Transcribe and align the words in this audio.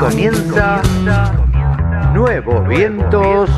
comienza 0.00 0.80
Nuevos 2.14 2.66
Vientos 2.66 3.50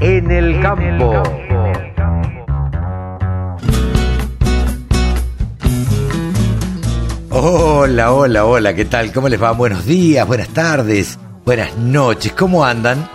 en 0.00 0.30
el 0.30 0.60
Campo. 0.60 1.22
Hola, 7.30 8.12
hola, 8.12 8.44
hola, 8.44 8.74
¿qué 8.74 8.84
tal? 8.84 9.10
¿Cómo 9.10 9.30
les 9.30 9.42
va? 9.42 9.52
Buenos 9.52 9.86
días, 9.86 10.26
buenas 10.26 10.48
tardes, 10.48 11.18
buenas 11.46 11.74
noches, 11.78 12.34
¿cómo 12.34 12.66
andan? 12.66 13.08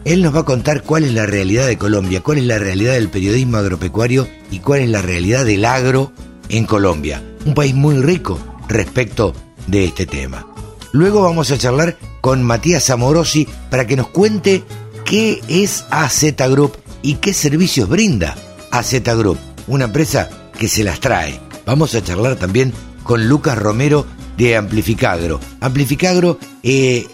Él 0.06 0.22
nos 0.22 0.36
va 0.36 0.42
a 0.42 0.46
contar 0.46 0.84
cuál 0.84 1.04
es 1.04 1.14
la 1.14 1.26
realidad 1.26 1.66
de 1.66 1.80
Colombia, 1.80 2.22
cuál 2.22 2.38
es 2.38 2.44
la 2.44 2.60
realidad 2.60 2.94
del 2.94 3.10
periodismo 3.10 3.58
agropecuario 3.58 4.28
y 4.52 4.60
cuál 4.60 4.82
es 4.82 4.90
la 4.90 5.02
realidad 5.02 5.46
del 5.46 5.66
agro 5.66 6.12
en 6.50 6.66
Colombia, 6.66 7.24
un 7.46 7.56
país 7.56 7.74
muy 7.74 7.96
rico 7.96 8.38
respecto 8.68 9.34
de 9.66 9.86
este 9.86 10.06
tema. 10.06 10.46
Luego 10.92 11.24
vamos 11.24 11.50
a 11.50 11.58
charlar 11.58 11.98
con 12.22 12.44
Matías 12.44 12.92
Amorosi 12.92 13.48
para 13.72 13.88
que 13.88 13.96
nos 13.96 14.10
cuente 14.10 14.64
qué 15.06 15.42
es 15.48 15.86
AZ 15.90 16.24
Group 16.50 16.78
y 17.02 17.16
qué 17.16 17.34
servicios 17.34 17.90
brinda 17.90 18.36
AZ 18.70 18.94
Group, 19.04 19.40
una 19.68 19.86
empresa 19.86 20.30
que 20.58 20.68
se 20.68 20.84
las 20.84 21.00
trae 21.00 21.51
Vamos 21.72 21.96
a 21.96 22.04
charlar 22.04 22.36
también 22.36 22.74
con 23.02 23.30
Lucas 23.30 23.58
Romero 23.58 24.06
de 24.36 24.58
Amplificagro. 24.58 25.40
Amplificagro 25.62 26.38
eh, 26.64 27.08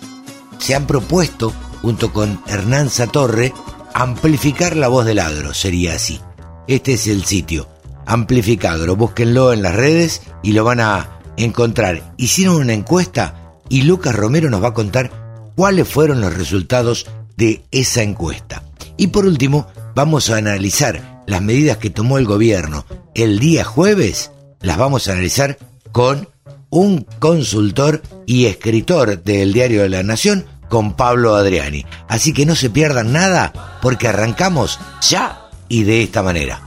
se 0.58 0.74
han 0.74 0.88
propuesto, 0.88 1.54
junto 1.84 2.12
con 2.12 2.42
Hernán 2.48 2.90
Satorre, 2.90 3.54
amplificar 3.94 4.76
la 4.76 4.88
voz 4.88 5.06
del 5.06 5.20
agro, 5.20 5.54
sería 5.54 5.94
así. 5.94 6.20
Este 6.68 6.94
es 6.94 7.06
el 7.06 7.24
sitio, 7.24 7.70
Amplificagro. 8.08 8.96
Búsquenlo 8.96 9.54
en 9.54 9.62
las 9.62 9.76
redes 9.76 10.24
y 10.42 10.54
lo 10.54 10.64
van 10.64 10.80
a 10.80 11.20
encontrar. 11.38 12.16
Hicieron 12.18 12.56
una 12.56 12.74
encuesta 12.74 13.60
y 13.70 13.84
Lucas 13.84 14.16
Romero 14.16 14.50
nos 14.50 14.64
va 14.64 14.70
a 14.70 14.74
contar 14.74 15.52
cuáles 15.56 15.88
fueron 15.88 16.20
los 16.20 16.36
resultados 16.36 17.06
de 17.36 17.62
esa 17.70 18.02
encuesta. 18.02 18.64
Y 18.98 19.06
por 19.06 19.28
último, 19.28 19.68
vamos 19.94 20.32
a 20.32 20.38
analizar 20.38 21.24
las 21.28 21.44
medidas 21.44 21.78
que 21.78 21.92
tomó 21.92 22.18
el 22.18 22.26
gobierno 22.26 22.88
el 23.14 23.38
día 23.38 23.64
jueves 23.64 24.32
las 24.62 24.78
vamos 24.78 25.08
a 25.08 25.14
analizar 25.14 25.58
con 25.92 26.30
un 26.70 27.06
consultor 27.20 28.02
y 28.26 28.46
escritor 28.46 29.24
del 29.24 29.54
Diario 29.54 29.84
de 29.84 29.90
la 29.90 30.04
Nación, 30.04 30.46
con 30.70 30.96
Pablo 30.96 31.36
Adriani. 31.36 31.86
Así 32.08 32.34
que 32.34 32.46
no 32.46 32.56
se 32.56 32.70
pierdan 32.70 33.14
nada 33.14 33.80
porque 33.82 34.08
arrancamos 34.08 34.80
ya 35.02 35.50
y 35.70 35.84
de 35.84 36.04
esta 36.04 36.24
manera. 36.24 36.62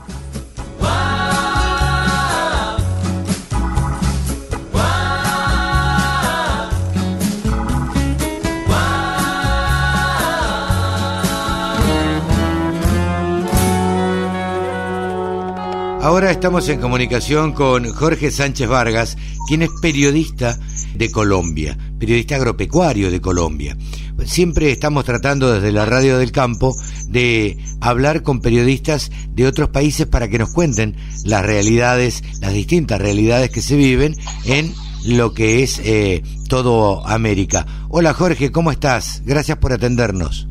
Ahora 16.01 16.31
estamos 16.31 16.67
en 16.67 16.81
comunicación 16.81 17.51
con 17.53 17.87
Jorge 17.93 18.31
Sánchez 18.31 18.67
Vargas, 18.67 19.17
quien 19.47 19.61
es 19.61 19.69
periodista 19.83 20.57
de 20.95 21.11
Colombia, 21.11 21.77
periodista 21.99 22.37
agropecuario 22.37 23.11
de 23.11 23.21
Colombia. 23.21 23.77
Siempre 24.25 24.71
estamos 24.71 25.05
tratando 25.05 25.53
desde 25.53 25.71
la 25.71 25.85
radio 25.85 26.17
del 26.17 26.31
campo 26.31 26.75
de 27.07 27.59
hablar 27.81 28.23
con 28.23 28.41
periodistas 28.41 29.11
de 29.29 29.45
otros 29.45 29.69
países 29.69 30.07
para 30.07 30.27
que 30.27 30.39
nos 30.39 30.51
cuenten 30.51 30.95
las 31.23 31.45
realidades, 31.45 32.23
las 32.41 32.53
distintas 32.53 32.99
realidades 32.99 33.51
que 33.51 33.61
se 33.61 33.75
viven 33.75 34.15
en 34.45 34.73
lo 35.05 35.35
que 35.35 35.61
es 35.61 35.79
eh, 35.83 36.23
todo 36.49 37.05
América. 37.05 37.67
Hola 37.89 38.15
Jorge, 38.15 38.51
¿cómo 38.51 38.71
estás? 38.71 39.21
Gracias 39.23 39.59
por 39.59 39.71
atendernos. 39.71 40.50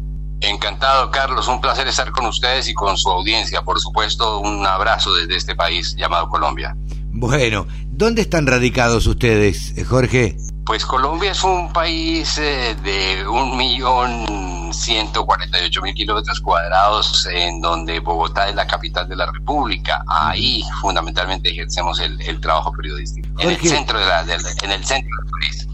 Encantado, 0.51 1.11
Carlos. 1.13 1.47
Un 1.47 1.61
placer 1.61 1.87
estar 1.87 2.11
con 2.11 2.27
ustedes 2.27 2.69
y 2.69 2.75
con 2.75 2.97
su 2.97 3.09
audiencia. 3.09 3.63
Por 3.63 3.79
supuesto, 3.79 4.41
un 4.41 4.67
abrazo 4.67 5.15
desde 5.15 5.37
este 5.37 5.55
país 5.55 5.95
llamado 5.97 6.29
Colombia. 6.29 6.75
Bueno, 7.13 7.67
¿dónde 7.87 8.23
están 8.23 8.47
radicados 8.47 9.07
ustedes, 9.07 9.75
Jorge? 9.89 10.37
Pues 10.67 10.85
Colombia 10.85 11.33
es 11.33 11.43
un 11.45 11.73
país 11.73 12.37
eh, 12.39 12.77
de 12.83 13.27
un 13.29 13.57
millón 13.57 14.73
ciento 14.73 15.25
cuarenta 15.25 15.61
y 15.61 15.67
ocho 15.67 15.83
mil 15.83 15.95
kilómetros 15.95 16.41
cuadrados, 16.41 17.27
en 17.33 17.61
donde 17.61 18.01
Bogotá 18.01 18.49
es 18.49 18.55
la 18.55 18.67
capital 18.67 19.09
de 19.09 19.17
la 19.17 19.31
República. 19.31 20.05
Ahí 20.09 20.65
fundamentalmente 20.81 21.51
ejercemos 21.51 22.01
el, 22.01 22.41
trabajo 22.41 22.73
periodístico. 22.73 23.29
en 23.39 23.51
el 23.51 23.59
centro 23.59 23.99
de 23.99 24.07
la, 24.07 24.23
en 24.23 24.71
el 24.73 24.85
centro 24.85 25.11
del 25.23 25.31
país. 25.31 25.69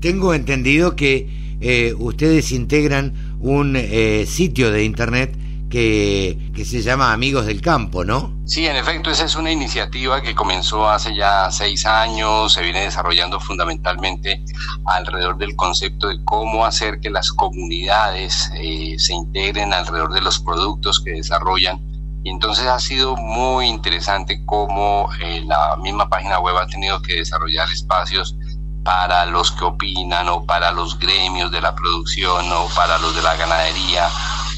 Tengo 0.00 0.34
entendido 0.34 0.96
que 0.96 1.56
eh, 1.60 1.94
ustedes 1.98 2.52
integran 2.52 3.29
un 3.40 3.74
eh, 3.76 4.26
sitio 4.26 4.70
de 4.70 4.84
internet 4.84 5.36
que, 5.70 6.50
que, 6.54 6.64
se 6.64 6.82
llama 6.82 7.12
Amigos 7.12 7.46
del 7.46 7.60
Campo, 7.60 8.04
¿no? 8.04 8.34
Sí, 8.44 8.66
en 8.66 8.74
efecto, 8.74 9.10
esa 9.10 9.24
es 9.24 9.36
una 9.36 9.52
iniciativa 9.52 10.20
que 10.20 10.34
comenzó 10.34 10.88
hace 10.90 11.14
ya 11.14 11.48
seis 11.52 11.86
años, 11.86 12.52
se 12.52 12.62
viene 12.62 12.80
desarrollando 12.80 13.38
fundamentalmente 13.38 14.44
alrededor 14.84 15.38
del 15.38 15.54
concepto 15.54 16.08
de 16.08 16.16
cómo 16.24 16.66
hacer 16.66 16.98
que 16.98 17.08
las 17.08 17.30
comunidades 17.30 18.50
eh, 18.60 18.96
se 18.98 19.14
integren 19.14 19.72
alrededor 19.72 20.12
de 20.12 20.22
los 20.22 20.40
productos 20.40 21.00
que 21.04 21.12
desarrollan. 21.12 21.78
Y 22.24 22.30
entonces 22.30 22.66
ha 22.66 22.80
sido 22.80 23.16
muy 23.16 23.66
interesante 23.66 24.42
cómo 24.44 25.08
eh, 25.22 25.42
la 25.46 25.76
misma 25.80 26.10
página 26.10 26.40
web 26.40 26.56
ha 26.58 26.66
tenido 26.66 27.00
que 27.00 27.14
desarrollar 27.14 27.70
espacios 27.70 28.36
para 28.84 29.26
los 29.26 29.52
que 29.52 29.64
opinan 29.64 30.28
o 30.28 30.44
para 30.44 30.72
los 30.72 30.98
gremios 30.98 31.50
de 31.50 31.60
la 31.60 31.74
producción 31.74 32.50
o 32.52 32.68
para 32.74 32.98
los 32.98 33.14
de 33.14 33.22
la 33.22 33.36
ganadería 33.36 34.08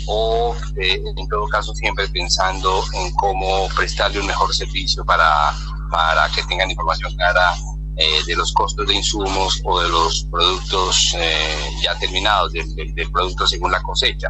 o 0.06 0.54
eh, 0.76 1.00
en 1.16 1.28
todo 1.28 1.46
caso 1.48 1.74
siempre 1.74 2.08
pensando 2.08 2.84
en 2.94 3.12
cómo 3.12 3.68
prestarle 3.76 4.20
un 4.20 4.26
mejor 4.26 4.54
servicio 4.54 5.04
para, 5.04 5.52
para 5.90 6.28
que 6.30 6.42
tengan 6.44 6.70
información 6.70 7.14
clara 7.14 7.54
eh, 7.96 8.24
de 8.26 8.36
los 8.36 8.52
costos 8.52 8.86
de 8.86 8.94
insumos 8.94 9.60
o 9.64 9.80
de 9.80 9.88
los 9.88 10.26
productos 10.30 11.14
eh, 11.18 11.70
ya 11.82 11.98
terminados, 11.98 12.52
del, 12.52 12.74
del, 12.74 13.10
producto 13.10 13.46
según 13.46 13.70
la 13.70 13.82
cosecha. 13.82 14.28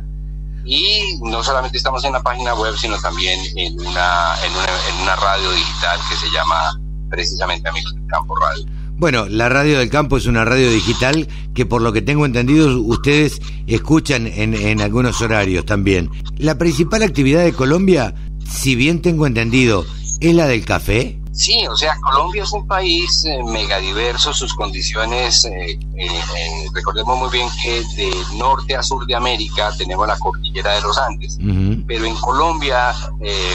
Y 0.64 1.18
no 1.22 1.42
solamente 1.42 1.76
estamos 1.76 2.04
en 2.04 2.12
la 2.12 2.22
página 2.22 2.54
web, 2.54 2.76
sino 2.76 2.98
también 3.00 3.40
en 3.56 3.80
una, 3.80 4.34
en 4.44 4.52
una, 4.52 4.66
en 4.88 5.02
una 5.02 5.16
radio 5.16 5.50
digital 5.52 6.00
que 6.08 6.16
se 6.16 6.30
llama 6.30 6.72
precisamente 7.08 7.68
Amigos 7.68 7.94
del 7.94 8.06
Campo 8.06 8.34
Radio. 8.36 8.64
Bueno, 9.02 9.26
la 9.28 9.48
radio 9.48 9.80
del 9.80 9.90
campo 9.90 10.16
es 10.16 10.26
una 10.26 10.44
radio 10.44 10.70
digital 10.70 11.26
que 11.54 11.66
por 11.66 11.82
lo 11.82 11.92
que 11.92 12.02
tengo 12.02 12.24
entendido 12.24 12.80
ustedes 12.80 13.40
escuchan 13.66 14.28
en, 14.28 14.80
algunos 14.80 15.20
horarios 15.20 15.66
también. 15.66 16.08
La 16.38 16.56
principal 16.56 17.02
actividad 17.02 17.42
de 17.42 17.52
Colombia, 17.52 18.14
si 18.48 18.76
bien 18.76 19.02
tengo 19.02 19.26
entendido, 19.26 19.84
es 20.20 20.34
la 20.36 20.46
del 20.46 20.64
café. 20.64 21.18
Sí, 21.32 21.66
o 21.66 21.74
sea, 21.74 21.96
Colombia 22.02 22.42
es 22.42 22.52
un 22.52 22.66
país 22.66 23.24
eh, 23.24 23.42
megadiverso, 23.42 24.34
sus 24.34 24.52
condiciones, 24.52 25.46
eh, 25.46 25.78
eh, 25.96 26.68
recordemos 26.74 27.18
muy 27.18 27.30
bien 27.30 27.48
que 27.62 27.82
de 27.96 28.12
norte 28.34 28.76
a 28.76 28.82
sur 28.82 29.06
de 29.06 29.14
América 29.14 29.72
tenemos 29.78 30.06
la 30.06 30.18
cordillera 30.18 30.74
de 30.74 30.82
los 30.82 30.98
Andes, 30.98 31.38
pero 31.86 32.04
en 32.04 32.14
Colombia, 32.16 32.94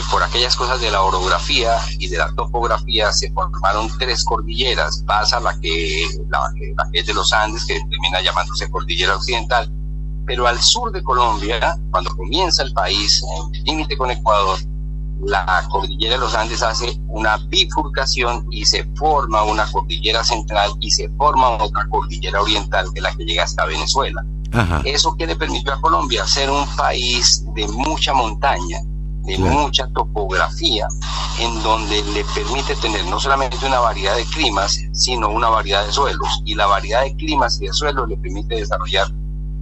por 0.10 0.24
aquellas 0.24 0.56
cosas 0.56 0.82
de 0.82 0.90
la 0.90 1.04
orografía 1.04 1.78
y 2.00 2.08
de 2.08 2.18
la 2.18 2.34
topografía, 2.34 3.12
se 3.12 3.32
formaron 3.32 3.92
tres 4.00 4.24
cordilleras, 4.24 5.04
pasa 5.06 5.40
la 5.40 5.60
que, 5.60 6.04
la, 6.30 6.40
la 6.76 6.90
que 6.92 7.00
es 7.00 7.06
de 7.06 7.14
los 7.14 7.32
Andes, 7.32 7.64
que 7.66 7.80
termina 7.90 8.22
llamándose 8.22 8.72
cordillera 8.72 9.16
occidental, 9.16 9.72
pero 10.26 10.48
al 10.48 10.60
sur 10.60 10.92
de 10.92 11.04
Colombia, 11.04 11.78
cuando 11.92 12.10
comienza 12.16 12.64
el 12.64 12.74
país, 12.74 13.24
en 13.24 13.56
el 13.56 13.64
límite 13.64 13.96
con 13.96 14.10
Ecuador, 14.10 14.58
la 15.26 15.64
cordillera 15.70 16.16
de 16.16 16.20
los 16.20 16.36
Andes 16.36 16.62
hace 16.62 17.00
una 17.08 17.38
bifurcación 17.38 18.48
y 18.52 18.66
se 18.66 18.84
forma 18.96 19.44
una 19.44 19.70
cordillera 19.72 20.24
central 20.24 20.72
y 20.80 20.92
se 20.92 21.10
forma 21.18 21.50
otra 21.50 21.88
cordillera 21.90 22.42
oriental 22.42 22.88
que 22.94 23.00
es 23.00 23.04
la 23.04 23.14
que 23.14 23.26
llega 23.26 23.44
hasta 23.44 23.66
Venezuela. 23.66 24.24
Eso 24.86 25.16
que 25.18 25.28
le 25.28 25.36
permitió 25.36 25.74
a 25.74 25.82
Colombia 25.82 26.26
ser 26.26 26.50
un 26.50 26.66
país 26.76 27.44
de 27.54 27.68
mucha 27.68 28.14
montaña, 28.14 28.80
de 29.24 29.38
mucha 29.38 29.88
topografía, 29.94 30.88
en 31.40 31.62
donde 31.62 32.02
le 32.14 32.24
permite 32.34 32.76
tener 32.78 33.06
no 33.06 33.20
solamente 33.20 33.66
una 33.66 33.80
variedad 33.80 34.16
de 34.16 34.26
climas, 34.26 34.80
sino 34.94 35.30
una 35.30 35.50
variedad 35.50 35.86
de 35.86 35.92
suelos. 35.92 36.42
Y 36.46 36.56
la 36.56 36.66
variedad 36.66 37.04
de 37.04 37.16
climas 37.18 37.60
y 37.62 37.68
de 37.68 37.74
suelos 37.74 38.08
le 38.08 38.18
permite 38.18 38.56
desarrollar 38.56 39.08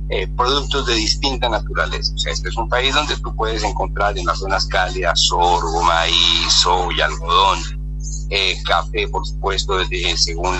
eh, 0.09 0.27
productos 0.27 0.85
de 0.85 0.93
distinta 0.93 1.49
naturaleza. 1.49 2.13
O 2.13 2.17
sea, 2.17 2.31
este 2.31 2.49
es 2.49 2.57
un 2.57 2.69
país 2.69 2.93
donde 2.93 3.17
tú 3.17 3.35
puedes 3.35 3.63
encontrar 3.63 4.17
en 4.17 4.25
las 4.25 4.39
zonas 4.39 4.67
cálidas 4.67 5.19
sorgo, 5.19 5.81
maíz, 5.81 6.53
soya, 6.61 7.05
algodón, 7.05 7.59
eh, 8.29 8.55
café, 8.65 9.07
por 9.07 9.25
supuesto, 9.25 9.77
desde, 9.77 10.15
según 10.17 10.59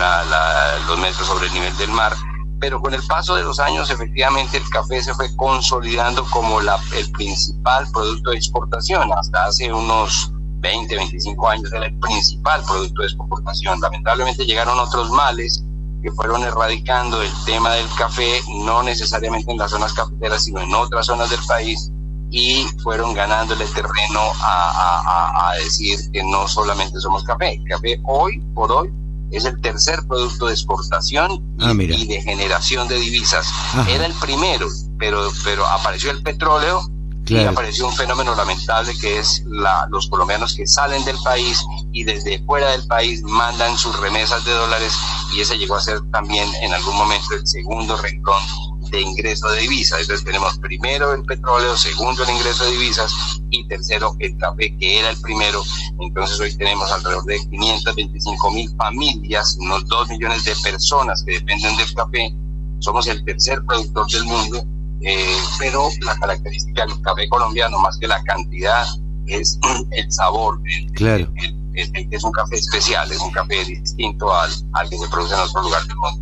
los 0.87 0.99
metros 0.99 1.27
sobre 1.27 1.47
el 1.47 1.53
nivel 1.53 1.77
del 1.77 1.89
mar. 1.89 2.15
Pero 2.59 2.81
con 2.81 2.93
el 2.93 3.03
paso 3.03 3.35
de 3.35 3.43
los 3.43 3.59
años, 3.59 3.89
efectivamente, 3.91 4.57
el 4.57 4.67
café 4.69 5.03
se 5.03 5.13
fue 5.13 5.35
consolidando 5.35 6.25
como 6.31 6.61
la, 6.61 6.79
el 6.97 7.11
principal 7.11 7.85
producto 7.93 8.31
de 8.31 8.37
exportación. 8.37 9.11
Hasta 9.13 9.45
hace 9.45 9.71
unos 9.71 10.31
20, 10.59 10.95
25 10.95 11.49
años 11.49 11.71
era 11.71 11.85
el 11.85 11.99
principal 11.99 12.63
producto 12.65 13.01
de 13.01 13.07
exportación. 13.09 13.79
Lamentablemente 13.79 14.45
llegaron 14.45 14.79
otros 14.79 15.11
males 15.11 15.63
que 16.05 16.11
fueron 16.11 16.43
erradicando 16.43 17.19
el 17.23 17.31
tema 17.47 17.73
del 17.73 17.87
café, 17.97 18.39
no 18.47 18.83
necesariamente 18.83 19.51
en 19.51 19.57
las 19.57 19.71
zonas 19.71 19.91
cafeteras, 19.91 20.43
sino 20.43 20.61
en 20.61 20.71
otras 20.75 21.07
zonas 21.07 21.31
del 21.31 21.39
país, 21.47 21.91
y 22.29 22.63
fueron 22.83 23.15
ganándole 23.15 23.65
terreno 23.65 24.21
a, 24.39 25.53
decir 25.63 25.97
que 26.11 26.21
no 26.21 26.47
solamente 26.47 26.99
somos 26.99 27.23
café. 27.23 27.59
café 27.67 27.99
hoy 28.03 28.39
por 28.53 28.71
hoy 28.71 28.91
es 29.31 29.45
el 29.45 29.59
tercer 29.61 30.05
producto 30.07 30.45
de 30.45 30.53
exportación 30.53 31.43
y, 31.57 31.63
ah, 31.63 31.73
de 31.73 32.21
generación 32.21 32.87
de 32.87 32.99
divisas. 32.99 33.47
Era 33.87 34.05
el 34.05 34.13
primero, 34.13 34.67
pero, 34.99 35.31
pero 35.43 35.65
apareció 35.65 36.11
el 36.11 36.21
petróleo 36.21 36.81
y 37.27 37.43
apareció 37.43 37.87
un 37.87 37.93
fenómeno 37.93 38.35
lamentable 38.35 38.93
que 38.99 39.19
es 39.19 39.43
la, 39.45 39.87
los 39.89 40.07
colombianos 40.09 40.53
que 40.55 40.67
salen 40.67 41.03
del 41.05 41.17
país 41.23 41.59
y 41.91 42.03
desde 42.03 42.43
fuera 42.45 42.71
del 42.71 42.85
país 42.87 43.23
mandan 43.23 43.77
sus 43.77 43.99
remesas 43.99 44.45
de 44.45 44.51
dólares 44.51 44.93
y 45.33 45.41
ese 45.41 45.57
llegó 45.57 45.75
a 45.75 45.81
ser 45.81 45.99
también 46.11 46.47
en 46.61 46.73
algún 46.73 46.95
momento 46.95 47.33
el 47.33 47.45
segundo 47.47 47.97
renglón 47.97 48.43
de 48.91 49.01
ingreso 49.01 49.49
de 49.49 49.61
divisas. 49.61 50.01
Entonces 50.01 50.23
tenemos 50.23 50.57
primero 50.59 51.13
el 51.13 51.23
petróleo, 51.23 51.75
segundo 51.75 52.23
el 52.23 52.29
ingreso 52.29 52.65
de 52.65 52.71
divisas 52.71 53.11
y 53.49 53.67
tercero 53.67 54.15
el 54.19 54.37
café, 54.37 54.75
que 54.77 54.99
era 54.99 55.09
el 55.09 55.19
primero. 55.21 55.63
Entonces 55.99 56.39
hoy 56.39 56.55
tenemos 56.55 56.91
alrededor 56.91 57.23
de 57.25 57.39
525 57.49 58.51
mil 58.51 58.69
familias, 58.77 59.57
unos 59.59 59.87
2 59.87 60.09
millones 60.09 60.43
de 60.43 60.55
personas 60.57 61.23
que 61.25 61.33
dependen 61.33 61.75
del 61.77 61.93
café. 61.93 62.31
Somos 62.79 63.07
el 63.07 63.23
tercer 63.25 63.63
productor 63.65 64.07
del 64.11 64.25
mundo 64.25 64.63
eh, 65.01 65.37
pero 65.59 65.89
la 66.01 66.15
característica 66.15 66.85
del 66.85 67.01
café 67.01 67.27
colombiano, 67.29 67.79
más 67.79 67.97
que 67.97 68.07
la 68.07 68.21
cantidad, 68.23 68.85
es 69.27 69.59
el 69.91 70.11
sabor. 70.11 70.59
claro. 70.93 71.27
es 71.73 72.23
un 72.23 72.31
café 72.31 72.55
especial, 72.55 73.11
es 73.11 73.19
un 73.19 73.31
café 73.31 73.63
distinto 73.65 74.33
al, 74.33 74.49
que 74.89 74.97
se 74.97 75.07
produce 75.07 75.33
en 75.33 75.41
otro 75.41 75.61
lugar 75.61 75.85
del 75.85 75.97
mundo. 75.97 76.21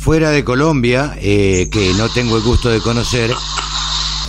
Fuera 0.00 0.30
de 0.30 0.44
Colombia, 0.44 1.16
eh, 1.20 1.68
que 1.72 1.94
no 1.94 2.08
tengo 2.10 2.36
el 2.36 2.42
gusto 2.42 2.68
de 2.68 2.80
conocer, 2.80 3.34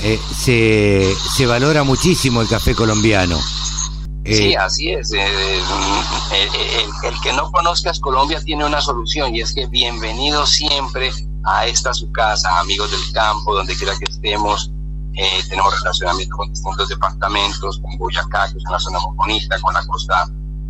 eh, 0.04 0.20
se, 0.36 1.14
se 1.36 1.46
valora 1.46 1.84
muchísimo 1.84 2.42
el 2.42 2.48
café 2.48 2.74
colombiano. 2.74 3.38
sí, 4.26 4.56
así 4.56 4.92
es. 4.92 5.12
el, 5.12 5.22
que 7.22 7.34
no 7.34 7.52
conozcas 7.52 8.00
Colombia 8.00 8.42
tiene 8.42 8.66
una 8.66 8.82
solución 8.82 9.36
y 9.36 9.42
es 9.42 9.54
que 9.54 9.68
bienvenido 9.68 10.48
siempre 10.48 11.12
a 11.44 11.66
esta 11.66 11.94
su 11.94 12.12
casa, 12.12 12.60
amigos 12.60 12.92
del 12.92 13.12
campo, 13.14 13.56
donde 13.56 13.76
quiera 13.76 13.98
que 13.98 14.06
estemos. 14.10 14.72
Eh, 15.14 15.44
tenemos 15.50 15.78
relacionamiento 15.80 16.38
con 16.38 16.50
distintos 16.50 16.88
departamentos, 16.88 17.80
con 17.80 17.98
Boyacá, 17.98 18.50
que 18.52 18.58
es 18.58 18.64
una 18.68 18.80
zona 18.80 19.00
muy 19.00 19.16
bonita, 19.18 19.60
con 19.60 19.74
la 19.74 19.86
costa 19.86 20.26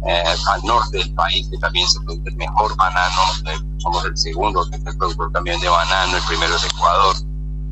eh, 0.07 0.23
al 0.51 0.63
norte 0.63 0.97
del 0.97 1.13
país, 1.13 1.47
que 1.49 1.57
también 1.59 1.87
se 1.87 1.99
produce 2.01 2.29
el 2.29 2.35
mejor 2.37 2.75
banano. 2.75 3.21
Eh, 3.45 3.59
somos 3.77 4.03
el 4.05 4.17
segundo 4.17 4.67
el 4.71 4.97
productor 4.97 5.31
también 5.31 5.59
de 5.59 5.69
banano, 5.69 6.17
el 6.17 6.23
primero 6.23 6.55
es 6.55 6.63
Ecuador. 6.63 7.15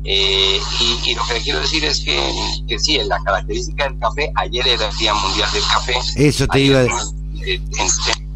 y, 0.04 1.14
lo 1.14 1.22
que 1.26 1.40
quiero 1.42 1.60
decir 1.60 1.84
es 1.84 2.00
que, 2.00 2.32
que 2.68 2.78
sí, 2.78 2.98
la 3.04 3.20
característica 3.24 3.84
del 3.84 3.98
café, 3.98 4.32
ayer 4.36 4.68
era 4.68 4.88
el 4.88 4.96
Día 4.96 5.12
Mundial 5.14 5.50
del 5.52 5.64
Café. 5.64 5.94
Eso 6.16 6.46
te 6.46 6.60
iba 6.60 6.78
a 6.78 6.82
decir 6.82 8.29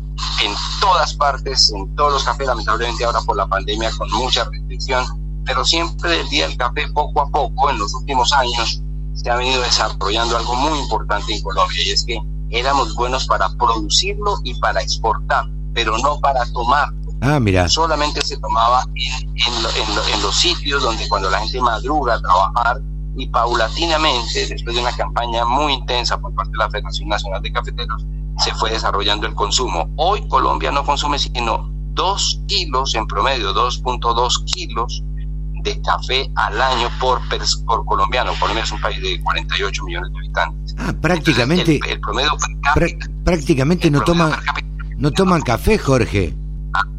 en 0.44 0.54
todas 0.80 1.14
partes, 1.14 1.72
en 1.72 1.94
todos 1.94 2.12
los 2.12 2.24
cafés, 2.24 2.46
lamentablemente 2.46 3.04
ahora 3.04 3.20
por 3.20 3.36
la 3.36 3.46
pandemia 3.46 3.90
con 3.96 4.10
mucha 4.10 4.44
restricción, 4.44 5.04
pero 5.44 5.64
siempre 5.64 6.10
del 6.10 6.28
día 6.28 6.48
del 6.48 6.56
café, 6.56 6.86
poco 6.92 7.22
a 7.22 7.30
poco, 7.30 7.70
en 7.70 7.78
los 7.78 7.94
últimos 7.94 8.32
años, 8.32 8.82
se 9.14 9.30
ha 9.30 9.36
venido 9.36 9.62
desarrollando 9.62 10.36
algo 10.36 10.54
muy 10.54 10.78
importante 10.78 11.34
en 11.34 11.42
Colombia 11.42 11.80
y 11.86 11.90
es 11.90 12.04
que 12.04 12.18
éramos 12.50 12.94
buenos 12.94 13.26
para 13.26 13.48
producirlo 13.50 14.38
y 14.44 14.54
para 14.54 14.80
exportar, 14.80 15.44
pero 15.72 15.96
no 15.98 16.18
para 16.20 16.44
tomarlo. 16.52 17.04
Ah, 17.20 17.40
mira. 17.40 17.68
Solamente 17.68 18.20
se 18.20 18.36
tomaba 18.38 18.84
en, 18.94 20.22
los 20.22 20.36
sitios 20.36 20.82
donde 20.82 21.08
cuando 21.08 21.30
la 21.30 21.40
gente 21.40 21.60
madruga 21.60 22.14
a 22.14 22.20
trabajar 22.20 22.80
y 23.16 23.28
paulatinamente, 23.28 24.46
después 24.46 24.74
de 24.74 24.82
una 24.82 24.92
campaña 24.92 25.44
muy 25.44 25.72
intensa 25.74 26.18
por 26.18 26.34
parte 26.34 26.50
de 26.52 26.58
la 26.58 26.70
Federación 26.70 27.08
Nacional 27.08 27.42
de 27.42 27.52
Cafeteros, 27.52 28.04
se 28.38 28.52
fue 28.54 28.70
desarrollando 28.70 29.26
el 29.26 29.34
consumo. 29.34 29.88
Hoy 29.96 30.26
Colombia 30.28 30.70
no 30.72 30.84
consume 30.84 31.18
sino 31.18 31.68
2 31.94 32.40
kilos 32.48 32.94
en 32.94 33.06
promedio, 33.06 33.54
2.2 33.54 34.44
kilos 34.46 35.02
de 35.62 35.80
café 35.80 36.30
al 36.34 36.60
año 36.60 36.88
por, 37.00 37.20
por 37.64 37.84
colombiano. 37.86 38.32
Colombia 38.38 38.64
es 38.64 38.72
un 38.72 38.80
país 38.80 39.00
de 39.00 39.20
48 39.22 39.84
millones 39.84 40.12
de 40.12 40.18
habitantes. 40.18 40.74
Ah, 40.78 40.92
prácticamente. 41.00 41.80
el, 41.88 42.00
promedio 42.00 42.32
prácticamente 43.24 43.90
no 43.90 44.02
toman, 44.02 44.32
no 44.98 45.10
toman 45.12 45.40
café, 45.40 45.78
Jorge. 45.78 46.34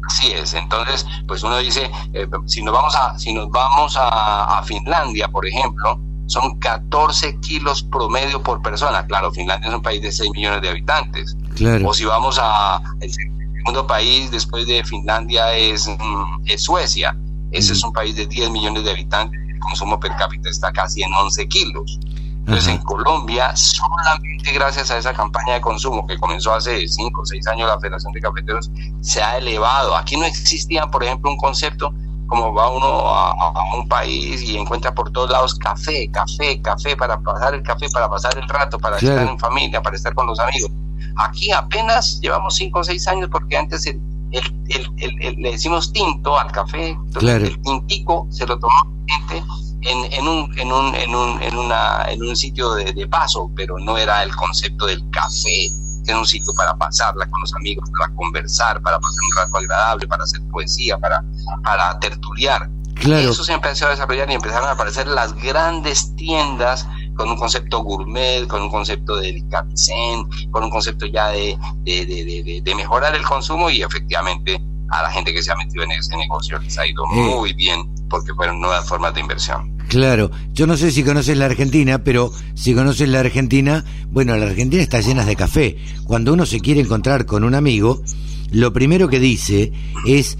Así 0.08 0.32
es, 0.32 0.54
entonces, 0.54 1.06
pues 1.26 1.42
uno 1.42 1.58
dice, 1.58 1.90
eh, 2.14 2.26
si 2.46 2.62
nos 2.62 2.74
vamos 2.74 2.94
a, 2.94 3.18
si 3.18 3.32
nos 3.32 3.50
vamos 3.50 3.96
a 3.98 4.62
Finlandia, 4.64 5.28
por 5.28 5.46
ejemplo, 5.46 5.98
son 6.26 6.58
14 6.58 7.38
kilos 7.40 7.82
promedio 7.84 8.42
por 8.42 8.62
persona. 8.62 9.06
Claro, 9.06 9.30
Finlandia 9.30 9.68
es 9.68 9.74
un 9.74 9.82
país 9.82 10.02
de 10.02 10.12
6 10.12 10.30
millones 10.34 10.62
de 10.62 10.70
habitantes. 10.70 11.36
O 11.84 11.94
si 11.94 12.04
vamos 12.04 12.38
a 12.40 12.80
el 13.00 13.10
segundo 13.12 13.86
país 13.86 14.30
después 14.30 14.66
de 14.66 14.84
Finlandia 14.84 15.52
es, 15.54 15.88
mm, 15.88 16.46
es 16.46 16.64
Suecia. 16.64 17.16
Ese 17.52 17.72
es 17.72 17.82
un 17.82 17.92
país 17.92 18.16
de 18.16 18.26
10 18.26 18.50
millones 18.50 18.84
de 18.84 18.90
habitantes. 18.90 19.40
El 19.48 19.58
consumo 19.60 19.98
per 20.00 20.14
cápita 20.16 20.50
está 20.50 20.72
casi 20.72 21.02
en 21.02 21.12
11 21.12 21.48
kilos. 21.48 21.98
Entonces 22.46 22.68
en 22.68 22.78
Colombia, 22.78 23.56
solamente 23.56 24.52
gracias 24.52 24.92
a 24.92 24.98
esa 24.98 25.12
campaña 25.12 25.54
de 25.54 25.60
consumo 25.60 26.06
que 26.06 26.16
comenzó 26.16 26.54
hace 26.54 26.86
5 26.86 27.20
o 27.20 27.26
6 27.26 27.44
años 27.48 27.68
la 27.68 27.80
Federación 27.80 28.12
de 28.12 28.20
Cafeteros, 28.20 28.70
se 29.00 29.20
ha 29.20 29.36
elevado. 29.38 29.96
Aquí 29.96 30.16
no 30.16 30.24
existía, 30.24 30.86
por 30.86 31.02
ejemplo, 31.02 31.28
un 31.28 31.36
concepto 31.38 31.92
como 32.28 32.54
va 32.54 32.70
uno 32.70 32.86
a, 32.86 33.74
un 33.76 33.88
país 33.88 34.42
y 34.42 34.56
encuentra 34.56 34.94
por 34.94 35.10
todos 35.10 35.30
lados 35.30 35.56
café, 35.56 36.08
café, 36.10 36.60
café, 36.62 36.96
para 36.96 37.20
pasar 37.20 37.54
el 37.54 37.62
café, 37.62 37.88
para 37.92 38.08
pasar 38.08 38.38
el 38.38 38.48
rato, 38.48 38.78
para 38.78 38.96
estar 38.96 39.26
en 39.26 39.38
familia, 39.38 39.82
para 39.82 39.96
estar 39.96 40.14
con 40.14 40.28
los 40.28 40.38
amigos. 40.38 40.70
Aquí 41.16 41.50
apenas 41.50 42.20
llevamos 42.20 42.54
cinco 42.54 42.80
o 42.80 42.84
seis 42.84 43.08
años 43.08 43.28
porque 43.30 43.56
antes 43.56 43.86
el, 43.86 44.00
le 44.30 45.50
decimos 45.50 45.92
tinto 45.92 46.38
al 46.38 46.50
café, 46.52 46.96
el 47.20 47.60
tintico 47.62 48.28
se 48.30 48.46
lo 48.46 48.56
tomó 48.58 48.74
gente 49.06 49.42
en, 49.86 50.12
en, 50.12 50.28
un, 50.28 50.58
en, 50.58 50.72
un, 50.72 50.94
en, 50.94 51.14
un, 51.14 51.42
en, 51.42 51.56
una, 51.56 52.04
en 52.08 52.22
un 52.22 52.36
sitio 52.36 52.74
de, 52.74 52.92
de 52.92 53.06
paso, 53.06 53.50
pero 53.54 53.78
no 53.78 53.96
era 53.96 54.22
el 54.22 54.34
concepto 54.34 54.86
del 54.86 55.02
café 55.10 55.70
es 56.06 56.16
un 56.16 56.26
sitio 56.26 56.52
para 56.54 56.76
pasarla 56.76 57.28
con 57.28 57.40
los 57.40 57.54
amigos, 57.54 57.88
para 57.90 58.14
conversar, 58.14 58.80
para 58.82 58.98
pasar 58.98 59.18
un 59.30 59.36
rato 59.36 59.58
agradable, 59.58 60.06
para 60.06 60.24
hacer 60.24 60.40
poesía, 60.50 60.98
para, 60.98 61.22
para 61.64 61.98
tertuliar. 61.98 62.70
Claro. 62.94 63.30
Eso 63.30 63.44
se 63.44 63.52
empezó 63.52 63.86
a 63.86 63.90
desarrollar 63.90 64.30
y 64.30 64.34
empezaron 64.34 64.68
a 64.68 64.72
aparecer 64.72 65.06
las 65.06 65.34
grandes 65.34 66.14
tiendas 66.16 66.86
con 67.14 67.28
un 67.28 67.36
concepto 67.36 67.80
gourmet, 67.82 68.46
con 68.46 68.62
un 68.62 68.70
concepto 68.70 69.16
de 69.16 69.26
delicatessen, 69.26 70.26
con 70.50 70.64
un 70.64 70.70
concepto 70.70 71.06
ya 71.06 71.28
de, 71.28 71.58
de, 71.84 72.74
mejorar 72.74 73.14
el 73.14 73.24
consumo 73.24 73.68
y 73.68 73.82
efectivamente 73.82 74.60
a 74.90 75.02
la 75.02 75.10
gente 75.10 75.32
que 75.32 75.42
se 75.42 75.52
ha 75.52 75.56
metido 75.56 75.84
en 75.84 75.90
ese 75.92 76.16
negocio 76.16 76.58
les 76.58 76.78
ha 76.78 76.86
ido 76.86 77.04
eh. 77.04 77.16
muy 77.16 77.52
bien 77.54 77.82
porque 78.08 78.32
fueron 78.34 78.60
nuevas 78.60 78.86
formas 78.86 79.12
de 79.14 79.20
inversión. 79.20 79.75
Claro, 79.88 80.30
yo 80.52 80.66
no 80.66 80.76
sé 80.76 80.90
si 80.90 81.04
conoces 81.04 81.36
la 81.38 81.46
Argentina, 81.46 82.02
pero 82.02 82.32
si 82.54 82.74
conoces 82.74 83.08
la 83.08 83.20
Argentina, 83.20 83.84
bueno, 84.10 84.36
la 84.36 84.46
Argentina 84.46 84.82
está 84.82 85.00
llena 85.00 85.24
de 85.24 85.36
café. 85.36 85.76
Cuando 86.04 86.32
uno 86.32 86.44
se 86.44 86.60
quiere 86.60 86.80
encontrar 86.80 87.24
con 87.24 87.44
un 87.44 87.54
amigo, 87.54 88.02
lo 88.50 88.72
primero 88.72 89.08
que 89.08 89.20
dice 89.20 89.72
es, 90.04 90.38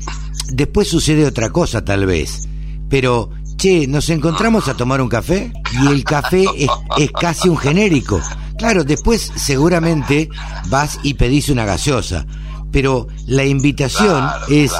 después 0.48 0.88
sucede 0.88 1.26
otra 1.26 1.50
cosa 1.50 1.84
tal 1.84 2.06
vez, 2.06 2.48
pero, 2.88 3.30
che, 3.56 3.86
nos 3.86 4.10
encontramos 4.10 4.68
a 4.68 4.74
tomar 4.74 5.00
un 5.00 5.08
café 5.08 5.52
y 5.80 5.86
el 5.86 6.02
café 6.02 6.44
es, 6.56 7.10
casi 7.12 7.48
un 7.48 7.56
genérico. 7.56 8.20
Claro, 8.58 8.84
después 8.84 9.32
seguramente 9.36 10.28
vas 10.68 10.98
y 11.02 11.14
pedís 11.14 11.50
una 11.50 11.64
gaseosa, 11.64 12.26
pero 12.72 13.06
la 13.26 13.44
invitación 13.44 14.28
es 14.48 14.72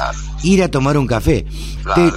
ir 0.43 0.61
a 0.61 0.71
tomar 0.71 0.97
un 0.97 1.07
café. 1.07 1.45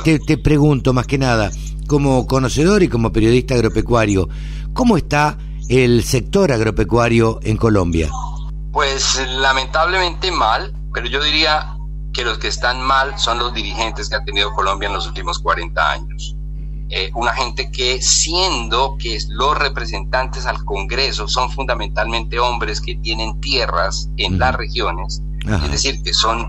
Te, 0.04 0.19
te 0.19 0.38
pregunto 0.38 0.92
más 0.92 1.07
que 1.07 1.19
nada, 1.19 1.50
como 1.90 2.25
conocedor 2.28 2.85
y 2.85 2.88
como 2.88 3.11
periodista 3.11 3.54
agropecuario, 3.54 4.28
¿cómo 4.73 4.97
está 4.97 5.37
el 5.68 6.04
sector 6.04 6.52
agropecuario 6.52 7.40
en 7.42 7.56
Colombia? 7.56 8.09
Pues 8.70 9.20
lamentablemente 9.26 10.30
mal, 10.30 10.73
pero 10.94 11.09
yo 11.09 11.20
diría 11.20 11.76
que 12.12 12.25
los 12.25 12.38
que 12.38 12.47
están 12.47 12.80
mal 12.80 13.18
son 13.18 13.40
los 13.40 13.52
dirigentes 13.52 14.09
que 14.09 14.14
ha 14.14 14.25
tenido 14.25 14.52
Colombia 14.52 14.87
en 14.87 14.92
los 14.92 15.09
últimos 15.09 15.40
40 15.40 15.90
años. 15.90 16.37
Eh, 16.90 17.11
una 17.16 17.32
gente 17.32 17.73
que 17.73 18.00
siendo 18.00 18.97
que 18.97 19.18
los 19.28 19.59
representantes 19.59 20.47
al 20.47 20.64
Congreso 20.64 21.26
son 21.26 21.50
fundamentalmente 21.50 22.38
hombres 22.38 22.80
que 22.80 22.94
tienen 22.94 23.40
tierras 23.40 24.09
en 24.16 24.38
las 24.38 24.54
regiones, 24.54 25.23
es 25.47 25.70
decir, 25.70 26.02
que 26.02 26.12
son 26.12 26.47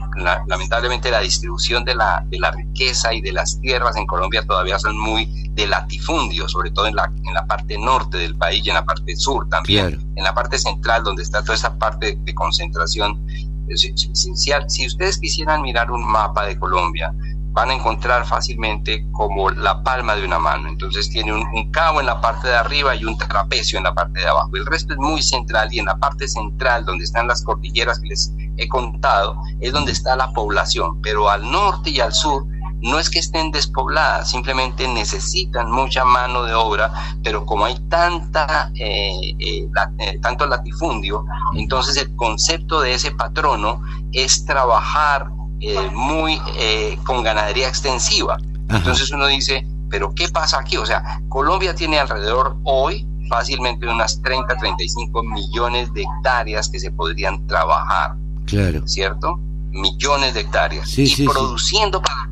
lamentablemente 0.47 1.09
la 1.09 1.21
distribución 1.21 1.85
de 1.85 1.95
la, 1.95 2.25
de 2.27 2.39
la 2.39 2.51
riqueza 2.51 3.13
y 3.13 3.21
de 3.21 3.31
las 3.31 3.59
tierras 3.61 3.95
en 3.95 4.05
Colombia 4.05 4.43
todavía 4.45 4.77
son 4.79 4.97
muy 4.97 5.49
de 5.51 5.67
latifundio, 5.67 6.47
sobre 6.49 6.71
todo 6.71 6.87
en 6.87 6.95
la, 6.95 7.11
en 7.23 7.33
la 7.33 7.45
parte 7.45 7.77
norte 7.77 8.17
del 8.17 8.35
país 8.35 8.65
y 8.65 8.69
en 8.69 8.75
la 8.75 8.85
parte 8.85 9.15
sur 9.15 9.47
también. 9.47 10.13
En 10.15 10.23
la 10.23 10.33
parte 10.33 10.57
central, 10.57 11.03
donde 11.03 11.23
está 11.23 11.41
toda 11.41 11.55
esa 11.55 11.77
parte 11.77 12.17
de, 12.21 12.33
concentración 12.33 13.25
esencial. 13.69 14.65
Si 14.67 14.85
ustedes 14.85 15.17
quisieran 15.19 15.61
mirar 15.61 15.91
un 15.91 16.05
mapa 16.05 16.45
de 16.45 16.59
Colombia, 16.59 17.13
van 17.51 17.69
a 17.69 17.73
encontrar 17.73 18.25
fácilmente 18.25 19.05
como 19.11 19.49
la 19.49 19.83
palma 19.83 20.15
de 20.15 20.25
una 20.25 20.39
mano. 20.39 20.69
Entonces 20.69 21.09
tiene 21.09 21.33
un, 21.33 21.71
cabo 21.71 21.99
en 21.99 22.05
la 22.05 22.19
parte 22.19 22.47
de 22.47 22.55
arriba 22.55 22.95
y 22.95 23.05
un 23.05 23.17
trapecio 23.17 23.77
en 23.77 23.83
la 23.83 23.93
parte 23.93 24.19
de 24.19 24.27
abajo. 24.27 24.49
El 24.53 24.65
resto 24.65 24.93
es 24.93 24.99
muy 24.99 25.21
central 25.21 25.69
y 25.71 25.79
en 25.79 25.85
la 25.85 25.97
parte 25.97 26.27
central, 26.27 26.85
donde 26.85 27.03
están 27.03 27.27
las 27.27 27.43
cordilleras 27.43 27.99
que 27.99 28.09
les 28.09 28.33
he 28.57 28.67
contado, 28.67 29.35
es 29.59 29.71
donde 29.71 29.91
está 29.91 30.15
la 30.15 30.31
población. 30.33 31.01
Pero 31.01 31.29
al 31.29 31.49
norte 31.49 31.89
y 31.89 31.99
al 31.99 32.13
sur 32.13 32.45
no 32.81 32.97
es 32.99 33.09
que 33.09 33.19
estén 33.19 33.51
despobladas, 33.51 34.31
simplemente 34.31 34.87
necesitan 34.87 35.69
mucha 35.69 36.03
mano 36.03 36.43
de 36.43 36.55
obra, 36.55 36.91
pero 37.23 37.45
como 37.45 37.65
hay 37.65 37.75
tanta, 37.89 38.71
eh, 38.75 39.35
eh, 39.39 39.67
eh, 39.99 40.19
tanto 40.19 40.47
latifundio, 40.47 41.23
entonces 41.55 41.97
el 41.97 42.15
concepto 42.15 42.81
de 42.81 42.93
ese 42.95 43.11
patrono 43.11 43.81
es 44.11 44.45
trabajar 44.45 45.27
eh, 45.61 45.89
muy 45.91 46.41
eh, 46.57 46.97
con 47.05 47.23
ganadería 47.23 47.67
extensiva. 47.67 48.37
Entonces 48.69 49.11
uno 49.11 49.27
dice, 49.27 49.65
pero 49.89 50.13
¿qué 50.15 50.27
pasa 50.29 50.59
aquí? 50.59 50.77
O 50.77 50.85
sea, 50.85 51.21
Colombia 51.29 51.75
tiene 51.75 51.99
alrededor 51.99 52.57
hoy 52.63 53.05
fácilmente 53.29 53.87
unas 53.87 54.21
30, 54.21 54.57
35 54.57 55.23
millones 55.23 55.93
de 55.93 56.01
hectáreas 56.01 56.69
que 56.69 56.79
se 56.79 56.91
podrían 56.91 57.45
trabajar. 57.47 58.15
Claro. 58.45 58.87
¿Cierto? 58.87 59.39
Millones 59.71 60.33
de 60.33 60.41
hectáreas. 60.41 60.97
y 60.97 61.25
produciendo 61.27 62.01
Para, 62.01 62.29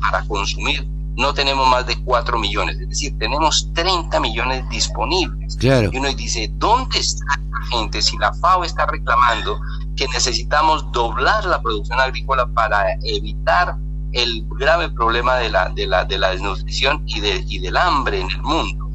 para 0.00 0.24
consumir 0.24 0.86
no 1.18 1.34
tenemos 1.34 1.68
más 1.68 1.84
de 1.84 1.96
4 2.04 2.38
millones, 2.38 2.78
es 2.78 2.88
decir, 2.88 3.18
tenemos 3.18 3.68
30 3.74 4.20
millones 4.20 4.68
disponibles. 4.70 5.56
Claro. 5.56 5.90
Y 5.92 5.98
uno 5.98 6.08
dice, 6.14 6.48
¿dónde 6.52 7.00
está 7.00 7.40
la 7.50 7.66
gente 7.66 8.00
si 8.00 8.16
la 8.18 8.32
FAO 8.34 8.62
está 8.62 8.86
reclamando 8.86 9.60
que 9.98 10.06
necesitamos 10.14 10.90
doblar 10.92 11.44
la 11.44 11.60
producción 11.60 12.00
agrícola 12.00 12.46
para 12.54 12.84
evitar 13.02 13.76
el 14.12 14.46
grave 14.58 14.88
problema 14.90 15.36
de 15.36 15.50
la, 15.50 15.68
de 15.70 15.86
la, 15.86 16.04
de 16.04 16.18
la 16.18 16.30
desnutrición 16.30 17.02
y, 17.06 17.20
de, 17.20 17.44
y 17.46 17.58
del 17.58 17.76
hambre 17.76 18.20
en 18.20 18.30
el 18.30 18.42
mundo. 18.42 18.86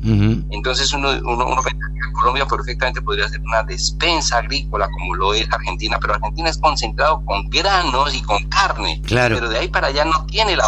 Entonces 0.50 0.92
uno, 0.94 1.10
uno, 1.24 1.46
uno 1.46 1.62
Colombia 2.14 2.46
perfectamente 2.46 3.02
podría 3.02 3.28
ser 3.28 3.42
una 3.42 3.64
despensa 3.64 4.38
agrícola 4.38 4.88
como 4.90 5.16
lo 5.16 5.34
es 5.34 5.48
Argentina, 5.52 5.98
pero 6.00 6.16
Argentina 6.16 6.50
es 6.50 6.58
concentrado 6.58 7.24
con 7.26 7.50
granos 7.50 8.14
y 8.16 8.22
con 8.22 8.44
carne. 8.50 9.02
Claro. 9.06 9.36
Pero 9.36 9.50
de 9.50 9.60
ahí 9.60 9.68
para 9.68 9.88
allá 9.88 10.06
no 10.06 10.26
tiene 10.26 10.56
la 10.56 10.68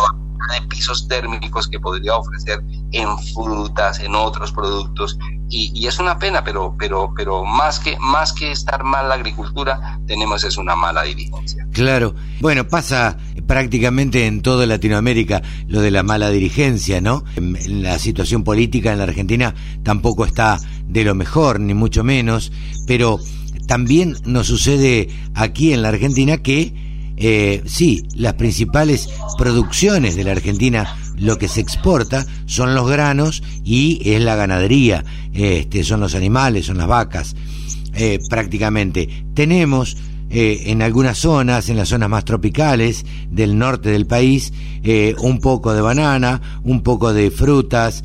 de 0.54 0.68
pisos 0.68 1.08
térmicos 1.08 1.68
que 1.68 1.80
podría 1.80 2.16
ofrecer 2.16 2.62
en 2.92 3.18
frutas, 3.34 4.00
en 4.00 4.16
otros 4.16 4.52
productos. 4.52 5.18
Y, 5.50 5.86
es 5.86 6.00
una 6.00 6.18
pena, 6.18 6.44
pero, 6.44 6.76
pero, 6.78 7.14
pero 7.16 7.46
más 7.46 7.80
que, 7.80 7.98
más 8.00 8.34
que 8.34 8.52
estar 8.52 8.84
mal 8.84 9.10
la 9.10 9.16
agricultura, 9.16 10.00
tenemos 10.08 10.44
es 10.44 10.58
una 10.58 10.76
mala 10.76 11.04
dirigencia. 11.04 11.68
Claro. 11.72 12.16
Bueno, 12.42 12.68
pasa 12.68 13.18
prácticamente 13.46 14.26
en 14.26 14.42
toda 14.42 14.66
Latinoamérica 14.66 15.44
lo 15.68 15.82
de 15.82 15.92
la 15.92 16.04
mala 16.04 16.30
dirigencia, 16.30 17.00
¿no? 17.00 17.24
La 17.68 18.00
situación 18.00 18.44
política 18.44 18.92
en 18.92 18.98
la 18.98 19.04
Argentina 19.04 19.54
tampoco 19.84 20.26
está 20.26 20.60
de 20.88 21.04
lo 21.04 21.14
mejor, 21.16 21.60
ni 21.60 21.74
mucho 21.74 22.04
menos, 22.04 22.52
pero 22.88 23.20
también 23.68 24.18
nos 24.26 24.48
sucede 24.48 25.10
aquí 25.34 25.74
en 25.74 25.82
la 25.82 25.90
Argentina 25.90 26.38
que 26.38 26.85
eh, 27.18 27.64
sí, 27.66 28.08
las 28.16 28.34
principales 28.34 29.10
producciones 29.38 30.16
de 30.16 30.24
la 30.24 30.32
Argentina, 30.32 30.96
lo 31.18 31.38
que 31.38 31.48
se 31.48 31.62
exporta 31.62 32.26
son 32.46 32.76
los 32.76 32.90
granos 32.90 33.42
y 33.64 34.02
es 34.04 34.22
la 34.22 34.36
ganadería, 34.36 35.04
este, 35.34 35.84
son 35.84 36.00
los 36.02 36.16
animales, 36.16 36.66
son 36.66 36.78
las 36.78 36.88
vacas, 36.88 37.36
eh, 37.94 38.20
prácticamente. 38.30 39.08
Tenemos 39.34 39.96
eh, 40.30 40.64
en 40.66 40.82
algunas 40.82 41.18
zonas, 41.18 41.70
en 41.70 41.78
las 41.78 41.90
zonas 41.90 42.10
más 42.10 42.26
tropicales 42.26 43.06
del 43.30 43.58
norte 43.58 43.90
del 43.90 44.06
país, 44.06 44.52
eh, 44.84 45.16
un 45.20 45.40
poco 45.40 45.74
de 45.74 45.82
banana, 45.82 46.42
un 46.64 46.82
poco 46.82 47.14
de 47.14 47.32
frutas, 47.32 48.04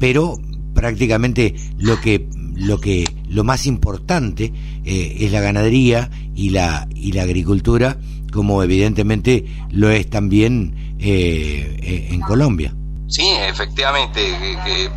pero 0.00 0.36
prácticamente 0.74 1.54
lo 1.78 2.00
que 2.00 2.28
lo 2.62 2.78
que 2.78 3.04
lo 3.28 3.44
más 3.44 3.66
importante 3.66 4.52
eh, 4.84 5.16
es 5.20 5.32
la 5.32 5.40
ganadería 5.40 6.10
y 6.34 6.50
la 6.50 6.86
y 6.94 7.12
la 7.12 7.22
agricultura 7.22 7.96
como 8.32 8.62
evidentemente 8.62 9.44
lo 9.70 9.90
es 9.90 10.08
también 10.08 10.96
eh, 10.98 11.78
eh, 11.82 12.08
en 12.10 12.20
Colombia. 12.20 12.74
Sí 13.08 13.28
efectivamente 13.46 14.20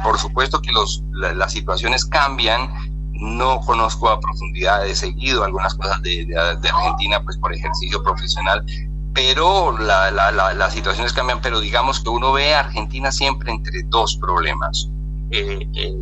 por 0.04 0.18
supuesto 0.20 0.62
que 0.62 0.72
los 0.72 1.04
las 1.12 1.52
situaciones 1.52 2.06
cambian. 2.06 2.70
No 3.18 3.62
conozco 3.62 4.10
a 4.10 4.20
profundidad 4.20 4.86
he 4.86 4.94
seguido 4.94 5.46
algunas 5.46 5.74
cosas 5.76 6.02
de, 6.02 6.28
Argentina 6.38 7.24
pues 7.24 7.38
por 7.38 7.54
ejercicio 7.54 8.04
profesional 8.04 8.66
pero 9.14 9.78
la, 9.78 10.12
la, 10.12 10.54
las 10.54 10.74
situaciones 10.74 11.14
cambian. 11.14 11.40
Pero 11.42 11.62
digamos 11.62 12.02
que 12.02 12.10
uno 12.10 12.34
ve 12.34 12.54
a 12.54 12.60
Argentina 12.60 13.14
siempre 13.14 13.50
entre 13.52 13.84
dos 13.84 14.18
problemas 14.18 14.90
eh, 15.32 15.68
eh, 15.74 15.94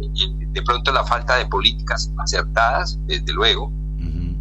de 0.47 0.61
pronto 0.63 0.91
la 0.91 1.03
falta 1.05 1.37
de 1.37 1.45
políticas 1.45 2.11
acertadas, 2.17 2.99
desde 3.05 3.33
luego, 3.33 3.71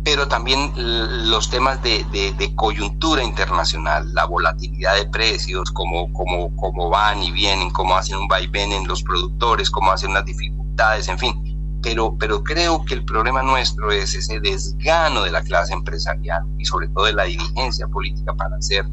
pero 0.04 0.26
también 0.26 0.72
los 0.76 1.48
temas 1.48 1.80
de, 1.82 2.52
coyuntura 2.56 3.22
internacional, 3.22 4.12
la 4.12 4.24
volatilidad 4.24 4.96
de 4.96 5.06
precios, 5.06 5.70
cómo, 5.70 6.12
cómo, 6.12 6.54
cómo 6.56 6.90
van 6.90 7.22
y 7.22 7.30
vienen, 7.30 7.70
cómo 7.70 7.96
hacen 7.96 8.16
un 8.16 8.28
vaivén 8.28 8.72
en 8.72 8.88
los 8.88 9.02
productores, 9.02 9.70
cómo 9.70 9.92
hacen 9.92 10.12
las 10.12 10.24
dificultades, 10.24 11.08
en 11.08 11.18
fin. 11.18 11.80
Pero, 11.82 12.16
pero 12.18 12.42
creo 12.42 12.84
que 12.84 12.94
el 12.94 13.04
problema 13.04 13.42
nuestro 13.42 13.90
es 13.90 14.14
ese 14.14 14.40
desgano 14.40 15.22
de 15.22 15.30
la 15.30 15.42
clase 15.42 15.72
empresarial 15.72 16.42
y 16.58 16.64
sobre 16.64 16.88
todo 16.88 17.04
de 17.04 17.12
la 17.12 17.24
dirigencia 17.24 17.86
política 17.88 18.34
para 18.34 18.56
hacer 18.56 18.84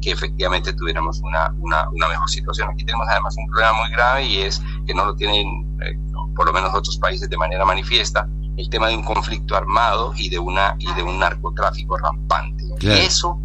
que 0.00 0.10
efectivamente 0.12 0.72
tuviéramos 0.72 1.20
una, 1.20 1.54
una, 1.58 1.88
una, 1.90 2.08
mejor 2.08 2.28
situación. 2.28 2.68
Aquí 2.70 2.84
tenemos 2.84 3.06
además 3.08 3.34
un 3.38 3.46
problema 3.48 3.72
muy 3.74 3.90
grave 3.90 4.24
y 4.24 4.38
es 4.38 4.62
que 4.86 4.94
no 4.94 5.04
lo 5.04 5.14
tienen, 5.16 5.78
eh, 5.82 5.98
por 6.34 6.46
lo 6.46 6.52
menos 6.52 6.74
otros 6.74 6.98
países 6.98 7.28
de 7.28 7.36
manera 7.36 7.64
manifiesta, 7.64 8.28
el 8.56 8.68
tema 8.70 8.88
de 8.88 8.96
un 8.96 9.02
conflicto 9.02 9.56
armado 9.56 10.12
y 10.16 10.28
de, 10.28 10.38
una, 10.38 10.76
y 10.78 10.92
de 10.94 11.02
un 11.02 11.18
narcotráfico 11.18 11.96
rampante. 11.98 12.64
Y 12.80 12.88
eso 12.88 13.38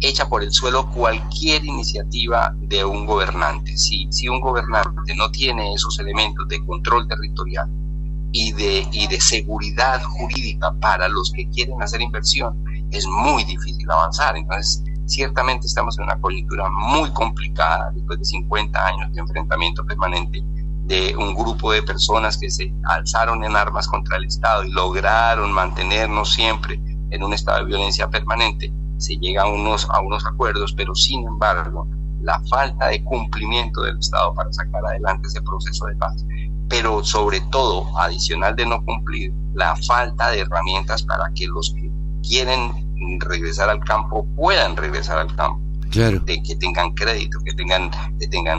echa 0.00 0.28
por 0.28 0.42
el 0.42 0.52
suelo 0.52 0.90
cualquier 0.90 1.64
iniciativa 1.64 2.54
de 2.60 2.84
un 2.84 3.06
gobernante. 3.06 3.76
Si, 3.76 4.06
si 4.10 4.28
un 4.28 4.40
gobernante 4.40 5.14
no 5.16 5.30
tiene 5.30 5.72
esos 5.72 5.98
elementos 5.98 6.46
de 6.48 6.64
control 6.64 7.08
territorial 7.08 7.68
y 8.32 8.52
de, 8.52 8.86
y 8.92 9.06
de 9.06 9.20
seguridad 9.20 10.02
jurídica 10.02 10.72
para 10.80 11.08
los 11.08 11.30
que 11.32 11.48
quieren 11.48 11.80
hacer 11.82 12.00
inversión, 12.00 12.62
es 12.90 13.06
muy 13.06 13.44
difícil 13.44 13.90
avanzar. 13.90 14.36
Entonces, 14.36 14.82
Ciertamente 15.06 15.66
estamos 15.66 15.98
en 15.98 16.04
una 16.04 16.20
coyuntura 16.20 16.68
muy 16.70 17.10
complicada 17.10 17.90
después 17.94 18.18
de 18.18 18.24
50 18.24 18.86
años 18.86 19.12
de 19.12 19.20
enfrentamiento 19.20 19.84
permanente 19.86 20.42
de 20.84 21.16
un 21.16 21.34
grupo 21.34 21.72
de 21.72 21.82
personas 21.82 22.38
que 22.38 22.50
se 22.50 22.72
alzaron 22.84 23.42
en 23.44 23.56
armas 23.56 23.88
contra 23.88 24.16
el 24.16 24.24
Estado 24.24 24.64
y 24.64 24.70
lograron 24.70 25.52
mantenernos 25.52 26.32
siempre 26.32 26.80
en 27.10 27.22
un 27.22 27.32
estado 27.32 27.60
de 27.60 27.66
violencia 27.66 28.08
permanente, 28.08 28.72
se 28.98 29.16
llega 29.16 29.42
a 29.42 29.48
unos, 29.48 29.88
a 29.90 30.00
unos 30.00 30.24
acuerdos, 30.26 30.72
pero 30.76 30.94
sin 30.94 31.26
embargo, 31.26 31.88
la 32.20 32.40
falta 32.48 32.88
de 32.88 33.04
cumplimiento 33.04 33.82
del 33.82 33.98
Estado 33.98 34.34
para 34.34 34.52
sacar 34.52 34.84
adelante 34.86 35.28
ese 35.28 35.42
proceso 35.42 35.86
de 35.86 35.96
paz, 35.96 36.24
pero 36.68 37.04
sobre 37.04 37.40
todo, 37.52 37.86
adicional 37.98 38.56
de 38.56 38.66
no 38.66 38.84
cumplir, 38.84 39.32
la 39.54 39.76
falta 39.76 40.30
de 40.30 40.40
herramientas 40.40 41.02
para 41.02 41.30
que 41.34 41.46
los 41.46 41.74
que 41.74 41.90
quieren 42.22 42.85
regresar 43.20 43.68
al 43.70 43.80
campo 43.80 44.26
puedan 44.36 44.76
regresar 44.76 45.18
al 45.18 45.34
campo 45.36 45.60
de 45.90 46.42
que 46.42 46.56
tengan 46.56 46.92
crédito, 46.92 47.38
que 47.44 47.54
tengan, 47.54 47.90
que 48.18 48.26
tengan 48.28 48.58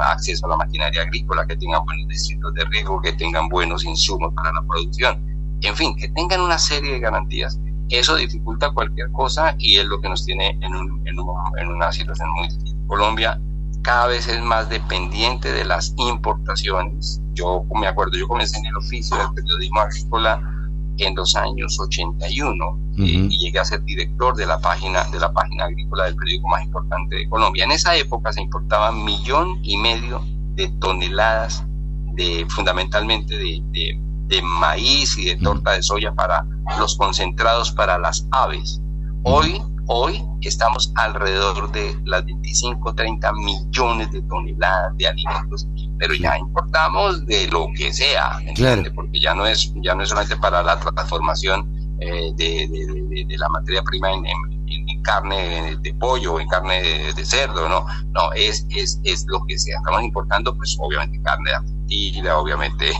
acceso 0.00 0.46
a 0.46 0.50
la 0.50 0.56
maquinaria 0.56 1.02
agrícola, 1.02 1.46
que 1.46 1.56
tengan 1.56 1.84
buenos 1.84 2.08
distritos 2.08 2.54
de 2.54 2.64
riego, 2.66 3.00
que 3.00 3.12
tengan 3.12 3.48
buenos 3.48 3.84
insumos 3.84 4.32
para 4.34 4.52
la 4.52 4.62
producción, 4.66 5.24
en 5.60 5.76
fin, 5.76 5.94
que 5.96 6.08
tengan 6.08 6.40
una 6.40 6.58
serie 6.58 6.94
de 6.94 7.00
garantías. 7.00 7.58
Eso 7.88 8.16
dificulta 8.16 8.70
cualquier 8.72 9.12
cosa 9.12 9.54
y 9.58 9.76
es 9.76 9.84
lo 9.84 10.00
que 10.00 10.08
nos 10.08 10.24
tiene 10.24 10.58
en, 10.62 10.74
un, 10.74 11.06
en, 11.06 11.16
en 11.60 11.68
una 11.68 11.92
situación 11.92 12.30
muy 12.32 12.48
difícil. 12.48 12.76
Colombia 12.86 13.38
cada 13.82 14.06
vez 14.06 14.28
es 14.28 14.40
más 14.40 14.68
dependiente 14.68 15.52
de 15.52 15.64
las 15.64 15.92
importaciones. 15.98 17.20
Yo 17.34 17.64
me 17.74 17.86
acuerdo, 17.86 18.16
yo 18.16 18.26
comencé 18.28 18.58
en 18.58 18.66
el 18.66 18.76
oficio 18.76 19.16
del 19.18 19.32
periodismo 19.34 19.80
agrícola 19.80 20.40
en 20.98 21.14
los 21.14 21.34
años 21.36 21.78
81 21.80 22.78
eh, 22.98 23.02
y 23.02 23.38
llegué 23.38 23.58
a 23.58 23.64
ser 23.64 23.82
director 23.84 24.36
de 24.36 24.46
la 24.46 24.60
página 24.60 25.04
de 25.10 25.18
la 25.18 25.32
página 25.32 25.64
agrícola 25.64 26.04
del 26.04 26.16
periódico 26.16 26.48
más 26.48 26.62
importante 26.64 27.16
de 27.16 27.28
Colombia. 27.28 27.64
En 27.64 27.72
esa 27.72 27.96
época 27.96 28.32
se 28.32 28.42
importaban 28.42 29.04
millón 29.04 29.58
y 29.62 29.76
medio 29.76 30.22
de 30.54 30.68
toneladas 30.80 31.64
de 32.14 32.46
fundamentalmente 32.48 33.36
de, 33.36 33.62
de, 33.72 34.42
maíz 34.42 35.18
y 35.18 35.26
de 35.26 35.36
torta 35.36 35.72
de 35.72 35.82
soya 35.82 36.14
para 36.14 36.46
los 36.78 36.96
concentrados 36.96 37.70
para 37.72 37.98
las 37.98 38.26
aves. 38.30 38.80
Hoy 39.24 39.62
Hoy 39.86 40.24
estamos 40.42 40.92
alrededor 40.96 41.70
de 41.72 41.96
las 42.04 42.24
25, 42.24 42.94
30 42.94 43.32
millones 43.32 44.12
de 44.12 44.22
toneladas 44.22 44.96
de 44.96 45.08
alimentos, 45.08 45.66
pero 45.98 46.14
ya 46.14 46.38
importamos 46.38 47.26
de 47.26 47.48
lo 47.48 47.66
que 47.76 47.92
sea, 47.92 48.38
porque 48.94 49.20
ya 49.20 49.34
no 49.34 49.44
es 49.46 49.72
ya 49.82 49.94
no 49.94 50.04
es 50.04 50.08
solamente 50.08 50.36
para 50.36 50.62
la 50.62 50.78
transformación 50.78 51.68
eh, 52.00 52.32
de, 52.36 52.68
de, 52.68 53.38
la 53.38 53.48
materia 53.48 53.82
prima 53.82 54.12
en, 54.12 54.24
en, 54.26 55.02
carne 55.02 55.76
de 55.80 55.94
pollo, 55.94 56.38
en 56.38 56.46
carne 56.46 57.12
de, 57.14 57.24
cerdo, 57.24 57.68
no, 57.68 57.84
no 58.12 58.32
es, 58.34 58.64
es 58.70 59.00
es 59.02 59.24
lo 59.26 59.44
que 59.46 59.58
sea. 59.58 59.78
Estamos 59.78 60.02
importando, 60.04 60.56
pues 60.56 60.76
obviamente 60.80 61.20
carne 61.22 61.50
de 61.50 61.56
Argentina, 61.56 62.38
obviamente 62.38 62.92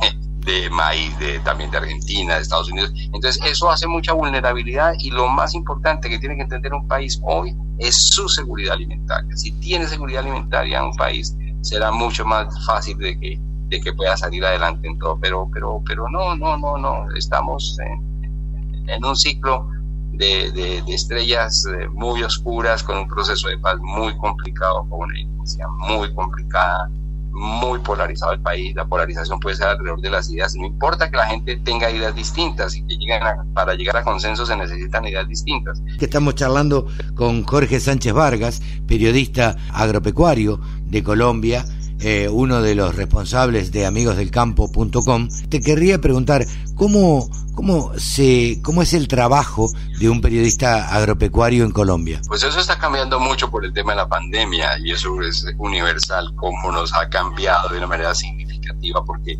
de 0.44 0.68
maíz, 0.70 1.16
de, 1.18 1.38
también 1.40 1.70
de 1.70 1.78
Argentina, 1.78 2.34
de 2.34 2.42
Estados 2.42 2.70
Unidos. 2.70 2.92
Entonces, 3.12 3.40
eso 3.44 3.70
hace 3.70 3.86
mucha 3.86 4.12
vulnerabilidad 4.12 4.94
y 4.98 5.10
lo 5.10 5.28
más 5.28 5.54
importante 5.54 6.08
que 6.08 6.18
tiene 6.18 6.36
que 6.36 6.42
entender 6.42 6.72
un 6.72 6.86
país 6.88 7.20
hoy 7.22 7.56
es 7.78 8.08
su 8.08 8.28
seguridad 8.28 8.74
alimentaria. 8.74 9.36
Si 9.36 9.52
tiene 9.60 9.86
seguridad 9.86 10.22
alimentaria 10.22 10.82
un 10.82 10.96
país, 10.96 11.36
será 11.60 11.92
mucho 11.92 12.24
más 12.24 12.64
fácil 12.66 12.98
de 12.98 13.18
que, 13.18 13.40
de 13.68 13.80
que 13.80 13.92
pueda 13.92 14.16
salir 14.16 14.44
adelante 14.44 14.88
en 14.88 14.98
todo. 14.98 15.18
Pero, 15.20 15.48
pero, 15.52 15.82
pero 15.86 16.08
no, 16.08 16.36
no, 16.36 16.56
no, 16.56 16.76
no. 16.76 17.06
Estamos 17.16 17.78
en, 17.80 18.88
en 18.88 19.04
un 19.04 19.16
ciclo 19.16 19.68
de, 20.12 20.50
de, 20.52 20.82
estrellas 20.88 21.64
eh, 21.66 21.88
muy 21.88 22.22
oscuras, 22.22 22.82
con 22.82 22.98
un 22.98 23.08
proceso 23.08 23.48
de 23.48 23.58
paz 23.58 23.76
muy 23.80 24.16
complicado, 24.18 24.86
con 24.88 25.08
una 25.08 25.18
inicia 25.18 25.66
muy 25.68 26.12
complicada 26.14 26.90
muy 27.32 27.78
polarizado 27.80 28.32
el 28.32 28.40
país, 28.40 28.74
la 28.74 28.86
polarización 28.86 29.40
puede 29.40 29.56
ser 29.56 29.68
alrededor 29.68 30.00
de 30.00 30.10
las 30.10 30.30
ideas, 30.30 30.54
no 30.54 30.66
importa 30.66 31.10
que 31.10 31.16
la 31.16 31.26
gente 31.26 31.56
tenga 31.56 31.90
ideas 31.90 32.14
distintas 32.14 32.76
y 32.76 32.82
que 32.86 32.96
lleguen 32.96 33.20
para 33.54 33.74
llegar 33.74 33.96
a 33.96 34.04
consenso 34.04 34.46
se 34.46 34.56
necesitan 34.56 35.06
ideas 35.06 35.26
distintas. 35.28 35.82
Estamos 35.98 36.34
charlando 36.34 36.86
con 37.14 37.44
Jorge 37.44 37.80
Sánchez 37.80 38.12
Vargas, 38.12 38.62
periodista 38.86 39.56
agropecuario 39.72 40.60
de 40.84 41.02
Colombia, 41.02 41.64
eh, 42.02 42.28
uno 42.28 42.62
de 42.62 42.74
los 42.74 42.94
responsables 42.94 43.72
de 43.72 43.86
amigosdelcampo.com. 43.86 45.28
Te 45.48 45.60
querría 45.60 46.00
preguntar, 46.00 46.46
¿cómo, 46.74 47.28
cómo, 47.54 47.92
se, 47.96 48.60
¿cómo 48.62 48.82
es 48.82 48.92
el 48.92 49.08
trabajo 49.08 49.70
de 49.98 50.10
un 50.10 50.20
periodista 50.20 50.88
agropecuario 50.94 51.64
en 51.64 51.70
Colombia? 51.70 52.20
Pues 52.26 52.42
eso 52.42 52.58
está 52.58 52.78
cambiando 52.78 53.20
mucho 53.20 53.50
por 53.50 53.64
el 53.64 53.72
tema 53.72 53.92
de 53.92 53.98
la 53.98 54.08
pandemia 54.08 54.78
y 54.78 54.90
eso 54.90 55.20
es 55.22 55.46
universal, 55.58 56.32
cómo 56.36 56.72
nos 56.72 56.92
ha 56.94 57.08
cambiado 57.08 57.68
de 57.68 57.78
una 57.78 57.86
manera 57.86 58.14
significativa 58.14 59.04
porque 59.04 59.38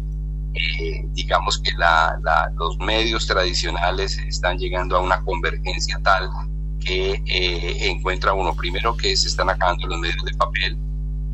eh, 0.54 1.06
digamos 1.12 1.58
que 1.58 1.72
la, 1.72 2.18
los 2.56 2.78
medios 2.78 3.26
tradicionales 3.26 4.18
están 4.18 4.58
llegando 4.58 4.96
a 4.96 5.00
una 5.00 5.20
convergencia 5.22 5.98
tal 6.02 6.28
que 6.84 7.22
eh, 7.26 7.90
encuentra 7.90 8.34
uno 8.34 8.54
primero 8.54 8.96
que 8.96 9.16
se 9.16 9.28
están 9.28 9.48
acabando 9.48 9.86
los 9.86 9.98
medios 9.98 10.24
de 10.24 10.34
papel, 10.34 10.76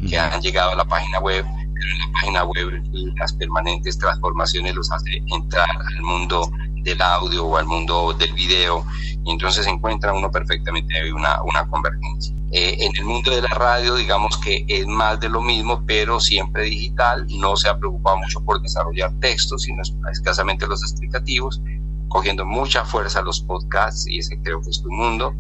que 0.08 0.18
han 0.18 0.40
llegado 0.40 0.72
a 0.72 0.76
la 0.76 0.84
página 0.84 1.18
web, 1.20 1.44
pero 1.44 1.86
en 1.86 1.98
la 1.98 2.12
página 2.12 2.44
web 2.44 2.82
las 3.18 3.32
permanentes 3.32 3.98
transformaciones 3.98 4.74
los 4.74 4.90
hace 4.92 5.22
entrar 5.26 5.68
al 5.68 6.02
mundo 6.02 6.50
del 6.82 7.00
audio 7.02 7.46
o 7.46 7.56
al 7.56 7.66
mundo 7.66 8.14
del 8.14 8.32
video, 8.34 8.84
y 9.24 9.32
entonces 9.32 9.66
encuentra 9.66 10.12
uno 10.12 10.30
perfectamente 10.30 11.12
una, 11.12 11.42
una 11.42 11.66
convergencia. 11.68 12.34
Eh, 12.50 12.76
en 12.80 12.96
el 12.96 13.04
mundo 13.04 13.30
de 13.30 13.42
la 13.42 13.48
radio, 13.48 13.94
digamos 13.96 14.38
que 14.38 14.64
es 14.68 14.86
más 14.86 15.20
de 15.20 15.28
lo 15.28 15.42
mismo, 15.42 15.84
pero 15.86 16.18
siempre 16.18 16.64
digital, 16.64 17.26
no 17.28 17.56
se 17.56 17.68
ha 17.68 17.78
preocupado 17.78 18.16
mucho 18.16 18.42
por 18.42 18.62
desarrollar 18.62 19.12
textos, 19.20 19.62
sino 19.62 19.82
escasamente 20.10 20.66
los 20.66 20.82
explicativos, 20.82 21.60
cogiendo 22.08 22.46
mucha 22.46 22.84
fuerza 22.86 23.20
los 23.20 23.40
podcasts, 23.40 24.06
y 24.08 24.18
ese 24.20 24.40
creo 24.40 24.62
que 24.62 24.70
es 24.70 24.82
tu 24.82 24.90
mundo, 24.90 25.34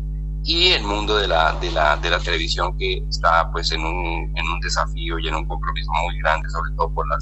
y 0.44 0.68
el 0.68 0.82
mundo 0.82 1.16
de 1.16 1.28
la, 1.28 1.52
de 1.60 1.70
la, 1.70 1.96
de 1.96 2.10
la 2.10 2.18
televisión 2.18 2.76
que 2.78 3.02
está 3.08 3.50
pues 3.52 3.72
en 3.72 3.84
un, 3.84 4.32
en 4.36 4.48
un 4.48 4.60
desafío 4.60 5.18
y 5.18 5.28
en 5.28 5.34
un 5.34 5.46
compromiso 5.46 5.90
muy 6.04 6.18
grande, 6.18 6.48
sobre 6.50 6.70
todo 6.76 6.92
por 6.94 7.06
la 7.08 7.18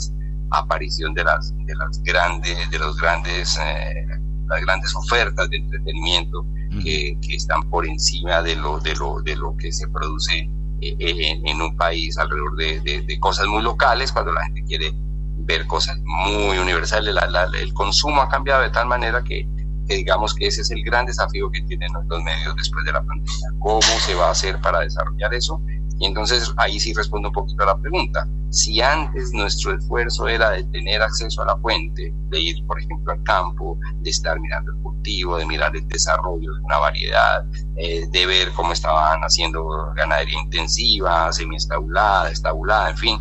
aparición 0.51 1.15
de 1.15 1.25
las, 1.25 1.53
de 1.57 1.75
las 1.75 2.03
grandes, 2.03 2.71
de 2.71 2.79
los 2.79 2.97
grandes, 2.97 3.59
eh, 3.59 4.07
las 4.49 4.61
grandes 4.63 4.95
ofertas 4.95 5.51
de 5.51 5.57
entretenimiento 5.57 6.47
que, 6.83 7.19
que, 7.23 7.35
están 7.35 7.69
por 7.71 7.87
encima 7.87 8.43
de 8.43 8.55
lo, 8.57 8.79
de 8.81 8.95
lo, 8.95 9.21
de 9.23 9.35
lo 9.37 9.57
que 9.57 9.73
se 9.73 9.89
produce 9.89 10.49
eh, 10.81 10.97
en, 10.99 11.47
en, 11.47 11.63
un 11.63 11.77
país 11.77 12.19
alrededor 12.19 12.57
de, 12.57 12.81
de, 12.81 13.01
de, 13.03 13.21
cosas 13.21 13.47
muy 13.47 13.63
locales 13.63 14.13
cuando 14.13 14.33
la 14.33 14.45
gente 14.45 14.63
quiere 14.65 14.93
ver 15.39 15.67
cosas 15.67 15.99
muy 16.05 16.59
universales. 16.59 17.15
La, 17.15 17.49
el 17.59 17.73
consumo 17.73 18.21
ha 18.21 18.29
cambiado 18.29 18.63
de 18.63 18.71
tal 18.71 18.87
manera 18.87 19.23
que 19.25 19.49
que 19.87 19.97
digamos 19.97 20.35
que 20.35 20.47
ese 20.47 20.63
es 20.63 20.71
el 20.71 20.83
gran 20.83 21.07
desafío 21.07 21.51
que 21.51 21.63
tienen 21.63 21.89
los 22.09 22.23
medios 22.23 22.55
después 22.57 22.85
de 22.85 22.93
la 22.93 23.03
pandemia. 23.05 23.33
¿Cómo 23.61 23.81
se 23.81 24.15
va 24.15 24.29
a 24.29 24.31
hacer 24.31 24.61
para 24.61 24.81
desarrollar 24.81 25.33
eso? 25.35 25.61
Y 25.99 26.07
entonces 26.07 26.53
ahí 26.59 26.79
sí 26.79 26.93
respondo 26.93 27.29
un 27.29 27.35
poquito 27.35 27.63
a 27.63 27.67
la 27.67 27.79
pregunta. 27.79 28.29
Si 28.51 28.83
antes 28.83 29.33
nuestro 29.33 29.75
esfuerzo 29.75 30.29
era 30.29 30.51
de 30.51 30.65
tener 30.65 31.01
acceso 31.01 31.43
a 31.43 31.47
la 31.47 31.57
fuente, 31.59 32.13
de 32.29 32.41
ir, 32.41 32.67
por 32.67 32.79
ejemplo, 32.79 33.13
al 33.13 33.23
campo, 33.23 33.79
de 34.01 34.11
estar 34.11 34.39
mirando 34.39 34.73
el 34.73 34.83
cultivo, 34.83 35.39
de 35.39 35.47
mirar 35.47 35.75
el 35.75 35.89
desarrollo 35.89 36.53
de 36.55 36.61
una 36.61 36.79
variedad, 36.79 37.45
eh, 37.77 38.07
de 38.11 38.27
ver 38.27 38.53
cómo 38.53 38.73
estaban 38.73 39.21
haciendo 39.23 39.67
ganadería 39.97 40.39
intensiva, 40.39 41.33
semiestabulada, 41.33 42.31
estabulada, 42.31 42.91
en 42.91 42.97
fin, 42.99 43.19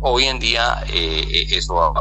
Hoy 0.00 0.24
en 0.24 0.38
día 0.38 0.84
eh, 0.92 1.24
eh, 1.28 1.46
eso 1.50 1.74
va, 1.74 1.92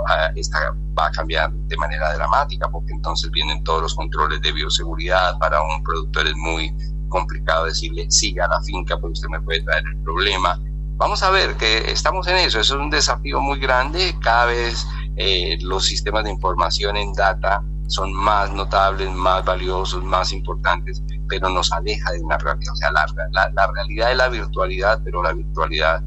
va 0.98 1.08
a 1.08 1.12
cambiar 1.12 1.52
de 1.52 1.78
manera 1.78 2.14
dramática 2.14 2.70
porque 2.70 2.94
entonces 2.94 3.30
vienen 3.32 3.64
todos 3.64 3.82
los 3.82 3.96
controles 3.96 4.42
de 4.42 4.52
bioseguridad. 4.52 5.38
Para 5.40 5.62
un 5.62 5.84
productor 5.84 6.28
es 6.28 6.36
muy 6.36 6.76
complicado 7.10 7.66
decirle 7.66 8.10
siga 8.10 8.48
la 8.48 8.62
finca 8.62 8.98
porque 8.98 9.14
usted 9.14 9.30
me 9.30 9.42
puede 9.42 9.62
traer 9.62 9.84
el 9.86 10.02
problema. 10.04 10.60
Vamos 10.98 11.24
a 11.24 11.30
ver 11.30 11.56
que 11.56 11.92
estamos 11.92 12.28
en 12.28 12.38
eso. 12.38 12.60
Eso 12.60 12.76
es 12.76 12.82
un 12.82 12.90
desafío 12.90 13.42
muy 13.42 13.60
grande. 13.60 14.16
Cada 14.22 14.46
vez 14.46 14.88
eh, 15.18 15.58
los 15.62 15.86
sistemas 15.86 16.24
de 16.24 16.32
información 16.32 16.96
en 16.96 17.12
data 17.14 17.62
son 17.88 18.14
más 18.14 18.52
notables, 18.52 19.12
más 19.12 19.46
valiosos, 19.46 20.04
más 20.04 20.32
importantes, 20.32 21.04
pero 21.28 21.50
nos 21.50 21.72
aleja 21.72 22.12
de 22.12 22.22
una 22.22 22.38
realidad. 22.38 22.74
O 22.74 22.76
sea, 22.78 22.92
la, 22.92 23.06
la, 23.32 23.50
la 23.54 23.72
realidad 23.74 24.12
es 24.12 24.18
la 24.18 24.30
virtualidad, 24.30 25.02
pero 25.04 25.22
la 25.22 25.34
virtualidad 25.34 26.02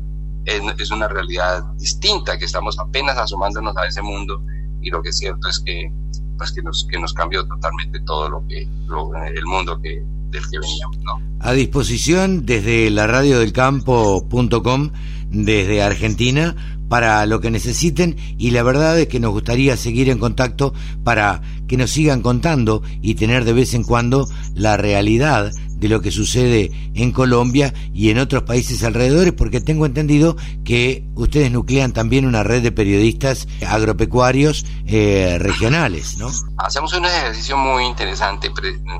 es, 0.79 0.90
una 0.90 1.09
realidad 1.09 1.62
distinta, 1.77 2.38
que 2.38 2.46
estamos 2.46 2.79
apenas 2.79 3.18
asomándonos 3.18 3.77
a 3.77 3.87
ese 3.87 4.03
mundo 4.03 4.42
y 4.88 4.90
lo 4.90 5.03
que 5.03 5.11
es 5.11 5.18
cierto 5.18 5.48
es 5.48 5.61
que, 5.64 5.90
pues 6.37 6.53
que, 6.53 6.62
nos, 6.62 6.87
que 6.90 6.98
nos 6.98 7.12
cambió 7.12 7.46
totalmente 7.46 8.01
todo 8.01 8.29
lo 8.29 8.46
que, 8.48 8.62
el 8.62 9.46
mundo 9.46 9.79
que, 9.81 10.03
del 10.31 10.42
que 10.51 10.59
veníamos. 10.59 10.98
¿no? 11.05 11.20
A 11.40 11.53
disposición 11.53 12.46
desde 12.46 12.90
la 12.90 13.07
radio 13.07 13.38
del 13.38 13.53
campo.com, 13.53 14.90
desde 15.31 15.83
Argentina, 15.83 16.57
para 16.88 17.27
lo 17.27 17.40
que 17.40 17.51
necesiten 17.51 18.16
y 18.38 18.51
la 18.51 18.62
verdad 18.62 18.98
es 18.98 19.09
que 19.09 19.20
nos 19.20 19.33
gustaría 19.33 19.77
seguir 19.77 20.09
en 20.09 20.18
contacto 20.18 20.72
para 21.05 21.42
que 21.66 21.77
nos 21.77 21.90
sigan 21.90 22.22
contando 22.22 22.83
y 23.03 23.14
tener 23.14 23.44
de 23.44 23.53
vez 23.53 23.74
en 23.74 23.85
cuando 23.85 24.27
la 24.55 24.79
realidad 24.79 25.53
de 25.79 25.88
lo 25.88 26.01
que 26.01 26.11
sucede 26.11 26.71
en 26.95 27.12
Colombia 27.12 27.73
y 27.93 28.11
en 28.11 28.19
otros 28.19 28.43
países 28.43 28.83
alrededores, 28.83 29.33
porque 29.33 29.61
tengo 29.61 29.87
entendido 29.87 30.37
que 30.64 31.05
ustedes 31.14 31.51
nuclean 31.51 31.93
también 31.93 32.27
una 32.27 32.43
red 32.43 32.62
de 32.62 32.73
periodistas 32.73 33.47
agropecuarios 33.67 34.67
eh, 34.87 35.37
regionales, 35.38 36.19
¿no? 36.19 36.31
Hacemos 36.59 36.93
un 36.95 37.05
ejercicio 37.05 37.57
muy 37.57 37.85
interesante, 37.85 38.51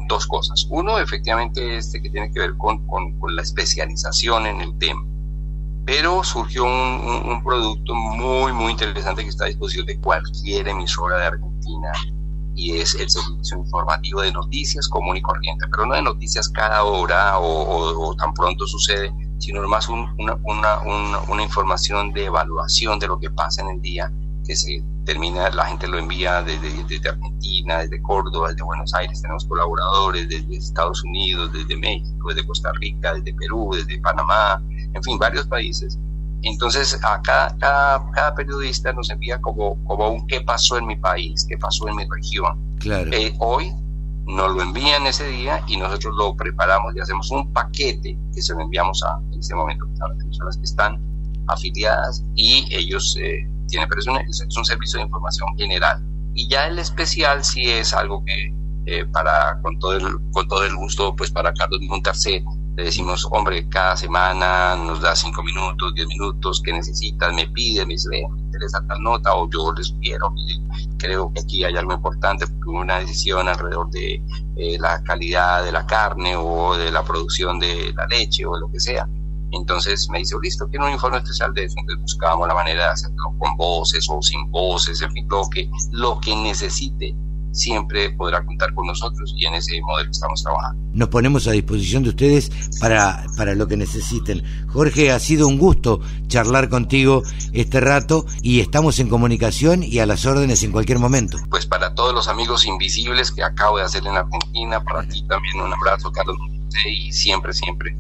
dos 0.09 0.27
cosas. 0.27 0.67
Uno, 0.71 0.99
efectivamente, 0.99 1.77
este 1.77 2.01
que 2.01 2.11
tiene 2.11 2.31
que 2.33 2.41
ver 2.41 2.57
con, 2.57 2.87
con, 2.87 3.19
la 3.35 3.43
especialización 3.43 4.47
en 4.47 4.61
el 4.61 4.79
tema. 4.79 5.03
Pero 5.85 6.23
surgió 6.23 6.65
un, 6.65 7.23
un, 7.25 7.43
producto 7.43 7.95
muy, 7.95 8.53
muy 8.53 8.73
interesante 8.73 9.23
que 9.23 9.31
está 9.31 9.45
a 9.45 9.49
disposición 9.49 9.87
de 9.87 9.99
cualquier 10.01 10.69
emisora 10.69 11.19
de 11.19 11.27
Argentina 11.27 11.93
y 12.59 12.77
es 12.77 12.97
el 12.97 13.09
servicio 13.09 13.57
informativo 13.57 14.21
de 14.21 14.33
noticias 14.33 14.89
común 14.89 15.17
y 15.17 15.23
corriente, 15.23 15.67
pero 15.71 15.87
no 15.87 15.95
de 15.95 16.03
noticias 16.03 16.49
cada 16.49 16.83
hora 16.83 17.39
o, 17.39 18.17
tan 18.17 18.35
pronto 18.35 18.67
sucede, 18.67 19.15
sino 19.39 19.63
más 19.69 19.89
una, 19.89 20.13
una, 20.43 20.81
una, 21.29 21.43
información 21.43 22.13
de 22.13 22.25
evaluación 22.25 22.99
de 22.99 23.07
lo 23.07 23.21
que 23.21 23.31
pasa 23.31 23.63
en 23.63 23.69
el 23.77 23.81
día, 23.81 24.13
que 24.45 24.57
se 24.57 24.83
termina, 25.05 25.49
la 25.51 25.67
gente 25.67 25.87
lo 25.87 25.99
envía 25.99 26.43
desde, 26.43 26.83
desde 26.83 27.09
Argentina, 27.09 27.79
desde 27.79 28.03
Córdoba, 28.03 28.49
desde 28.49 28.65
Buenos 28.65 28.93
Aires, 28.93 29.23
tenemos 29.23 29.45
colaboradores 29.45 30.29
desde 30.29 30.57
Estados 30.57 31.05
Unidos, 31.05 31.53
desde 31.53 31.77
México, 31.77 32.29
desde 32.31 32.45
Costa 32.45 32.73
Rica, 32.81 33.15
desde 33.15 33.35
Perú, 33.35 33.71
desde 33.73 34.01
Panamá, 34.01 34.61
en 34.95 35.03
fin, 35.05 35.17
varios 35.17 35.47
países 35.47 35.97
entonces, 36.43 36.99
a 37.03 37.21
cada, 37.23 37.57
cada, 37.59 38.35
periodista 38.35 38.93
nos 38.93 39.11
envía 39.11 39.41
como, 39.41 39.83
como 39.85 40.09
un 40.11 40.27
qué 40.27 40.41
pasó 40.41 40.79
en 40.79 40.87
mi 40.87 40.97
país, 40.97 41.45
qué 41.49 41.59
pasó 41.59 41.89
en 41.89 41.97
mi 41.97 42.05
región. 42.09 42.77
Claro. 42.79 43.11
Eh, 43.13 43.35
hoy 43.41 43.75
nos 44.29 44.55
lo 44.55 44.63
envían 44.63 45.07
ese 45.07 45.27
día 45.27 45.63
y 45.67 45.79
nosotros 45.79 46.15
lo 46.17 46.37
preparamos 46.37 46.95
y 46.95 47.01
hacemos 47.01 47.31
un 47.31 47.53
paquete 47.53 48.17
que 48.35 48.43
se 48.43 48.55
lo 48.55 48.61
enviamos 48.61 49.03
a, 49.03 49.19
en 49.33 49.41
este 49.41 49.55
momento 49.55 49.87
a 50.05 50.09
las 50.09 50.25
personas 50.25 50.57
que 50.59 50.65
están 50.65 51.01
afiliadas 51.49 52.23
y 52.35 52.69
ellos 52.71 53.17
eh, 53.21 53.49
tienen, 53.69 53.89
pero 53.89 54.01
es 54.01 54.07
un, 54.07 54.17
es 54.19 54.57
un, 54.57 54.65
servicio 54.65 54.99
de 54.99 55.07
información 55.07 55.49
general. 55.57 56.05
Y 56.35 56.49
ya 56.49 56.67
el 56.67 56.79
especial 56.79 57.43
sí 57.43 57.71
es 57.71 57.95
algo 57.95 58.23
que 58.25 58.55
eh, 58.87 59.05
para, 59.07 59.61
con 59.63 59.79
todo, 59.79 59.95
el, 59.95 60.05
con 60.33 60.47
todo 60.47 60.65
el 60.65 60.77
gusto, 60.77 61.17
pues 61.17 61.31
para 61.31 61.53
Carlos 61.55 61.81
Montarcet, 61.83 62.45
le 62.79 62.85
decimos, 62.85 63.27
hombre, 63.33 63.69
cada 63.69 63.97
semana 63.97 64.77
nos 64.77 65.01
da 65.01 65.17
cinco 65.17 65.43
minutos, 65.43 65.93
diez 65.97 66.07
minutos, 66.07 66.63
¿qué 66.65 66.73
necesitas? 66.73 67.35
Me 67.35 67.49
pide, 67.49 67.85
me 67.85 67.95
dice, 67.95 68.09
me 68.09 68.21
interesa 68.21 68.81
tal 68.87 69.03
nota, 69.03 69.35
o 69.35 69.51
yo 69.51 69.73
les 69.73 69.93
quiero, 70.01 70.33
creo 70.97 71.33
que 71.33 71.41
aquí 71.41 71.65
hay 71.65 71.77
algo 71.77 71.93
importante, 71.93 72.45
una 72.67 73.01
decisión 73.01 73.49
alrededor 73.49 73.91
de 73.91 74.23
eh, 74.55 74.79
la 74.79 75.03
calidad 75.03 75.65
de 75.65 75.73
la 75.73 75.87
carne 75.87 76.37
o 76.37 76.77
de 76.77 76.93
la 76.93 77.03
producción 77.03 77.59
de 77.59 77.93
la 77.97 78.07
leche 78.07 78.47
o 78.47 78.57
lo 78.57 78.71
que 78.71 78.79
sea. 78.79 79.09
Entonces 79.51 80.09
me 80.09 80.19
dice, 80.19 80.37
listo, 80.41 80.69
quiero 80.69 80.87
un 80.87 80.93
informe 80.93 81.19
especial 81.19 81.53
de 81.55 81.65
eso. 81.65 81.75
Entonces 81.79 82.01
buscamos 82.03 82.47
la 82.47 82.55
manera 82.55 82.85
de 82.85 82.91
hacerlo 82.91 83.35
con 83.39 83.57
voces 83.57 84.07
o 84.09 84.23
sin 84.23 84.49
voces, 84.53 85.03
en 85.03 85.11
fin, 85.11 85.27
lo 85.29 85.43
que, 85.51 85.69
lo 85.91 86.21
que 86.21 86.37
necesite 86.37 87.13
siempre 87.59 88.11
podrá 88.11 88.45
contar 88.45 88.73
con 88.75 88.87
nosotros 88.87 89.35
y 89.37 89.47
en 89.47 89.55
ese 89.55 89.81
modelo 89.83 90.11
estamos 90.11 90.43
trabajando. 90.43 90.83
Nos 90.93 91.09
ponemos 91.09 91.47
a 91.47 91.53
disposición 91.53 92.03
de 92.03 92.11
ustedes 92.11 92.51
para, 92.81 93.27
para 93.37 93.55
lo 93.55 93.67
que 93.67 93.77
necesiten. 93.77 94.43
Jorge, 94.69 95.11
ha 95.11 95.19
sido 95.19 95.47
un 95.47 95.59
gusto 95.59 96.01
charlar 96.29 96.69
contigo 96.69 97.23
este 97.53 97.81
rato 97.81 98.25
y 98.43 98.61
estamos 98.61 98.99
en 98.99 99.09
comunicación 99.09 99.83
y 99.83 99.99
a 99.99 100.07
las 100.07 100.25
órdenes 100.27 100.63
en 100.63 100.73
cualquier 100.73 100.99
momento. 100.99 101.39
Pues 101.51 101.67
para 101.67 101.95
todos 101.95 102.15
los 102.15 102.29
amigos 102.29 102.67
invisibles 102.67 103.33
que 103.33 103.43
acabo 103.43 103.79
de 103.79 103.85
hacer 103.85 104.07
en 104.07 104.17
Argentina, 104.17 104.83
para 104.83 105.07
ti 105.07 105.25
también 105.29 105.61
un 105.61 105.73
abrazo, 105.73 106.11
Carlos, 106.13 106.37
y 106.87 107.13
siempre, 107.13 107.53
siempre 107.53 107.97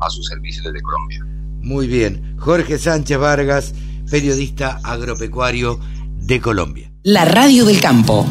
a 0.00 0.10
su 0.10 0.22
servicio 0.22 0.62
desde 0.62 0.82
Colombia. 0.82 1.24
Muy 1.60 1.86
bien. 1.86 2.36
Jorge 2.38 2.78
Sánchez 2.78 3.18
Vargas, 3.18 3.74
periodista 4.10 4.80
agropecuario 4.84 5.78
de 6.16 6.40
Colombia. 6.40 6.92
La 7.02 7.24
radio 7.24 7.64
del 7.64 7.80
campo 7.80 8.26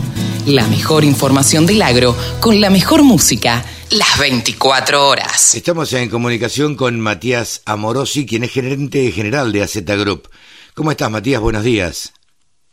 la 0.47 0.65
mejor 0.67 1.03
información 1.03 1.65
del 1.65 1.81
agro 1.81 2.15
con 2.39 2.61
la 2.61 2.69
mejor 2.69 3.03
música 3.03 3.65
las 3.91 4.17
24 4.17 5.05
horas. 5.05 5.55
Estamos 5.55 5.91
en 5.91 6.09
comunicación 6.09 6.75
con 6.75 6.99
Matías 7.01 7.61
Amorosi, 7.65 8.25
quien 8.25 8.45
es 8.45 8.51
gerente 8.51 9.11
general 9.11 9.51
de 9.51 9.63
AZ 9.63 9.75
Group. 9.83 10.29
¿Cómo 10.73 10.91
estás, 10.91 11.11
Matías? 11.11 11.41
Buenos 11.41 11.63
días. 11.63 12.13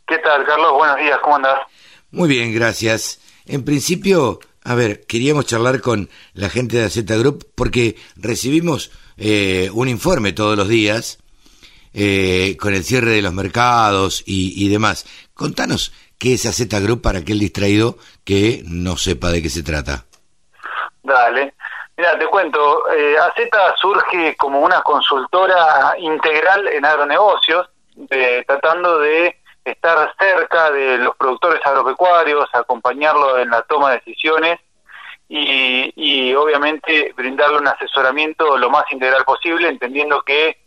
¿Qué 0.07 0.17
tal, 0.19 0.45
Carlos? 0.45 0.71
Buenos 0.73 0.97
días, 0.97 1.19
¿cómo 1.21 1.35
andas? 1.35 1.57
Muy 2.11 2.29
bien, 2.29 2.53
gracias. 2.53 3.19
En 3.45 3.65
principio, 3.65 4.39
a 4.63 4.73
ver, 4.73 5.05
queríamos 5.05 5.45
charlar 5.45 5.81
con 5.81 6.09
la 6.33 6.49
gente 6.49 6.77
de 6.77 6.85
AZ 6.85 7.03
Group 7.05 7.45
porque 7.55 7.97
recibimos 8.15 8.91
eh, 9.17 9.69
un 9.73 9.89
informe 9.89 10.31
todos 10.31 10.55
los 10.55 10.69
días 10.69 11.17
eh, 11.93 12.57
con 12.59 12.73
el 12.73 12.83
cierre 12.83 13.11
de 13.11 13.21
los 13.21 13.33
mercados 13.33 14.23
y, 14.25 14.65
y 14.65 14.69
demás. 14.69 15.05
Contanos, 15.33 15.91
¿Qué 16.17 16.33
es 16.33 16.45
AZ 16.45 16.67
Group 16.81 17.01
para 17.01 17.19
aquel 17.19 17.39
distraído 17.39 17.97
que 18.23 18.63
no 18.67 18.97
sepa 18.97 19.29
de 19.29 19.41
qué 19.41 19.49
se 19.49 19.63
trata? 19.63 20.05
Dale. 21.03 21.53
Mira, 21.97 22.17
te 22.17 22.25
cuento, 22.25 22.89
eh, 22.93 23.15
surge 23.77 24.35
como 24.35 24.59
una 24.59 24.81
consultora 24.81 25.95
integral 25.97 26.67
en 26.67 26.85
agronegocios, 26.85 27.69
tratando 28.45 28.99
de 28.99 29.37
estar 29.63 30.13
cerca 30.19 30.71
de 30.71 30.97
los 30.97 31.15
productores 31.15 31.65
agropecuarios, 31.65 32.49
acompañarlos 32.53 33.39
en 33.39 33.49
la 33.49 33.61
toma 33.61 33.91
de 33.91 33.97
decisiones 33.97 34.59
y 35.27 36.33
obviamente 36.35 37.13
brindarle 37.15 37.59
un 37.59 37.67
asesoramiento 37.67 38.57
lo 38.57 38.69
más 38.69 38.83
integral 38.91 39.23
posible, 39.23 39.69
entendiendo 39.69 40.21
que 40.21 40.57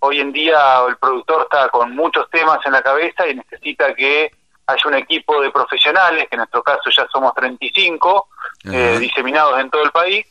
hoy 0.00 0.20
en 0.20 0.32
día 0.32 0.84
el 0.88 0.96
productor 0.96 1.42
está 1.42 1.68
con 1.70 1.94
muchos 1.94 2.30
temas 2.30 2.58
en 2.64 2.72
la 2.72 2.82
cabeza 2.82 3.26
y 3.26 3.34
necesita 3.34 3.94
que 3.94 4.30
hay 4.68 4.76
un 4.84 4.94
equipo 4.94 5.40
de 5.40 5.50
profesionales, 5.50 6.26
que 6.28 6.36
en 6.36 6.40
nuestro 6.40 6.62
caso 6.62 6.90
ya 6.90 7.06
somos 7.10 7.32
35, 7.34 8.28
eh, 8.70 8.98
diseminados 9.00 9.58
en 9.58 9.70
todo 9.70 9.82
el 9.82 9.90
país, 9.90 10.26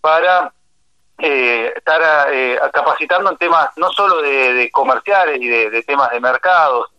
para 0.00 0.50
eh, 1.18 1.70
estar 1.76 2.28
eh, 2.32 2.58
capacitando 2.72 3.30
en 3.30 3.36
temas 3.36 3.68
no 3.76 3.90
solo 3.90 4.22
de, 4.22 4.70
comerciales 4.72 5.38
y 5.38 5.46
de, 5.46 5.82
temas 5.82 6.10
de 6.10 6.20
mercados, 6.20 6.92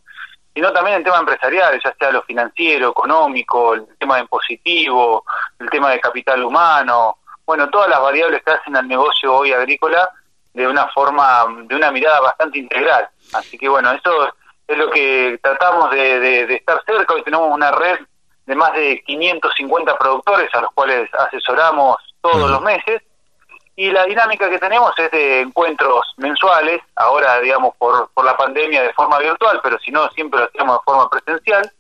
sino 0.53 0.71
también 0.71 0.97
en 0.97 1.03
temas 1.03 1.21
empresariales, 1.21 1.81
ya 1.83 1.91
sea 1.97 2.11
lo 2.11 2.21
financiero, 2.21 2.91
económico, 2.91 3.73
el 3.73 3.87
tema 3.97 4.17
de 4.17 4.21
impositivo, 4.21 5.25
el 5.57 5.69
tema 5.71 5.89
de 5.89 5.99
capital 5.99 6.43
humano, 6.43 7.17
bueno, 7.47 7.67
todas 7.71 7.89
las 7.89 7.99
variables 7.99 8.43
que 8.43 8.51
hacen 8.51 8.75
al 8.75 8.87
negocio 8.87 9.35
hoy 9.35 9.53
agrícola 9.53 10.07
de 10.53 10.67
una 10.67 10.87
forma, 10.89 11.45
de 11.63 11.75
una 11.75 11.91
mirada 11.91 12.21
bastante 12.21 12.59
integral. 12.59 13.09
Así 13.33 13.57
que 13.57 13.67
bueno, 13.67 13.91
eso 13.91 14.35
es 14.67 14.78
lo 14.78 14.89
que 14.89 15.39
tratamos 15.41 15.91
de, 15.91 16.56
estar 16.56 16.82
cerca. 16.86 17.13
Hoy 17.13 17.23
tenemos 17.23 17.54
una 17.54 17.71
red 17.71 17.99
de 18.45 18.56
más 18.56 18.73
de 18.73 19.01
550 19.06 19.97
productores 19.97 20.49
a 20.54 20.62
los 20.62 20.71
cuales 20.71 21.10
asesoramos 21.13 21.97
todos 22.21 22.49
los 22.49 22.62
meses. 22.62 23.01
Y 23.78 23.91
la 23.91 24.06
dinámica 24.06 24.49
que 24.49 24.58
tenemos 24.58 24.93
es 24.97 25.12
de 25.12 25.41
encuentros 25.41 26.06
mensuales, 26.15 26.82
ahora 26.95 27.41
digamos 27.41 27.75
por, 27.78 28.10
por 28.13 28.23
la 28.23 28.38
pandemia 28.38 28.84
de 28.84 28.93
forma 28.93 29.19
virtual, 29.19 29.60
pero 29.62 29.78
si 29.80 29.91
no, 29.91 30.10
siempre 30.12 30.39
lo 30.39 30.45
hacemos 30.45 30.78
de 30.78 30.84
forma 30.86 31.10
presencial. 31.10 31.71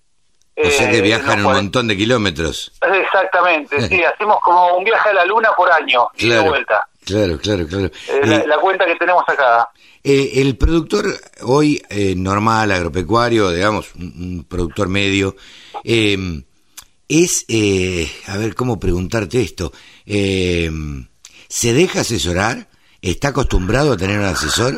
O 0.57 0.69
sea 0.69 0.89
que 0.89 0.97
eh, 0.97 1.01
viajan 1.01 1.45
un 1.45 1.53
montón 1.53 1.87
de 1.87 1.97
kilómetros. 1.97 2.71
Exactamente, 2.81 3.81
sí, 3.87 4.03
hacemos 4.03 4.39
como 4.41 4.77
un 4.77 4.83
viaje 4.83 5.09
a 5.09 5.13
la 5.13 5.25
luna 5.25 5.51
por 5.55 5.71
año 5.71 6.07
y 6.15 6.29
de 6.29 6.39
vuelta. 6.39 6.87
Claro, 7.05 7.37
claro, 7.37 7.67
claro. 7.67 7.85
Eh, 8.07 8.43
la, 8.47 8.57
cuenta 8.57 8.85
que 8.85 8.95
tenemos 8.95 9.23
acá. 9.27 9.69
Eh, 10.07 10.39
el 10.43 10.55
productor 10.55 11.05
hoy 11.41 11.81
eh, 11.89 12.13
normal, 12.15 12.71
agropecuario, 12.71 13.49
digamos, 13.49 13.95
un, 13.95 14.45
productor 14.47 14.87
medio, 14.87 15.35
em, 15.83 16.43
es, 17.09 17.43
a 18.27 18.37
ver 18.37 18.53
cómo 18.53 18.79
preguntarte 18.79 19.41
esto, 19.41 19.71
em, 20.05 21.07
¿se 21.49 21.73
deja 21.73 22.01
asesorar? 22.01 22.67
¿Está 23.01 23.29
acostumbrado 23.29 23.93
a 23.93 23.97
tener 23.97 24.19
un 24.19 24.25
asesor? 24.25 24.73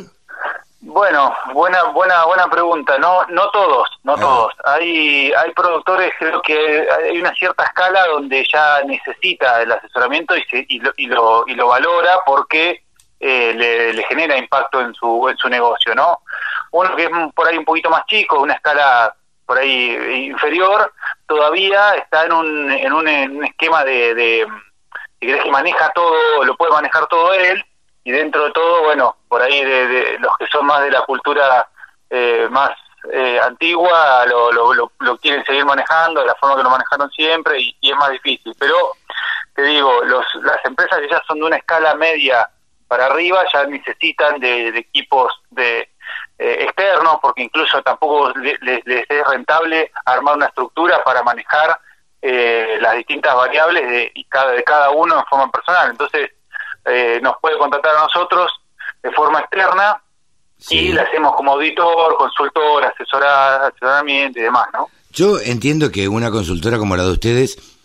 Bueno, 0.79 1.35
buena, 1.53 1.83
buena, 1.91 2.23
buena 2.23 2.49
pregunta. 2.49 2.97
No, 2.97 3.25
no 3.25 3.49
todos, 3.49 3.89
no 4.03 4.13
ah. 4.13 4.19
todos. 4.21 4.53
Hay, 4.63 5.33
hay 5.33 5.51
productores, 5.53 6.13
creo 6.17 6.41
que 6.41 6.87
hay 6.89 7.19
una 7.19 7.33
cierta 7.35 7.65
escala 7.65 8.07
donde 8.07 8.45
ya 8.49 8.81
necesita 8.83 9.61
el 9.61 9.73
asesoramiento 9.73 10.37
y, 10.37 10.43
se, 10.43 10.65
y, 10.69 10.79
lo, 10.79 10.93
y, 10.95 11.07
lo, 11.07 11.43
y 11.47 11.53
lo 11.53 11.67
valora 11.67 12.19
porque 12.25 12.86
eh, 13.19 13.53
le, 13.55 13.93
le, 13.93 14.03
genera 14.03 14.37
impacto 14.37 14.79
en 14.81 14.93
su, 14.93 15.27
en 15.29 15.37
su 15.37 15.49
negocio, 15.49 15.95
¿no? 15.95 16.19
Uno 16.71 16.95
que 16.95 17.05
es 17.05 17.09
por 17.33 17.47
ahí 17.47 17.57
un 17.57 17.65
poquito 17.65 17.89
más 17.89 18.05
chico, 18.05 18.39
una 18.39 18.53
escala 18.53 19.15
por 19.45 19.57
ahí 19.57 20.27
inferior, 20.27 20.93
todavía 21.25 21.95
está 21.95 22.25
en 22.25 22.33
un, 22.33 22.71
en 22.71 22.93
un, 22.93 23.45
esquema 23.45 23.83
de, 23.85 24.13
de, 24.13 24.47
querés 25.19 25.43
que 25.43 25.51
maneja 25.51 25.89
todo, 25.93 26.43
lo 26.43 26.55
puede 26.57 26.73
manejar 26.73 27.07
todo 27.07 27.33
él, 27.33 27.65
y 28.03 28.11
dentro 28.11 28.45
de 28.45 28.51
todo, 28.51 28.83
bueno, 28.83 29.15
por 29.27 29.41
ahí 29.41 29.63
de, 29.63 30.17
los 30.19 30.37
que 30.37 30.47
son 30.47 30.65
más 30.65 30.81
de 30.81 30.91
la 30.91 31.01
cultura 31.01 31.67
eh, 32.09 32.47
más 32.49 32.71
eh, 33.11 33.39
antigua 33.41 34.25
lo, 34.25 34.51
lo, 34.51 34.91
lo, 34.99 35.17
quieren 35.17 35.43
seguir 35.45 35.65
manejando 35.65 36.21
de 36.21 36.27
la 36.27 36.35
forma 36.35 36.57
que 36.57 36.63
lo 36.63 36.69
manejaron 36.69 37.09
siempre 37.11 37.59
y, 37.59 37.75
es 37.81 37.95
más 37.95 38.11
difícil. 38.11 38.53
Pero 38.59 38.75
te 39.55 39.61
digo, 39.63 40.03
los, 40.03 40.25
las 40.41 40.63
empresas 40.65 40.99
que 40.99 41.09
ya 41.09 41.21
son 41.27 41.39
de 41.39 41.45
una 41.45 41.57
escala 41.57 41.95
media 41.95 42.49
para 42.87 43.05
arriba 43.07 43.43
ya 43.53 43.65
necesitan 43.65 44.39
de, 44.39 44.69
equipos 44.69 45.33
de 45.49 45.89
eh, 46.37 46.57
externos 46.61 47.17
porque 47.21 47.43
incluso 47.43 47.81
tampoco 47.81 48.31
les, 48.37 48.59
es 48.85 49.27
rentable 49.27 49.91
armar 50.05 50.37
una 50.37 50.45
estructura 50.47 51.03
para 51.03 51.23
manejar 51.23 51.79
eh, 52.21 52.77
las 52.81 52.95
distintas 52.95 53.35
variables 53.35 53.87
de, 53.87 54.11
y 54.15 54.23
cada, 54.25 54.51
de 54.51 54.63
cada 54.63 54.89
uno 54.91 55.19
en 55.19 55.25
forma 55.25 55.51
personal. 55.51 55.91
Entonces, 55.91 56.31
eh, 56.85 57.19
nos 57.21 57.35
puede 57.41 57.57
contratar 57.57 57.95
a 57.95 58.01
nosotros 58.01 58.51
de 59.03 59.11
forma 59.11 59.39
externa 59.39 60.01
y 60.69 60.91
le 60.91 61.01
hacemos 61.01 61.35
como 61.35 61.53
auditor, 61.53 62.17
consultor, 62.17 62.85
asesoramiento 62.85 64.39
y 64.39 64.43
demás, 64.43 64.67
¿no? 64.73 64.89
Yo 65.11 65.39
entiendo 65.39 65.91
que 65.91 66.07
una 66.07 66.31
consultora 66.31 66.77
como 66.77 66.95
la 66.95 67.03
de 67.03 67.11
ustedes, 67.11 67.76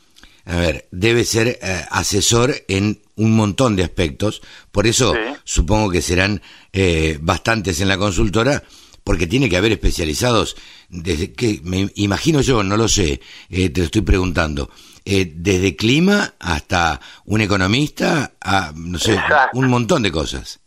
a 0.44 0.56
ver, 0.56 0.86
debe 0.90 1.24
ser 1.24 1.58
eh, 1.62 1.84
asesor 1.90 2.54
en 2.68 3.00
un 3.16 3.36
montón 3.36 3.76
de 3.76 3.84
aspectos, 3.84 4.42
por 4.72 4.86
eso 4.86 5.14
supongo 5.44 5.90
que 5.90 6.02
serán 6.02 6.42
eh, 6.72 7.18
bastantes 7.20 7.80
en 7.80 7.88
la 7.88 7.98
consultora, 7.98 8.62
porque 9.04 9.26
tiene 9.26 9.48
que 9.48 9.56
haber 9.56 9.72
especializados, 9.72 10.56
desde 10.88 11.32
que 11.32 11.60
me 11.62 11.90
imagino 11.96 12.40
yo, 12.40 12.62
no 12.62 12.76
lo 12.76 12.88
sé, 12.88 13.20
eh, 13.50 13.70
te 13.70 13.80
lo 13.80 13.86
estoy 13.86 14.02
preguntando, 14.02 14.70
desde 15.04 15.76
clima 15.76 16.34
hasta 16.38 17.00
un 17.24 17.40
economista, 17.40 18.32
a, 18.40 18.72
no 18.74 18.98
sé, 18.98 19.20
un 19.52 19.68
montón 19.68 20.02
de 20.02 20.12
cosas. 20.12 20.60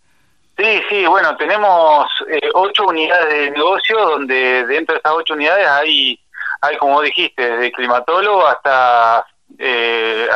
Sí, 0.58 0.82
sí, 0.90 1.06
bueno, 1.06 1.36
tenemos 1.38 2.06
ocho 2.54 2.86
unidades 2.88 3.34
de 3.34 3.52
negocio 3.52 3.98
donde 3.98 4.66
dentro 4.66 4.96
de 4.96 5.00
esas 5.00 5.14
ocho 5.14 5.34
unidades 5.34 5.68
hay 5.68 6.20
hay, 6.62 6.78
como 6.78 7.02
dijiste, 7.02 7.42
desde 7.42 7.72
climatólogo 7.72 8.46
hasta 8.48 9.26
eh, 9.58 10.28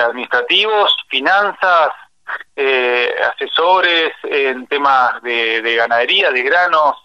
administrativos, 0.00 0.96
finanzas, 1.08 1.90
eh, 2.54 3.14
asesores 3.34 4.12
en 4.24 4.66
temas 4.66 5.22
de, 5.22 5.74
ganadería, 5.76 6.30
de 6.30 6.42
granos, 6.42 6.96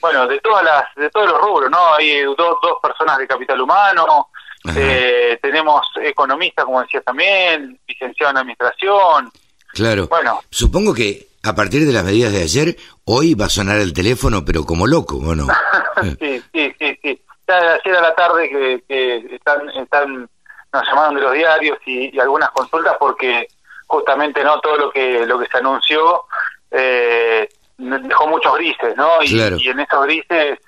bueno, 0.00 0.26
de 0.26 0.40
todas 0.40 0.64
las, 0.64 0.84
de 0.96 1.10
todos 1.10 1.28
los 1.30 1.40
rubros, 1.40 1.70
¿no? 1.70 1.94
Hay 1.94 2.22
dos, 2.22 2.56
dos 2.62 2.78
personas 2.82 3.18
de 3.18 3.26
capital 3.26 3.60
humano, 3.60 4.28
eh, 4.76 5.38
tenemos 5.40 5.86
economistas, 6.02 6.64
como 6.64 6.82
decías 6.82 7.04
también, 7.04 7.78
licenciado 7.86 8.32
en 8.32 8.38
administración. 8.38 9.32
Claro. 9.72 10.08
Bueno, 10.08 10.40
supongo 10.50 10.94
que 10.94 11.28
a 11.42 11.54
partir 11.54 11.86
de 11.86 11.92
las 11.92 12.04
medidas 12.04 12.32
de 12.32 12.42
ayer, 12.42 12.76
hoy 13.04 13.34
va 13.34 13.46
a 13.46 13.50
sonar 13.50 13.78
el 13.78 13.92
teléfono, 13.92 14.44
pero 14.44 14.64
como 14.64 14.86
loco, 14.86 15.16
¿o 15.16 15.34
no? 15.34 15.46
sí, 16.18 16.42
sí, 16.52 16.74
sí, 16.78 16.98
sí. 17.02 17.22
Ya 17.48 17.74
ayer 17.74 17.96
a 17.96 18.00
la 18.02 18.14
tarde 18.14 18.82
que, 18.88 19.34
están, 19.34 19.68
están, 19.70 20.28
nos 20.72 20.86
llamaron 20.86 21.14
de 21.14 21.22
los 21.22 21.32
diarios 21.32 21.78
y, 21.86 22.18
algunas 22.18 22.50
consultas 22.50 22.96
porque 22.98 23.48
justamente 23.86 24.44
no 24.44 24.60
todo 24.60 24.76
lo 24.76 24.90
que 24.90 25.24
lo 25.26 25.38
que 25.38 25.46
se 25.46 25.56
anunció 25.56 26.24
eh, 26.70 27.48
dejó 27.78 28.26
muchos 28.26 28.54
grises, 28.56 28.94
¿no? 28.96 29.22
Y, 29.22 29.34
y 29.34 29.68
en 29.68 29.80
esos 29.80 30.04
grises 30.04 30.58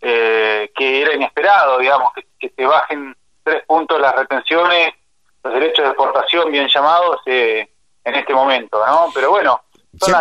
eh, 0.00 0.70
que 0.74 1.02
era 1.02 1.14
inesperado, 1.14 1.78
digamos, 1.78 2.12
que, 2.14 2.26
que 2.38 2.54
se 2.56 2.64
bajen 2.64 3.14
tres 3.42 3.64
puntos 3.66 4.00
las 4.00 4.14
retenciones, 4.14 4.94
los 5.42 5.54
derechos 5.54 5.84
de 5.84 5.90
exportación 5.90 6.50
bien 6.50 6.68
llamados 6.68 7.20
eh, 7.26 7.68
en 8.04 8.14
este 8.14 8.32
momento, 8.34 8.84
¿no? 8.86 9.08
Pero 9.14 9.30
bueno, 9.30 9.60
son 9.98 10.14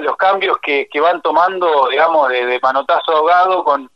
los 0.00 0.16
cambios 0.16 0.58
que, 0.58 0.88
que 0.90 1.00
van 1.00 1.20
tomando, 1.20 1.88
digamos, 1.90 2.28
de, 2.28 2.58
manotazo 2.62 3.16
ahogado 3.16 3.64
con, 3.64 3.90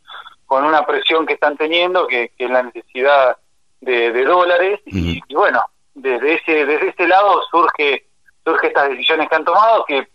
con 0.52 0.66
una 0.66 0.84
presión 0.84 1.24
que 1.24 1.32
están 1.32 1.56
teniendo, 1.56 2.06
que, 2.06 2.30
es 2.36 2.50
la 2.50 2.62
necesidad 2.62 3.38
de, 3.80 4.22
dólares. 4.22 4.80
y, 4.84 5.18
bueno, 5.34 5.64
desde 5.94 6.34
ese 6.34 6.66
desde 6.66 6.90
ese 6.90 7.06
lado 7.06 7.40
surge 7.50 8.04
surge 8.44 8.66
estas 8.66 8.90
decisiones 8.90 9.30
que 9.30 9.34
han 9.34 9.46
tomado, 9.46 9.82
que 9.86 10.06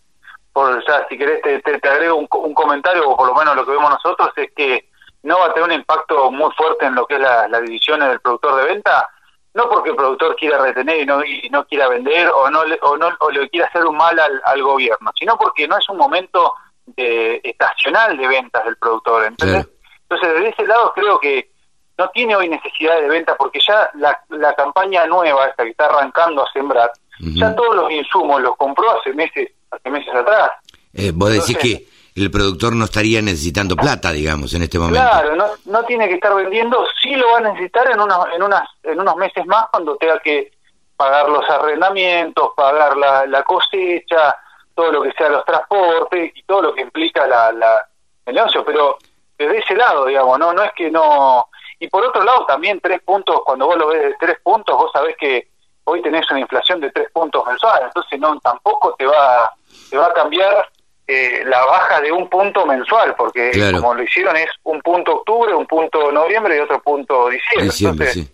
por 0.54 0.86
ya 0.86 1.08
si 1.10 1.18
querés 1.18 1.42
te, 1.42 1.60
te, 1.60 1.90
agrego 1.90 2.18
un, 2.18 2.28
un, 2.30 2.54
comentario, 2.54 3.10
o 3.10 3.18
por 3.18 3.30
lo 3.30 3.34
menos 3.34 3.56
lo 3.56 3.66
que 3.66 3.72
vemos 3.72 3.90
nosotros, 3.90 4.30
es 4.36 4.52
que 4.56 4.88
no 5.24 5.40
va 5.40 5.48
a 5.48 5.54
tener 5.56 5.70
un 5.70 5.76
impacto 5.76 6.30
muy 6.30 6.52
fuerte 6.52 6.86
en 6.86 6.94
lo 6.94 7.08
que 7.08 7.16
es 7.16 7.22
la, 7.22 7.48
las 7.48 7.62
decisiones 7.62 8.10
del 8.10 8.20
productor 8.20 8.58
de 8.58 8.74
venta, 8.74 9.10
no 9.56 9.68
porque 9.68 9.90
el 9.90 9.96
productor 9.96 10.36
quiera 10.36 10.60
retener 10.60 11.02
y 11.02 11.06
no, 11.08 11.26
y 11.26 11.50
no 11.50 11.66
quiera 11.66 11.88
vender 11.88 12.30
o 12.30 12.48
no, 12.52 12.64
le, 12.64 12.78
o 12.84 12.96
no 12.96 13.10
o 13.22 13.32
le 13.32 13.50
quiera 13.50 13.66
hacer 13.66 13.84
un 13.86 13.98
mal 13.98 14.20
al, 14.20 14.62
gobierno, 14.62 15.10
sino 15.18 15.36
porque 15.36 15.68
no 15.68 15.80
es 15.80 15.90
un 15.90 15.98
momento 15.98 16.54
de, 16.86 17.42
estacional 17.44 18.16
de 18.16 18.28
ventas 18.28 18.64
del 18.66 18.78
productor. 18.78 19.26
Entonces, 19.26 19.68
desde 20.10 20.50
ese 20.50 20.66
lado 20.66 20.92
creo 20.94 21.20
que 21.20 21.50
no 21.98 22.10
tiene 22.10 22.36
hoy 22.36 22.48
necesidad 22.48 23.02
de 23.02 23.10
venta 23.10 23.36
porque 23.36 23.60
ya 23.66 23.90
la, 23.96 24.20
la 24.30 24.54
campaña 24.54 25.06
nueva, 25.08 25.48
esta 25.48 25.64
que 25.64 25.72
está 25.72 25.86
arrancando 25.86 26.44
a 26.44 26.52
sembrar, 26.52 26.92
ya 27.20 27.56
todos 27.56 27.76
los 27.76 27.92
insumos 27.92 28.42
los 28.42 28.56
compró 28.56 29.00
hace 29.00 29.12
meses, 29.14 29.50
hace 29.72 29.90
meses 29.90 30.14
atrás. 30.14 30.52
Eh, 30.94 31.12
vos 31.14 31.32
decís 31.32 31.58
que 31.58 31.88
el 32.16 32.30
productor 32.30 32.76
no 32.76 32.86
estaría 32.86 33.22
necesitando 33.22 33.76
plata, 33.76 34.12
digamos, 34.12 34.54
en 34.54 34.64
este 34.64 34.78
momento. 34.78 35.00
Claro, 35.00 35.36
no, 35.36 35.46
no 35.66 35.84
tiene 35.84 36.08
que 36.08 36.16
estar 36.16 36.34
vendiendo, 36.36 36.86
sí 37.02 37.16
lo 37.16 37.32
va 37.32 37.38
a 37.40 37.42
necesitar 37.42 37.90
en 37.92 38.00
unos, 38.00 38.28
en 38.36 38.44
unas, 38.44 38.70
en 38.84 39.00
unos 39.00 39.16
meses 39.16 39.46
más 39.46 39.66
cuando 39.72 39.96
tenga 39.98 40.20
que 40.20 40.52
pagar 40.96 41.30
los 41.30 41.48
arrendamientos, 41.50 42.52
pagar 42.56 42.98
la, 42.98 43.26
la 43.26 43.44
cosecha, 43.44 44.36
todo 44.74 44.92
lo 44.92 45.02
que 45.04 45.12
sea 45.14 45.30
los 45.30 45.46
transportes 45.46 46.32
y 46.36 46.44
todo 46.44 46.62
lo 46.62 46.76
que 46.76 46.82
implica 46.82 47.26
la, 47.28 47.52
la, 47.52 47.88
el 48.26 48.36
negocio, 48.36 48.64
pero 48.66 48.98
desde 49.38 49.60
ese 49.60 49.76
lado, 49.76 50.06
digamos, 50.06 50.40
no, 50.40 50.54
no 50.54 50.64
es 50.64 50.72
que 50.74 50.90
no... 50.90 51.48
Y 51.80 51.88
por 51.90 52.04
otro 52.04 52.24
lado 52.24 52.46
también 52.46 52.80
tres 52.80 53.02
puntos, 53.02 53.42
cuando 53.46 53.68
vos 53.68 53.78
lo 53.78 53.88
ves 53.88 54.02
de 54.02 54.16
tres 54.20 54.38
puntos, 54.44 54.76
vos 54.76 54.92
sabés 54.92 55.16
que 55.18 55.48
hoy 55.84 56.02
tenés 56.02 56.30
una 56.32 56.40
inflación 56.40 56.82
de 56.82 56.92
tres 56.92 57.10
puntos 57.12 57.46
mensuales, 57.46 57.88
entonces 57.88 58.20
no 58.20 58.40
tampoco 58.40 58.96
te 58.96 59.06
va, 59.06 59.52
te 59.90 59.98
va 59.98 60.08
a 60.08 60.14
cambiar 60.14 60.68
eh, 61.10 61.44
la 61.46 61.64
baja 61.66 62.02
de 62.02 62.12
un 62.12 62.28
punto 62.28 62.66
mensual, 62.66 63.16
porque 63.16 63.52
como 63.72 63.94
lo 63.94 64.04
hicieron 64.04 64.36
es 64.36 64.50
un 64.64 64.82
punto 64.82 65.16
octubre, 65.16 65.54
un 65.54 65.66
punto 65.66 66.12
noviembre 66.12 66.58
y 66.58 66.60
otro 66.60 66.82
punto 66.82 67.30
diciembre. 67.30 68.28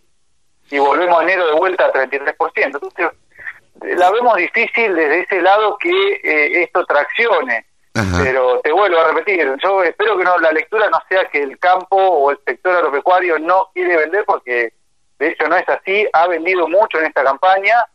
Y 0.72 0.80
volvemos 0.80 1.20
a 1.20 1.24
enero 1.24 1.46
de 1.46 1.54
vuelta 1.54 1.86
a 1.86 1.94
33%. 1.94 2.36
Entonces, 2.56 3.12
la 3.80 4.10
vemos 4.10 4.38
difícil 4.38 4.96
desde 4.96 5.20
ese 5.20 5.42
lado 5.44 5.78
que 5.78 6.14
eh, 6.24 6.64
esto 6.64 6.84
traccione. 6.86 7.68
Pero 7.94 8.60
te 8.62 8.72
vuelvo 8.72 9.00
a 9.00 9.12
repetir, 9.12 9.56
yo 9.62 9.84
espero 9.84 10.18
que 10.18 10.24
no 10.24 10.38
la 10.40 10.52
lectura 10.52 10.90
no 10.90 11.00
sea 11.08 11.26
que 11.26 11.44
el 11.44 11.60
campo 11.60 11.96
o 11.96 12.32
el 12.32 12.40
sector 12.46 12.76
agropecuario 12.76 13.38
no 13.38 13.70
quiere 13.74 13.98
vender, 13.98 14.26
porque 14.26 14.74
de 15.20 15.28
hecho 15.28 15.48
no 15.48 15.56
es 15.56 15.70
así, 15.70 16.08
ha 16.12 16.28
vendido 16.28 16.68
mucho 16.68 17.00
en 17.00 17.06
esta 17.06 17.24
campaña 17.24 17.86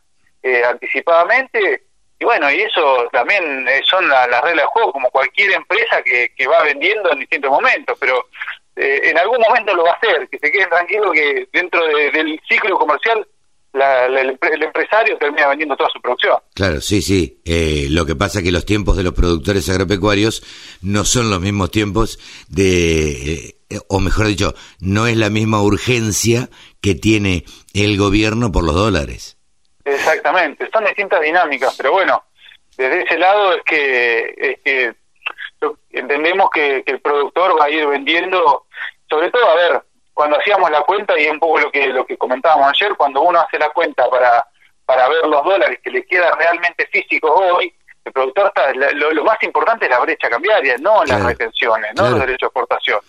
eh, 0.41 0.63
anticipadamente 0.63 1.83
y 2.19 2.25
bueno, 2.25 2.51
y 2.51 2.61
eso 2.61 3.07
también 3.13 3.65
eh, 3.67 3.81
son 3.85 4.07
las 4.09 4.27
reglas 4.41 4.65
de 4.65 4.71
juego, 4.71 4.91
como 4.91 5.09
cualquier 5.09 5.51
empresa 5.51 6.01
que, 6.03 6.33
que 6.35 6.47
va 6.47 6.63
vendiendo 6.63 7.11
en 7.11 7.19
distintos 7.19 7.49
momentos, 7.49 7.97
pero 7.97 8.27
eh, 8.75 8.99
en 9.03 9.17
algún 9.17 9.39
momento 9.39 9.73
lo 9.73 9.83
va 9.83 9.91
a 9.91 9.93
hacer, 9.93 10.27
que 10.27 10.37
se 10.37 10.51
queden 10.51 10.69
tranquilos 10.69 11.13
que 11.13 11.47
dentro 11.53 11.85
del 11.87 12.39
ciclo 12.47 12.77
comercial 12.77 13.25
el, 13.73 14.63
empresario 14.63 15.17
termina 15.17 15.47
vendiendo 15.47 15.75
toda 15.75 15.89
su 15.91 16.01
producción. 16.01 16.37
Claro, 16.53 16.81
sí, 16.81 17.01
sí. 17.01 17.41
Eh, 17.45 17.87
lo 17.89 18.05
que 18.05 18.15
pasa 18.15 18.39
es 18.39 18.45
que 18.45 18.51
los 18.51 18.65
tiempos 18.65 18.97
de 18.97 19.03
los 19.03 19.13
productores 19.13 19.69
agropecuarios 19.69 20.43
no 20.81 21.05
son 21.05 21.29
los 21.29 21.39
mismos 21.39 21.71
tiempos 21.71 22.19
de, 22.49 23.55
o 23.87 23.99
mejor 23.99 24.27
dicho, 24.27 24.53
no 24.79 25.07
es 25.07 25.17
la 25.17 25.29
misma 25.29 25.61
urgencia 25.61 26.49
que 26.81 26.95
tiene 26.95 27.45
el 27.73 27.97
gobierno 27.97 28.51
por 28.51 28.63
los 28.63 28.75
dólares. 28.75 29.37
Exactamente, 29.85 30.69
son 30.71 30.85
distintas 30.85 31.21
dinámicas, 31.21 31.75
pero 31.77 31.91
bueno, 31.91 32.23
desde 32.77 33.03
ese 33.03 33.17
lado 33.17 33.53
es 33.55 33.63
que, 33.63 34.95
entendemos 35.91 36.49
que, 36.49 36.83
el 36.85 37.01
productor 37.01 37.59
va 37.59 37.65
a 37.65 37.69
ir 37.69 37.85
vendiendo, 37.87 38.65
sobre 39.09 39.31
todo, 39.31 39.49
a 39.49 39.55
ver, 39.55 39.81
cuando 40.19 40.37
hacíamos 40.37 40.69
la 40.69 40.81
cuenta, 40.81 41.17
y 41.17 41.27
es 41.27 41.31
un 41.31 41.39
poco 41.39 41.59
lo 41.59 41.71
que, 41.71 41.87
lo 41.87 42.05
que 42.05 42.17
comentábamos 42.17 42.73
ayer, 42.73 42.93
cuando 42.97 43.21
uno 43.21 43.39
hace 43.39 43.57
la 43.57 43.69
cuenta 43.69 44.09
para, 44.09 44.45
para 44.83 45.07
ver 45.07 45.25
los 45.25 45.41
dólares 45.45 45.79
que 45.81 45.89
le 45.89 46.05
queda 46.05 46.35
realmente 46.35 46.85
físicos 46.91 47.31
hoy, 47.33 47.73
el 48.03 48.11
productor 48.11 48.47
está, 48.47 48.73
lo, 48.73 49.23
más 49.23 49.41
importante 49.43 49.85
es 49.85 49.91
la 49.91 49.99
brecha 49.99 50.29
cambiaria, 50.29 50.75
no 50.81 51.05
las 51.05 51.23
retenciones, 51.23 51.91
no 51.95 52.09
los 52.09 52.19
derechos 52.19 52.41
de 52.41 52.45
exportación. 52.47 52.99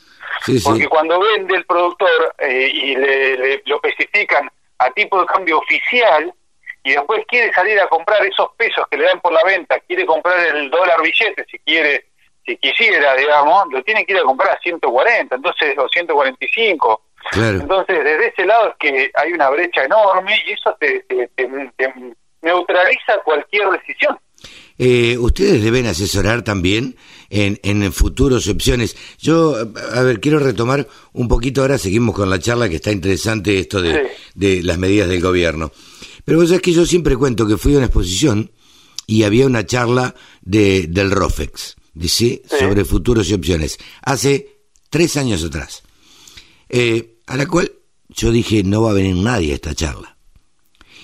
Porque 0.62 0.86
cuando 0.86 1.18
vende 1.18 1.56
el 1.56 1.66
productor 1.66 2.32
eh, 2.38 2.70
y 2.72 2.94
le, 2.94 3.62
lo 3.66 3.80
especifican 3.82 4.48
a 4.78 4.90
tipo 4.92 5.20
de 5.20 5.26
cambio 5.26 5.58
oficial, 5.58 6.32
y 6.84 6.92
después 6.92 7.24
quiere 7.26 7.52
salir 7.52 7.80
a 7.80 7.88
comprar 7.88 8.24
esos 8.24 8.50
pesos 8.56 8.86
que 8.88 8.98
le 8.98 9.06
dan 9.06 9.20
por 9.20 9.32
la 9.32 9.42
venta, 9.42 9.80
quiere 9.80 10.06
comprar 10.06 10.38
el 10.54 10.70
dólar 10.70 11.02
billete, 11.02 11.44
si 11.50 11.58
quiere, 11.58 12.06
si 12.50 12.56
quisiera, 12.56 13.14
digamos, 13.16 13.64
lo 13.70 13.82
tiene 13.82 14.04
que 14.04 14.12
ir 14.12 14.18
a 14.18 14.22
comprar 14.22 14.56
a 14.56 14.60
140, 14.60 15.36
entonces, 15.36 15.78
o 15.78 15.88
145. 15.88 17.02
Entonces, 17.34 18.04
desde 18.04 18.28
ese 18.28 18.46
lado 18.46 18.70
es 18.70 18.74
que 18.80 19.10
hay 19.14 19.32
una 19.32 19.50
brecha 19.50 19.84
enorme 19.84 20.34
y 20.46 20.52
eso 20.52 20.76
te, 20.80 21.04
neutraliza 22.42 23.18
cualquier 23.24 23.70
decisión. 23.70 24.18
Eh, 24.78 25.18
ustedes 25.18 25.62
deben 25.62 25.86
asesorar 25.86 26.42
también 26.42 26.96
en, 27.28 27.60
en 27.62 27.92
futuras 27.92 28.48
opciones. 28.48 28.96
Yo, 29.18 29.54
a 29.94 30.02
ver, 30.02 30.20
quiero 30.20 30.38
retomar 30.38 30.86
un 31.12 31.28
poquito 31.28 31.60
ahora, 31.60 31.76
seguimos 31.76 32.14
con 32.14 32.30
la 32.30 32.38
charla 32.38 32.68
que 32.68 32.76
está 32.76 32.90
interesante 32.90 33.58
esto 33.58 33.82
de, 33.82 34.10
de 34.34 34.62
las 34.62 34.78
medidas 34.78 35.08
del 35.08 35.20
gobierno. 35.20 35.70
Pero 36.24 36.38
vos 36.38 36.48
sabés 36.48 36.62
que 36.62 36.72
yo 36.72 36.86
siempre 36.86 37.16
cuento 37.16 37.46
que 37.46 37.58
fui 37.58 37.74
a 37.74 37.76
una 37.76 37.86
exposición 37.86 38.50
y 39.06 39.24
había 39.24 39.46
una 39.46 39.66
charla 39.66 40.14
de, 40.40 40.86
del 40.88 41.10
ROFEX, 41.10 41.76
¿dice? 41.94 42.42
sobre 42.58 42.84
futuros 42.84 43.28
y 43.30 43.34
opciones, 43.34 43.78
hace 44.02 44.60
tres 44.88 45.16
años 45.16 45.44
atrás, 45.44 45.82
eh, 46.68 47.18
a 47.26 47.36
la 47.36 47.46
cual 47.46 47.72
yo 48.08 48.30
dije, 48.30 48.62
no 48.62 48.82
va 48.82 48.90
a 48.90 48.94
venir 48.94 49.16
nadie 49.16 49.52
a 49.52 49.54
esta 49.54 49.74
charla. 49.74 50.16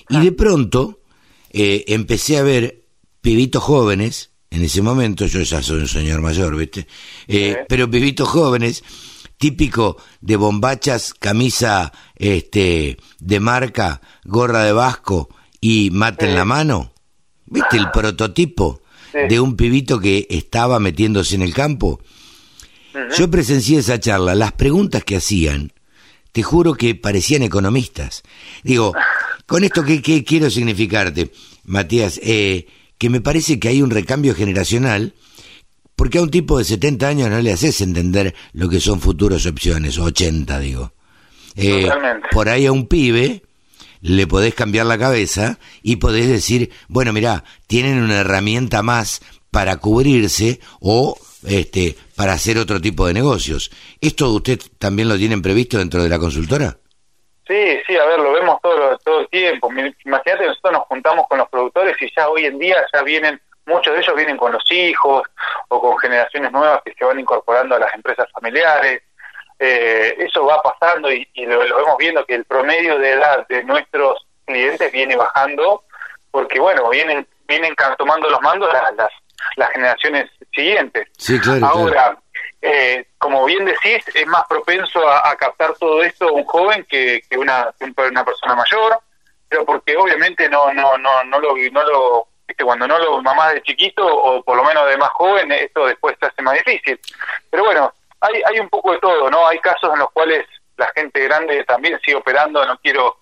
Y 0.09 0.19
de 0.19 0.31
pronto 0.31 1.01
eh, 1.49 1.85
empecé 1.87 2.37
a 2.37 2.43
ver 2.43 2.85
pibitos 3.21 3.63
jóvenes, 3.63 4.31
en 4.49 4.63
ese 4.63 4.81
momento 4.81 5.25
yo 5.25 5.41
ya 5.41 5.61
soy 5.61 5.81
un 5.81 5.87
señor 5.87 6.21
mayor, 6.21 6.55
¿viste? 6.55 6.87
Eh, 7.27 7.57
pero 7.67 7.89
pibitos 7.89 8.27
jóvenes, 8.27 8.83
típico 9.37 9.97
de 10.21 10.35
bombachas, 10.35 11.13
camisa 11.13 11.91
este, 12.15 12.97
de 13.19 13.39
marca, 13.39 14.01
gorra 14.23 14.63
de 14.63 14.71
vasco 14.71 15.29
y 15.59 15.89
mate 15.91 16.29
en 16.29 16.35
la 16.35 16.45
mano. 16.45 16.93
¿Viste 17.45 17.77
el 17.77 17.89
prototipo 17.91 18.81
de 19.29 19.39
un 19.39 19.55
pibito 19.55 19.99
que 19.99 20.27
estaba 20.29 20.79
metiéndose 20.79 21.35
en 21.35 21.41
el 21.41 21.53
campo? 21.53 21.99
Yo 23.17 23.29
presencié 23.29 23.79
esa 23.79 23.99
charla, 23.99 24.35
las 24.35 24.53
preguntas 24.53 25.03
que 25.03 25.17
hacían, 25.17 25.71
te 26.31 26.43
juro 26.43 26.73
que 26.73 26.95
parecían 26.95 27.43
economistas. 27.43 28.23
Digo, 28.63 28.93
con 29.45 29.63
esto, 29.63 29.83
¿qué, 29.83 30.01
qué 30.01 30.23
quiero 30.23 30.49
significarte, 30.49 31.31
Matías? 31.63 32.19
Eh, 32.23 32.67
que 32.97 33.09
me 33.09 33.21
parece 33.21 33.59
que 33.59 33.69
hay 33.69 33.81
un 33.81 33.91
recambio 33.91 34.33
generacional, 34.33 35.13
porque 35.95 36.17
a 36.17 36.23
un 36.23 36.31
tipo 36.31 36.57
de 36.57 36.65
70 36.65 37.07
años 37.07 37.29
no 37.29 37.39
le 37.41 37.53
haces 37.53 37.81
entender 37.81 38.35
lo 38.53 38.69
que 38.69 38.79
son 38.79 38.99
futuras 38.99 39.45
opciones, 39.45 39.97
80 39.97 40.59
digo. 40.59 40.93
Eh, 41.55 41.89
por 42.31 42.49
ahí 42.49 42.67
a 42.67 42.71
un 42.71 42.87
pibe 42.87 43.43
le 44.01 44.27
podés 44.27 44.53
cambiar 44.53 44.85
la 44.85 44.97
cabeza 44.97 45.57
y 45.81 45.97
podés 45.97 46.27
decir, 46.27 46.71
bueno, 46.87 47.13
mira, 47.13 47.43
tienen 47.67 48.01
una 48.01 48.19
herramienta 48.19 48.83
más 48.83 49.21
para 49.51 49.77
cubrirse 49.77 50.59
o 50.79 51.17
este 51.47 51.95
para 52.15 52.33
hacer 52.33 52.57
otro 52.57 52.81
tipo 52.81 53.07
de 53.07 53.13
negocios. 53.13 53.71
¿Esto 54.01 54.29
usted 54.33 54.59
también 54.79 55.09
lo 55.09 55.17
tienen 55.17 55.41
previsto 55.41 55.77
dentro 55.77 56.03
de 56.03 56.09
la 56.09 56.19
consultora? 56.19 56.77
Sí, 57.47 57.79
sí, 57.87 57.95
a 57.95 58.05
ver, 58.05 58.19
lo 58.19 58.33
vemos 58.33 58.59
todo, 58.61 58.97
todo 58.99 59.21
el 59.21 59.29
tiempo. 59.29 59.69
Imagínate, 60.05 60.47
nosotros 60.47 60.73
nos 60.73 60.83
juntamos 60.83 61.25
con 61.29 61.37
los 61.37 61.47
productores 61.47 61.95
y 62.01 62.11
ya 62.13 62.27
hoy 62.27 62.45
en 62.45 62.59
día 62.59 62.75
ya 62.91 63.01
vienen, 63.03 63.39
muchos 63.65 63.93
de 63.93 64.01
ellos 64.01 64.15
vienen 64.15 64.35
con 64.35 64.51
los 64.51 64.63
hijos 64.69 65.23
o 65.69 65.81
con 65.81 65.97
generaciones 65.97 66.51
nuevas 66.51 66.81
que 66.83 66.93
se 66.93 67.05
van 67.05 67.19
incorporando 67.19 67.75
a 67.75 67.79
las 67.79 67.93
empresas 67.95 68.27
familiares. 68.33 69.01
Eh, 69.59 70.15
eso 70.19 70.45
va 70.45 70.61
pasando 70.61 71.11
y, 71.11 71.27
lo, 71.35 71.59
vemos 71.59 71.97
viendo 71.97 72.25
que 72.25 72.35
el 72.35 72.45
promedio 72.45 72.99
de 72.99 73.11
edad 73.11 73.47
de 73.47 73.63
nuestros 73.63 74.25
clientes 74.45 74.91
viene 74.91 75.15
bajando 75.15 75.83
porque, 76.31 76.59
bueno, 76.59 76.89
vienen 76.89 77.27
vienen 77.47 77.73
tomando 77.97 78.29
los 78.29 78.41
mandos 78.41 78.71
las, 78.71 78.93
las, 78.95 79.09
las 79.55 79.71
generaciones 79.71 80.29
siguientes. 80.53 81.07
Sí, 81.17 81.39
claro, 81.39 81.65
Ahora, 81.65 82.17
eh, 82.61 83.05
como 83.17 83.45
bien 83.45 83.65
decís, 83.65 84.03
es 84.13 84.27
más 84.27 84.45
propenso 84.47 85.07
a, 85.09 85.35
captar 85.35 85.73
todo 85.75 86.03
esto 86.03 86.33
un 86.33 86.43
joven 86.43 86.85
que, 86.89 87.21
una, 87.37 87.73
una 87.79 88.25
persona 88.25 88.55
mayor, 88.55 88.99
pero 89.47 89.65
porque 89.65 89.95
obviamente 89.95 90.49
no 90.49 90.73
no 90.73 90.97
no 90.97 91.23
no 91.23 91.39
lo 91.39 91.55
no 91.71 91.83
lo 91.83 92.27
cuando 92.63 92.87
no 92.87 92.97
lo 92.97 93.21
mamás 93.21 93.53
de 93.53 93.61
chiquito 93.61 94.05
o 94.05 94.43
por 94.43 94.57
lo 94.57 94.63
menos 94.63 94.87
de 94.89 94.97
más 94.97 95.09
joven 95.11 95.51
esto 95.51 95.85
después 95.85 96.17
se 96.19 96.25
hace 96.25 96.41
más 96.41 96.55
difícil. 96.55 96.99
Pero 97.49 97.63
bueno, 97.63 97.93
hay 98.21 98.41
hay 98.45 98.59
un 98.59 98.69
poco 98.69 98.91
de 98.91 98.99
todo, 98.99 99.29
¿no? 99.29 99.47
Hay 99.47 99.59
casos 99.59 99.91
en 99.93 99.99
los 99.99 100.11
cuales 100.11 100.45
la 100.77 100.91
gente 100.95 101.23
grande 101.23 101.63
también 101.63 101.99
sigue 102.03 102.17
operando, 102.17 102.65
no 102.65 102.77
quiero 102.79 103.17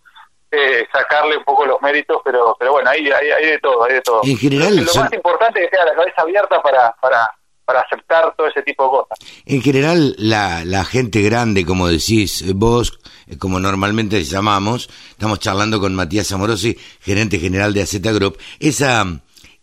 eh, 0.51 0.86
sacarle 0.91 1.38
un 1.38 1.43
poco 1.43 1.65
los 1.65 1.81
méritos, 1.81 2.21
pero 2.23 2.55
pero 2.60 2.73
bueno, 2.73 2.89
hay, 2.89 3.10
hay, 3.10 3.31
hay 3.31 3.45
de 3.51 3.60
todo, 3.60 3.84
hay 3.84 3.93
de 3.93 4.01
todo. 4.01 4.21
En 4.23 4.38
general, 4.38 4.75
lo, 4.75 5.01
más 5.01 5.13
importante 5.13 5.63
es 5.63 5.69
que 5.69 5.77
tenga 5.77 5.91
la 5.91 5.95
cabeza 5.95 6.21
abierta 6.21 6.62
para 6.62 6.91
para 7.01 7.29
para 7.65 7.81
aceptar 7.81 8.34
todo 8.38 8.47
ese 8.47 8.62
tipo 8.62 8.84
de 8.84 8.89
cosas. 8.89 9.17
En 9.45 9.62
general, 9.62 10.15
la, 10.19 10.63
la 10.63 10.86
gente 10.86 11.21
grande, 11.21 11.65
como 11.65 11.88
decís 11.88 12.43
vos, 12.53 12.99
eh, 13.27 13.38
como 13.38 13.60
normalmente 13.60 14.23
llamamos, 14.23 14.89
estamos 15.10 15.39
charlando 15.39 15.79
con 15.79 15.95
Matías 15.95 16.31
Amorosi, 16.31 16.77
gerente 17.01 17.39
general 17.39 17.73
de 17.73 17.81
AZ 17.81 17.99
Group, 18.01 18.38
esa, 18.60 19.05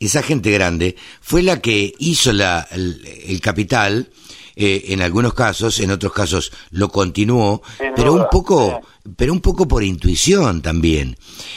esa 0.00 0.22
gente 0.22 0.50
grande 0.50 0.96
fue 1.20 1.42
la 1.42 1.60
que 1.60 1.92
hizo 1.98 2.32
la, 2.32 2.66
el, 2.72 3.40
capital, 3.40 4.08
eh, 4.56 4.84
en 4.88 5.02
algunos 5.02 5.34
casos, 5.34 5.80
en 5.80 5.90
otros 5.90 6.12
casos 6.12 6.52
lo 6.70 6.88
continuó, 6.90 7.62
pero 7.96 8.12
un 8.12 8.26
poco, 8.30 8.80
pero 9.16 9.32
un 9.32 9.40
poco 9.40 9.66
por 9.66 9.82
intuición 9.82 10.62
también. 10.62 11.16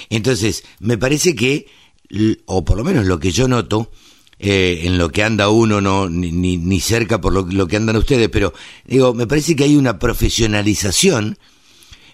Entonces, 0.10 0.64
me 0.80 0.98
parece 0.98 1.36
que, 1.36 1.68
o 2.46 2.64
por 2.64 2.78
lo 2.78 2.84
menos 2.84 3.06
lo 3.06 3.20
que 3.20 3.32
yo 3.32 3.48
noto, 3.48 3.92
eh, 4.38 4.82
en 4.84 4.98
lo 4.98 5.10
que 5.10 5.24
anda 5.24 5.48
uno, 5.48 5.80
no 5.80 6.10
ni, 6.10 6.58
ni 6.58 6.80
cerca 6.82 7.22
por 7.22 7.32
lo, 7.32 7.68
que 7.68 7.78
andan 7.78 7.96
ustedes, 7.96 8.28
pero 8.30 8.54
digo, 8.86 9.14
me 9.14 9.28
parece 9.28 9.56
que 9.56 9.64
hay 9.64 9.78
una 9.78 9.98
profesionalización 9.98 11.38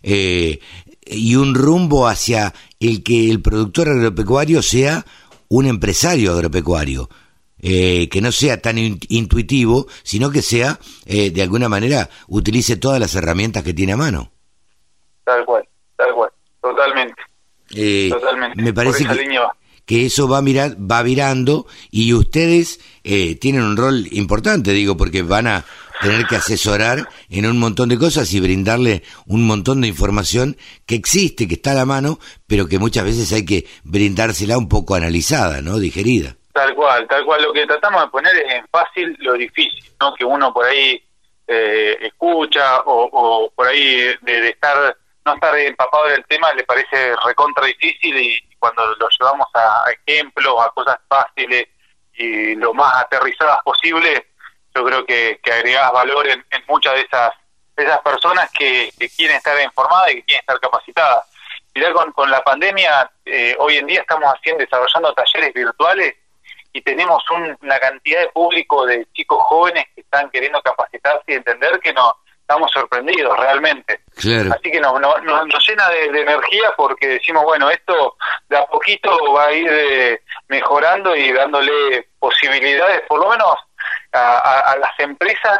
eh, 0.04 0.60
y 1.06 1.36
un 1.36 1.56
rumbo 1.56 2.08
hacia 2.08 2.54
el 2.80 3.02
que 3.02 3.32
el 3.32 3.42
productor 3.42 3.90
agropecuario 3.90 4.62
sea 4.62 5.06
un 5.48 5.66
empresario 5.66 6.32
agropecuario. 6.32 7.10
Eh, 7.62 8.10
que 8.10 8.22
no 8.22 8.32
sea 8.32 8.60
tan 8.60 8.78
intuitivo, 8.80 9.88
sino 10.04 10.32
que 10.32 10.42
sea, 10.42 10.80
de 11.06 11.42
alguna 11.42 11.70
manera, 11.70 12.10
utilice 12.28 12.76
todas 12.76 13.00
las 13.00 13.14
herramientas 13.14 13.64
que 13.64 13.74
tiene 13.74 13.94
a 13.94 13.98
mano. 13.98 14.32
Tal 15.24 15.46
cual, 15.46 15.64
tal 15.96 16.14
cual, 16.16 16.32
totalmente. 16.60 17.22
totalmente. 18.10 18.62
Me 18.62 18.74
parece 18.74 19.06
que, 19.06 19.40
que 19.86 20.06
eso 20.06 20.28
va, 20.28 20.42
mirar, 20.42 20.78
va 20.80 21.04
virando 21.04 21.68
y 21.90 22.14
ustedes 22.14 22.80
eh, 23.04 23.36
tienen 23.36 23.64
un 23.64 23.78
rol 23.78 24.08
importante, 24.12 24.72
digo, 24.72 24.96
porque 24.96 25.22
van 25.22 25.48
a 25.48 25.66
tener 26.02 26.26
que 26.28 26.36
asesorar 26.38 27.10
en 27.30 27.46
un 27.46 27.60
montón 27.60 27.90
de 27.90 27.98
cosas 27.98 28.34
y 28.34 28.40
brindarle 28.40 29.04
un 29.26 29.46
montón 29.46 29.82
de 29.82 29.88
información 29.88 30.58
que 30.86 30.96
existe, 30.96 31.48
que 31.48 31.56
está 31.56 31.72
a 31.72 31.76
la 31.76 31.86
mano, 31.86 32.20
pero 32.48 32.68
que 32.68 32.80
muchas 32.80 33.04
veces 33.04 33.32
hay 33.34 33.46
que 33.46 33.68
brindársela 33.84 34.58
un 34.58 34.70
poco 34.70 34.96
analizada, 34.96 35.62
¿no? 35.62 35.78
Digerida. 35.78 36.38
Tal 36.54 36.76
cual, 36.76 37.08
tal 37.08 37.26
cual. 37.26 37.42
Lo 37.44 37.54
que 37.54 37.66
tratamos 37.66 38.02
de 38.04 38.10
poner 38.10 38.36
es 38.36 38.54
en 38.54 38.68
fácil 38.68 39.16
lo 39.20 39.34
difícil, 39.34 39.84
¿no? 40.00 40.14
Que 40.14 40.26
uno 40.26 40.54
por 40.54 40.66
ahí 40.66 41.02
eh, 41.48 41.98
escucha 42.02 42.82
o, 42.86 43.52
por 43.56 43.68
ahí 43.68 44.16
de, 44.22 44.50
estar 44.50 44.98
no 45.26 45.36
estar 45.36 45.58
empapado 45.58 46.08
del 46.08 46.26
tema 46.26 46.52
le 46.54 46.64
parece 46.64 47.16
recontra 47.26 47.66
difícil 47.66 48.18
y, 48.18 48.42
cuando 48.58 48.86
lo 48.96 49.10
llevamos 49.10 49.48
a, 49.56 49.86
ejemplos, 49.92 50.56
a 50.62 50.70
cosas 50.70 50.98
fáciles 51.08 51.68
y 52.14 52.56
lo 52.56 52.76
más 52.76 52.96
aterrizadas 52.98 53.60
posible, 53.64 54.28
yo 54.76 54.86
creo 54.86 55.04
que, 55.04 55.40
que 55.44 55.52
agregás 55.52 55.92
valor 55.92 56.28
en, 56.28 56.46
muchas 56.68 56.94
de 56.94 57.02
esas 57.02 57.34
esas 57.76 58.00
personas 58.02 58.52
que, 58.52 58.92
quieren 59.18 59.38
estar 59.38 59.60
informadas 59.64 60.12
y 60.12 60.16
que 60.16 60.24
quieren 60.24 60.42
estar 60.42 60.60
capacitadas. 60.60 61.26
Mirá, 61.74 61.92
con, 61.94 62.12
con 62.12 62.30
la 62.30 62.44
pandemia, 62.44 63.10
eh, 63.26 63.56
hoy 63.58 63.78
en 63.78 63.88
día 63.88 64.02
estamos 64.02 64.32
haciendo, 64.32 64.64
desarrollando 64.64 65.14
talleres 65.14 65.54
virtuales 65.54 66.16
y 66.74 66.82
tenemos 66.82 67.24
una 67.62 67.80
cantidad 67.80 68.22
de 68.22 68.30
público 68.30 68.86
de 68.86 69.06
chicos 69.14 69.40
jóvenes 69.44 69.86
que 69.94 70.02
están 70.02 70.30
queriendo 70.30 70.62
capacitarse 70.62 71.24
y 71.28 71.34
entender 71.34 71.80
que 71.80 71.94
no 71.94 72.16
estamos 72.52 72.72
sorprendidos 72.72 73.38
realmente. 73.38 74.02
Así 74.52 74.72
que 74.72 74.82
nos, 74.82 75.00
nos, 75.00 75.24
nos 75.24 75.68
llena 75.68 75.88
de, 75.90 76.06
energía 76.22 76.74
porque 76.76 77.08
decimos, 77.08 77.44
bueno, 77.44 77.70
esto 77.70 78.16
de 78.50 78.58
a 78.58 78.66
poquito 78.66 79.34
va 79.34 79.46
a 79.46 79.52
ir 79.54 79.68
eh, 79.70 80.22
mejorando 80.50 81.16
y 81.16 81.32
dándole 81.32 82.10
posibilidades, 82.20 83.02
por 83.08 83.22
lo 83.22 83.30
menos 83.30 83.56
a, 84.12 84.76
las 84.80 85.00
empresas, 85.00 85.60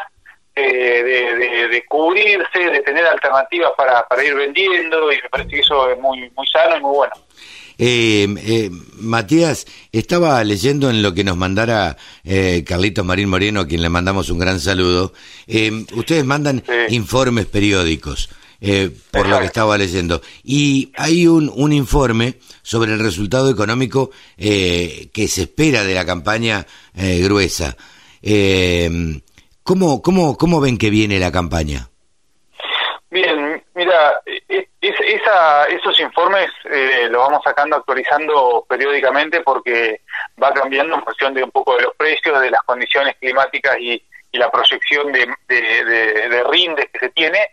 de, 0.54 1.68
de, 1.70 1.86
cubrirse, 1.86 2.60
de 2.60 2.82
tener 2.82 3.06
alternativas 3.06 3.72
para, 3.78 4.06
para 4.08 4.24
ir 4.24 4.36
vendiendo 4.36 5.12
y 5.12 5.22
me 5.22 5.30
parece 5.30 5.50
que 5.50 5.60
eso 5.62 5.90
es 5.90 5.98
muy, 5.98 6.30
muy 6.36 6.46
sano 6.48 6.76
y 6.76 6.82
muy 6.82 6.96
bueno. 6.96 7.14
Eh, 7.84 8.28
eh, 8.38 8.70
Matías, 9.00 9.66
estaba 9.92 10.44
leyendo 10.44 10.92
en 10.92 11.02
lo 11.02 11.16
que 11.16 11.24
nos 11.24 11.36
mandara 11.36 11.98
eh, 12.24 12.64
Carlitos 12.64 13.04
Marín 13.04 13.28
Moreno, 13.28 13.62
a 13.62 13.68
quien 13.68 13.82
le 13.82 13.90
mandamos 13.90 14.30
un 14.30 14.38
gran 14.38 14.60
saludo. 14.60 15.14
Eh, 15.48 15.84
ustedes 15.96 16.24
mandan 16.24 16.64
informes 16.90 17.48
periódicos, 17.48 18.30
eh, 18.62 18.92
por 19.10 19.28
lo 19.28 19.40
que 19.40 19.48
estaba 19.48 19.80
leyendo. 19.80 20.22
Y 20.44 20.92
hay 20.96 21.26
un, 21.26 21.52
un 21.56 21.74
informe 21.74 22.36
sobre 22.62 22.94
el 22.94 23.00
resultado 23.00 23.50
económico 23.50 24.12
que 24.38 25.28
se 25.28 25.42
espera 25.42 25.84
de 25.84 25.96
la 25.96 26.06
campaña 26.06 26.68
gruesa. 26.94 27.76
¿cómo, 29.64 30.04
cómo, 30.04 30.38
¿Cómo 30.38 30.62
ven 30.62 30.78
que 30.78 30.92
viene 30.92 31.18
la 31.18 31.32
campaña? 31.32 31.90
Bien, 33.10 33.64
mira, 33.74 34.22
esa, 34.82 35.66
esos 35.66 36.00
informes 36.00 36.50
eh, 36.66 37.08
los 37.10 37.22
vamos 37.22 37.42
sacando, 37.44 37.78
actualizando 37.78 38.66
periódicamente 38.68 39.42
porque 39.42 40.02
va 40.42 40.54
cambiando 40.54 40.96
en 40.96 41.04
función 41.04 41.34
de 41.34 41.44
un 41.44 41.52
poco 41.52 41.76
de 41.78 41.84
los 41.84 41.96
precios, 41.96 42.40
de 42.42 42.52
las 42.52 42.62
condiciones 42.64 43.16
climáticas 43.20 43.78
y, 43.80 44.04
la 44.34 44.50
proyección 44.50 45.12
de, 45.12 45.28
de, 45.50 46.44
rindes 46.50 46.88
que 46.94 47.00
se 47.00 47.10
tiene. 47.10 47.50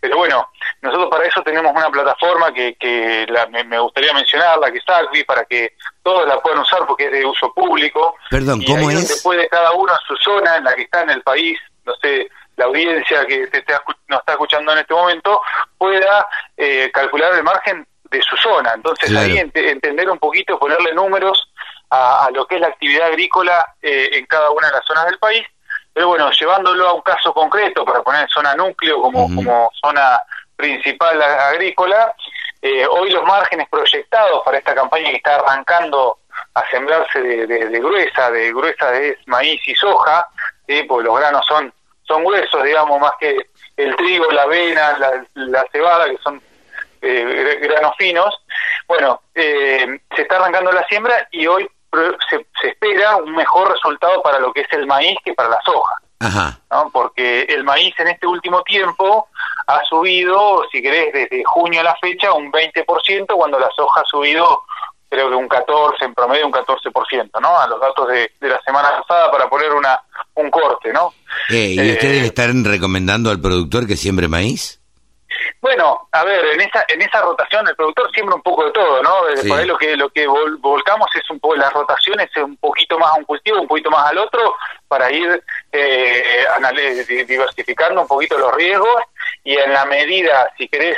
Pero 0.00 0.16
bueno, 0.16 0.48
nosotros 0.80 1.10
para 1.10 1.26
eso 1.26 1.42
tenemos 1.42 1.70
una 1.72 1.90
plataforma 1.90 2.50
que, 2.54 2.74
que 2.76 3.26
me, 3.66 3.78
gustaría 3.78 4.14
mencionarla, 4.14 4.70
que 4.70 4.78
es 4.78 4.88
Agri, 4.88 5.24
para 5.24 5.44
que 5.44 5.74
todos 6.02 6.26
la 6.26 6.40
puedan 6.40 6.60
usar 6.60 6.86
porque 6.86 7.04
es 7.04 7.12
de 7.12 7.26
uso 7.26 7.52
público. 7.52 8.16
Perdón, 8.30 8.62
¿cómo 8.66 8.88
es? 8.88 9.06
Donde 9.06 9.22
puede 9.22 9.48
cada 9.48 9.72
uno 9.72 9.92
en 9.92 9.98
su 10.06 10.16
zona, 10.22 10.56
en 10.56 10.64
la 10.64 10.74
que 10.74 10.82
está 10.84 11.02
en 11.02 11.10
el 11.10 11.20
país, 11.20 11.60
no 11.84 11.94
sé, 11.96 12.30
la 12.56 12.66
audiencia 12.66 13.24
que 13.26 13.46
te, 13.46 13.64
nos 14.08 14.20
está 14.20 14.32
escuchando 14.32 14.72
en 14.72 14.78
este 14.78 14.94
momento, 14.94 15.42
pueda 15.78 16.26
eh, 16.56 16.90
calcular 16.92 17.34
el 17.34 17.42
margen 17.42 17.86
de 18.10 18.22
su 18.22 18.36
zona. 18.36 18.74
Entonces 18.74 19.14
ahí 19.16 19.38
entender 19.38 20.08
un 20.10 20.18
poquito, 20.18 20.58
ponerle 20.58 20.92
números 20.92 21.50
a, 21.90 22.28
lo 22.32 22.46
que 22.46 22.56
es 22.56 22.60
la 22.60 22.68
actividad 22.68 23.08
agrícola 23.08 23.74
eh, 23.80 24.10
en 24.12 24.26
cada 24.26 24.50
una 24.50 24.68
de 24.68 24.74
las 24.74 24.84
zonas 24.84 25.06
del 25.06 25.18
país. 25.18 25.44
Pero 25.92 26.08
bueno, 26.08 26.30
llevándolo 26.30 26.88
a 26.88 26.92
un 26.94 27.02
caso 27.02 27.34
concreto, 27.34 27.84
para 27.84 28.02
poner 28.02 28.28
zona 28.30 28.54
núcleo 28.54 29.00
como, 29.00 29.34
como 29.34 29.70
zona 29.82 30.22
principal 30.56 31.20
agrícola, 31.20 32.14
eh, 32.62 32.86
hoy 32.86 33.10
los 33.10 33.24
márgenes 33.24 33.68
proyectados 33.68 34.42
para 34.44 34.58
esta 34.58 34.74
campaña 34.74 35.10
que 35.10 35.16
está 35.16 35.36
arrancando 35.36 36.18
a 36.54 36.64
sembrarse 36.70 37.20
de, 37.20 37.80
gruesa, 37.80 38.30
de 38.30 38.52
gruesa 38.52 38.94
es 38.98 39.16
maíz 39.26 39.60
y 39.66 39.74
soja, 39.74 40.28
porque 40.88 41.04
los 41.04 41.18
granos 41.18 41.44
son, 41.46 41.72
son 42.12 42.24
gruesos, 42.24 42.62
digamos, 42.62 43.00
más 43.00 43.12
que 43.18 43.36
el 43.76 43.96
trigo, 43.96 44.30
la 44.30 44.42
avena, 44.42 45.24
la, 45.34 45.64
cebada, 45.72 46.08
que 46.10 46.18
son 46.18 46.40
eh, 47.00 47.58
granos 47.62 47.94
finos. 47.96 48.34
Bueno, 48.86 49.22
eh, 49.34 49.98
se 50.14 50.22
está 50.22 50.36
arrancando 50.36 50.72
la 50.72 50.84
siembra 50.84 51.26
y 51.30 51.46
hoy 51.46 51.68
se, 52.28 52.46
se, 52.60 52.68
espera 52.68 53.16
un 53.16 53.34
mejor 53.34 53.72
resultado 53.72 54.22
para 54.22 54.38
lo 54.38 54.52
que 54.52 54.62
es 54.62 54.72
el 54.72 54.86
maíz 54.86 55.16
que 55.24 55.34
para 55.34 55.48
la 55.48 55.60
soja. 55.64 55.96
Ajá. 56.20 56.58
¿no? 56.70 56.90
Porque 56.90 57.42
el 57.42 57.64
maíz 57.64 57.98
en 57.98 58.08
este 58.08 58.26
último 58.26 58.62
tiempo 58.62 59.28
ha 59.66 59.82
subido, 59.84 60.64
si 60.70 60.82
querés, 60.82 61.12
desde 61.12 61.42
junio 61.44 61.80
a 61.80 61.84
la 61.84 61.96
fecha 61.96 62.32
un 62.32 62.52
20%, 62.52 63.26
cuando 63.34 63.58
la 63.58 63.70
soja 63.74 64.00
ha 64.00 64.04
subido 64.04 64.62
creo 65.12 65.28
que 65.28 65.36
un 65.36 65.46
14, 65.46 66.06
en 66.06 66.14
promedio 66.14 66.46
un 66.46 66.52
14%, 66.52 67.40
¿no? 67.42 67.60
A 67.60 67.66
los 67.66 67.78
datos 67.78 68.08
de, 68.08 68.32
la 68.40 68.58
semana 68.62 68.88
pasada 69.02 69.30
para 69.30 69.46
poner 69.46 69.70
una 69.74 70.00
un 70.36 70.50
corte, 70.50 70.90
¿no? 70.90 71.12
Eh, 71.50 71.74
¿Y 71.76 71.92
ustedes 71.92 72.22
eh, 72.22 72.26
están 72.26 72.64
recomendando 72.64 73.30
al 73.30 73.38
productor 73.38 73.86
que 73.86 73.96
siembre 73.96 74.26
maíz? 74.26 74.80
Bueno, 75.60 76.08
a 76.12 76.24
ver, 76.24 76.42
en 76.54 76.62
esa 76.62 76.84
en 76.88 77.02
esa 77.02 77.20
rotación 77.20 77.68
el 77.68 77.76
productor 77.76 78.10
siembra 78.12 78.36
un 78.36 78.42
poco 78.42 78.64
de 78.64 78.70
todo, 78.70 79.02
¿no? 79.02 79.10
Por 79.46 79.58
ahí 79.58 79.66
lo 79.66 79.76
que 79.76 79.96
lo 79.96 80.08
que 80.08 80.26
volcamos 80.26 81.08
es 81.14 81.28
un 81.30 81.38
poco 81.38 81.56
las 81.56 81.72
rotaciones, 81.72 82.30
un 82.38 82.56
poquito 82.56 82.98
más 82.98 83.12
a 83.12 83.18
un 83.18 83.24
cultivo, 83.24 83.60
un 83.60 83.68
poquito 83.68 83.90
más 83.90 84.10
al 84.10 84.18
otro, 84.18 84.54
para 84.88 85.12
ir 85.12 85.42
eh, 85.72 86.46
diversificando 87.28 88.00
un 88.00 88.08
poquito 88.08 88.38
los 88.38 88.54
riesgos 88.54 89.02
y 89.44 89.56
en 89.56 89.72
la 89.72 89.84
medida, 89.86 90.52
si 90.56 90.68
querés, 90.68 90.96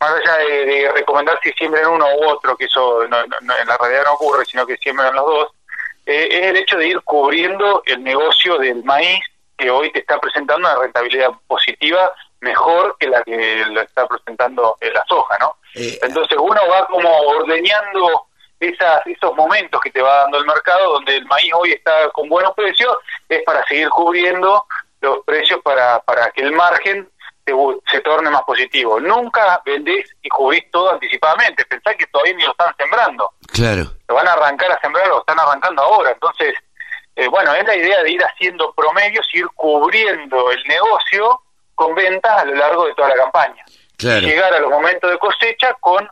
más 0.00 0.12
allá 0.12 0.36
de, 0.38 0.92
recomendar 0.94 1.38
si 1.42 1.52
siembren 1.52 1.86
uno 1.86 2.06
u 2.16 2.28
otro, 2.28 2.56
que 2.56 2.66
eso 2.66 3.02
en 3.02 3.10
la 3.10 3.76
realidad 3.78 4.04
no 4.04 4.12
ocurre, 4.14 4.44
sino 4.44 4.66
que 4.66 4.76
siembran 4.76 5.14
los 5.14 5.26
dos, 5.26 5.48
eh, 6.06 6.28
es 6.30 6.46
el 6.46 6.56
hecho 6.56 6.76
de 6.76 6.88
ir 6.88 7.00
cubriendo 7.02 7.82
el 7.86 8.02
negocio 8.02 8.58
del 8.58 8.82
maíz 8.84 9.20
que 9.56 9.70
hoy 9.70 9.90
te 9.92 10.00
está 10.00 10.18
presentando 10.18 10.68
una 10.68 10.80
rentabilidad 10.80 11.30
positiva 11.46 12.12
mejor 12.40 12.96
que 12.98 13.08
la 13.08 13.22
que 13.22 13.64
lo 13.66 13.80
está 13.80 14.06
presentando 14.08 14.76
la 14.80 15.04
soja, 15.08 15.38
¿no? 15.38 15.56
Eh, 15.74 15.98
Entonces 16.02 16.36
uno 16.38 16.60
va 16.68 16.86
como 16.86 17.08
ordeñando 17.08 18.26
esas, 18.58 19.06
esos 19.06 19.34
momentos 19.36 19.80
que 19.80 19.90
te 19.90 20.02
va 20.02 20.22
dando 20.22 20.38
el 20.38 20.46
mercado, 20.46 20.94
donde 20.94 21.16
el 21.16 21.26
maíz 21.26 21.52
hoy 21.54 21.72
está 21.72 22.08
con 22.10 22.28
buenos 22.28 22.52
precios, 22.54 22.96
es 23.28 23.42
para 23.44 23.64
seguir 23.64 23.88
cubriendo 23.90 24.64
los 25.00 25.24
precios 25.24 25.60
para, 25.62 26.00
para 26.00 26.30
que 26.30 26.42
el 26.42 26.52
margen 26.52 27.08
se, 27.44 28.00
torne 28.00 28.30
más 28.30 28.42
positivo. 28.42 29.00
Nunca 29.00 29.60
vendés 29.64 30.10
y 30.22 30.28
cubrís 30.28 30.70
todo 30.70 30.92
anticipadamente. 30.92 31.64
Pensá 31.64 31.94
que 31.94 32.06
todavía 32.06 32.34
ni 32.34 32.44
lo 32.44 32.50
están 32.52 32.74
sembrando. 32.76 33.30
Claro. 33.52 33.90
Lo 34.08 34.14
van 34.14 34.28
a 34.28 34.32
arrancar 34.32 34.72
a 34.72 34.80
sembrar, 34.80 35.08
lo 35.08 35.20
están 35.20 35.38
arrancando 35.38 35.82
ahora. 35.82 36.10
Entonces, 36.12 36.54
eh, 37.16 37.28
bueno, 37.28 37.54
es 37.54 37.66
la 37.66 37.76
idea 37.76 38.02
de 38.02 38.12
ir 38.12 38.22
haciendo 38.22 38.72
promedios, 38.72 39.26
ir 39.34 39.46
cubriendo 39.54 40.50
el 40.50 40.62
negocio 40.64 41.40
con 41.74 41.94
ventas 41.94 42.42
a 42.42 42.44
lo 42.44 42.54
largo 42.54 42.86
de 42.86 42.94
toda 42.94 43.08
la 43.08 43.16
campaña. 43.16 43.64
Claro. 43.96 44.20
Y 44.20 44.30
llegar 44.30 44.54
a 44.54 44.60
los 44.60 44.70
momentos 44.70 45.10
de 45.10 45.18
cosecha 45.18 45.74
con 45.80 46.08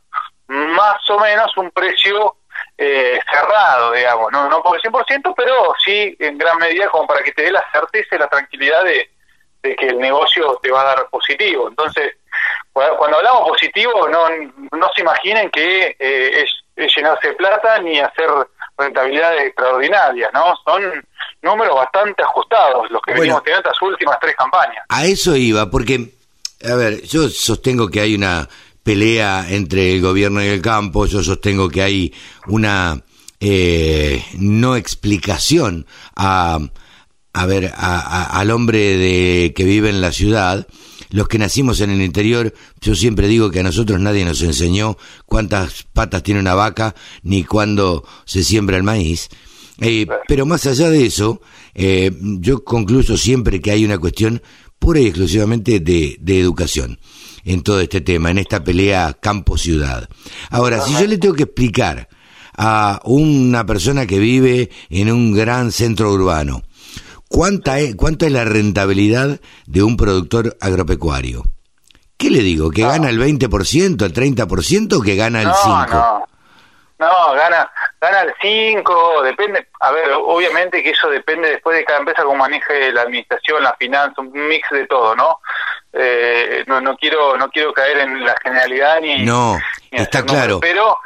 más 0.49 1.09
o 1.11 1.19
menos 1.19 1.57
un 1.57 1.71
precio 1.71 2.37
eh, 2.77 3.21
cerrado, 3.31 3.93
digamos, 3.93 4.33
no, 4.33 4.49
no 4.49 4.63
por 4.63 4.77
el 4.77 4.83
100%, 4.83 5.35
pero 5.37 5.75
sí 5.85 6.17
en 6.19 6.39
gran 6.39 6.59
medida 6.59 6.89
como 6.89 7.07
para 7.07 7.23
que 7.23 7.33
te 7.33 7.43
dé 7.43 7.53
la 7.53 7.65
certeza 7.71 8.17
y 8.17 8.19
la 8.19 8.27
tranquilidad 8.27 8.85
de, 8.85 9.11
de 9.63 9.77
que 9.77 9.89
el 9.89 9.99
negocio 9.99 10.59
te 10.63 10.71
va 10.71 10.83
a 10.83 10.97
dar 10.97 11.09
positivo. 11.11 11.69
Entonces, 11.69 12.17
cuando 12.73 13.19
hablamos 13.19 13.49
positivo, 13.49 14.09
no, 14.09 14.29
no 14.77 14.89
se 14.95 15.03
imaginen 15.03 15.51
que 15.51 15.97
eh, 15.99 16.45
es, 16.45 16.95
llenarse 16.97 17.29
de 17.29 17.35
plata 17.35 17.79
ni 17.81 18.01
hacer 18.01 18.29
rentabilidades 18.79 19.43
extraordinarias, 19.49 20.31
¿no? 20.33 20.55
Son 20.65 20.83
números 21.43 21.75
bastante 21.75 22.23
ajustados 22.23 22.91
los 22.91 23.03
que 23.03 23.13
venimos 23.13 23.43
teniendo 23.43 23.69
estas 23.69 23.83
últimas 23.83 24.19
tres 24.19 24.35
campañas. 24.35 24.85
A 24.89 25.05
eso 25.05 25.37
iba, 25.37 25.71
porque, 25.71 26.15
a 26.65 26.75
ver, 26.75 27.03
yo 27.03 27.29
sostengo 27.29 27.89
que 27.89 28.01
hay 28.01 28.15
una 28.15 28.49
pelea 28.83 29.45
entre 29.51 29.93
el 29.93 30.01
gobierno 30.01 30.43
y 30.43 30.49
el 30.49 30.63
campo, 30.63 31.05
yo 31.05 31.23
sostengo 31.23 31.69
que 31.69 31.83
hay 31.83 32.15
una 32.47 32.97
eh, 33.41 34.25
no 34.39 34.77
explicación 34.77 35.87
a 36.17 36.59
a 37.33 37.47
ver, 37.47 37.73
al 37.77 38.51
hombre 38.51 38.97
de, 38.97 39.53
que 39.55 39.65
vive 39.65 39.91
en 39.91 40.01
la 40.01 40.13
ciudad, 40.13 40.67
los 41.11 41.29
que 41.29 41.39
nacimos 41.39 41.81
en 41.81 41.91
el 41.91 42.03
interior, 42.03 42.55
yo 42.81 42.95
siempre 42.95 43.29
digo 43.29 43.51
que 43.51 43.61
a 43.61 43.65
nosotros 43.65 44.01
nadie 44.01 44.25
nos 44.25 44.43
enseñó 44.43 44.97
cuántas 45.27 45.85
patas 45.93 46.23
tiene 46.23 46.41
una 46.41 46.55
vaca 46.55 46.95
ni 47.23 47.45
cuándo 47.45 48.05
se 48.25 48.45
siembra 48.45 48.77
el 48.77 48.83
maíz. 48.83 49.29
Eh, 49.81 50.07
pero 50.29 50.45
más 50.45 50.67
allá 50.67 50.91
de 50.91 51.07
eso, 51.07 51.41
eh, 51.75 52.13
yo 52.21 52.65
concluyo 52.65 53.17
siempre 53.17 53.61
que 53.61 53.71
hay 53.71 53.85
una 53.85 53.99
cuestión 53.99 54.43
pura 54.79 55.01
y 55.01 55.07
exclusivamente 55.07 55.81
de, 55.81 56.17
de 56.21 56.41
educación 56.41 56.99
en 57.45 57.63
todo 57.63 57.81
este 57.81 58.01
tema, 58.01 58.31
en 58.31 58.39
esta 58.39 58.63
pelea 58.63 59.17
campo-ciudad. 59.21 60.09
Ahora, 60.51 60.81
si 60.81 60.93
yo 60.93 61.07
le 61.07 61.19
tengo 61.19 61.35
que 61.35 61.45
explicar 61.45 62.09
a 62.57 63.01
una 63.05 63.65
persona 63.65 64.07
que 64.07 64.19
vive 64.19 64.71
en 64.91 65.11
un 65.11 65.33
gran 65.33 65.73
centro 65.73 66.13
urbano, 66.13 66.63
¿Cuánta 67.31 67.79
es, 67.79 67.95
¿Cuánto 67.95 68.27
es 68.27 68.33
la 68.33 68.45
rentabilidad 68.45 69.39
de 69.65 69.83
un 69.85 69.97
productor 69.97 70.57
agropecuario? 70.61 71.45
¿Qué 72.19 72.29
le 72.29 72.41
digo? 72.41 72.73
¿Que 72.73 72.83
gana 72.83 73.09
el 73.09 73.21
20%, 73.21 74.05
el 74.05 74.13
30% 74.13 74.99
o 74.99 75.01
que 75.01 75.15
gana 75.15 75.41
el 75.41 75.49
5%? 75.49 75.89
No, 75.91 76.27
no, 76.99 77.33
gana, 77.35 77.71
gana 78.01 78.23
el 78.23 78.35
5%, 78.35 79.23
depende, 79.23 79.69
a 79.79 79.93
ver, 79.93 80.11
obviamente 80.13 80.83
que 80.83 80.91
eso 80.91 81.09
depende 81.09 81.51
después 81.51 81.79
de 81.79 81.85
cada 81.85 82.01
empresa 82.01 82.25
cómo 82.25 82.37
maneje 82.37 82.91
la 82.93 83.03
administración, 83.03 83.63
la 83.63 83.77
finanza, 83.79 84.21
un 84.21 84.33
mix 84.33 84.69
de 84.73 84.89
todo, 84.89 85.15
¿no? 85.15 85.39
Eh, 85.93 86.65
no, 86.67 86.81
no 86.81 86.97
quiero 86.97 87.37
no 87.37 87.49
quiero 87.49 87.73
caer 87.73 87.99
en 87.99 88.25
la 88.25 88.35
generalidad 88.43 89.01
ni... 89.01 89.25
No, 89.25 89.57
está 89.93 90.25
claro. 90.25 90.59
pero, 90.59 90.99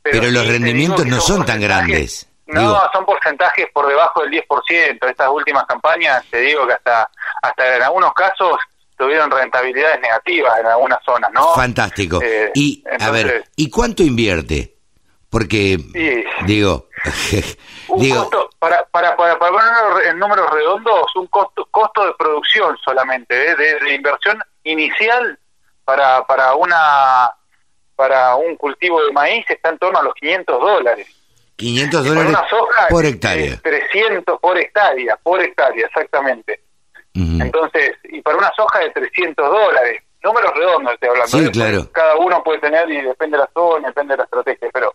pero, 0.00 0.30
los 0.30 0.46
rendimientos 0.46 1.04
no 1.06 1.20
son 1.20 1.44
tan 1.44 1.60
grandes. 1.60 2.28
No, 2.52 2.80
son 2.92 3.04
porcentajes 3.04 3.66
por 3.72 3.86
debajo 3.86 4.22
del 4.22 4.30
10%. 4.30 5.08
Estas 5.08 5.28
últimas 5.28 5.64
campañas, 5.66 6.24
te 6.30 6.38
digo 6.38 6.66
que 6.66 6.74
hasta, 6.74 7.10
hasta 7.42 7.76
en 7.76 7.82
algunos 7.82 8.12
casos 8.12 8.58
tuvieron 8.96 9.30
rentabilidades 9.30 10.00
negativas 10.00 10.58
en 10.60 10.66
algunas 10.66 11.02
zonas, 11.04 11.30
¿no? 11.32 11.54
Fantástico. 11.54 12.20
Eh, 12.22 12.52
y, 12.54 12.84
a 13.00 13.10
ver, 13.10 13.44
¿y 13.56 13.68
cuánto 13.70 14.02
invierte? 14.02 14.76
Porque, 15.32 15.78
digo, 16.44 16.88
digo 17.96 18.28
para, 18.58 18.84
para, 18.84 19.16
para, 19.16 19.38
para 19.38 19.50
poner 19.50 20.06
en 20.08 20.18
números 20.18 20.50
redondos, 20.50 21.06
un 21.16 21.26
costo, 21.28 21.66
costo 21.70 22.04
de 22.04 22.12
producción 22.18 22.76
solamente, 22.84 23.50
¿eh? 23.50 23.56
de, 23.56 23.94
inversión 23.94 24.38
inicial 24.62 25.38
para, 25.84 26.26
para, 26.26 26.54
una, 26.54 27.32
para 27.96 28.36
un 28.36 28.56
cultivo 28.56 29.02
de 29.02 29.12
maíz 29.12 29.46
está 29.48 29.70
en 29.70 29.78
torno 29.78 30.00
a 30.00 30.02
los 30.02 30.14
500 30.14 30.60
dólares. 30.60 31.21
500 31.62 32.04
dólares 32.04 32.36
por 32.90 33.04
hectárea. 33.04 33.56
300 33.62 34.40
por 34.40 34.58
hectárea, 34.58 35.16
por 35.22 35.40
hectárea, 35.40 35.86
exactamente. 35.86 36.60
Entonces, 37.14 37.92
y 38.04 38.22
para 38.22 38.38
una 38.38 38.50
soja 38.56 38.78
de 38.80 38.90
300 38.90 39.46
dólares, 39.46 40.02
números 40.22 40.52
redondos 40.54 40.94
estoy 40.94 41.08
hablando. 41.10 41.38
Sí, 41.38 41.44
¿eh? 41.44 41.50
claro. 41.50 41.92
Cada 41.92 42.16
uno 42.16 42.42
puede 42.42 42.60
tener, 42.60 42.90
y 42.90 43.02
depende 43.02 43.36
de 43.36 43.44
la 43.44 43.50
zona, 43.52 43.88
depende 43.88 44.14
de 44.14 44.18
la 44.18 44.24
estrategia, 44.24 44.68
pero 44.72 44.94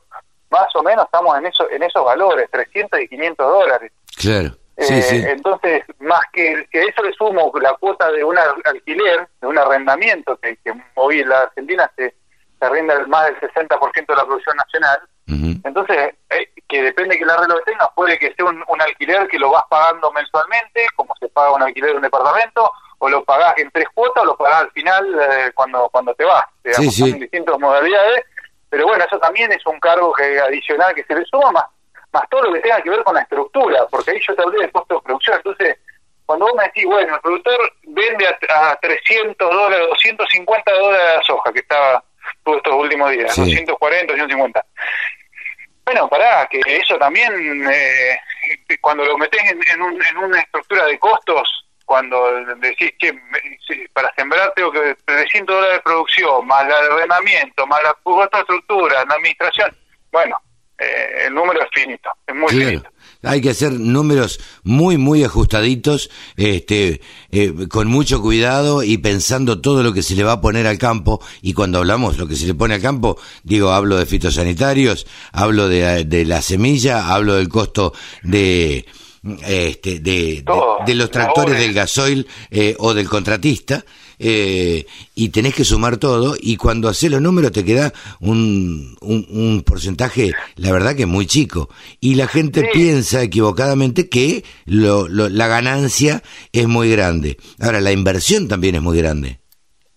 más 0.49 0.75
o 0.75 0.83
menos 0.83 1.05
estamos 1.05 1.37
en, 1.37 1.45
eso, 1.45 1.69
en 1.69 1.83
esos 1.83 2.03
valores, 2.03 2.49
300 2.51 2.99
y 3.01 3.07
500 3.07 3.47
dólares. 3.47 3.91
Claro. 4.17 4.49
Sí, 4.79 4.93
eh, 4.93 5.01
sí. 5.01 5.23
Entonces, 5.27 5.83
más 5.99 6.21
que, 6.31 6.67
que 6.71 6.83
eso 6.83 7.03
le 7.03 7.13
sumo 7.13 7.51
la 7.61 7.73
cuota 7.73 8.11
de 8.11 8.23
un 8.23 8.37
alquiler, 8.37 9.27
de 9.41 9.47
un 9.47 9.57
arrendamiento, 9.57 10.37
que, 10.37 10.55
que 10.57 10.73
hoy 10.95 11.19
en 11.19 11.29
la 11.29 11.41
Argentina 11.43 11.91
se, 11.95 12.13
se 12.59 12.65
arrenda 12.65 12.99
más 13.07 13.25
del 13.25 13.39
60% 13.39 14.05
de 14.07 14.15
la 14.15 14.25
producción 14.25 14.55
nacional, 14.55 14.99
entonces, 15.27 16.15
eh, 16.29 16.49
que 16.67 16.81
depende 16.81 17.13
de 17.13 17.17
que 17.17 17.23
el 17.23 17.29
arreglo 17.29 17.57
que 17.57 17.71
tengas, 17.71 17.89
puede 17.95 18.17
que 18.17 18.33
sea 18.33 18.45
un, 18.45 18.81
alquiler 18.81 19.27
que 19.27 19.39
lo 19.39 19.51
vas 19.51 19.63
pagando 19.69 20.11
mensualmente, 20.11 20.87
como 20.95 21.13
se 21.19 21.27
paga 21.29 21.53
un 21.53 21.63
alquiler 21.63 21.91
de 21.91 21.97
un 21.97 22.01
departamento, 22.01 22.71
o 22.99 23.09
lo 23.09 23.23
pagás 23.23 23.57
en 23.57 23.69
tres 23.71 23.87
cuotas 23.93 24.23
o 24.23 24.25
lo 24.25 24.37
pagás 24.37 24.61
al 24.61 24.71
final 24.71 25.19
eh, 25.21 25.51
cuando 25.53 25.89
cuando 25.89 26.13
te 26.15 26.23
vas. 26.23 26.45
Digamos, 26.63 26.85
Sí, 26.85 27.03
sí. 27.03 27.11
Son 27.11 27.19
distintas 27.19 27.59
modalidades, 27.59 28.25
pero 28.69 28.87
bueno, 28.87 29.03
eso 29.03 29.19
también 29.19 29.51
es 29.51 29.65
un 29.65 29.79
cargo 29.79 30.13
que 30.13 30.39
adicional 30.39 30.95
que 30.95 31.03
se 31.03 31.15
le 31.15 31.25
suma 31.25 31.51
más, 31.51 31.65
más 32.11 32.23
todo 32.29 32.43
lo 32.43 32.53
que 32.53 32.61
tenga 32.61 32.81
que 32.81 32.89
ver 32.89 33.03
con 33.03 33.15
la 33.15 33.21
estructura, 33.21 33.85
porque 33.91 34.11
ahí 34.11 34.19
yo 34.25 34.35
te 34.35 34.41
hablé 34.41 34.59
de 34.65 34.71
costo 34.71 34.95
de 34.95 35.01
producción, 35.01 35.37
entonces 35.37 35.77
cuando 36.25 36.45
vos 36.45 36.55
me 36.57 36.63
decís, 36.63 36.85
bueno, 36.85 37.15
el 37.15 37.21
productor 37.21 37.73
vende 37.83 38.27
a, 38.27 38.71
a 38.71 38.75
300 38.75 39.49
dólares, 39.49 39.87
250 39.89 40.73
dólares 40.73 41.17
la 41.17 41.23
soja 41.23 41.53
que 41.53 41.59
estaba 41.59 42.03
todos 42.43 42.57
estos 42.57 42.73
últimos 42.75 43.11
días, 43.11 43.33
Sí. 43.33 43.41
240, 43.41 44.13
250. 44.13 44.65
Bueno, 45.87 46.09
pará, 46.09 46.45
que 46.51 46.59
eso 46.65 46.97
también, 46.97 47.31
eh, 47.71 48.19
cuando 48.81 49.05
lo 49.05 49.17
metés 49.17 49.41
en, 49.49 49.57
en 49.71 49.81
un- 49.81 50.03
en 50.05 50.17
una 50.17 50.41
estructura 50.41 50.83
de 50.85 50.99
costos, 50.99 51.65
cuando 51.85 52.29
decís 52.57 52.91
que 52.99 53.17
para 53.93 54.13
sembrar 54.15 54.51
tengo 54.53 54.69
que 54.69 54.97
300 55.05 55.55
dólares 55.55 55.77
de 55.77 55.83
producción, 55.83 56.45
más 56.45 56.65
el 56.65 56.73
arrendamiento, 56.73 57.65
más 57.67 57.81
la 57.83 57.95
otra 58.03 58.41
estructura, 58.41 59.05
la 59.05 59.15
administración, 59.15 59.73
bueno, 60.11 60.37
eh, 60.77 61.23
el 61.27 61.33
número 61.33 61.61
es 61.61 61.69
finito, 61.73 62.11
es 62.27 62.35
muy 62.35 62.49
Claro. 62.49 62.65
finito. 62.67 62.89
Hay 63.23 63.41
que 63.41 63.49
hacer 63.49 63.73
números 63.73 64.39
muy, 64.63 64.97
muy 64.97 65.23
ajustaditos, 65.23 66.09
este, 66.35 67.01
eh, 67.31 67.53
con 67.69 67.87
mucho 67.87 68.21
cuidado 68.21 68.83
y 68.83 68.97
pensando 68.97 69.59
todo 69.59 69.83
lo 69.83 69.93
que 69.93 70.03
se 70.03 70.15
le 70.15 70.23
va 70.23 70.33
a 70.33 70.41
poner 70.41 70.67
al 70.67 70.77
campo. 70.77 71.21
Y 71.41 71.53
cuando 71.53 71.79
hablamos 71.79 72.17
lo 72.17 72.27
que 72.27 72.35
se 72.35 72.47
le 72.47 72.53
pone 72.53 72.75
al 72.75 72.81
campo, 72.81 73.17
digo, 73.43 73.71
hablo 73.71 73.97
de 73.97 74.05
fitosanitarios, 74.05 75.07
hablo 75.31 75.67
de, 75.67 76.05
de 76.05 76.25
la 76.25 76.41
semilla, 76.41 77.13
hablo 77.13 77.35
del 77.35 77.49
costo 77.49 77.93
de, 78.23 78.85
este, 79.45 79.99
de, 79.99 80.43
de, 80.43 80.43
de 80.85 80.95
los 80.95 81.11
tractores 81.11 81.59
del 81.59 81.73
gasoil 81.73 82.27
eh, 82.51 82.75
o 82.79 82.93
del 82.93 83.09
contratista. 83.09 83.83
Eh, 84.19 84.85
y 85.15 85.29
tenés 85.29 85.53
que 85.55 85.63
sumar 85.63 85.97
todo 85.97 86.35
y 86.39 86.57
cuando 86.57 86.89
haces 86.89 87.11
los 87.11 87.21
números 87.21 87.51
te 87.51 87.63
queda 87.63 87.93
un, 88.19 88.97
un, 89.01 89.25
un 89.29 89.63
porcentaje, 89.63 90.33
la 90.55 90.71
verdad 90.71 90.95
que 90.95 91.05
muy 91.05 91.25
chico. 91.27 91.69
Y 91.99 92.15
la 92.15 92.27
gente 92.27 92.61
Sí. 92.61 92.67
piensa 92.73 93.21
equivocadamente 93.21 94.09
que 94.09 94.43
lo, 94.65 95.07
lo- 95.07 95.29
la 95.29 95.47
ganancia 95.47 96.21
es 96.51 96.67
muy 96.67 96.91
grande. 96.91 97.37
Ahora, 97.61 97.79
la 97.81 97.91
inversión 97.91 98.47
también 98.47 98.75
es 98.75 98.81
muy 98.81 98.97
grande. 98.97 99.39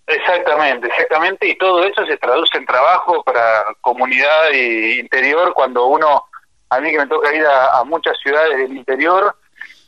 Exactamente, 0.06 0.88
exactamente, 0.88 1.48
y 1.48 1.56
todo 1.56 1.84
eso 1.84 2.04
se 2.04 2.16
traduce 2.16 2.58
en 2.58 2.66
trabajo 2.66 3.22
para 3.22 3.64
comunidad 3.80 4.50
interior. 4.98 5.52
Cuando 5.54 5.86
uno, 5.86 6.24
a 6.68 6.80
mí 6.80 6.90
que 6.90 6.98
me 6.98 7.06
toca 7.06 7.32
ir 7.34 7.44
a, 7.44 7.78
a 7.78 7.84
muchas 7.84 8.14
ciudades 8.20 8.58
del 8.58 8.76
interior, 8.76 9.36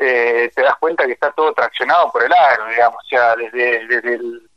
eh, 0.05 0.51
te 0.55 0.63
das 0.63 0.77
cuenta 0.79 1.07
que 1.07 1.13
está 1.13 1.31
todo 1.33 1.53
traccionado 1.53 2.11
por 2.11 2.25
el 2.25 2.33
agro, 2.33 2.67
digamos, 2.67 2.99
o 3.05 3.09
sea, 3.09 3.37
desde, 3.37 3.87
desde 3.87 4.15
el, 4.15 4.51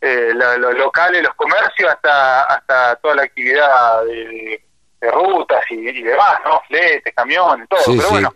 eh, 0.00 0.32
locales, 0.34 1.22
los 1.22 1.34
comercios, 1.34 1.90
hasta 1.90 2.44
hasta 2.44 2.96
toda 2.96 3.16
la 3.16 3.22
actividad 3.24 4.04
de, 4.04 4.62
de 5.00 5.10
rutas 5.10 5.62
y, 5.70 5.88
y 5.88 6.02
demás, 6.02 6.38
¿no? 6.44 6.60
Fletes, 6.68 7.14
camiones, 7.14 7.68
todo. 7.68 7.80
Sí, 7.80 7.92
Pero 7.96 8.08
sí. 8.08 8.12
bueno, 8.14 8.34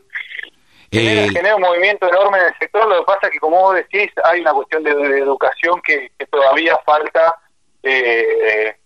genera, 0.90 1.20
Eh, 1.22 1.28
genera 1.30 1.56
un 1.56 1.62
movimiento 1.62 2.08
enorme 2.08 2.38
en 2.38 2.44
el 2.46 2.58
sector. 2.58 2.86
Lo 2.88 2.98
que 3.00 3.04
pasa 3.06 3.26
es 3.26 3.30
que, 3.30 3.38
como 3.40 3.60
vos 3.60 3.74
decís, 3.74 4.10
hay 4.24 4.40
una 4.40 4.52
cuestión 4.52 4.82
de, 4.82 4.94
de 4.94 5.18
educación 5.20 5.80
que, 5.82 6.10
que 6.18 6.26
todavía 6.26 6.76
falta 6.84 7.34
eh, 7.82 8.76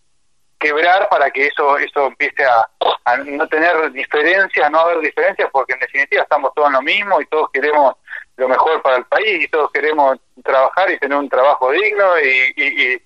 quebrar 0.65 1.09
para 1.09 1.31
que 1.31 1.47
eso 1.49 1.77
eso 1.79 2.07
empiece 2.07 2.45
a, 2.45 2.67
a 3.05 3.17
no 3.19 3.47
tener 3.49 3.93
diferencias, 3.93 4.71
no 4.71 4.81
haber 4.81 5.01
diferencias, 5.01 5.49
porque 5.53 5.75
en 5.75 5.81
definitiva 5.81 6.23
estamos 6.23 6.53
todos 6.55 6.69
en 6.69 6.75
lo 6.75 6.83
mismo 6.83 7.21
y 7.21 7.27
todos 7.27 7.49
queremos 7.53 7.95
lo 8.37 8.49
mejor 8.49 8.81
para 8.83 8.97
el 8.97 9.05
país 9.05 9.45
y 9.45 9.49
todos 9.49 9.71
queremos 9.73 10.19
trabajar 10.43 10.91
y 10.91 10.99
tener 10.99 11.19
un 11.19 11.29
trabajo 11.29 11.71
digno 11.71 12.05
y, 12.19 12.53
y, 12.63 12.65
y, 12.83 13.03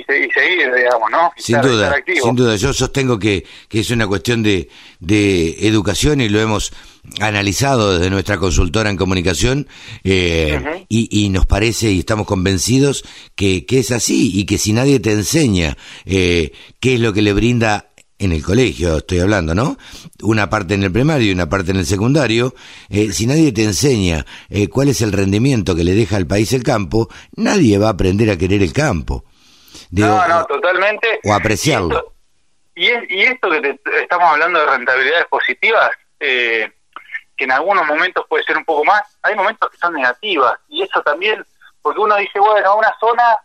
y 0.00 0.04
se- 0.04 0.18
y 0.26 0.30
seguir, 0.30 0.74
digamos, 0.74 1.10
¿no? 1.10 1.32
Y 1.36 1.42
Sin 1.42 1.56
estar- 1.56 1.70
duda, 1.70 1.96
estar 1.98 2.14
sin 2.16 2.34
duda. 2.36 2.56
Yo 2.56 2.72
sostengo 2.72 3.18
que, 3.18 3.44
que 3.68 3.80
es 3.80 3.90
una 3.90 4.06
cuestión 4.06 4.42
de, 4.42 4.68
de 5.00 5.68
educación 5.68 6.20
y 6.20 6.28
lo 6.28 6.40
hemos 6.40 6.72
analizado 7.20 7.94
desde 7.98 8.10
nuestra 8.10 8.38
consultora 8.38 8.90
en 8.90 8.96
comunicación 8.96 9.68
eh, 10.04 10.84
y 10.88 11.28
nos 11.30 11.46
parece 11.46 11.90
y 11.90 12.00
estamos 12.00 12.26
convencidos 12.26 13.04
que, 13.34 13.64
que 13.66 13.78
es 13.78 13.90
así 13.90 14.38
y 14.38 14.44
que 14.46 14.58
si 14.58 14.72
nadie 14.72 15.00
te 15.00 15.12
enseña 15.12 15.76
eh, 16.04 16.52
qué 16.80 16.94
es 16.94 17.00
lo 17.00 17.12
que 17.12 17.22
le 17.22 17.32
brinda 17.32 17.90
en 18.18 18.32
el 18.32 18.42
colegio, 18.42 18.96
estoy 18.96 19.18
hablando, 19.20 19.54
¿no? 19.54 19.76
Una 20.22 20.48
parte 20.48 20.72
en 20.72 20.82
el 20.82 20.90
primario 20.90 21.28
y 21.28 21.32
una 21.32 21.50
parte 21.50 21.72
en 21.72 21.76
el 21.76 21.84
secundario. 21.84 22.54
eh, 22.88 23.12
si 23.12 23.26
nadie 23.26 23.52
te 23.52 23.62
enseña 23.62 24.24
eh, 24.48 24.68
cuál 24.68 24.88
es 24.88 25.02
el 25.02 25.12
rendimiento 25.12 25.74
que 25.74 25.84
le 25.84 25.92
deja 25.94 26.16
al 26.16 26.26
país 26.26 26.50
el 26.54 26.62
campo, 26.62 27.10
nadie 27.36 27.76
va 27.76 27.88
a 27.88 27.90
aprender 27.90 28.30
a 28.30 28.38
querer 28.38 28.62
el 28.62 28.72
campo. 28.72 29.24
Digo, 29.90 30.08
no, 30.08 30.26
no, 30.28 30.44
totalmente. 30.46 31.06
o 31.24 31.34
apreciarlo. 31.34 32.14
Y, 32.74 32.86
esto, 32.86 33.04
y, 33.04 33.04
es- 33.04 33.10
y 33.10 33.20
esto 33.32 33.50
que 33.50 33.60
te- 33.60 33.80
estamos 34.02 34.26
hablando 34.30 34.60
de 34.60 34.66
rentabilidades 34.66 35.26
positivas, 35.30 35.90
eh, 36.18 36.70
que 37.36 37.44
en 37.44 37.52
algunos 37.52 37.86
momentos 37.86 38.24
puede 38.28 38.44
ser 38.44 38.56
un 38.56 38.64
poco 38.64 38.84
más, 38.84 39.18
hay 39.22 39.34
momentos 39.34 39.70
que 39.70 39.76
son 39.78 39.92
negativas. 39.94 40.58
Y 40.68 40.82
eso 40.82 41.02
también, 41.02 41.44
porque 41.82 42.00
uno 42.00 42.16
dice, 42.16 42.38
bueno, 42.40 42.76
una 42.76 42.94
zona, 42.98 43.38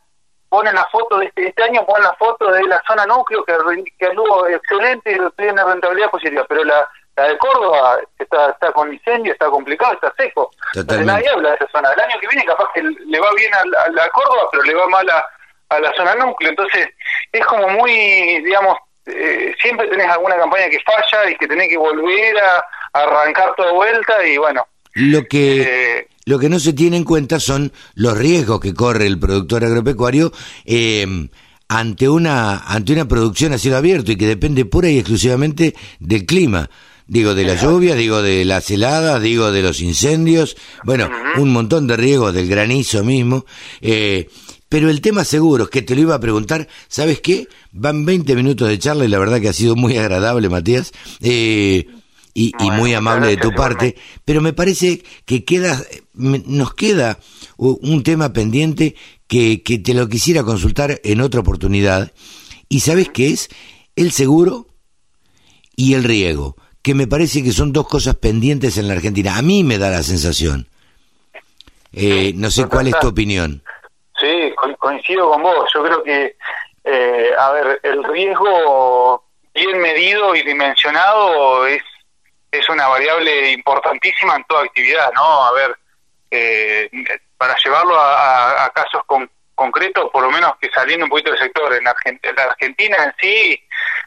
ponen 0.50 0.76
la 0.76 0.86
foto 0.92 1.18
de 1.18 1.26
este, 1.26 1.48
este 1.48 1.64
año, 1.64 1.86
ponen 1.86 2.04
la 2.04 2.14
foto 2.16 2.52
de 2.52 2.64
la 2.64 2.82
zona 2.88 3.06
núcleo 3.06 3.44
que, 3.46 3.54
que 3.98 4.06
anduvo 4.08 4.48
excelente 4.48 5.12
y 5.12 5.20
tiene 5.38 5.64
rentabilidad 5.64 6.10
positiva, 6.10 6.46
pero 6.48 6.64
la, 6.64 6.88
la 7.16 7.24
de 7.28 7.38
Córdoba 7.38 8.00
está, 8.18 8.50
está 8.52 8.72
con 8.72 8.94
incendio, 8.94 9.34
está 9.34 9.50
complicado, 9.50 9.94
está 9.94 10.14
seco. 10.18 10.52
Entonces 10.82 11.06
nadie 11.14 11.30
habla 11.30 11.50
de 11.50 11.56
esa 11.56 11.68
zona. 11.72 11.92
El 11.94 12.00
año 12.02 12.20
que 12.20 12.28
viene 12.28 12.46
capaz 12.46 12.70
que 12.74 12.82
le 12.84 13.20
va 13.20 13.30
bien 13.38 13.54
a, 13.54 13.66
la- 13.66 13.82
a 13.84 13.90
la 13.92 14.10
Córdoba, 14.10 14.48
pero 14.52 14.64
le 14.64 14.74
va 14.74 14.88
mal 14.88 15.10
a, 15.10 15.26
a 15.70 15.80
la 15.80 15.94
zona 15.94 16.16
núcleo. 16.16 16.50
Entonces 16.50 16.90
es 17.32 17.46
como 17.46 17.68
muy, 17.70 18.42
digamos, 18.44 18.78
eh, 19.06 19.56
siempre 19.62 19.88
tenés 19.88 20.08
alguna 20.10 20.38
campaña 20.38 20.70
que 20.70 20.80
falla 20.82 21.30
y 21.30 21.36
que 21.38 21.48
tenés 21.48 21.70
que 21.70 21.78
volver 21.78 22.38
a, 22.40 22.66
arrancar 22.94 23.54
toda 23.56 23.74
vuelta 23.74 24.26
y 24.26 24.38
bueno. 24.38 24.66
Lo 24.94 25.26
que, 25.26 25.62
eh, 25.62 26.08
lo 26.26 26.38
que 26.38 26.50
no 26.50 26.60
se 26.60 26.74
tiene 26.74 26.98
en 26.98 27.04
cuenta 27.04 27.40
son 27.40 27.72
los 27.96 28.18
riesgos 28.18 28.60
que 28.60 28.74
corre 28.74 29.08
el 29.08 29.20
productor 29.20 29.64
agropecuario 29.64 30.34
eh, 30.66 31.30
ante 31.70 32.10
una 32.10 32.58
ante 32.58 32.92
una 32.92 33.08
producción 33.08 33.54
a 33.54 33.58
cielo 33.58 33.78
abierto 33.78 34.12
y 34.12 34.18
que 34.18 34.28
depende 34.28 34.66
pura 34.66 34.90
y 34.90 34.98
exclusivamente 35.00 35.74
del 36.00 36.26
clima. 36.26 36.70
Digo, 37.08 37.34
de 37.36 37.44
la 37.44 37.56
lluvia, 37.56 37.96
digo, 37.96 38.22
de 38.22 38.46
las 38.46 38.72
heladas, 38.72 39.22
digo, 39.22 39.52
de 39.52 39.62
los 39.62 39.82
incendios, 39.82 40.56
bueno, 40.86 41.10
un 41.38 41.52
montón 41.52 41.86
de 41.86 41.98
riesgos, 41.98 42.34
del 42.34 42.48
granizo 42.48 43.04
mismo. 43.04 43.46
Eh, 43.82 44.30
pero 44.70 44.90
el 44.90 45.02
tema 45.02 45.26
seguro, 45.26 45.70
que 45.70 45.82
te 45.82 45.94
lo 45.94 46.02
iba 46.02 46.16
a 46.16 46.22
preguntar, 46.22 46.70
¿sabes 46.88 47.20
qué? 47.20 47.48
Van 47.74 48.06
20 48.06 48.34
minutos 48.36 48.70
de 48.70 48.80
charla 48.80 49.04
y 49.04 49.10
la 49.10 49.20
verdad 49.20 49.42
que 49.42 49.50
ha 49.50 49.54
sido 49.54 49.76
muy 49.76 49.98
agradable, 49.98 50.48
Matías. 50.48 50.94
Eh, 51.20 51.86
y, 52.34 52.48
y 52.48 52.52
Bueno, 52.58 52.74
muy 52.76 52.94
amable 52.94 53.28
de 53.28 53.38
tu 53.38 53.54
parte, 53.54 53.96
pero 54.26 54.42
me 54.42 54.54
parece 54.54 55.04
que 55.26 55.44
queda, 55.46 55.82
me- 56.14 56.42
nos 56.46 56.74
queda 56.74 57.18
un 57.58 58.04
tema 58.04 58.34
pendiente 58.34 58.96
que, 59.28 59.62
que 59.64 59.78
te 59.80 59.94
lo 59.94 60.08
quisiera 60.10 60.44
consultar 60.44 61.00
en 61.04 61.22
otra 61.22 61.42
oportunidad. 61.42 62.12
¿Y 62.70 62.80
sabes 62.82 63.10
qué 63.10 63.28
es? 63.28 63.50
El 63.96 64.12
seguro 64.12 64.68
y 65.76 65.94
el 65.94 66.04
riego, 66.04 66.56
que 66.82 66.94
me 66.96 67.08
parece 67.08 67.44
que 67.44 67.52
son 67.52 67.72
dos 67.74 67.88
cosas 67.88 68.16
pendientes 68.16 68.78
en 68.78 68.88
la 68.88 68.94
Argentina. 68.94 69.38
A 69.38 69.42
mí 69.42 69.64
me 69.64 69.78
da 69.78 69.90
la 69.90 70.04
sensación. 70.04 70.68
Eh, 71.94 72.32
no 72.36 72.50
sé 72.50 72.66
cuál 72.68 72.88
es 72.88 72.94
tu 73.00 73.08
opinión. 73.10 73.62
Sí, 74.20 74.52
co- 74.56 74.76
coincido 74.78 75.30
con 75.30 75.42
vos. 75.44 75.70
Yo 75.74 75.84
creo 75.84 76.04
que, 76.04 76.36
eh, 76.86 77.30
a 77.38 77.52
ver, 77.52 77.80
el 77.84 78.04
riesgo 78.06 79.24
bien 79.54 79.80
medido 79.82 80.36
y 80.36 80.44
dimensionado 80.44 81.68
es, 81.68 81.82
es 82.52 82.68
una 82.70 82.88
variable 82.88 83.52
importantísima 83.52 84.36
en 84.36 84.44
toda 84.46 84.64
actividad, 84.64 85.12
¿no? 85.14 85.46
A 85.46 85.52
ver, 85.54 85.78
eh, 86.30 86.90
para 87.38 87.56
llevarlo 87.58 87.98
a, 88.00 88.16
a- 88.62 88.66
a 88.66 88.70
casos 88.72 89.02
con- 89.06 89.30
concretos, 89.56 90.10
por 90.12 90.24
lo 90.24 90.32
menos 90.32 90.54
que 90.60 90.70
saliendo 90.72 91.06
un 91.06 91.10
poquito 91.10 91.30
del 91.32 91.40
sector, 91.40 91.72
en, 91.74 91.86
Argen- 91.86 92.20
en 92.24 92.36
la 92.36 92.44
Argentina 92.44 92.98
en 93.04 93.14
sí, 93.22 93.64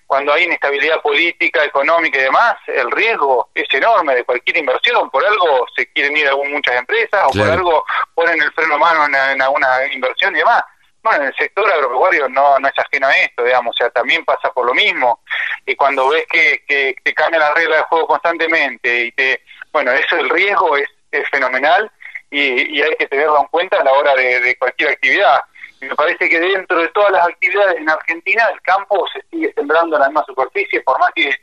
cuando 0.07 0.32
hay 0.32 0.45
inestabilidad 0.45 1.01
política, 1.01 1.64
económica 1.64 2.18
y 2.18 2.22
demás, 2.22 2.57
el 2.66 2.90
riesgo 2.90 3.51
es 3.55 3.66
enorme 3.72 4.14
de 4.16 4.24
cualquier 4.24 4.57
inversión. 4.59 5.09
Por 5.11 5.24
algo 5.24 5.66
se 5.76 5.86
quieren 5.92 6.16
ir 6.16 6.28
a 6.28 6.34
muchas 6.36 6.74
empresas 6.76 7.24
o 7.26 7.30
por 7.30 7.51
algo 7.53 7.84
ponen 8.14 8.42
el 8.42 8.53
freno 8.53 8.74
a 8.74 8.78
mano 8.78 9.07
en, 9.07 9.14
en 9.14 9.42
alguna 9.42 9.68
inversión 9.92 10.34
y 10.34 10.38
demás. 10.38 10.62
Bueno, 11.05 11.25
en 11.25 11.29
el 11.29 11.37
sector 11.37 11.71
agropecuario 11.71 12.31
no, 12.31 12.59
no 12.59 12.67
es 12.67 12.79
ajeno 12.79 13.07
a 13.07 13.19
esto, 13.19 13.45
digamos, 13.45 13.77
o 13.77 13.77
sea, 13.77 13.91
también 13.91 14.25
pasa 14.25 14.51
por 14.55 14.65
lo 14.65 14.73
mismo. 14.73 15.21
Y 15.67 15.77
cuando 15.77 16.09
ves 16.09 16.25
que, 16.31 16.65
que 16.67 16.97
te 17.05 17.13
cambian 17.13 17.43
las 17.43 17.53
reglas 17.53 17.81
de 17.81 17.85
juego 17.85 18.07
constantemente 18.07 19.05
y 19.05 19.13
te, 19.13 19.43
bueno, 19.71 19.93
eso 19.93 20.17
el 20.17 20.31
riesgo 20.31 20.79
es, 20.79 20.89
es 21.11 21.29
fenomenal 21.29 21.93
y, 22.31 22.79
y 22.79 22.83
hay 22.83 22.97
que 22.97 23.07
tenerlo 23.07 23.39
en 23.39 23.49
cuenta 23.49 23.83
a 23.83 23.85
la 23.85 23.93
hora 23.93 24.15
de, 24.15 24.41
de 24.41 24.57
cualquier 24.57 24.93
actividad. 24.93 25.43
Y 25.83 25.85
me 25.85 25.95
parece 25.95 26.27
que 26.27 26.41
dentro 26.41 26.81
de 26.81 26.89
todas 26.89 27.13
las 27.13 27.29
actividades 27.29 27.77
en 27.77 27.91
Argentina 27.91 28.49
el 28.51 28.63
campo 28.63 29.07
se 29.13 29.21
sigue 29.31 29.53
sembrando 29.53 29.97
en 29.97 30.01
la 30.01 30.09
misma 30.09 30.25
superficie, 30.27 30.81
por 30.81 30.99
más 30.99 31.11
que, 31.15 31.37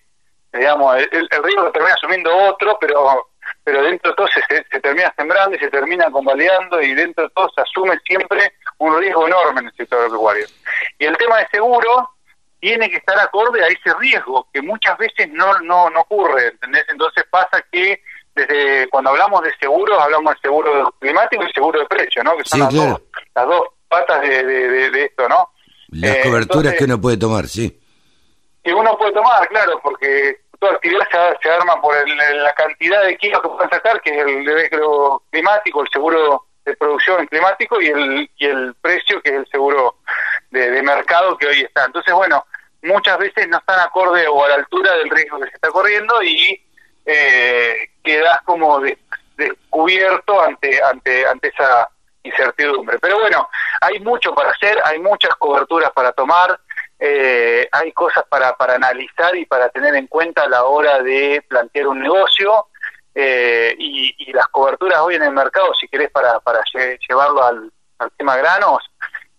digamos, 0.54 0.98
el, 0.98 1.28
el 1.30 1.44
riesgo 1.44 1.66
lo 1.66 1.72
termina 1.72 1.94
asumiendo 1.94 2.36
otro, 2.36 2.80
pero 2.82 3.30
pero 3.64 3.84
dentro 3.84 4.12
de 4.12 4.16
todo 4.16 4.28
se, 4.28 4.80
termina 4.80 5.14
sembrando 5.16 5.56
y 5.56 5.60
se 5.60 5.70
termina 5.70 6.10
convalidando 6.12 6.82
y 6.82 6.94
dentro 6.94 7.26
de 7.26 7.30
todo 7.36 7.50
se 7.56 7.62
asume 7.62 7.98
siempre 8.06 8.54
un 8.82 8.98
riesgo 8.98 9.28
enorme 9.28 9.62
en 9.62 9.68
el 9.68 9.74
sector 9.74 10.00
agropecuario. 10.00 10.48
Y 10.98 11.06
el 11.06 11.16
tema 11.18 11.38
de 11.38 11.48
seguro 11.50 12.10
tiene 12.60 12.90
que 12.90 12.98
estar 12.98 13.18
acorde 13.20 13.64
a 13.64 13.68
ese 13.68 13.94
riesgo, 14.00 14.48
que 14.52 14.62
muchas 14.62 14.98
veces 14.98 15.30
no, 15.32 15.60
no, 15.60 15.90
no 15.90 16.02
ocurre, 16.02 16.48
¿entendés? 16.48 16.86
Entonces 16.90 17.24
pasa 17.30 17.64
que 17.72 18.02
desde 18.34 18.88
cuando 18.90 19.12
hablamos 19.12 19.44
de 19.44 19.54
seguros, 19.60 20.00
hablamos 20.00 20.34
de 20.34 20.42
seguro 20.42 20.96
climático 21.00 21.44
y 21.44 21.52
seguro 21.52 21.80
de 21.80 21.86
precio, 21.86 22.24
¿no? 22.24 22.36
Que 22.38 22.44
son 22.46 22.60
las, 22.62 22.74
dos, 22.74 23.02
las 23.36 23.48
dos 23.48 23.64
patas 23.88 24.22
de, 24.22 24.44
de, 24.44 25.04
esto, 25.06 25.30
¿no? 25.30 25.50
Las 25.90 26.18
eh, 26.18 26.22
coberturas 26.24 26.74
que 26.76 26.86
uno 26.86 27.00
puede 27.00 27.18
tomar, 27.18 27.48
sí. 27.48 27.80
Que 28.64 28.74
uno 28.74 28.98
puede 28.98 29.12
tomar, 29.12 29.48
claro, 29.50 29.80
porque 29.84 30.42
toda 30.60 30.74
actividad 30.74 31.08
se, 31.42 31.50
arma 31.50 31.80
por 31.82 31.96
la 32.08 32.54
cantidad 32.54 33.04
de 33.04 33.18
kilos 33.18 33.42
que 33.42 33.50
pueden 33.50 33.70
sacar, 33.70 34.02
que 34.02 34.12
es 34.12 34.26
el 34.26 34.46
riesgo 34.46 35.24
climático, 35.30 35.82
el 35.82 35.90
seguro 35.90 36.46
de 36.66 36.76
producción 36.76 37.26
climático 37.28 37.82
y 37.82 37.88
el, 37.88 38.30
y 38.38 38.46
el 38.46 38.76
precio, 38.76 39.22
que 39.22 39.32
es 39.32 39.36
el 39.38 39.48
seguro 39.48 39.98
de, 40.52 40.82
mercado 40.84 41.38
que 41.38 41.48
hoy 41.48 41.62
está. 41.62 41.86
Entonces, 41.86 42.14
bueno, 42.14 42.46
muchas 42.84 43.18
veces 43.18 43.48
no 43.48 43.58
están 43.58 43.80
acorde 43.80 44.28
o 44.28 44.44
a 44.44 44.50
la 44.50 44.56
altura 44.56 44.94
del 44.98 45.10
riesgo 45.10 45.40
que 45.40 45.50
se 45.50 45.56
está 45.56 45.70
corriendo 45.70 46.22
y 46.22 46.62
eh, 47.06 47.90
quedas 48.04 48.42
como 48.44 48.82
descubierto 49.38 50.42
ante, 50.42 50.82
ante, 50.84 51.26
ante 51.26 51.48
esa 51.48 51.90
incertidumbre. 52.24 53.00
Pero 53.00 53.20
bueno, 53.20 53.50
hay 53.82 54.00
mucho 54.00 54.34
para 54.34 54.52
hacer, 54.52 54.80
hay 54.84 55.00
muchas 55.00 55.36
coberturas 55.36 55.92
para 55.92 56.12
tomar, 56.12 56.60
eh, 57.00 57.68
hay 57.72 57.92
cosas 57.94 58.24
para, 58.30 58.56
para 58.56 58.76
analizar 58.76 59.36
y 59.36 59.46
para 59.46 59.70
tener 59.70 59.96
en 59.96 60.08
cuenta 60.08 60.44
a 60.44 60.50
la 60.50 60.66
hora 60.66 61.02
de 61.02 61.44
plantear 61.48 61.88
un 61.88 62.02
negocio. 62.02 62.68
Eh, 63.14 63.76
y, 63.78 64.32
las 64.32 64.48
coberturas 64.48 65.02
hoy 65.02 65.16
en 65.16 65.24
el 65.24 65.32
mercado, 65.32 65.68
si 65.80 65.88
querés, 65.88 66.10
para, 66.10 66.40
para 66.40 66.62
llevarlo 67.08 67.44
al, 67.44 67.72
tema 68.18 68.38
granos, 68.38 68.80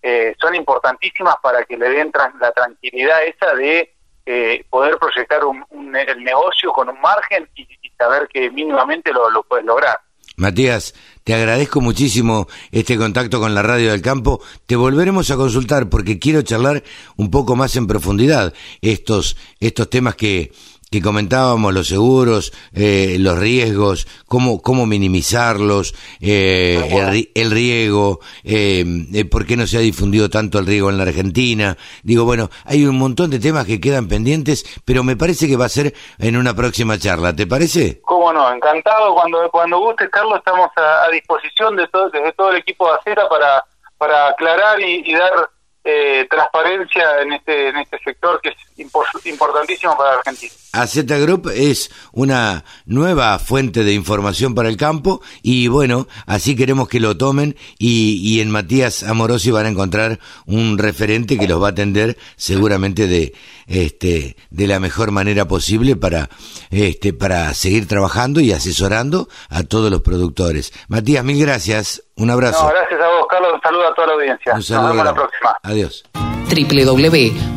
eh, 0.03 0.35
son 0.39 0.55
importantísimas 0.55 1.37
para 1.43 1.65
que 1.65 1.77
le 1.77 1.89
den 1.89 2.13
la 2.41 2.53
tranquilidad 2.53 3.25
esa 3.25 3.55
de 3.55 3.95
eh, 4.27 4.65
poder 4.69 4.99
proyectar 4.99 5.45
un, 5.45 5.97
el 5.97 6.23
negocio 6.23 6.73
con 6.73 6.89
un 6.91 7.01
margen 7.01 7.49
y, 7.57 7.67
saber 7.99 8.27
que 8.29 8.51
mínimamente 8.51 9.13
lo, 9.13 9.31
lo 9.31 9.45
puedes 9.45 9.65
lograr. 9.65 9.97
Matías, 10.37 10.95
te 11.23 11.35
agradezco 11.35 11.81
muchísimo 11.81 12.49
este 12.73 12.97
contacto 12.97 13.39
con 13.39 13.55
la 13.55 13.63
radio 13.63 13.93
del 13.93 14.03
campo. 14.03 14.41
Te 14.67 14.75
volveremos 14.75 15.31
a 15.31 15.37
consultar 15.37 15.89
porque 15.89 16.19
quiero 16.19 16.43
charlar 16.43 16.83
un 17.17 17.31
poco 17.31 17.55
más 17.55 17.77
en 17.77 17.87
profundidad 17.87 18.53
estos, 18.81 19.37
estos 19.61 19.89
temas 19.89 20.17
que, 20.17 20.51
que 20.93 21.01
comentábamos, 21.01 21.73
los 21.73 21.89
seguros, 21.89 22.53
eh, 22.75 23.17
los 23.19 23.39
riesgos, 23.39 24.07
cómo, 24.27 24.61
cómo 24.61 24.85
minimizarlos, 24.85 25.95
eh, 26.21 27.27
el, 27.35 27.51
riego, 27.51 28.21
eh, 28.45 28.85
eh, 29.15 29.25
por 29.25 29.47
qué 29.47 29.57
no 29.57 29.67
se 29.67 29.79
ha 29.79 29.81
difundido 29.81 30.29
tanto 30.29 30.59
el 30.59 30.67
riego 30.67 30.91
en 30.91 30.99
la 30.99 31.05
Argentina. 31.05 31.79
Digo, 32.03 32.27
bueno, 32.27 32.51
hay 32.67 32.85
un 32.85 32.99
montón 32.99 33.31
de 33.31 33.41
temas 33.41 33.65
que 33.65 33.81
quedan 33.81 34.07
pendientes, 34.07 34.65
pero 34.85 35.03
me 35.03 35.17
parece 35.17 35.49
que 35.49 35.57
va 35.57 35.65
a 35.65 35.71
ser 35.71 35.95
en 36.19 36.37
una 36.37 36.55
próxima 36.55 36.99
charla, 36.99 37.35
¿te 37.35 37.47
parece? 37.47 38.03
Cómo 38.03 38.31
no, 38.31 38.53
encantado. 38.53 39.15
Cuando, 39.15 39.49
cuando 39.51 39.79
guste, 39.79 40.11
Carlos, 40.11 40.39
estamos 40.41 40.69
a, 40.77 41.11
disposición 41.11 41.75
de 41.75 41.89
todo, 41.89 42.11
desde 42.11 42.33
todo 42.33 42.51
el 42.51 42.59
equipo 42.59 42.87
de 42.87 42.99
Acera 42.99 43.29
para, 43.31 43.65
para 43.97 44.29
aclarar 44.29 44.79
y 44.79 45.11
dar 45.15 45.49
eh, 45.85 46.27
transparencia 46.31 47.23
en 47.23 47.33
este, 47.33 47.69
en 47.69 47.77
este 47.79 47.99
sector 48.05 48.41
que 48.41 48.51
es 48.51 48.57
importantísimo 48.77 49.97
para 49.97 50.15
Argentina. 50.15 50.53
AZ 50.73 50.97
Group 51.05 51.51
es 51.55 51.91
una 52.13 52.65
nueva 52.87 53.39
fuente 53.39 53.85
de 53.85 53.93
información 53.93 54.55
para 54.55 54.69
el 54.69 54.77
campo 54.77 55.21
y 55.43 55.69
bueno, 55.69 56.07
así 56.27 56.57
queremos 56.57 56.89
que 56.89 57.01
lo 57.01 57.17
tomen 57.17 57.57
y, 57.79 58.21
y 58.23 58.41
en 58.41 58.51
Matías 58.51 59.03
Amorosi 59.03 59.51
van 59.51 59.67
a 59.67 59.71
encontrar 59.71 60.19
un 60.47 60.79
referente 60.79 61.39
que 61.39 61.49
los 61.49 61.61
va 61.61 61.69
a 61.69 61.71
atender 61.73 62.17
seguramente 62.37 63.07
de 63.07 63.35
este 63.67 64.37
de 64.51 64.67
la 64.67 64.81
mejor 64.81 65.11
manera 65.11 65.47
posible 65.47 65.97
para 65.97 66.31
este 66.71 67.13
para 67.13 67.53
seguir 67.55 67.87
trabajando 67.87 68.41
y 68.41 68.53
asesorando 68.53 69.29
a 69.49 69.65
todos 69.65 69.91
los 69.91 70.03
productores. 70.03 70.73
Matías, 70.89 71.25
mil 71.25 71.41
gracias. 71.41 72.03
Un 72.17 72.31
abrazo. 72.31 72.69
gracias 72.69 73.01
a 73.01 73.09
vos, 73.09 73.27
Carlos. 73.29 73.53
Un 73.55 73.61
saludo 73.61 73.89
a 73.89 73.95
toda 73.95 74.07
la 74.09 74.13
audiencia. 74.15 74.55
Un 74.55 74.63
saludo. 74.63 74.89
Nos 74.89 74.97
vemos 74.97 75.07
la 75.07 75.15
próxima. 75.15 75.57
Adiós. 75.63 76.05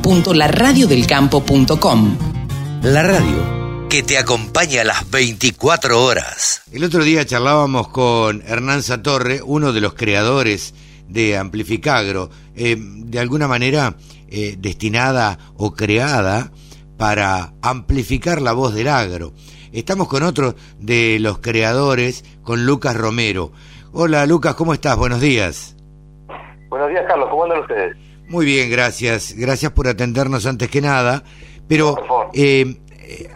www.laradiodelcampo.com 0.06 2.18
La 2.84 3.04
radio 3.04 3.56
que 3.90 4.04
te 4.04 4.18
acompaña 4.18 4.82
a 4.82 4.84
las 4.84 5.10
24 5.10 6.04
horas. 6.04 6.64
El 6.72 6.84
otro 6.84 7.04
día 7.04 7.26
charlábamos 7.26 7.88
con 7.90 8.42
Hernán 8.46 8.84
Satorre, 8.84 9.42
uno 9.42 9.72
de 9.72 9.82
los 9.82 9.94
creadores 9.94 10.74
de 11.08 11.38
Amplificagro, 11.38 12.30
eh, 12.56 12.76
de 12.78 13.20
alguna 13.20 13.48
manera 13.48 13.96
eh, 14.28 14.56
destinada 14.58 15.38
o 15.56 15.74
creada 15.74 16.52
para 16.98 17.54
amplificar 17.62 18.42
la 18.42 18.54
voz 18.54 18.74
del 18.74 18.88
agro. 18.88 19.34
Estamos 19.72 20.08
con 20.08 20.24
otro 20.24 20.56
de 20.80 21.18
los 21.20 21.40
creadores, 21.40 22.24
con 22.44 22.66
Lucas 22.66 22.96
Romero. 22.96 23.52
Hola 23.98 24.26
Lucas, 24.26 24.56
¿cómo 24.56 24.74
estás? 24.74 24.98
Buenos 24.98 25.22
días. 25.22 25.74
Buenos 26.68 26.90
días 26.90 27.06
Carlos, 27.08 27.30
¿cómo 27.32 27.46
andan 27.46 27.62
ustedes? 27.62 27.96
Muy 28.28 28.46
bien, 28.46 28.70
gracias. 28.70 29.34
Gracias 29.38 29.72
por 29.72 29.88
atendernos 29.88 30.46
antes 30.46 30.70
que 30.70 30.82
nada. 30.82 31.24
Pero 31.70 31.96
eh, 32.34 32.76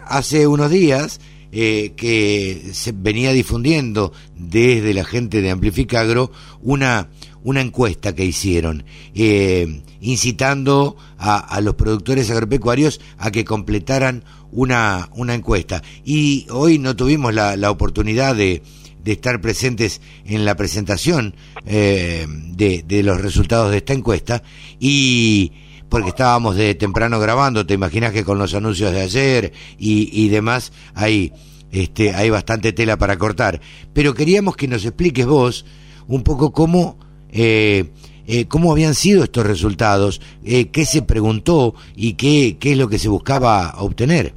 hace 0.04 0.46
unos 0.46 0.70
días 0.70 1.18
eh, 1.50 1.94
que 1.96 2.60
se 2.74 2.92
venía 2.92 3.32
difundiendo 3.32 4.12
desde 4.34 4.92
la 4.92 5.04
gente 5.04 5.40
de 5.40 5.50
Amplificagro 5.50 6.30
una, 6.60 7.08
una 7.42 7.62
encuesta 7.62 8.14
que 8.14 8.26
hicieron, 8.26 8.84
eh, 9.14 9.80
incitando 10.02 10.94
a, 11.16 11.58
los 11.62 11.74
productores 11.76 12.30
agropecuarios 12.30 13.00
a 13.16 13.30
que 13.30 13.46
completaran 13.46 14.24
una, 14.52 15.08
una 15.14 15.32
encuesta. 15.32 15.82
Y 16.04 16.46
hoy 16.50 16.78
no 16.78 16.96
tuvimos 16.96 17.32
la, 17.32 17.56
la 17.56 17.70
oportunidad 17.70 18.36
de, 18.36 18.62
de 19.02 19.12
estar 19.12 19.40
presentes 19.40 20.00
en 20.24 20.44
la 20.44 20.56
presentación 20.56 21.34
eh, 21.66 22.26
de, 22.28 22.84
de, 22.86 23.02
los 23.02 23.20
resultados 23.20 23.70
de 23.70 23.78
esta 23.78 23.92
encuesta 23.92 24.42
y 24.78 25.52
porque 25.90 26.10
estábamos 26.10 26.56
de 26.56 26.74
temprano 26.76 27.18
grabando, 27.18 27.66
te 27.66 27.74
imaginas 27.74 28.12
que 28.12 28.24
con 28.24 28.38
los 28.38 28.54
anuncios 28.54 28.92
de 28.92 29.02
ayer 29.02 29.52
y, 29.78 30.08
y 30.12 30.28
demás 30.28 30.72
hay, 30.94 31.32
este, 31.72 32.14
hay 32.14 32.30
bastante 32.30 32.72
tela 32.72 32.96
para 32.96 33.18
cortar. 33.18 33.60
Pero 33.92 34.14
queríamos 34.14 34.56
que 34.56 34.68
nos 34.68 34.84
expliques 34.84 35.26
vos 35.26 35.66
un 36.06 36.22
poco 36.22 36.52
cómo, 36.52 36.96
eh, 37.30 37.90
eh, 38.26 38.46
cómo 38.46 38.72
habían 38.72 38.94
sido 38.94 39.24
estos 39.24 39.44
resultados, 39.44 40.20
eh, 40.44 40.68
qué 40.68 40.86
se 40.86 41.02
preguntó 41.02 41.74
y 41.96 42.14
qué, 42.14 42.56
qué 42.58 42.72
es 42.72 42.78
lo 42.78 42.88
que 42.88 42.98
se 42.98 43.08
buscaba 43.08 43.74
obtener. 43.78 44.34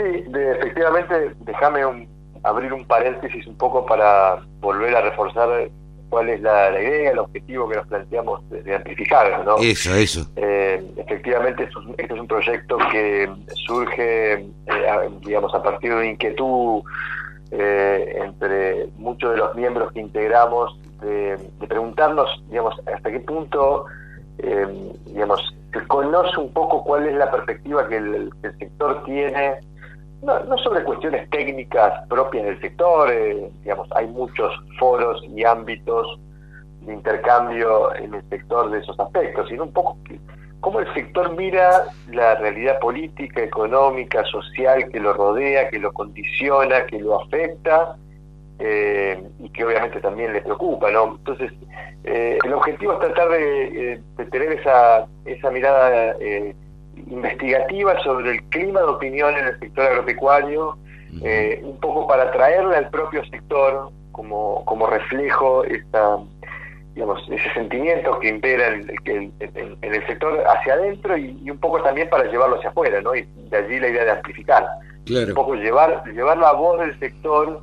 Sí, 0.00 0.24
efectivamente, 0.34 1.34
déjame 1.40 2.08
abrir 2.42 2.72
un 2.72 2.86
paréntesis 2.86 3.46
un 3.46 3.56
poco 3.56 3.84
para 3.84 4.40
volver 4.60 4.96
a 4.96 5.02
reforzar 5.02 5.68
cuál 6.08 6.30
es 6.30 6.40
la, 6.40 6.70
idea, 6.80 7.10
el 7.10 7.18
objetivo 7.18 7.68
que 7.68 7.76
nos 7.76 7.86
planteamos 7.86 8.40
de, 8.48 8.74
amplificar, 8.74 9.44
¿no? 9.44 9.58
Eso, 9.58 9.94
eso. 9.94 10.26
Eh, 10.36 10.82
efectivamente, 10.96 11.64
es, 11.64 11.70
es, 11.98 12.10
un 12.10 12.26
proyecto 12.26 12.78
que 12.90 13.30
surge, 13.66 14.32
eh, 14.32 15.10
digamos, 15.20 15.54
a 15.54 15.62
partir 15.62 15.94
de 15.94 16.08
inquietud 16.08 16.82
eh, 17.50 18.22
entre 18.24 18.88
muchos 18.96 19.32
de 19.32 19.36
los 19.36 19.54
miembros 19.54 19.92
que 19.92 20.00
integramos, 20.00 20.78
de, 21.02 21.38
preguntarnos, 21.68 22.42
digamos, 22.48 22.74
hasta 22.92 23.10
qué 23.12 23.20
punto, 23.20 23.84
digamos, 25.04 25.54
se 25.72 25.86
conoce 25.86 26.40
un 26.40 26.52
poco 26.52 26.82
cuál 26.82 27.06
es 27.06 27.14
la 27.14 27.30
perspectiva 27.30 27.86
que 27.86 27.98
el 27.98 28.32
sector 28.58 29.04
tiene 29.04 29.60
no, 30.22 30.58
sobre 30.58 30.84
cuestiones 30.84 31.28
técnicas 31.30 32.06
propias 32.08 32.44
del 32.44 32.60
sector, 32.60 33.10
eh, 33.10 33.50
digamos, 33.62 33.88
hay 33.94 34.06
muchos 34.06 34.52
foros 34.78 35.22
y 35.34 35.44
ámbitos 35.44 36.18
de 36.82 36.94
intercambio 36.94 37.94
en 37.94 38.14
el 38.14 38.22
sector 38.28 38.70
de 38.70 38.80
esos 38.80 38.98
aspectos, 39.00 39.48
sino 39.48 39.64
un 39.64 39.72
poco 39.72 39.96
cómo 40.60 40.80
el 40.80 40.92
sector 40.92 41.34
mira 41.36 41.84
la 42.10 42.34
realidad 42.34 42.78
política, 42.80 43.42
económica, 43.42 44.24
social 44.24 44.90
que 44.90 45.00
lo 45.00 45.14
rodea, 45.14 45.70
que 45.70 45.78
lo 45.78 45.92
condiciona, 45.92 46.84
que 46.84 46.98
lo 46.98 47.22
afecta 47.22 47.96
eh, 48.58 49.22
y 49.38 49.48
que 49.50 49.64
obviamente 49.64 50.00
también 50.00 50.34
le 50.34 50.42
preocupa, 50.42 50.90
¿no? 50.90 51.16
Entonces, 51.16 51.50
eh, 52.04 52.38
el 52.44 52.52
objetivo 52.52 52.92
es 52.92 52.98
tratar 53.00 53.30
de, 53.30 54.02
de 54.18 54.24
tener 54.26 54.52
esa, 54.52 55.06
esa 55.24 55.50
mirada 55.50 56.14
investigativa 57.10 58.00
sobre 58.02 58.30
el 58.30 58.42
clima 58.44 58.80
de 58.80 58.86
opinión 58.86 59.36
en 59.36 59.46
el 59.46 59.58
sector 59.58 59.86
agropecuario, 59.86 60.78
eh, 61.22 61.60
un 61.64 61.78
poco 61.78 62.06
para 62.06 62.30
traerle 62.30 62.76
al 62.76 62.88
propio 62.88 63.24
sector 63.26 63.90
como, 64.12 64.64
como 64.64 64.86
reflejo 64.86 65.64
esta, 65.64 66.18
digamos, 66.94 67.22
ese 67.30 67.52
sentimiento 67.52 68.18
que 68.20 68.28
impera 68.28 68.68
en, 68.68 69.32
el 69.82 70.06
sector 70.06 70.42
hacia 70.46 70.74
adentro 70.74 71.16
y, 71.16 71.50
un 71.50 71.58
poco 71.58 71.82
también 71.82 72.08
para 72.08 72.30
llevarlo 72.30 72.56
hacia 72.56 72.70
afuera, 72.70 73.00
¿no? 73.00 73.14
Y 73.14 73.26
de 73.50 73.56
allí 73.56 73.80
la 73.80 73.88
idea 73.88 74.04
de 74.04 74.10
amplificar. 74.12 74.66
Un 75.08 75.34
poco 75.34 75.54
llevar, 75.54 76.04
llevar 76.12 76.38
la 76.38 76.52
voz 76.52 76.78
del 76.78 76.96
sector 77.00 77.62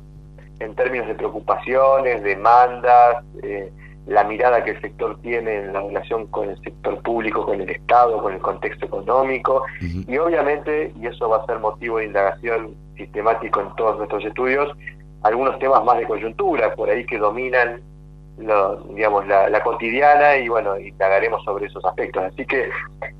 en 0.60 0.74
términos 0.74 1.06
de 1.06 1.14
preocupaciones, 1.14 2.22
demandas, 2.22 3.24
eh, 3.42 3.72
la 4.08 4.24
mirada 4.24 4.64
que 4.64 4.72
el 4.72 4.80
sector 4.80 5.20
tiene 5.20 5.56
en 5.56 5.72
la 5.72 5.82
relación 5.82 6.26
con 6.28 6.48
el 6.48 6.60
sector 6.62 7.00
público, 7.02 7.44
con 7.44 7.60
el 7.60 7.68
Estado, 7.68 8.20
con 8.22 8.32
el 8.34 8.40
contexto 8.40 8.86
económico, 8.86 9.62
y 9.80 10.16
obviamente, 10.16 10.92
y 10.98 11.06
eso 11.06 11.28
va 11.28 11.38
a 11.38 11.46
ser 11.46 11.58
motivo 11.58 11.98
de 11.98 12.06
indagación 12.06 12.74
sistemático 12.96 13.60
en 13.60 13.74
todos 13.76 13.98
nuestros 13.98 14.24
estudios, 14.24 14.76
algunos 15.22 15.58
temas 15.58 15.84
más 15.84 15.98
de 15.98 16.06
coyuntura, 16.06 16.74
por 16.74 16.88
ahí 16.88 17.04
que 17.04 17.18
dominan 17.18 17.82
digamos, 18.94 19.26
la, 19.26 19.62
cotidiana 19.62 20.36
y 20.36 20.48
bueno, 20.48 20.78
indagaremos 20.78 21.42
sobre 21.44 21.66
esos 21.66 21.84
aspectos. 21.84 22.22
Así 22.22 22.46
que 22.46 22.70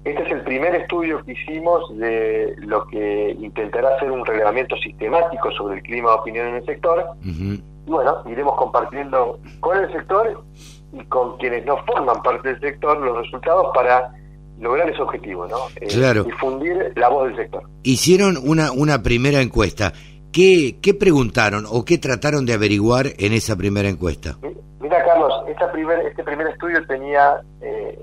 este 0.05 0.23
es 0.23 0.31
el 0.31 0.43
primer 0.43 0.75
estudio 0.75 1.25
que 1.25 1.33
hicimos 1.33 1.97
de 1.99 2.55
lo 2.59 2.87
que 2.87 3.37
intentará 3.41 3.99
ser 3.99 4.11
un 4.11 4.25
relevamiento 4.25 4.77
sistemático 4.77 5.51
sobre 5.53 5.79
el 5.79 5.83
clima 5.83 6.11
de 6.11 6.17
opinión 6.17 6.47
en 6.49 6.55
el 6.57 6.67
sector. 6.67 7.05
Y 7.25 7.91
bueno, 7.91 8.23
iremos 8.27 8.55
compartiendo 8.57 9.41
con 9.61 9.79
el 9.79 9.91
sector 9.93 10.45
y 10.93 11.05
con 11.05 11.37
quienes 11.39 11.65
no 11.67 11.77
forman 11.85 12.23
parte 12.23 12.49
del 12.49 12.61
sector 12.61 12.99
los 13.01 13.19
resultados 13.19 13.69
para 13.75 14.11
lograr 14.59 14.89
ese 14.91 15.03
objetivo, 15.03 15.47
¿no? 15.47 15.57
Eh, 15.81 16.25
difundir 16.25 16.93
la 16.97 17.09
voz 17.09 17.29
del 17.29 17.37
sector. 17.37 17.63
Hicieron 17.83 18.37
una, 18.43 18.73
una 18.73 19.03
primera 19.03 19.41
encuesta. 19.41 19.93
¿Qué, 20.33 20.79
¿Qué 20.83 20.95
preguntaron 20.95 21.65
o 21.71 21.85
qué 21.85 21.99
trataron 21.99 22.45
de 22.45 22.55
averiguar 22.55 23.07
en 23.19 23.33
esa 23.33 23.57
primera 23.57 23.89
encuesta? 23.89 24.37
Mira, 24.81 25.05
Carlos, 25.05 25.33
esta 25.49 25.71
primer, 25.73 26.01
este 26.07 26.23
primer 26.23 26.49
estudio 26.49 26.87
tenía 26.87 27.41
eh, 27.61 27.99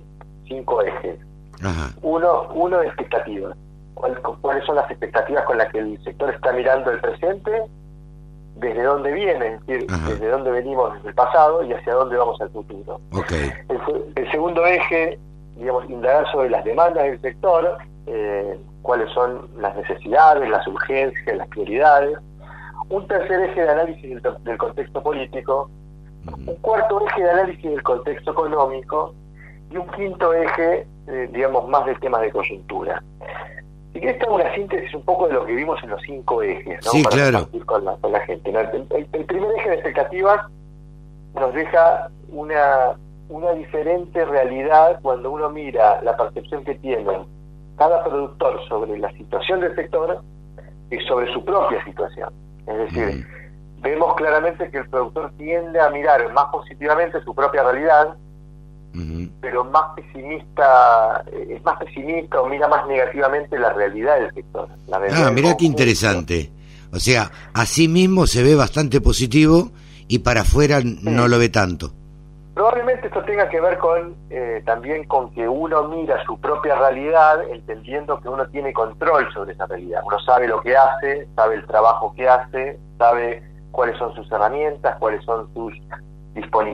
cinco 0.47 0.81
ejes. 0.81 1.19
Uno, 2.01 2.47
uno 2.53 2.79
de 2.79 2.87
expectativas. 2.87 3.55
¿Cuáles 3.93 4.65
son 4.65 4.75
las 4.75 4.89
expectativas 4.91 5.45
con 5.45 5.57
las 5.57 5.71
que 5.71 5.79
el 5.79 6.03
sector 6.03 6.33
está 6.33 6.51
mirando 6.51 6.91
el 6.91 6.99
presente? 6.99 7.51
¿Desde 8.55 8.83
dónde 8.83 9.11
viene? 9.11 9.55
Es 9.55 9.65
decir, 9.65 9.87
desde 10.07 10.29
dónde 10.29 10.51
venimos 10.51 10.93
desde 10.93 11.09
el 11.09 11.15
pasado 11.15 11.63
y 11.63 11.73
hacia 11.73 11.93
dónde 11.93 12.15
vamos 12.15 12.39
al 12.39 12.49
futuro. 12.49 13.01
Okay. 13.11 13.51
El, 14.15 14.31
segundo 14.31 14.65
eje, 14.65 15.19
digamos, 15.57 15.89
indagar 15.89 16.29
sobre 16.31 16.49
las 16.49 16.63
demandas 16.63 17.03
del 17.03 17.21
sector, 17.21 17.77
eh, 18.07 18.57
cuáles 18.81 19.11
son 19.11 19.49
las 19.57 19.75
necesidades, 19.75 20.49
las 20.49 20.65
urgencias, 20.67 21.35
las 21.35 21.47
prioridades. 21.49 22.17
Un 22.87 23.05
tercer 23.07 23.41
eje 23.41 23.61
de 23.61 23.69
análisis 23.69 24.21
del 24.43 24.57
contexto 24.57 25.03
político, 25.03 25.69
un 26.25 26.55
cuarto 26.61 27.05
eje 27.07 27.23
de 27.23 27.31
análisis 27.31 27.63
del 27.63 27.83
contexto 27.83 28.31
económico 28.31 29.13
y 29.71 29.77
un 29.77 29.87
quinto 29.89 30.33
eje, 30.33 30.87
eh, 31.07 31.29
digamos, 31.31 31.67
más 31.67 31.85
de 31.87 31.95
temas 31.95 32.21
de 32.21 32.31
coyuntura. 32.31 33.03
Y 33.95 34.01
que 34.01 34.09
esta 34.09 34.25
es 34.25 34.31
una 34.31 34.53
síntesis 34.53 34.93
un 34.93 35.03
poco 35.03 35.27
de 35.29 35.35
lo 35.35 35.45
que 35.45 35.53
vimos 35.53 35.81
en 35.81 35.89
los 35.89 36.01
cinco 36.01 36.43
ejes, 36.43 36.85
¿no? 36.85 36.91
Sí, 36.91 37.01
Para 37.01 37.15
claro. 37.15 37.49
con 37.65 37.85
la, 37.85 37.95
con 37.95 38.11
la 38.11 38.19
gente. 38.25 38.49
El, 38.49 39.25
primer 39.25 39.51
eje 39.57 39.69
de 39.69 39.75
expectativas 39.75 40.41
nos 41.33 41.53
deja 41.53 42.09
una, 42.27 42.97
una 43.29 43.53
diferente 43.53 44.25
realidad 44.25 44.99
cuando 45.01 45.31
uno 45.31 45.49
mira 45.49 46.01
la 46.01 46.17
percepción 46.17 46.65
que 46.65 46.75
tiene 46.75 47.25
cada 47.77 48.03
productor 48.03 48.59
sobre 48.67 48.97
la 48.97 49.09
situación 49.13 49.61
del 49.61 49.73
sector 49.75 50.21
y 50.91 50.97
sobre 51.07 51.31
su 51.33 51.43
propia 51.45 51.81
situación. 51.85 52.33
Es 52.67 52.77
decir, 52.77 53.25
vemos 53.79 54.13
claramente 54.15 54.69
que 54.71 54.79
el 54.79 54.89
productor 54.89 55.31
tiende 55.37 55.79
a 55.79 55.89
mirar 55.89 56.33
más 56.33 56.47
positivamente 56.51 57.21
su 57.23 57.33
propia 57.33 57.63
realidad, 57.63 58.15
pero 59.41 59.63
más 59.65 59.93
pesimista, 59.95 61.23
es 61.49 61.63
más 61.63 61.77
pesimista 61.77 62.41
o 62.41 62.47
mira 62.47 62.67
más 62.67 62.87
negativamente 62.87 63.57
la 63.57 63.73
realidad 63.73 64.19
del 64.19 64.33
sector. 64.33 64.69
ah, 64.91 65.31
mira 65.31 65.55
qué 65.57 65.65
interesante. 65.65 66.51
O 66.91 66.99
sea, 66.99 67.31
a 67.53 67.65
sí 67.65 67.87
mismo 67.87 68.25
se 68.25 68.43
ve 68.43 68.55
bastante 68.55 69.01
positivo 69.01 69.71
y 70.07 70.19
para 70.19 70.41
afuera 70.41 70.79
no 70.83 71.27
lo 71.27 71.37
ve 71.39 71.49
tanto. 71.49 71.91
Probablemente 72.53 73.07
esto 73.07 73.21
tenga 73.25 73.49
que 73.49 73.59
ver 73.59 73.77
con 73.79 74.15
eh, 74.29 74.63
también 74.65 75.03
con 75.07 75.29
que 75.33 75.45
uno 75.45 75.89
mira 75.89 76.23
su 76.25 76.39
propia 76.39 76.75
realidad 76.75 77.43
entendiendo 77.51 78.21
que 78.21 78.29
uno 78.29 78.47
tiene 78.47 78.71
control 78.71 79.27
sobre 79.33 79.51
esa 79.51 79.65
realidad. 79.65 80.01
Uno 80.05 80.17
sabe 80.21 80.47
lo 80.47 80.61
que 80.61 80.77
hace, 80.77 81.27
sabe 81.35 81.55
el 81.55 81.65
trabajo 81.67 82.13
que 82.15 82.29
hace, 82.29 82.79
sabe 82.97 83.43
cuáles 83.71 83.97
son 83.97 84.15
sus 84.15 84.31
herramientas, 84.31 84.95
cuáles 84.99 85.21
son 85.25 85.53
sus 85.53 85.73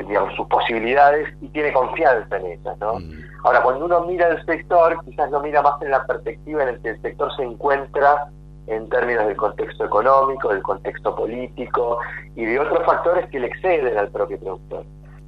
digamos, 0.07 0.35
sus 0.35 0.47
posibilidades 0.47 1.27
y 1.41 1.47
tiene 1.49 1.71
confianza 1.71 2.37
en 2.37 2.45
ellas, 2.47 2.77
¿no? 2.79 2.95
Mm. 2.95 3.23
Ahora, 3.43 3.61
cuando 3.61 3.85
uno 3.85 4.01
mira 4.05 4.27
el 4.29 4.45
sector, 4.45 5.03
quizás 5.05 5.29
lo 5.31 5.41
mira 5.41 5.61
más 5.61 5.81
en 5.81 5.91
la 5.91 6.05
perspectiva 6.05 6.63
en 6.63 6.69
el 6.69 6.81
que 6.81 6.89
el 6.89 7.01
sector 7.01 7.35
se 7.35 7.43
encuentra 7.43 8.27
en 8.67 8.89
términos 8.89 9.25
del 9.27 9.35
contexto 9.35 9.85
económico, 9.85 10.49
del 10.49 10.61
contexto 10.61 11.15
político 11.15 11.99
y 12.35 12.45
de 12.45 12.59
otros 12.59 12.85
factores 12.85 13.29
que 13.29 13.39
le 13.39 13.47
exceden 13.47 13.97
al 13.97 14.09
propio 14.09 14.39
productor. 14.39 14.85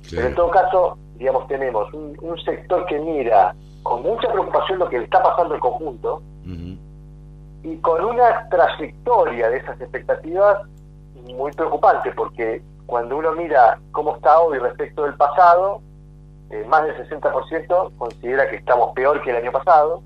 Pero 0.09 0.27
en 0.27 0.35
todo 0.35 0.49
caso, 0.49 0.97
digamos, 1.15 1.47
tenemos 1.47 1.91
un, 1.93 2.13
sector 2.43 2.85
que 2.87 2.99
mira 2.99 3.55
con 3.83 4.01
mucha 4.01 4.31
preocupación 4.31 4.79
lo 4.79 4.89
que 4.89 4.97
le 4.97 5.05
está 5.05 5.21
pasando 5.21 5.53
al 5.53 5.59
conjunto 5.59 6.21
y 7.63 7.77
con 7.77 8.03
una 8.03 8.47
trayectoria 8.49 9.49
de 9.49 9.57
esas 9.57 9.79
expectativas 9.79 10.57
muy 11.33 11.51
preocupante 11.53 12.11
porque 12.11 12.61
cuando 12.85 13.17
uno 13.17 13.33
mira 13.33 13.79
cómo 13.91 14.15
está 14.15 14.39
hoy 14.39 14.59
respecto 14.59 15.03
del 15.03 15.15
pasado, 15.15 15.81
eh, 16.49 16.63
más 16.67 16.83
del 16.83 16.95
60% 17.09 17.91
considera 17.97 18.49
que 18.49 18.57
estamos 18.57 18.93
peor 18.93 19.21
que 19.21 19.31
el 19.31 19.37
año 19.37 19.51
pasado, 19.51 20.01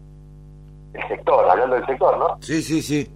el 0.94 1.08
sector, 1.08 1.50
hablando 1.50 1.76
del 1.76 1.86
sector, 1.86 2.18
¿no? 2.18 2.38
Sí, 2.42 2.62
sí, 2.62 2.82
sí. 2.82 3.12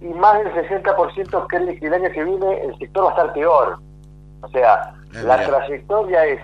Y 0.00 0.06
más 0.06 0.38
del 0.38 0.52
60% 0.52 1.46
cree 1.48 1.78
que 1.78 1.86
el 1.86 1.94
año 1.94 2.10
que 2.10 2.24
viene 2.24 2.62
el 2.62 2.76
sector 2.78 3.04
va 3.04 3.08
a 3.08 3.10
estar 3.12 3.32
peor. 3.32 3.78
O 4.42 4.48
sea, 4.48 4.94
la 5.12 5.46
trayectoria 5.46 6.24
es, 6.26 6.40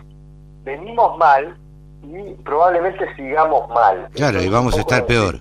venimos 0.64 1.18
mal 1.18 1.56
y 2.02 2.32
probablemente 2.44 3.14
sigamos 3.14 3.68
mal. 3.70 4.08
Claro, 4.14 4.42
y 4.42 4.48
vamos 4.48 4.76
a 4.76 4.80
estar 4.80 5.04
peor. 5.06 5.38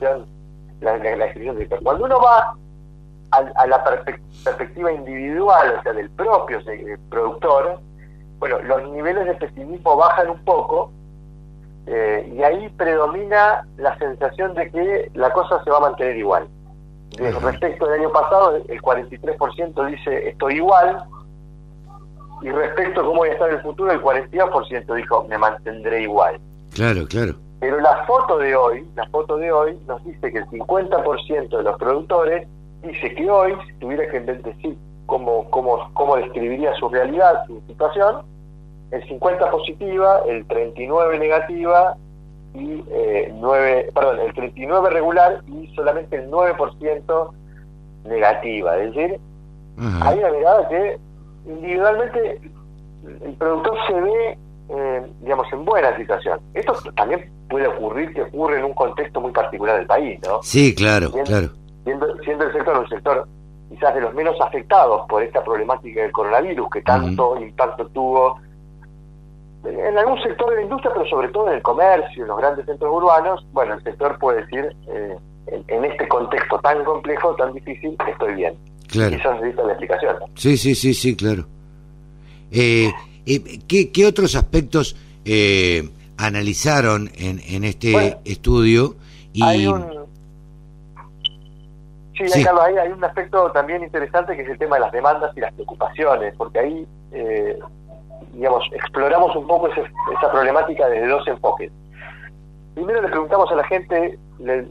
La, 0.82 0.98
la, 0.98 1.34
Cuando 1.84 2.06
uno 2.06 2.20
va 2.22 2.56
a, 3.32 3.68
la 3.68 3.84
perspectiva 3.84 4.92
individual, 4.92 5.76
o 5.80 5.84
sea, 5.84 5.94
del 5.94 6.10
propio 6.12 6.60
productor, 7.10 7.80
bueno, 8.40 8.60
los 8.60 8.90
niveles 8.92 9.26
de 9.26 9.36
pesimismo 9.36 9.98
bajan 9.98 10.30
un 10.30 10.44
poco 10.44 10.92
eh, 11.86 12.32
y 12.34 12.44
ahí 12.44 12.70
predomina 12.78 13.66
la 13.78 13.98
sensación 13.98 14.54
de 14.54 14.72
que 14.72 15.12
la 15.14 15.32
cosa 15.32 15.64
se 15.64 15.70
va 15.70 15.78
a 15.78 15.82
mantener 15.82 16.18
igual. 16.18 16.48
respecto 17.18 17.88
del 17.88 18.02
año 18.02 18.12
pasado, 18.12 18.56
el 18.56 18.82
43% 18.82 19.86
dice 19.88 20.30
estoy 20.30 20.56
igual, 20.56 21.04
y 22.42 22.50
respecto 22.50 23.02
a 23.02 23.04
cómo 23.04 23.18
voy 23.18 23.30
a 23.30 23.34
estar 23.34 23.50
en 23.50 23.56
el 23.56 23.62
futuro, 23.62 23.92
el 23.92 24.02
42% 24.02 24.96
dijo 24.96 25.26
me 25.28 25.38
mantendré 25.38 26.02
igual. 26.02 26.40
Claro, 26.74 27.06
claro. 27.08 27.34
Pero 27.60 27.80
la 27.82 28.06
foto 28.06 28.38
de 28.38 28.56
hoy, 28.56 28.88
la 28.96 29.06
foto 29.10 29.36
de 29.38 29.52
hoy 29.52 29.78
nos 29.86 30.04
dice 30.06 30.32
que 30.32 30.38
el 30.38 30.46
50% 30.46 31.58
de 31.58 31.64
los 31.64 31.78
productores 31.78 32.48
dice 32.84 33.14
que 33.16 33.30
hoy, 33.30 33.54
si 33.68 33.74
tuviera 33.80 34.10
que 34.10 34.20
decir 34.20 34.78
cómo, 35.06 35.50
cómo, 35.50 35.90
cómo 35.94 36.16
describiría 36.18 36.74
su 36.76 36.90
realidad, 36.90 37.46
su 37.48 37.62
situación, 37.68 38.22
el 38.92 39.08
50 39.08 39.52
positiva, 39.52 40.22
el 40.28 40.46
39 40.46 41.20
negativa 41.20 41.96
y 42.54 42.84
eh, 42.92 43.32
9, 43.36 43.92
perdón, 43.94 44.20
el 44.20 44.34
39 44.34 44.90
regular 44.90 45.42
y 45.48 45.68
solamente 45.76 46.16
el 46.16 46.32
9% 46.32 47.32
negativa. 48.06 48.78
Es 48.78 48.96
decir, 48.96 49.20
hay 50.02 50.20
una 50.20 50.32
mirada 50.32 50.68
que 50.68 50.98
individualmente 51.46 52.42
el 53.24 53.34
productor 53.34 53.78
se 53.88 53.94
ve, 53.94 54.38
eh, 54.70 55.08
digamos, 55.22 55.48
en 55.54 55.66
buena 55.66 55.96
situación. 55.98 56.40
Esto 56.54 56.74
también 56.96 57.32
puede 57.50 57.68
ocurrir 57.68 58.14
que 58.14 58.24
ocurre 58.24 58.60
en 58.60 58.66
un 58.66 58.74
contexto 58.74 59.22
muy 59.22 59.32
particular 59.32 59.78
del 59.78 59.88
país, 59.88 60.20
¿no? 60.28 60.42
Sí, 60.42 60.74
claro, 60.76 61.12
claro 61.12 61.59
siendo, 62.24 62.46
el 62.46 62.54
sector 62.54 62.78
un 62.78 62.90
sector 62.90 63.28
quizás 63.70 63.94
de 63.94 64.02
los 64.02 64.14
menos 64.14 64.36
afectados 64.42 65.06
por 65.08 65.24
esta 65.24 65.44
problemática 65.44 66.02
del 66.02 66.12
coronavirus 66.12 66.70
que 66.72 66.82
tanto 66.82 67.40
impacto 67.40 67.88
tuvo 67.88 68.40
en 69.66 69.98
algún 69.98 70.22
sector 70.22 70.50
de 70.52 70.56
la 70.58 70.62
industria, 70.64 70.92
pero 70.94 71.10
sobre 71.10 71.28
todo 71.30 71.50
en 71.50 71.56
el 71.56 71.62
comercio, 71.62 72.24
en 72.24 72.28
los 72.30 72.38
grandes 72.38 72.66
centros 72.66 72.92
urbanos, 72.94 73.46
bueno, 73.52 73.74
el 73.74 73.84
sector 73.84 74.18
puede 74.18 74.42
decir, 74.42 74.76
eh, 74.88 75.16
en, 75.68 75.86
este 75.86 76.08
contexto 76.08 76.60
tan 76.60 76.84
complejo, 76.86 77.36
tan 77.36 77.54
difícil, 77.54 77.96
estoy 78.10 78.36
bien. 78.36 78.56
Claro. 78.88 79.16
Quizás 79.16 79.36
necesita 79.36 79.64
la 79.64 79.74
explicación. 79.74 80.16
Sí, 80.36 80.58
sí, 80.58 80.76
sí, 80.76 80.94
sí, 80.94 81.16
claro. 81.16 81.46
Eh, 82.52 82.92
eh, 83.26 83.60
¿qué, 83.68 84.06
otros 84.06 84.36
aspectos 84.36 84.96
analizaron 86.18 87.12
en, 87.16 87.40
en 87.48 87.64
este 87.64 88.18
estudio? 88.26 88.96
Y... 89.34 89.44
Hay 89.44 89.68
un, 89.68 89.99
Sí, 92.28 92.44
Carlos, 92.44 92.64
ahí 92.64 92.78
hay 92.78 92.92
un 92.92 93.04
aspecto 93.04 93.52
también 93.52 93.84
interesante 93.84 94.36
que 94.36 94.42
es 94.42 94.50
el 94.50 94.58
tema 94.58 94.76
de 94.76 94.82
las 94.82 94.92
demandas 94.92 95.32
y 95.36 95.40
las 95.40 95.54
preocupaciones, 95.54 96.34
porque 96.38 96.60
ahí, 96.60 96.88
eh, 97.12 97.60
digamos, 98.34 98.64
exploramos 98.74 99.36
un 99.36 99.48
poco 99.48 99.68
esa 99.68 100.32
problemática 100.32 100.88
desde 100.90 101.08
dos 101.08 101.28
enfoques. 101.28 101.72
Primero 102.76 103.02
le 103.02 103.10
preguntamos 103.10 103.52
a 103.52 103.56
la 103.56 103.64
gente 103.66 104.18
le, 104.40 104.64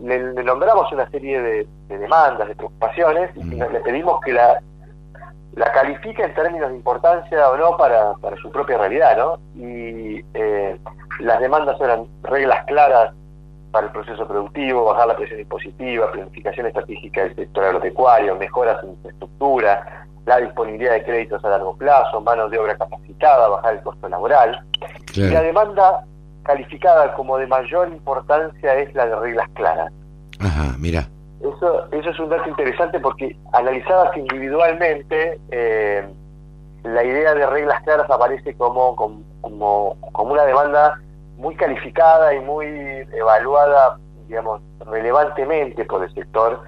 nombramos 0.42 0.90
una 0.92 1.09
serie 1.11 1.40
de, 1.40 1.66
demandas, 1.88 2.49
de 2.49 2.55
preocupaciones, 2.55 3.30
y 3.36 3.42
le 3.44 3.80
pedimos 3.80 4.20
que 4.22 4.32
la, 4.32 4.61
la 5.55 5.72
califique 5.72 6.22
en 6.22 6.34
términos 6.34 6.70
de 6.70 6.76
importancia 6.76 7.51
o 7.51 7.57
no 7.57 7.76
para, 7.76 8.14
para 8.14 8.36
su 8.36 8.51
propia 8.51 8.78
realidad, 8.78 9.16
¿no? 9.16 9.38
Y 9.55 10.24
eh, 10.34 10.78
las 11.20 11.40
demandas 11.40 11.80
eran 11.80 12.07
reglas 12.22 12.64
claras 12.66 13.14
para 13.71 13.87
el 13.87 13.93
proceso 13.93 14.27
productivo, 14.27 14.85
bajar 14.85 15.09
la 15.09 15.16
presión 15.16 15.41
impositiva, 15.41 16.11
planificación 16.12 16.66
estratégica 16.66 17.23
del 17.23 17.35
sector 17.35 17.64
agropecuario, 17.64 18.37
mejoras 18.37 18.83
en 18.83 18.91
infraestructura, 18.91 20.07
la 20.27 20.39
disponibilidad 20.39 20.93
de 20.93 21.05
créditos 21.05 21.45
a 21.45 21.49
largo 21.49 21.77
plazo, 21.77 22.21
mano 22.21 22.49
de 22.49 22.59
obra 22.59 22.77
capacitada, 22.77 23.49
bajar 23.49 23.75
el 23.75 23.83
costo 23.83 24.09
laboral. 24.09 24.61
Y 25.14 25.23
la 25.23 25.43
demanda 25.43 26.05
calificada 26.43 27.14
como 27.14 27.39
de 27.39 27.47
mayor 27.47 27.89
importancia 27.89 28.75
es 28.75 28.95
la 28.95 29.07
de 29.07 29.16
reglas 29.16 29.49
claras. 29.55 29.93
Ajá, 30.41 30.75
mira. 30.79 31.09
Eso, 31.41 31.87
eso 31.93 32.11
es 32.11 32.19
un 32.19 32.31
dato 32.31 32.49
interesante 32.49 32.99
porque 33.01 33.37
analizadas 33.53 34.16
individualmente, 34.16 35.39
eh, 35.51 36.07
la 36.85 37.05
idea 37.05 37.35
de 37.35 37.47
reglas 37.47 37.83
claras 37.83 38.11
aparece 38.11 38.55
como, 38.55 38.97
como, 38.97 39.97
como 40.12 40.33
una 40.33 40.45
demanda 40.45 41.01
muy 41.39 41.55
calificada 41.55 42.34
y 42.34 42.41
muy 42.41 42.66
evaluada, 43.12 43.97
digamos, 44.26 44.61
relevantemente 44.84 45.84
por 45.84 46.03
el 46.03 46.12
sector 46.12 46.61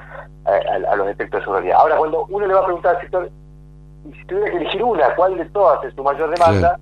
a, 0.45 0.97
los 0.97 1.09
efectos 1.09 1.41
de 1.41 1.45
su 1.45 1.53
realidad. 1.53 1.79
Ahora, 1.79 1.97
cuando 1.97 2.25
uno 2.31 2.47
le 2.47 2.55
va 2.55 2.61
a 2.61 2.65
preguntar 2.65 2.97
al 2.97 3.03
sector, 3.03 3.31
y 4.09 4.13
si 4.15 4.25
tuviera 4.25 4.51
que 4.51 4.57
elegir 4.57 4.83
una, 4.83 5.15
¿cuál 5.15 5.37
de 5.37 5.45
todas 5.47 5.85
es 5.85 5.95
su 5.95 6.03
mayor 6.03 6.31
demanda? 6.31 6.79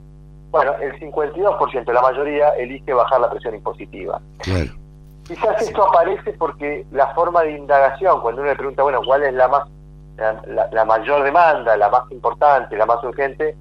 Bueno, 0.51 0.75
el 0.81 0.99
52%, 1.01 1.93
la 1.93 2.01
mayoría, 2.01 2.51
elige 2.51 2.93
bajar 2.93 3.21
la 3.21 3.31
presión 3.31 3.55
impositiva. 3.55 4.21
Quizás 5.27 5.61
esto 5.61 5.89
aparece 5.89 6.33
porque 6.35 6.87
la 6.93 7.09
forma 7.15 7.43
de 7.43 7.53
indagación, 7.53 8.21
cuando 8.21 8.43
uno 8.43 8.51
le 8.51 8.57
pregunta, 8.57 8.83
bueno, 8.83 9.01
¿cuál 9.05 9.25
es 9.25 9.35
la 9.35 9.49
más 9.49 9.65
la 10.73 10.85
mayor 10.85 11.23
demanda, 11.23 11.77
la 11.77 11.89
más 11.91 12.11
importante, 12.11 12.77
la 12.77 12.87
más 12.87 13.03
urgente? 13.05 13.57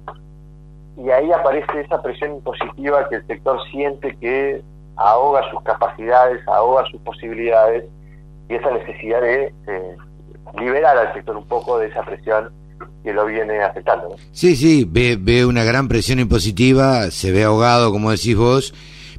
Y 0.98 1.10
ahí 1.10 1.30
aparece 1.30 1.80
esa 1.80 2.02
presión 2.02 2.34
impositiva 2.36 3.08
que 3.08 3.16
el 3.16 3.26
sector 3.26 3.58
siente 3.70 4.16
que 4.20 4.62
ahoga 4.96 5.48
sus 5.50 5.62
capacidades, 5.62 6.40
ahoga 6.48 6.84
sus 6.90 7.00
posibilidades 7.02 7.84
y 8.48 8.54
esa 8.54 8.70
necesidad 8.72 9.20
de 9.20 9.54
eh, 9.68 9.96
liberar 10.58 10.98
al 10.98 11.14
sector 11.14 11.36
un 11.36 11.46
poco 11.46 11.78
de 11.78 11.86
esa 11.86 12.02
presión 12.02 12.50
que 13.04 13.12
lo 13.12 13.26
viene 13.26 13.62
afectando. 13.62 14.16
Sí, 14.32 14.56
sí, 14.56 14.88
ve, 14.90 15.16
ve 15.20 15.46
una 15.46 15.62
gran 15.62 15.86
presión 15.86 16.18
impositiva, 16.18 17.10
se 17.12 17.30
ve 17.30 17.44
ahogado, 17.44 17.92
como 17.92 18.10
decís 18.10 18.36
vos, 18.36 18.74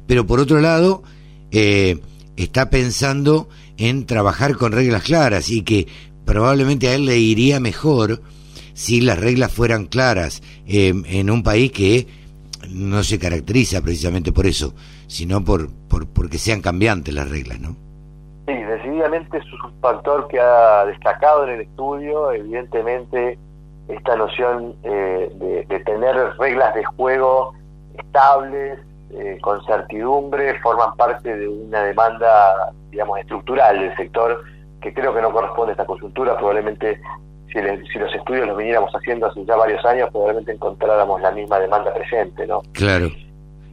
pero 0.06 0.26
por 0.26 0.38
otro 0.38 0.60
lado, 0.60 1.02
eh, 1.50 1.98
está 2.36 2.68
pensando 2.68 3.48
en 3.78 4.04
trabajar 4.04 4.56
con 4.56 4.72
reglas 4.72 5.04
claras 5.04 5.48
y 5.48 5.62
que 5.62 5.86
probablemente 6.26 6.88
a 6.88 6.94
él 6.94 7.06
le 7.06 7.16
iría 7.16 7.58
mejor 7.58 8.20
si 8.80 9.02
las 9.02 9.20
reglas 9.20 9.52
fueran 9.52 9.84
claras 9.84 10.40
eh, 10.66 10.94
en 11.04 11.28
un 11.28 11.42
país 11.42 11.70
que 11.70 12.06
no 12.70 13.02
se 13.02 13.18
caracteriza 13.18 13.82
precisamente 13.82 14.32
por 14.32 14.46
eso, 14.46 14.72
sino 15.06 15.44
por, 15.44 15.68
por 15.86 16.08
porque 16.08 16.38
sean 16.38 16.62
cambiantes 16.62 17.12
las 17.12 17.28
reglas, 17.28 17.60
¿no? 17.60 17.76
Sí, 18.46 18.54
decididamente 18.54 19.36
es 19.36 19.44
un 19.52 19.78
factor 19.82 20.28
que 20.28 20.40
ha 20.40 20.86
destacado 20.86 21.44
en 21.44 21.50
el 21.50 21.60
estudio, 21.60 22.32
evidentemente 22.32 23.38
esta 23.86 24.16
noción 24.16 24.74
eh, 24.82 25.30
de, 25.68 25.80
tener 25.80 26.16
reglas 26.38 26.74
de 26.74 26.82
juego 26.82 27.52
estables, 27.98 28.78
eh, 29.10 29.36
con 29.42 29.62
certidumbre, 29.66 30.58
forman 30.60 30.96
parte 30.96 31.36
de 31.36 31.46
una 31.46 31.82
demanda, 31.82 32.72
digamos, 32.90 33.18
estructural 33.18 33.78
del 33.78 33.94
sector 33.96 34.42
que 34.80 34.94
creo 34.94 35.14
que 35.14 35.20
no 35.20 35.32
corresponde 35.32 35.72
a 35.72 35.74
esta 35.74 35.84
coyuntura, 35.84 36.38
probablemente 36.38 36.98
si, 37.52 37.98
los 37.98 38.14
estudios 38.14 38.46
los 38.46 38.56
viniéramos 38.56 38.92
haciendo 38.94 39.26
hace 39.26 39.44
ya 39.44 39.56
varios 39.56 39.84
años, 39.84 40.08
probablemente 40.10 40.52
encontráramos 40.52 41.20
la 41.20 41.30
misma 41.30 41.58
demanda 41.58 41.92
presente, 41.92 42.46
¿no? 42.46 42.62
Claro. 42.72 43.10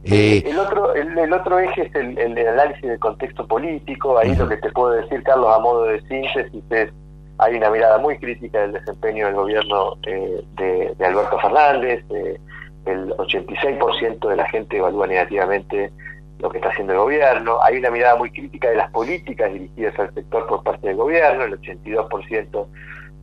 Eh, 0.04 0.42
el 0.46 0.58
otro 0.58 0.94
el, 0.94 1.32
otro 1.32 1.58
eje 1.58 1.82
es 1.82 1.94
el, 1.94 2.38
análisis 2.48 2.82
del 2.82 2.98
contexto 2.98 3.46
político. 3.46 4.18
Ahí 4.18 4.34
lo 4.36 4.48
que 4.48 4.56
te 4.56 4.70
puedo 4.70 4.90
decir, 4.90 5.22
Carlos, 5.22 5.54
a 5.54 5.58
modo 5.58 5.84
de 5.84 6.00
síntesis, 6.02 6.62
es 6.70 6.90
hay 7.38 7.54
una 7.54 7.70
mirada 7.70 7.98
muy 7.98 8.18
crítica 8.18 8.60
del 8.60 8.72
desempeño 8.72 9.26
del 9.26 9.34
gobierno 9.36 9.96
eh, 10.06 10.42
de, 10.56 11.04
Alberto 11.04 11.38
Fernández. 11.38 12.04
Eh, 12.10 12.38
el 12.86 13.10
86% 13.16 14.28
de 14.28 14.36
la 14.36 14.48
gente 14.48 14.78
evalúa 14.78 15.06
negativamente 15.06 15.92
lo 16.38 16.50
que 16.50 16.58
está 16.58 16.70
haciendo 16.70 16.94
el 16.94 16.98
gobierno. 17.00 17.58
Hay 17.62 17.76
una 17.76 17.90
mirada 17.90 18.16
muy 18.16 18.30
crítica 18.30 18.70
de 18.70 18.76
las 18.76 18.90
políticas 18.90 19.52
dirigidas 19.52 19.98
al 19.98 20.12
sector 20.14 20.46
por 20.46 20.62
parte 20.62 20.88
del 20.88 20.96
gobierno. 20.96 21.44
El 21.44 21.60
82% 21.60 22.66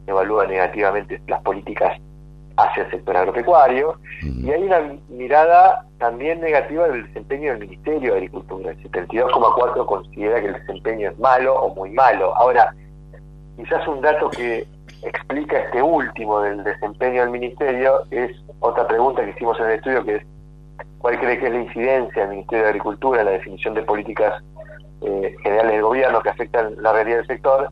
evalúa 0.07 0.45
negativamente 0.45 1.21
las 1.27 1.41
políticas 1.41 1.99
hacia 2.57 2.83
el 2.83 2.91
sector 2.91 3.17
agropecuario 3.17 3.99
y 4.21 4.49
hay 4.49 4.63
una 4.63 4.97
mirada 5.09 5.85
también 5.97 6.39
negativa 6.39 6.87
del 6.87 7.05
desempeño 7.07 7.51
del 7.51 7.67
Ministerio 7.67 8.11
de 8.11 8.17
Agricultura. 8.17 8.71
El 8.71 8.91
72,4 8.91 9.85
considera 9.85 10.41
que 10.41 10.47
el 10.47 10.53
desempeño 10.53 11.09
es 11.09 11.19
malo 11.19 11.55
o 11.55 11.75
muy 11.75 11.91
malo. 11.91 12.35
Ahora, 12.35 12.73
quizás 13.57 13.85
un 13.87 14.01
dato 14.01 14.29
que 14.29 14.65
explica 15.03 15.59
este 15.59 15.81
último 15.81 16.41
del 16.41 16.63
desempeño 16.63 17.21
del 17.21 17.29
Ministerio 17.31 18.05
es 18.11 18.31
otra 18.59 18.87
pregunta 18.87 19.23
que 19.23 19.31
hicimos 19.31 19.59
en 19.59 19.65
el 19.65 19.71
estudio 19.73 20.03
que 20.03 20.15
es 20.15 20.25
¿cuál 20.99 21.19
cree 21.19 21.37
que 21.37 21.45
es 21.47 21.51
la 21.51 21.61
incidencia 21.61 22.21
del 22.21 22.31
Ministerio 22.31 22.63
de 22.63 22.69
Agricultura 22.69 23.19
en 23.19 23.25
la 23.25 23.31
definición 23.33 23.73
de 23.73 23.83
políticas 23.83 24.41
eh, 25.01 25.35
generales 25.43 25.73
del 25.73 25.81
gobierno 25.83 26.21
que 26.21 26.29
afectan 26.29 26.75
la 26.81 26.93
realidad 26.93 27.17
del 27.17 27.27
sector? 27.27 27.69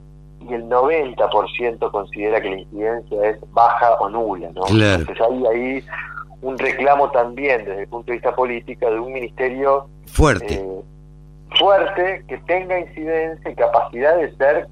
Y 0.50 0.54
el 0.54 0.66
90% 0.66 1.92
considera 1.92 2.42
que 2.42 2.50
la 2.50 2.60
incidencia 2.60 3.30
es 3.30 3.38
baja 3.52 3.94
o 4.00 4.10
nula. 4.10 4.50
¿no? 4.54 4.68
Entonces 4.68 5.18
hay 5.22 5.46
ahí 5.46 5.84
un 6.42 6.58
reclamo 6.58 7.10
también 7.12 7.64
desde 7.66 7.84
el 7.84 7.88
punto 7.88 8.08
de 8.08 8.14
vista 8.14 8.36
político 8.36 8.90
de 8.90 9.00
un 9.00 9.14
ministerio 9.14 9.88
fuerte. 10.06 10.56
Eh, 10.56 10.82
fuerte 11.58 12.24
que 12.28 12.38
tenga 12.40 12.80
incidencia 12.80 13.50
y 13.50 13.56
capacidad 13.56 14.18
de 14.18 14.36
ser 14.36 14.68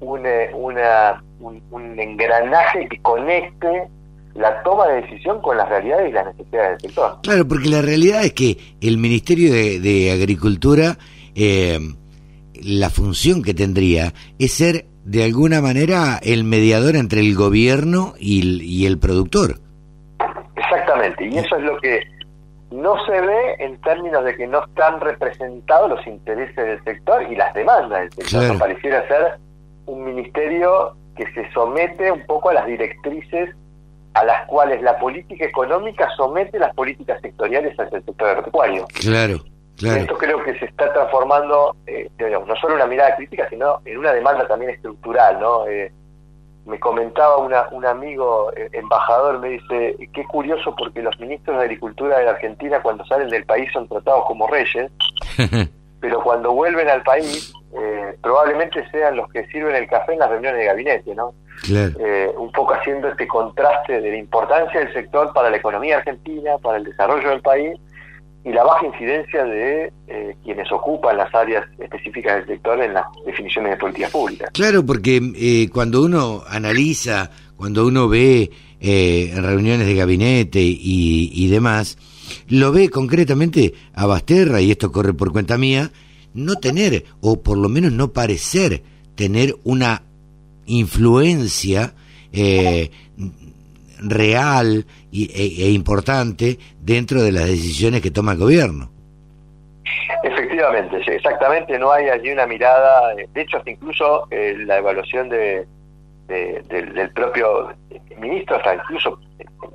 una, 0.00 0.30
una, 0.54 1.22
un, 1.40 1.98
engranaje 1.98 2.86
que 2.88 3.00
conecte 3.00 3.88
la 4.34 4.62
toma 4.62 4.86
de 4.88 5.02
decisión 5.02 5.40
con 5.40 5.56
las 5.56 5.68
realidades 5.68 6.10
y 6.10 6.12
las 6.12 6.26
necesidades 6.26 6.70
del 6.70 6.90
sector. 6.90 7.18
Claro, 7.22 7.48
porque 7.48 7.68
la 7.68 7.82
realidad 7.82 8.24
es 8.24 8.32
que 8.34 8.56
el 8.80 8.98
Ministerio 8.98 9.52
de, 9.52 10.12
Agricultura, 10.12 10.96
eh, 11.34 11.78
la 12.62 12.90
función 12.90 13.42
que 13.42 13.54
tendría 13.54 14.12
es 14.38 14.52
ser 14.52 14.86
de 15.04 15.24
alguna 15.24 15.62
manera 15.62 16.18
el 16.22 16.44
mediador 16.44 16.96
entre 16.96 17.20
el 17.20 17.34
gobierno 17.34 18.14
y 18.18 18.86
el, 18.86 18.98
productor. 18.98 19.56
Exactamente, 20.56 21.26
y 21.26 21.38
eso 21.38 21.56
es 21.56 21.62
lo 21.62 21.78
que 21.78 22.00
no 22.70 22.94
se 23.06 23.18
ve 23.20 23.54
en 23.60 23.80
términos 23.80 24.24
de 24.24 24.36
que 24.36 24.46
no 24.46 24.62
están 24.64 25.00
representados 25.00 25.88
los 25.88 26.06
intereses 26.06 26.56
del 26.56 26.84
sector 26.84 27.22
y 27.30 27.36
las 27.36 27.54
demandas 27.54 28.00
del 28.00 28.12
sector. 28.12 28.58
Pareciera 28.58 29.06
ser 29.08 29.38
un 29.86 30.04
ministerio 30.04 30.94
que 31.16 31.24
se 31.32 31.50
somete 31.52 32.12
un 32.12 32.24
poco 32.26 32.50
a 32.50 32.54
las 32.54 32.66
directrices 32.66 33.54
a 34.14 34.24
las 34.24 34.46
cuales 34.46 34.82
la 34.82 34.98
política 34.98 35.44
económica 35.44 36.08
somete 36.16 36.58
las 36.58 36.74
políticas 36.74 37.20
sectoriales 37.20 37.78
hacia 37.78 37.98
el 37.98 38.04
sector 38.04 38.28
agropecuario. 38.28 38.86
Claro. 39.00 39.38
Esto 39.80 40.18
creo 40.18 40.42
que 40.42 40.58
se 40.58 40.64
está 40.64 40.92
transformando, 40.92 41.76
eh, 41.86 42.10
no 42.18 42.56
solo 42.56 42.74
en 42.74 42.80
una 42.80 42.86
mirada 42.86 43.14
crítica, 43.16 43.48
sino 43.48 43.80
en 43.84 43.98
una 43.98 44.12
demanda 44.12 44.46
también 44.48 44.72
estructural, 44.72 45.38
¿no? 45.38 45.66
Eh, 45.68 45.92
me 46.66 46.80
comentaba 46.80 47.38
una, 47.38 47.68
un 47.70 47.86
amigo 47.86 48.52
eh, 48.56 48.68
embajador, 48.72 49.38
me 49.38 49.50
dice, 49.50 49.96
qué 50.12 50.24
curioso 50.24 50.74
porque 50.76 51.00
los 51.00 51.18
ministros 51.20 51.56
de 51.56 51.62
Agricultura 51.62 52.18
de 52.18 52.24
la 52.24 52.32
Argentina 52.32 52.82
cuando 52.82 53.06
salen 53.06 53.28
del 53.28 53.44
país 53.44 53.70
son 53.72 53.88
tratados 53.88 54.24
como 54.26 54.48
reyes, 54.48 54.90
pero 56.00 56.22
cuando 56.22 56.52
vuelven 56.52 56.88
al 56.88 57.02
país 57.02 57.52
probablemente 58.22 58.84
sean 58.90 59.16
los 59.16 59.28
que 59.30 59.46
sirven 59.48 59.76
el 59.76 59.86
café 59.86 60.14
en 60.14 60.18
las 60.18 60.30
reuniones 60.30 60.58
de 60.58 60.66
gabinete, 60.66 61.14
¿no? 61.14 61.34
un 62.36 62.50
poco 62.50 62.74
haciendo 62.74 63.08
este 63.08 63.28
contraste 63.28 64.00
de 64.00 64.10
la 64.10 64.16
importancia 64.16 64.80
del 64.80 64.92
sector 64.92 65.32
para 65.32 65.50
la 65.50 65.58
economía 65.58 65.98
argentina, 65.98 66.58
para 66.58 66.78
el 66.78 66.84
desarrollo 66.84 67.28
del 67.28 67.40
país, 67.40 67.78
y 68.44 68.52
la 68.52 68.64
baja 68.64 68.86
incidencia 68.86 69.44
de 69.44 69.92
eh, 70.06 70.36
quienes 70.44 70.70
ocupan 70.72 71.16
las 71.16 71.34
áreas 71.34 71.64
específicas 71.78 72.36
del 72.36 72.46
sector 72.46 72.80
en 72.82 72.94
las 72.94 73.04
definiciones 73.26 73.72
de 73.72 73.76
políticas 73.76 74.10
públicas. 74.10 74.50
Claro, 74.52 74.84
porque 74.86 75.20
eh, 75.36 75.68
cuando 75.72 76.02
uno 76.02 76.42
analiza, 76.48 77.30
cuando 77.56 77.86
uno 77.86 78.08
ve 78.08 78.50
eh, 78.80 79.32
reuniones 79.36 79.86
de 79.86 79.94
gabinete 79.94 80.60
y, 80.60 81.30
y, 81.32 81.48
demás, 81.48 81.98
lo 82.48 82.72
ve 82.72 82.88
concretamente 82.88 83.74
a 83.92 84.06
Basterra, 84.06 84.60
y 84.60 84.70
esto 84.70 84.92
corre 84.92 85.12
por 85.12 85.32
cuenta 85.32 85.58
mía, 85.58 85.90
no 86.32 86.54
tener, 86.54 87.04
o 87.20 87.42
por 87.42 87.58
lo 87.58 87.68
menos 87.68 87.92
no 87.92 88.12
parecer 88.12 88.82
tener 89.14 89.56
una 89.64 90.02
influencia 90.66 91.94
eh, 92.32 92.90
real 95.12 95.30
e, 95.34 95.66
e, 95.66 95.70
importante 95.70 96.58
dentro 96.80 97.22
de 97.22 97.32
las 97.32 97.46
decisiones 97.46 98.00
que 98.00 98.10
toma 98.10 98.32
el 98.32 98.38
gobierno. 98.38 98.90
Efectivamente, 100.22 101.00
exactamente, 101.06 101.78
no 101.78 101.92
hay 101.92 102.08
allí 102.08 102.30
una 102.30 102.46
mirada, 102.46 103.14
de 103.14 103.40
hecho 103.40 103.58
hasta 103.58 103.70
incluso 103.70 104.26
eh, 104.30 104.54
la 104.66 104.78
evaluación 104.78 105.28
de, 105.28 105.66
del 106.26 107.10
propio 107.14 107.72
ministro, 108.18 108.56
hasta 108.56 108.74
incluso 108.74 109.18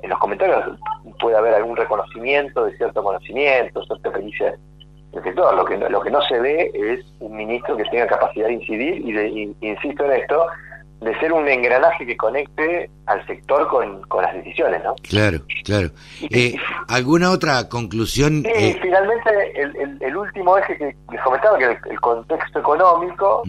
en 0.02 0.10
los 0.10 0.18
comentarios 0.18 0.78
puede 1.18 1.36
haber 1.36 1.54
algún 1.54 1.76
reconocimiento 1.76 2.66
de 2.66 2.76
cierto 2.76 3.02
conocimiento, 3.02 3.84
cierta 3.84 4.12
pericia 4.12 4.54
del 5.12 5.22
sector. 5.24 5.54
Lo 5.54 5.64
que, 5.64 5.76
lo 5.76 6.00
que 6.00 6.10
no 6.10 6.22
se 6.22 6.38
ve 6.38 6.70
es 6.74 7.04
un 7.20 7.36
ministro 7.36 7.76
que 7.76 7.84
tenga 7.84 8.06
capacidad 8.06 8.46
de 8.46 8.54
incidir 8.54 9.08
y, 9.08 9.12
de, 9.12 9.54
insisto 9.60 10.04
en 10.04 10.12
esto, 10.12 10.46
de 11.00 11.18
ser 11.20 11.32
un 11.32 11.46
engranaje 11.48 12.06
que 12.06 12.16
conecte 12.16 12.90
al 13.06 13.26
sector 13.26 13.68
con, 13.68 14.02
con 14.02 14.22
las 14.22 14.34
decisiones, 14.34 14.82
¿no? 14.82 14.94
Claro, 15.08 15.38
claro. 15.64 15.88
Eh, 16.30 16.54
¿Alguna 16.88 17.30
otra 17.30 17.68
conclusión? 17.68 18.42
Sí, 18.42 18.50
eh, 18.54 18.78
finalmente 18.80 19.30
el, 19.60 19.98
el, 20.00 20.16
último 20.16 20.56
eje 20.56 20.78
que 20.78 20.96
les 21.10 21.20
comentaba, 21.22 21.58
que 21.58 21.78
el, 21.90 22.00
contexto 22.00 22.60
económico, 22.60 23.42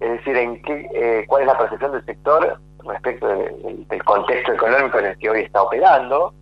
es 0.00 0.10
decir, 0.10 0.36
en 0.36 0.62
qué, 0.62 0.88
eh, 0.94 1.24
cuál 1.26 1.42
es 1.42 1.48
la 1.48 1.58
percepción 1.58 1.92
del 1.92 2.04
sector 2.06 2.58
respecto 2.86 3.26
del 3.26 4.04
contexto 4.04 4.52
económico 4.52 4.98
en 4.98 5.06
el 5.06 5.18
que 5.18 5.30
hoy 5.30 5.40
está 5.40 5.62
operando, 5.62 6.32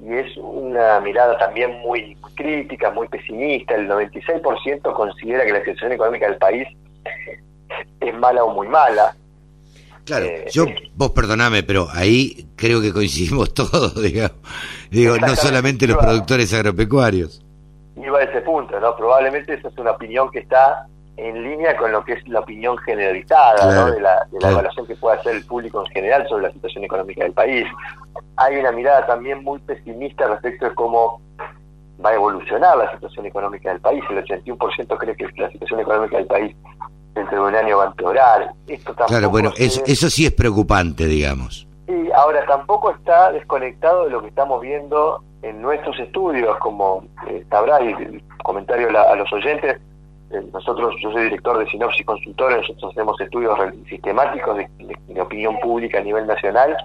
y 0.00 0.14
es 0.14 0.36
una 0.36 1.00
mirada 1.00 1.38
también 1.38 1.78
muy, 1.80 2.16
crítica, 2.34 2.90
muy 2.90 3.08
pesimista. 3.08 3.74
El 3.74 3.88
96% 3.88 4.92
considera 4.92 5.44
que 5.44 5.52
la 5.52 5.60
situación 5.60 5.92
económica 5.92 6.28
del 6.28 6.38
país 6.38 6.68
es 8.00 8.14
mala 8.14 8.44
o 8.44 8.52
muy 8.52 8.68
mala. 8.68 9.14
Claro, 10.06 10.26
eh, 10.26 10.44
yo, 10.52 10.66
vos 10.94 11.10
perdoname, 11.10 11.64
pero 11.64 11.88
ahí 11.92 12.48
creo 12.54 12.80
que 12.80 12.92
coincidimos 12.92 13.52
todos, 13.54 14.00
digamos. 14.00 14.38
Digo, 14.88 15.18
no 15.18 15.34
solamente 15.34 15.86
los 15.86 15.98
productores 15.98 16.54
agropecuarios. 16.54 17.44
Iba 17.96 18.20
a 18.20 18.22
ese 18.22 18.40
punto, 18.42 18.78
¿no? 18.78 18.94
Probablemente 18.96 19.54
esa 19.54 19.68
es 19.68 19.78
una 19.78 19.90
opinión 19.90 20.30
que 20.30 20.38
está 20.38 20.86
en 21.16 21.42
línea 21.42 21.76
con 21.76 21.90
lo 21.90 22.04
que 22.04 22.12
es 22.12 22.28
la 22.28 22.40
opinión 22.40 22.76
generalizada 22.78 23.90
de 23.90 24.00
la, 24.00 24.28
evaluación 24.32 24.86
que 24.86 24.94
puede 24.94 25.18
hacer 25.18 25.36
el 25.36 25.44
público 25.44 25.82
en 25.84 25.92
general 25.92 26.28
sobre 26.28 26.44
la 26.44 26.52
situación 26.52 26.84
económica 26.84 27.24
del 27.24 27.32
país. 27.32 27.66
Hay 28.36 28.56
una 28.58 28.70
mirada 28.70 29.06
también 29.06 29.42
muy 29.42 29.58
pesimista 29.60 30.28
respecto 30.28 30.66
de 30.66 30.74
cómo 30.74 31.20
va 32.04 32.10
a 32.10 32.14
evolucionar 32.14 32.76
la 32.76 32.92
situación 32.92 33.26
económica 33.26 33.70
del 33.70 33.80
país. 33.80 34.04
El 34.10 34.22
81% 34.24 34.98
cree 34.98 35.16
que 35.16 35.26
la 35.40 35.50
situación 35.50 35.80
económica 35.80 36.18
del 36.18 36.26
país 36.26 36.54
dentro 37.16 37.42
de 37.42 37.48
un 37.48 37.56
año 37.56 37.78
va 37.78 37.84
a 37.84 37.86
empeorar. 37.88 38.52
Esto 38.68 38.94
claro, 38.94 39.30
bueno, 39.30 39.52
eso, 39.56 39.82
eso 39.86 40.08
sí 40.08 40.26
es 40.26 40.32
preocupante, 40.32 41.06
digamos. 41.06 41.66
Y 41.88 42.12
ahora 42.12 42.44
tampoco 42.46 42.90
está 42.90 43.32
desconectado 43.32 44.04
de 44.04 44.10
lo 44.10 44.20
que 44.20 44.28
estamos 44.28 44.60
viendo 44.60 45.22
en 45.42 45.62
nuestros 45.62 45.98
estudios, 45.98 46.56
como 46.58 47.04
eh, 47.28 47.44
sabrá, 47.50 47.80
y 47.82 48.22
comentario 48.42 48.88
a 48.98 49.16
los 49.16 49.32
oyentes, 49.32 49.80
eh, 50.30 50.42
nosotros, 50.52 50.94
yo 51.00 51.12
soy 51.12 51.24
director 51.24 51.58
de 51.58 51.66
Sinopsis 51.70 52.04
Consultores, 52.04 52.58
nosotros 52.58 52.92
hacemos 52.92 53.20
estudios 53.20 53.58
sistemáticos 53.88 54.56
de, 54.56 55.20
opinión 55.20 55.58
pública 55.60 55.98
a 55.98 56.02
nivel 56.02 56.26
nacional, 56.26 56.76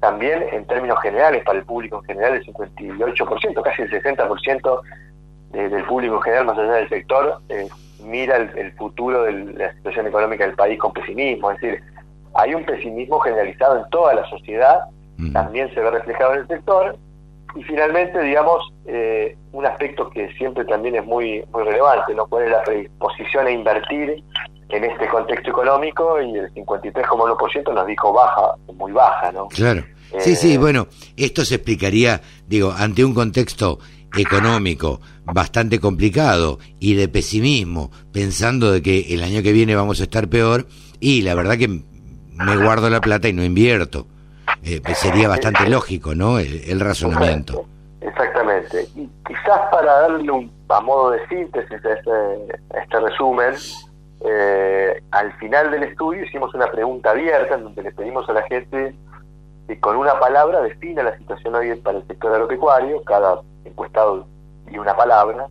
también 0.00 0.44
en 0.52 0.66
términos 0.66 0.98
generales, 1.00 1.42
para 1.44 1.58
el 1.58 1.64
público 1.64 1.98
en 1.98 2.04
general, 2.04 2.34
el 2.34 2.44
58%, 2.44 3.62
casi 3.62 3.82
el 3.82 3.90
60% 3.90 4.80
del 5.52 5.84
público 5.84 6.16
en 6.16 6.22
general, 6.22 6.46
más 6.46 6.58
allá 6.58 6.72
del 6.72 6.88
sector, 6.88 7.40
eh, 7.48 7.68
mira 8.04 8.36
el, 8.36 8.72
futuro 8.72 9.24
de 9.24 9.32
la 9.32 9.72
situación 9.74 10.06
económica 10.06 10.44
del 10.44 10.54
país 10.54 10.78
con 10.78 10.92
pesimismo, 10.92 11.50
es 11.50 11.60
decir, 11.60 11.82
hay 12.34 12.54
un 12.54 12.64
pesimismo 12.64 13.18
generalizado 13.20 13.78
en 13.78 13.90
toda 13.90 14.14
la 14.14 14.28
sociedad, 14.28 14.80
también 15.32 15.72
se 15.72 15.80
ve 15.80 15.90
reflejado 15.90 16.34
en 16.34 16.40
el 16.40 16.48
sector, 16.48 16.96
y 17.54 17.62
finalmente, 17.64 18.20
digamos, 18.22 18.72
eh, 18.86 19.36
un 19.52 19.66
aspecto 19.66 20.08
que 20.10 20.32
siempre 20.34 20.64
también 20.64 20.96
es 20.96 21.04
muy, 21.04 21.44
muy 21.52 21.64
relevante, 21.64 22.14
¿no? 22.14 22.26
¿Cuál 22.26 22.44
es 22.44 22.50
la 22.50 22.62
predisposición 22.62 23.46
a 23.46 23.50
invertir 23.50 24.24
en 24.70 24.84
este 24.84 25.06
contexto 25.08 25.50
económico? 25.50 26.20
Y 26.22 26.38
el 26.38 26.52
53,1% 26.54 27.74
nos 27.74 27.86
dijo 27.86 28.12
baja, 28.12 28.54
muy 28.74 28.92
baja, 28.92 29.30
¿no? 29.32 29.48
Claro. 29.48 29.84
sí, 30.18 30.34
sí, 30.34 30.54
eh, 30.54 30.58
bueno, 30.58 30.86
esto 31.16 31.44
se 31.44 31.56
explicaría, 31.56 32.22
digo, 32.46 32.72
ante 32.72 33.04
un 33.04 33.12
contexto 33.12 33.78
económico 34.16 35.00
bastante 35.24 35.80
complicado 35.80 36.58
y 36.80 36.94
de 36.94 37.08
pesimismo, 37.08 37.90
pensando 38.12 38.72
de 38.72 38.82
que 38.82 39.14
el 39.14 39.22
año 39.22 39.42
que 39.42 39.52
viene 39.52 39.74
vamos 39.74 40.00
a 40.00 40.04
estar 40.04 40.28
peor, 40.28 40.66
y 41.00 41.22
la 41.22 41.34
verdad 41.34 41.56
que 41.56 41.68
me 41.68 42.56
guardo 42.56 42.90
la 42.90 43.00
plata 43.00 43.28
y 43.28 43.32
no 43.32 43.44
invierto. 43.44 44.06
Eh, 44.64 44.80
pues 44.82 44.98
sería 44.98 45.28
bastante 45.28 45.68
lógico, 45.68 46.14
¿no? 46.14 46.38
El, 46.38 46.78
razonamiento. 46.78 47.64
Exactamente. 48.00 48.86
Y 48.94 49.08
quizás 49.26 49.60
para 49.70 49.92
darle 50.02 50.30
un, 50.30 50.52
a 50.68 50.80
modo 50.80 51.10
de 51.10 51.26
síntesis 51.28 51.84
a 51.84 51.92
este, 51.92 52.58
este 52.80 53.00
resumen, 53.00 53.54
eh, 54.24 55.02
al 55.10 55.32
final 55.38 55.70
del 55.72 55.82
estudio 55.84 56.24
hicimos 56.24 56.54
una 56.54 56.70
pregunta 56.70 57.10
abierta 57.10 57.56
en 57.56 57.64
donde 57.64 57.82
le 57.82 57.92
pedimos 57.92 58.28
a 58.28 58.34
la 58.34 58.42
gente 58.42 58.94
que 59.66 59.80
con 59.80 59.96
una 59.96 60.18
palabra 60.20 60.62
defina 60.62 61.02
la 61.02 61.16
situación 61.18 61.54
hoy 61.56 61.74
para 61.76 61.98
el 61.98 62.06
sector 62.06 62.32
agropecuario, 62.32 63.02
cada 63.02 63.40
encuestado 63.64 64.26
y 64.70 64.78
una 64.78 64.96
palabra, 64.96 65.48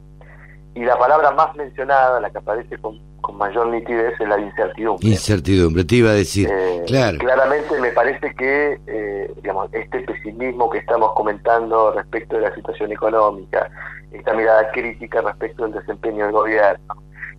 y 0.73 0.83
la 0.85 0.97
palabra 0.97 1.31
más 1.31 1.55
mencionada, 1.55 2.19
la 2.19 2.29
que 2.29 2.37
aparece 2.37 2.77
con 2.77 2.99
con 3.21 3.37
mayor 3.37 3.67
nitidez 3.67 4.19
es 4.19 4.27
la 4.27 4.39
incertidumbre. 4.39 5.07
Incertidumbre, 5.07 5.83
te 5.83 5.95
iba 5.95 6.09
a 6.09 6.13
decir, 6.13 6.49
eh, 6.51 6.83
claro. 6.87 7.19
Claramente 7.19 7.79
me 7.79 7.91
parece 7.91 8.33
que 8.35 8.79
eh, 8.87 9.31
digamos, 9.37 9.69
este 9.73 9.99
pesimismo 10.01 10.69
que 10.69 10.79
estamos 10.79 11.13
comentando 11.13 11.91
respecto 11.91 12.35
de 12.35 12.41
la 12.41 12.55
situación 12.55 12.91
económica, 12.91 13.69
esta 14.11 14.33
mirada 14.33 14.69
crítica 14.71 15.21
respecto 15.21 15.63
del 15.63 15.73
desempeño 15.73 16.25
del 16.25 16.33
gobierno, 16.33 16.95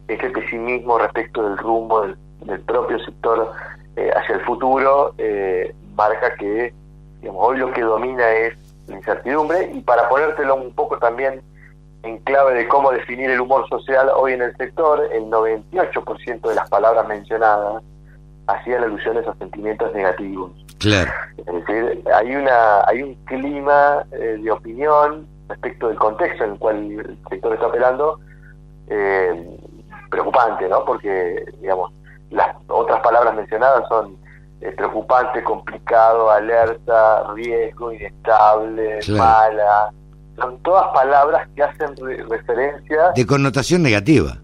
este 0.08 0.30
pesimismo 0.30 0.98
respecto 0.98 1.42
del 1.42 1.58
rumbo 1.58 2.02
del, 2.02 2.16
propio 2.62 2.98
sector 3.04 3.52
eh, 3.96 4.10
hacia 4.16 4.36
el 4.36 4.40
futuro, 4.42 5.14
marca 5.94 6.34
que 6.36 6.72
digamos, 7.20 7.40
hoy 7.46 7.58
lo 7.58 7.72
que 7.72 7.82
domina 7.82 8.28
es 8.32 8.54
incertidumbre 8.88 9.70
y 9.72 9.80
para 9.80 10.08
ponértelo 10.08 10.56
un 10.56 10.72
poco 10.74 10.98
también 10.98 11.42
en 12.02 12.18
clave 12.18 12.54
de 12.54 12.68
cómo 12.68 12.90
definir 12.90 13.30
el 13.30 13.40
humor 13.40 13.68
social 13.68 14.10
hoy 14.16 14.32
en 14.32 14.42
el 14.42 14.56
sector, 14.56 15.08
el 15.12 15.24
98% 15.24 16.48
de 16.48 16.54
las 16.54 16.68
palabras 16.68 17.06
mencionadas 17.06 17.82
hacían 18.46 18.82
alusiones 18.82 19.26
a 19.26 19.34
sentimientos 19.34 19.94
negativos. 19.94 20.50
Claro. 20.78 21.10
Es 21.36 21.46
decir, 21.46 22.02
hay 22.12 22.34
una 22.34 22.84
hay 22.86 23.02
un 23.02 23.14
clima 23.26 24.04
eh, 24.12 24.38
de 24.42 24.50
opinión 24.50 25.28
respecto 25.48 25.88
del 25.88 25.96
contexto 25.96 26.44
en 26.44 26.52
el 26.52 26.58
cual 26.58 26.76
el 26.76 27.18
sector 27.30 27.54
está 27.54 27.66
operando 27.68 28.18
eh, 28.88 29.58
preocupante, 30.10 30.68
¿no? 30.68 30.84
Porque, 30.84 31.44
digamos, 31.60 31.92
las 32.30 32.56
otras 32.68 33.00
palabras 33.00 33.34
mencionadas 33.34 33.86
son 33.88 34.16
eh, 34.62 34.72
preocupante, 34.76 35.42
complicado, 35.42 36.30
alerta, 36.30 37.32
riesgo, 37.34 37.92
inestable, 37.92 39.00
mala, 39.08 39.92
son 40.36 40.58
todas 40.62 40.86
palabras 40.94 41.48
que 41.54 41.62
hacen 41.62 41.94
referencia... 42.28 43.12
De 43.14 43.26
connotación 43.26 43.82
negativa. 43.82 44.38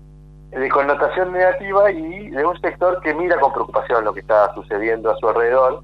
De 0.51 0.69
connotación 0.69 1.33
negativa 1.33 1.91
y 1.91 2.31
de 2.31 2.45
un 2.45 2.59
sector 2.61 3.01
que 3.03 3.15
mira 3.15 3.39
con 3.39 3.53
preocupación 3.53 4.05
lo 4.05 4.13
que 4.13 4.21
está 4.21 4.53
sucediendo 4.55 5.11
a 5.11 5.17
su 5.17 5.29
alrededor. 5.29 5.83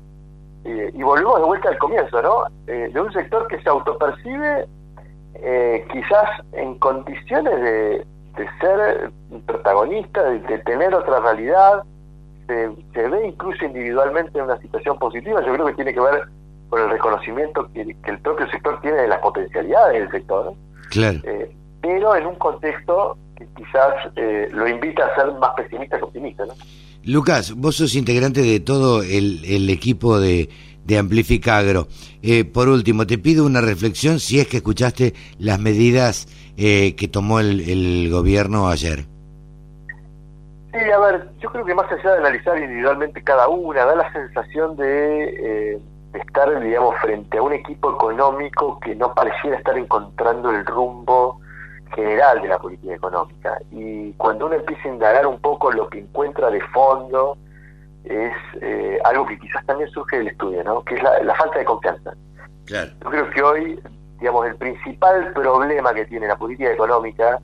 y 0.64 1.02
volvemos 1.02 1.38
de 1.40 1.46
vuelta 1.46 1.68
al 1.68 1.78
comienzo, 1.78 2.22
¿no? 2.22 2.46
Eh, 2.66 2.90
de 2.92 3.00
un 3.00 3.12
sector 3.12 3.46
que 3.48 3.60
se 3.62 3.68
autopercibe 3.68 4.66
eh, 5.34 5.86
quizás 5.92 6.28
en 6.52 6.78
condiciones 6.78 7.60
de, 7.60 8.06
ser 8.60 9.12
protagonista, 9.46 10.22
de, 10.22 10.58
tener 10.60 10.94
otra 10.94 11.20
realidad, 11.20 11.84
se, 12.46 12.70
se 12.92 13.08
ve 13.08 13.26
incluso 13.28 13.64
individualmente 13.64 14.38
en 14.38 14.44
una 14.44 14.58
situación 14.60 14.98
positiva, 14.98 15.44
yo 15.44 15.52
creo 15.52 15.66
que 15.66 15.74
tiene 15.74 15.94
que 15.94 16.00
ver 16.00 16.24
por 16.68 16.80
el 16.80 16.90
reconocimiento 16.90 17.68
que, 17.72 17.82
el 17.82 18.18
propio 18.20 18.48
sector 18.50 18.80
tiene 18.80 19.02
de 19.02 19.08
las 19.08 19.20
potencialidades 19.20 20.00
del 20.00 20.10
sector, 20.10 20.54
claro. 20.90 21.20
Eh, 21.24 21.54
pero 21.80 22.16
en 22.16 22.26
un 22.26 22.34
contexto 22.36 23.16
que 23.36 23.46
quizás 23.56 23.94
eh, 24.16 24.48
lo 24.52 24.66
invita 24.66 25.04
a 25.06 25.14
ser 25.14 25.32
más 25.38 25.50
pesimista 25.56 25.98
que 25.98 26.04
optimista. 26.04 26.46
¿no? 26.46 26.54
Lucas, 27.04 27.54
vos 27.54 27.76
sos 27.76 27.94
integrante 27.94 28.42
de 28.42 28.60
todo 28.60 29.02
el, 29.02 29.68
equipo 29.70 30.18
de, 30.18 30.48
de 30.84 30.98
Amplificagro. 30.98 31.88
Eh, 32.22 32.44
por 32.44 32.68
último, 32.68 33.06
te 33.06 33.18
pido 33.18 33.44
una 33.44 33.60
reflexión 33.60 34.18
si 34.18 34.40
es 34.40 34.48
que 34.48 34.56
escuchaste 34.56 35.14
las 35.38 35.60
medidas 35.60 36.26
que 36.56 37.08
tomó 37.10 37.40
el, 37.40 37.68
el 37.68 38.10
gobierno 38.10 38.68
ayer. 38.68 39.13
Sí, 40.74 40.90
a 40.90 40.98
ver, 40.98 41.28
yo 41.38 41.50
creo 41.50 41.64
que 41.64 41.74
más 41.74 41.90
allá 41.90 42.12
de 42.12 42.18
analizar 42.18 42.58
individualmente 42.58 43.22
cada 43.22 43.48
una, 43.48 43.84
da 43.84 43.94
la 43.94 44.12
sensación 44.12 44.76
de 44.76 45.80
estar, 46.14 46.60
digamos, 46.60 46.96
frente 47.00 47.38
a 47.38 47.42
un 47.42 47.52
equipo 47.52 47.92
económico 47.92 48.78
que 48.80 48.94
no 48.94 49.14
pareciera 49.14 49.56
estar 49.56 49.76
encontrando 49.78 50.50
el 50.50 50.64
rumbo 50.66 51.40
general 51.94 52.42
de 52.42 52.48
la 52.48 52.58
política 52.58 52.94
económica. 52.94 53.58
Y 53.70 54.12
cuando 54.14 54.46
uno 54.46 54.56
empieza 54.56 54.88
a 54.88 54.92
indagar 54.92 55.26
un 55.26 55.38
poco 55.40 55.70
lo 55.70 55.88
que 55.88 56.00
encuentra 56.00 56.50
de 56.50 56.60
fondo, 56.72 57.36
es 58.04 58.32
eh, 58.60 58.98
algo 59.04 59.26
que 59.26 59.38
quizás 59.38 59.64
también 59.66 59.88
surge 59.90 60.18
del 60.18 60.28
estudio, 60.28 60.62
¿no? 60.64 60.84
que 60.84 60.96
es 60.96 61.02
la, 61.02 61.34
falta 61.34 61.58
de 61.58 61.64
confianza. 61.64 62.14
Claro. 62.66 62.90
Yo 63.02 63.10
creo 63.10 63.30
que 63.30 63.42
hoy, 63.42 63.80
digamos, 64.18 64.46
el 64.46 64.56
principal 64.56 65.32
problema 65.32 65.94
que 65.94 66.04
tiene 66.06 66.26
la 66.26 66.36
política 66.36 66.72
económica 66.72 67.40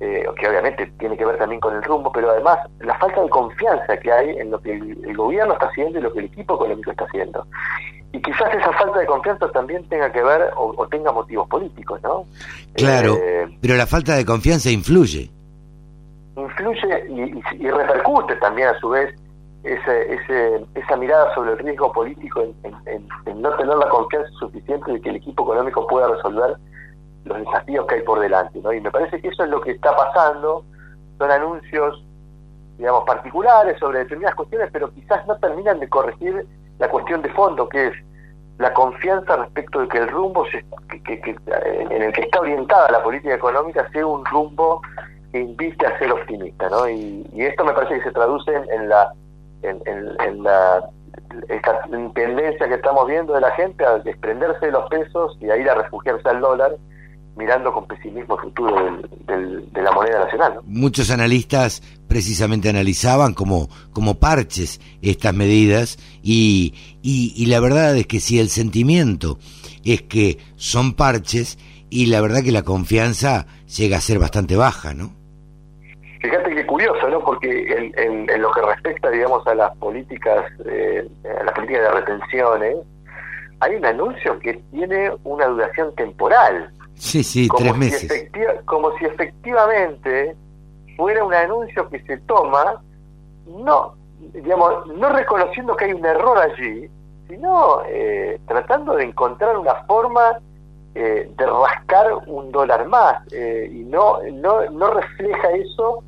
eh, 0.00 0.26
que 0.38 0.48
obviamente 0.48 0.86
tiene 0.98 1.16
que 1.16 1.24
ver 1.24 1.38
también 1.38 1.60
con 1.60 1.74
el 1.74 1.82
rumbo, 1.82 2.10
pero 2.10 2.30
además 2.30 2.58
la 2.80 2.98
falta 2.98 3.22
de 3.22 3.28
confianza 3.28 3.96
que 3.96 4.10
hay 4.10 4.30
en 4.38 4.50
lo 4.50 4.60
que 4.60 4.72
el, 4.72 5.16
gobierno 5.16 5.52
está 5.52 5.66
haciendo 5.66 5.98
y 5.98 6.02
lo 6.02 6.12
que 6.12 6.18
el 6.18 6.24
equipo 6.26 6.54
económico 6.56 6.90
está 6.90 7.04
haciendo. 7.04 7.46
Y 8.12 8.20
quizás 8.20 8.52
esa 8.54 8.72
falta 8.72 8.98
de 8.98 9.06
confianza 9.06 9.48
también 9.52 9.88
tenga 9.88 10.10
que 10.10 10.22
ver 10.22 10.50
o, 10.56 10.86
tenga 10.88 11.12
motivos 11.12 11.48
políticos, 11.48 12.00
¿no? 12.02 12.26
Claro, 12.74 13.16
eh, 13.22 13.46
pero 13.60 13.74
la 13.74 13.86
falta 13.86 14.16
de 14.16 14.24
confianza 14.24 14.70
influye. 14.70 15.30
Influye 16.36 17.42
y, 17.58 17.70
repercute 17.70 18.34
también 18.36 18.68
a 18.68 18.78
su 18.80 18.88
vez 18.88 19.14
ese, 19.62 20.14
ese, 20.14 20.64
esa 20.74 20.96
mirada 20.96 21.32
sobre 21.34 21.52
el 21.52 21.58
riesgo 21.58 21.92
político 21.92 22.42
en 22.42 23.42
no 23.42 23.56
tener 23.56 23.76
la 23.76 23.88
confianza 23.88 24.28
suficiente 24.40 24.92
de 24.92 25.00
que 25.00 25.10
el 25.10 25.16
equipo 25.16 25.44
económico 25.44 25.86
pueda 25.86 26.08
resolver 26.08 26.56
los 27.24 27.38
desafíos 27.38 27.86
que 27.86 27.96
hay 27.96 28.02
por 28.02 28.20
delante. 28.20 28.60
¿no? 28.60 28.72
Y 28.72 28.80
me 28.80 28.90
parece 28.90 29.20
que 29.20 29.28
eso 29.28 29.44
es 29.44 29.50
lo 29.50 29.60
que 29.60 29.72
está 29.72 29.94
pasando. 29.96 30.64
Son 31.18 31.30
anuncios, 31.30 32.04
digamos, 32.78 33.04
particulares 33.04 33.78
sobre 33.78 34.00
determinadas 34.00 34.36
cuestiones, 34.36 34.68
pero 34.72 34.92
quizás 34.92 35.26
no 35.26 35.36
terminan 35.38 35.80
de 35.80 35.88
corregir 35.88 36.46
la 36.78 36.88
cuestión 36.88 37.22
de 37.22 37.30
fondo, 37.30 37.68
que 37.68 37.88
es 37.88 37.94
la 38.58 38.72
confianza 38.72 39.36
respecto 39.36 39.80
de 39.80 39.88
que 39.88 39.98
el 39.98 40.08
rumbo 40.08 40.44
que, 40.44 41.34
en 41.90 42.02
el 42.02 42.12
que 42.12 42.20
está 42.22 42.40
orientada 42.40 42.90
la 42.90 43.02
política 43.02 43.34
económica 43.34 43.88
sea 43.92 44.06
un 44.06 44.24
rumbo 44.24 44.80
que 45.32 45.40
invite 45.40 45.86
a 45.86 45.98
ser 45.98 46.12
optimista. 46.12 46.68
¿no? 46.68 46.88
Y, 46.88 47.26
esto 47.34 47.64
me 47.64 47.72
parece 47.72 47.98
que 47.98 48.04
se 48.04 48.12
traduce 48.12 48.52
en 48.54 48.88
la, 48.88 49.12
en, 49.62 49.80
en 49.86 50.42
la 50.42 50.88
tendencia 52.14 52.68
que 52.68 52.74
estamos 52.74 53.06
viendo 53.06 53.34
de 53.34 53.40
la 53.40 53.50
gente 53.52 53.84
a 53.84 53.98
desprenderse 53.98 54.66
de 54.66 54.72
los 54.72 54.88
pesos 54.88 55.36
y 55.40 55.50
a 55.50 55.56
ir 55.56 55.68
a 55.68 55.74
refugiarse 55.74 56.28
al 56.28 56.40
dólar 56.40 56.76
mirando 57.36 57.72
con 57.72 57.86
pesimismo 57.86 58.36
el 58.36 58.40
futuro 58.42 58.98
de 59.26 59.82
la 59.82 59.92
moneda 59.92 60.24
nacional. 60.24 60.60
Muchos 60.64 61.10
analistas 61.10 61.82
precisamente 62.08 62.68
analizaban 62.68 63.34
como, 63.34 63.68
como 63.92 64.14
parches 64.14 64.80
estas 65.02 65.34
medidas 65.34 65.98
y, 66.22 66.74
y, 67.02 67.46
la 67.46 67.60
verdad 67.60 67.96
es 67.96 68.06
que 68.06 68.20
si 68.20 68.38
el 68.38 68.48
sentimiento 68.48 69.38
es 69.84 70.02
que 70.02 70.38
son 70.56 70.94
parches 70.94 71.58
y 71.90 72.06
la 72.06 72.20
verdad 72.20 72.42
que 72.42 72.52
la 72.52 72.62
confianza 72.62 73.46
llega 73.76 73.98
a 73.98 74.00
ser 74.00 74.18
bastante 74.18 74.56
baja, 74.56 74.94
¿no? 74.94 75.12
Fíjate 76.20 76.54
que 76.54 76.66
curioso, 76.66 77.08
¿no? 77.08 77.20
Porque 77.20 77.92
en, 77.96 78.40
lo 78.40 78.50
que 78.50 78.62
respecta, 78.62 79.10
digamos, 79.10 79.46
a 79.46 79.54
las 79.54 79.76
políticas, 79.76 80.44
eh, 80.64 81.06
a 81.38 81.44
las 81.44 81.54
políticas 81.54 81.82
de 81.82 81.90
retenciones, 81.90 82.76
hay 83.60 83.74
un 83.76 83.84
anuncio 83.84 84.38
que 84.40 84.54
tiene 84.70 85.10
una 85.24 85.46
duración 85.46 85.94
temporal. 85.94 86.70
Sí, 86.94 87.22
sí, 87.22 87.48
tres 87.56 87.76
meses. 87.76 88.30
como 88.64 88.96
si 88.98 89.04
efectivamente 89.04 90.36
fuera 90.96 91.24
un 91.24 91.34
anuncio 91.34 91.88
que 91.88 92.00
se 92.02 92.18
toma, 92.18 92.80
no, 93.46 93.94
digamos, 94.32 94.86
no 94.86 95.08
reconociendo 95.10 95.76
que 95.76 95.86
hay 95.86 95.92
un 95.92 96.04
error 96.04 96.38
allí, 96.38 96.88
sino 97.28 97.82
eh, 97.86 98.40
tratando 98.46 98.94
de 98.94 99.04
encontrar 99.04 99.56
una 99.56 99.74
forma 99.86 100.38
eh, 100.94 101.30
de 101.36 101.46
rascar 101.46 102.14
un 102.26 102.52
dólar 102.52 102.86
más 102.86 103.20
eh, 103.32 103.68
y 103.72 103.80
no, 103.80 104.20
no, 104.32 104.70
no 104.70 104.90
refleja 104.90 105.50
eso 105.50 106.04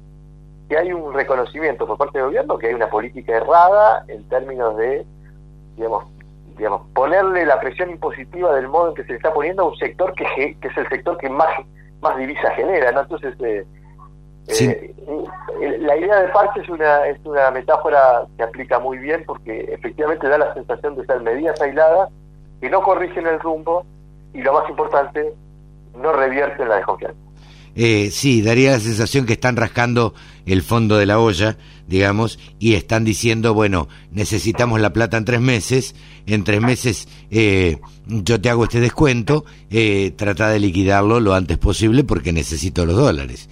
que 0.68 0.76
hay 0.78 0.93
un 0.93 1.12
reconocimiento 1.12 1.87
por 1.87 1.99
parte 1.99 2.18
del 2.18 2.28
gobierno 2.28 2.59
que 2.59 2.68
hay 2.68 2.74
una 2.74 2.89
política 2.89 3.37
errada 3.37 4.05
en 4.07 4.28
términos 4.28 4.76
de 4.76 5.05
digamos 5.76 6.05
digamos, 6.57 6.82
ponerle 6.94 7.44
la 7.44 7.61
presión 7.61 7.90
impositiva 7.90 8.54
del 8.54 8.68
modo 8.68 8.88
en 8.88 8.94
que 8.94 9.02
se 9.04 9.11
le 9.11 9.16
está 9.16 9.32
poniendo 9.32 9.62
a 9.62 9.66
un 9.66 9.76
sector 9.76 10.14
que, 10.14 10.57
que 10.61 10.68
es 10.68 10.76
el 10.76 10.88
sector 10.88 11.16
que 11.18 11.28
más, 11.28 11.48
más 12.00 12.16
divisa 12.16 12.50
genera, 12.52 12.92
¿no? 12.92 13.02
Entonces, 13.02 13.34
eh, 13.40 13.66
eh, 14.48 14.94
la 15.80 15.96
idea 15.96 16.20
de 16.20 16.28
parche 16.28 16.61
es 16.61 16.68
una, 16.68 17.07
es 17.07 17.18
una 17.24 17.50
metáfora 17.50 18.26
que 18.36 18.44
aplica 18.44 18.78
muy 18.78 18.98
bien 18.98 19.24
porque 19.26 19.72
efectivamente 19.72 20.28
da 20.28 20.38
la 20.38 20.54
sensación 20.54 20.96
de 20.96 21.04
ser 21.04 21.20
medidas 21.20 21.61
aisladas 21.61 22.11
que 22.61 22.70
no 22.70 22.82
corrigen 22.82 23.26
el 23.26 23.40
rumbo 23.40 23.84
y 24.32 24.42
lo 24.42 24.52
más 24.52 24.68
importante, 24.70 25.34
no 25.96 26.12
revierten 26.12 26.68
la 26.68 26.76
desconfianza. 26.76 27.18
Eh, 27.77 28.11
sí, 28.11 28.41
daría 28.41 28.72
la 28.72 28.81
sensación 28.81 29.27
que 29.27 29.35
están 29.35 29.55
rascando 29.55 30.14
el 30.47 30.62
fondo 30.62 30.97
de 30.97 31.05
la 31.05 31.18
olla, 31.18 31.59
digamos, 31.87 32.39
y 32.59 32.74
están 32.74 33.05
diciendo, 33.05 33.53
bueno, 33.53 33.89
necesitamos 34.11 34.81
la 34.81 34.95
plata 34.95 35.18
en 35.18 35.27
tres 35.27 35.41
meses, 35.41 35.95
en 36.27 36.43
tres 36.43 36.62
meses 36.62 37.07
eh, 37.31 37.79
yo 38.07 38.41
te 38.41 38.49
hago 38.49 38.64
este 38.64 38.81
descuento, 38.81 39.45
eh, 39.70 40.12
trata 40.16 40.49
de 40.49 40.59
liquidarlo 40.59 41.20
lo 41.20 41.35
antes 41.35 41.59
posible 41.59 42.03
porque 42.03 42.33
necesito 42.33 42.87
los 42.87 42.97
dólares. 42.97 43.49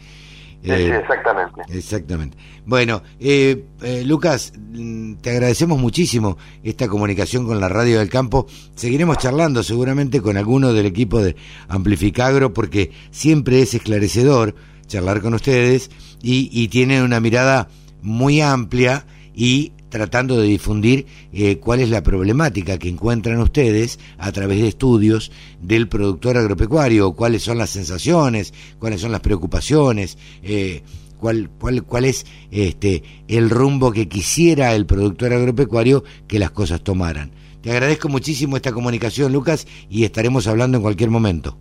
Eh, 0.64 0.98
exactamente. 0.98 1.62
Exactamente. 1.68 2.38
Bueno, 2.64 3.02
eh, 3.20 3.66
eh, 3.82 4.02
Lucas, 4.04 4.54
mm, 4.56 5.16
te 5.16 5.30
agradecemos 5.30 5.78
muchísimo 5.78 6.38
esta 6.62 6.88
comunicación 6.88 7.46
con 7.46 7.60
la 7.60 7.68
Radio 7.68 7.98
del 7.98 8.08
Campo. 8.08 8.46
Seguiremos 8.74 9.18
charlando 9.18 9.62
seguramente 9.62 10.22
con 10.22 10.38
alguno 10.38 10.72
del 10.72 10.86
equipo 10.86 11.20
de 11.20 11.36
Amplificagro 11.68 12.54
porque 12.54 12.90
siempre 13.10 13.60
es 13.60 13.74
esclarecedor 13.74 14.54
charlar 14.86 15.20
con 15.20 15.34
ustedes 15.34 15.90
y, 16.22 16.48
y 16.50 16.68
tienen 16.68 17.02
una 17.02 17.20
mirada 17.20 17.68
muy 18.00 18.40
amplia 18.40 19.04
y 19.34 19.72
tratando 19.94 20.36
de 20.36 20.48
difundir 20.48 21.06
eh, 21.32 21.60
cuál 21.60 21.78
es 21.78 21.88
la 21.88 22.02
problemática 22.02 22.78
que 22.78 22.88
encuentran 22.88 23.38
ustedes 23.38 24.00
a 24.18 24.32
través 24.32 24.60
de 24.60 24.66
estudios 24.66 25.30
del 25.60 25.86
productor 25.86 26.36
agropecuario, 26.36 27.12
cuáles 27.12 27.44
son 27.44 27.58
las 27.58 27.70
sensaciones, 27.70 28.52
cuáles 28.80 29.00
son 29.00 29.12
las 29.12 29.20
preocupaciones, 29.20 30.18
eh, 30.42 30.82
cuál, 31.20 31.48
cuál, 31.60 31.84
cuál 31.84 32.06
es 32.06 32.26
este, 32.50 33.04
el 33.28 33.50
rumbo 33.50 33.92
que 33.92 34.08
quisiera 34.08 34.74
el 34.74 34.84
productor 34.84 35.32
agropecuario 35.32 36.02
que 36.26 36.40
las 36.40 36.50
cosas 36.50 36.82
tomaran. 36.82 37.30
Te 37.60 37.70
agradezco 37.70 38.08
muchísimo 38.08 38.56
esta 38.56 38.72
comunicación, 38.72 39.32
Lucas, 39.32 39.68
y 39.88 40.02
estaremos 40.02 40.48
hablando 40.48 40.78
en 40.78 40.82
cualquier 40.82 41.10
momento. 41.10 41.56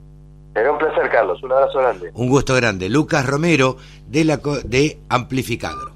Será 0.56 0.72
un 0.72 0.80
placer, 0.80 1.08
Carlos. 1.12 1.44
Un 1.44 1.52
abrazo 1.52 1.78
grande. 1.78 2.10
Un 2.16 2.30
gusto 2.30 2.56
grande. 2.56 2.90
Lucas 2.90 3.28
Romero, 3.28 3.78
de, 4.08 4.26
la, 4.26 4.42
de 4.66 4.98
Amplificagro. 5.08 5.92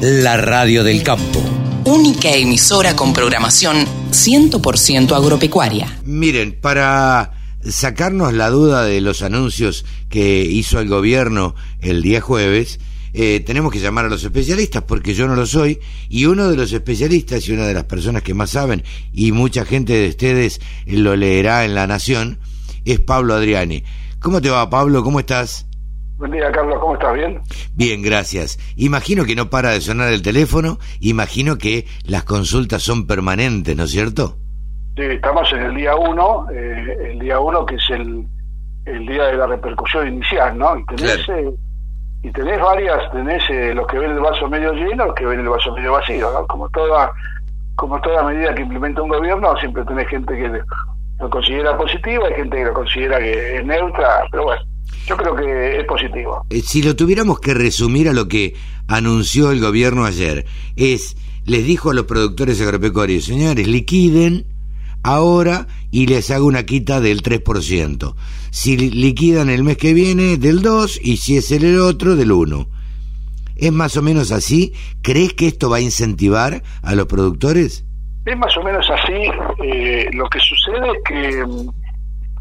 La 0.00 0.36
Radio 0.36 0.82
del 0.82 1.04
Campo 1.04 1.59
única 1.90 2.30
emisora 2.30 2.94
con 2.94 3.12
programación 3.12 3.84
100% 4.12 5.10
agropecuaria. 5.12 5.98
Miren, 6.04 6.56
para 6.60 7.32
sacarnos 7.68 8.32
la 8.32 8.48
duda 8.48 8.84
de 8.84 9.00
los 9.00 9.22
anuncios 9.22 9.84
que 10.08 10.42
hizo 10.42 10.78
el 10.78 10.88
gobierno 10.88 11.56
el 11.80 12.02
día 12.02 12.20
jueves, 12.20 12.78
eh, 13.12 13.42
tenemos 13.44 13.72
que 13.72 13.80
llamar 13.80 14.04
a 14.04 14.08
los 14.08 14.22
especialistas 14.22 14.84
porque 14.84 15.14
yo 15.14 15.26
no 15.26 15.34
lo 15.34 15.46
soy 15.46 15.80
y 16.08 16.26
uno 16.26 16.48
de 16.48 16.56
los 16.56 16.72
especialistas 16.72 17.48
y 17.48 17.52
una 17.52 17.66
de 17.66 17.74
las 17.74 17.84
personas 17.84 18.22
que 18.22 18.34
más 18.34 18.50
saben 18.50 18.84
y 19.12 19.32
mucha 19.32 19.64
gente 19.64 19.94
de 19.94 20.10
ustedes 20.10 20.60
lo 20.86 21.16
leerá 21.16 21.64
en 21.64 21.74
La 21.74 21.88
Nación 21.88 22.38
es 22.84 23.00
Pablo 23.00 23.34
Adriani. 23.34 23.82
¿Cómo 24.20 24.40
te 24.40 24.48
va 24.48 24.70
Pablo? 24.70 25.02
¿Cómo 25.02 25.18
estás? 25.18 25.66
Buen 26.20 26.32
día, 26.32 26.52
Carlos, 26.52 26.78
¿cómo 26.80 26.92
estás? 26.92 27.14
¿Bien? 27.14 27.40
Bien, 27.72 28.02
gracias. 28.02 28.58
Imagino 28.76 29.24
que 29.24 29.34
no 29.34 29.48
para 29.48 29.70
de 29.70 29.80
sonar 29.80 30.12
el 30.12 30.20
teléfono, 30.20 30.76
imagino 31.00 31.56
que 31.56 31.86
las 32.04 32.24
consultas 32.24 32.82
son 32.82 33.06
permanentes, 33.06 33.74
¿no 33.74 33.84
es 33.84 33.90
cierto? 33.90 34.36
Sí, 34.96 35.02
estamos 35.02 35.50
en 35.54 35.62
el 35.62 35.74
día 35.74 35.96
uno, 35.96 36.46
eh, 36.52 37.12
el 37.12 37.20
día 37.20 37.40
uno 37.40 37.64
que 37.64 37.76
es 37.76 37.84
el, 37.88 38.26
el 38.84 39.06
día 39.06 39.24
de 39.28 39.36
la 39.38 39.46
repercusión 39.46 40.08
inicial, 40.08 40.58
¿no? 40.58 40.76
Y 40.76 40.84
tenés, 40.94 41.26
eh, 41.30 41.50
y 42.22 42.30
tenés 42.32 42.60
varias, 42.60 43.10
tenés 43.12 43.42
eh, 43.48 43.72
los 43.74 43.86
que 43.86 43.98
ven 43.98 44.10
el 44.10 44.20
vaso 44.20 44.46
medio 44.46 44.74
lleno, 44.74 45.06
los 45.06 45.14
que 45.14 45.24
ven 45.24 45.40
el 45.40 45.48
vaso 45.48 45.74
medio 45.74 45.92
vacío, 45.92 46.30
¿no? 46.32 46.46
Como 46.48 46.68
toda, 46.68 47.10
como 47.76 47.98
toda 48.02 48.24
medida 48.24 48.54
que 48.54 48.60
implementa 48.60 49.00
un 49.00 49.08
gobierno, 49.08 49.56
siempre 49.56 49.86
tenés 49.86 50.06
gente 50.08 50.34
que 50.36 50.60
lo 51.18 51.30
considera 51.30 51.78
positivo, 51.78 52.26
hay 52.26 52.34
gente 52.34 52.58
que 52.58 52.64
lo 52.64 52.74
considera 52.74 53.18
que 53.20 53.56
es 53.56 53.64
neutra, 53.64 54.24
pero 54.30 54.44
bueno 54.44 54.69
yo 55.06 55.16
creo 55.16 55.34
que 55.34 55.80
es 55.80 55.84
positivo. 55.86 56.44
Eh, 56.50 56.62
si 56.62 56.82
lo 56.82 56.96
tuviéramos 56.96 57.40
que 57.40 57.54
resumir 57.54 58.08
a 58.08 58.12
lo 58.12 58.28
que 58.28 58.54
anunció 58.86 59.50
el 59.50 59.60
gobierno 59.60 60.04
ayer, 60.04 60.46
es, 60.76 61.16
les 61.44 61.64
dijo 61.64 61.90
a 61.90 61.94
los 61.94 62.06
productores 62.06 62.60
agropecuarios, 62.60 63.24
señores, 63.24 63.66
liquiden 63.66 64.46
ahora 65.02 65.66
y 65.90 66.06
les 66.06 66.30
hago 66.30 66.46
una 66.46 66.64
quita 66.64 67.00
del 67.00 67.22
3%. 67.22 68.14
Si 68.50 68.76
liquidan 68.76 69.48
el 69.48 69.64
mes 69.64 69.76
que 69.76 69.94
viene, 69.94 70.36
del 70.36 70.62
2, 70.62 71.00
y 71.02 71.16
si 71.18 71.36
es 71.36 71.50
el 71.52 71.78
otro, 71.80 72.16
del 72.16 72.32
1. 72.32 72.68
¿Es 73.56 73.72
más 73.72 73.96
o 73.96 74.02
menos 74.02 74.32
así? 74.32 74.72
¿Crees 75.02 75.34
que 75.34 75.46
esto 75.46 75.68
va 75.68 75.78
a 75.78 75.80
incentivar 75.80 76.62
a 76.82 76.94
los 76.94 77.06
productores? 77.06 77.84
Es 78.24 78.36
más 78.36 78.56
o 78.56 78.62
menos 78.62 78.86
así. 78.90 79.12
Eh, 79.64 80.08
lo 80.12 80.28
que 80.28 80.38
sucede 80.40 80.88
es 80.88 81.02
que 81.04 81.44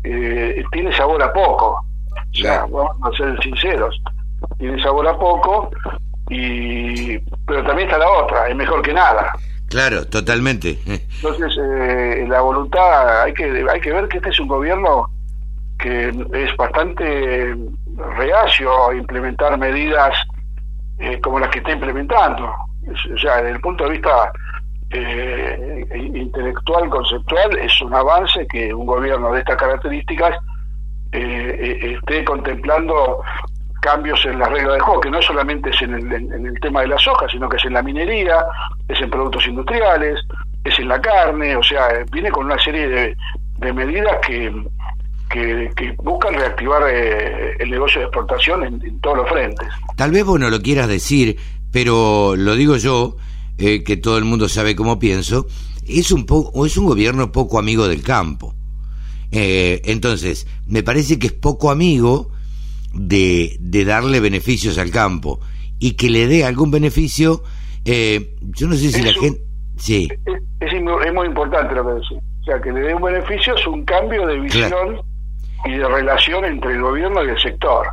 eh, 0.04 0.64
tiene 0.72 0.96
sabor 0.96 1.22
a 1.22 1.34
ya 2.34 2.62
vamos 2.62 2.96
a 3.02 3.18
ser 3.18 3.42
sinceros, 3.42 4.02
tiene 4.58 4.82
sabor 4.82 5.08
a 5.08 5.18
poco, 5.18 5.70
y 6.30 7.18
pero 7.46 7.64
también 7.64 7.88
está 7.88 7.98
la 7.98 8.10
otra, 8.10 8.48
es 8.48 8.56
mejor 8.56 8.82
que 8.82 8.94
nada. 8.94 9.32
Claro, 9.70 10.06
totalmente. 10.08 10.80
Entonces, 10.86 11.56
eh, 11.62 12.26
la 12.28 12.42
voluntad, 12.42 13.24
hay 13.24 13.34
que, 13.34 13.66
hay 13.72 13.80
que 13.80 13.94
ver 13.94 14.08
que 14.08 14.18
este 14.18 14.30
es 14.30 14.40
un 14.40 14.48
gobierno 14.48 15.08
que 15.78 16.10
es 16.34 16.58
bastante 16.58 17.56
reacio 18.18 18.90
a 18.90 18.96
implementar 18.96 19.58
medidas 19.58 20.16
eh, 20.98 21.20
como 21.22 21.40
las 21.40 21.50
que 21.50 21.60
está 21.60 21.72
implementando. 21.72 22.46
O 22.46 23.18
sea, 23.18 23.38
desde 23.38 23.52
el 23.52 23.62
punto 23.62 23.86
de 23.86 23.92
vista 23.92 24.32
eh, 24.90 25.88
intelectual, 25.94 26.90
conceptual, 26.90 27.58
es 27.60 27.82
un 27.82 27.94
avance 27.94 28.46
que 28.48 28.74
un 28.74 28.86
gobierno 28.86 29.32
de 29.32 29.40
estas 29.40 29.58
características 29.58 30.36
eh, 31.12 31.96
esté 31.98 32.24
contemplando 32.24 33.22
cambios 33.82 34.24
en 34.26 34.40
las 34.40 34.50
reglas 34.50 34.76
de 34.76 34.80
juego, 34.82 35.02
que 35.02 35.10
no 35.10 35.22
solamente 35.22 35.70
es 35.70 35.82
en 35.82 35.94
el, 35.94 36.12
en 36.12 36.46
el 36.46 36.60
tema 36.60 36.82
de 36.82 36.88
las 36.88 37.08
hojas, 37.08 37.32
sino 37.32 37.48
que 37.48 37.58
es 37.58 37.66
en 37.66 37.74
la 37.74 37.82
minería, 37.82 38.44
es 38.88 39.00
en 39.00 39.10
productos 39.10 39.48
industriales, 39.48 40.20
es 40.64 40.80
en 40.80 40.88
la 40.88 41.02
carne, 41.02 41.56
o 41.56 41.64
sea, 41.64 41.88
viene 42.12 42.32
con 42.32 42.46
una 42.46 42.60
serie 42.60 42.88
de, 42.88 43.74
medidas 43.74 44.18
que, 44.26 44.52
que, 45.30 45.96
buscan 45.98 46.34
reactivar 46.34 46.84
eh, 46.90 47.56
el 47.60 47.70
negocio 47.70 48.02
de 48.02 48.08
exportación 48.08 48.64
en, 48.64 49.00
todos 49.02 49.18
los 49.18 49.30
frentes. 49.30 49.68
Tal 49.96 50.12
vez 50.12 50.24
vos 50.24 50.40
no 50.40 50.50
lo 50.50 50.62
quieras 50.62 50.88
decir, 50.88 51.38
pero 51.72 52.36
lo 52.36 52.56
digo 52.56 52.78
yo, 52.78 53.16
eh, 53.58 53.84
que 53.84 53.98
todo 53.98 54.18
el 54.18 54.26
mundo 54.26 54.48
sabe 54.50 54.76
cómo 54.76 55.00
pienso, 55.00 55.46
es 55.88 56.12
un, 56.12 56.26
poco 56.26 56.66
es 56.66 56.78
un 56.78 56.86
gobierno 56.86 57.32
poco 57.32 57.60
amigo 57.60 57.88
del 57.88 58.04
campo. 58.04 58.56
Eh, 59.32 59.82
entonces, 59.86 60.48
me 60.66 60.84
parece 60.84 61.20
que 61.20 61.28
es 61.28 61.34
poco 61.34 61.72
amigo 61.72 62.32
de, 62.94 63.58
de 63.60 63.86
darle 63.86 64.20
beneficios 64.20 64.78
al 64.78 64.92
campo 64.92 65.40
y 65.78 65.94
que 65.94 66.10
le 66.10 66.28
dé 66.28 66.44
algún 66.44 66.72
beneficio, 66.72 67.44
yo 67.86 68.68
no 68.68 68.76
sé 68.76 68.92
si 68.92 69.02
la 69.02 69.14
gente... 69.14 69.42
Sí. 69.78 70.10
Es, 70.60 70.74
es, 70.74 71.14
muy 71.14 71.26
importante 71.26 71.74
lo 71.74 71.86
que 71.86 71.94
decís. 71.94 72.18
O 72.42 72.44
sea, 72.44 72.62
que 72.62 72.72
le 72.72 72.82
dé 72.82 72.94
un 72.94 73.02
beneficio 73.02 73.56
es 73.56 73.66
un 73.66 73.84
cambio 73.86 74.28
de 74.28 74.40
visión 74.40 75.02
y 75.66 75.72
de 75.72 75.88
relación 75.88 76.46
entre 76.46 76.74
el 76.74 76.82
gobierno 76.82 77.24
y 77.24 77.30
el 77.30 77.40
sector. 77.40 77.88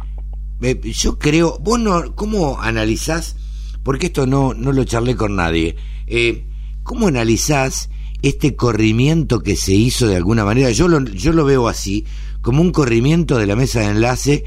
yo 0.83 1.19
creo, 1.19 1.59
vos 1.61 1.79
no, 1.79 2.15
¿cómo 2.15 2.61
analizás? 2.61 3.37
Porque 3.83 4.07
esto 4.07 4.27
no, 4.27 4.53
no 4.55 4.73
lo 4.73 4.85
charlé 4.85 5.15
con 5.15 5.37
nadie. 5.37 5.77
Eh, 6.07 6.47
¿Cómo 6.83 7.09
analizás 7.09 7.91
este 8.23 8.57
corrimiento 8.57 9.41
que 9.41 9.57
se 9.57 9.75
hizo 9.75 10.07
de 10.07 10.17
alguna 10.17 10.45
manera? 10.45 10.71
Yo 10.71 10.89
lo, 10.89 11.01
yo 11.05 11.33
lo 11.33 11.45
veo 11.45 11.69
así, 11.69 12.05
como 12.41 12.63
un 12.63 12.73
corrimiento 12.73 13.39
de 13.39 13.47
la 13.47 13.57
mesa 13.57 13.81
de 13.81 13.87
enlace 13.87 14.45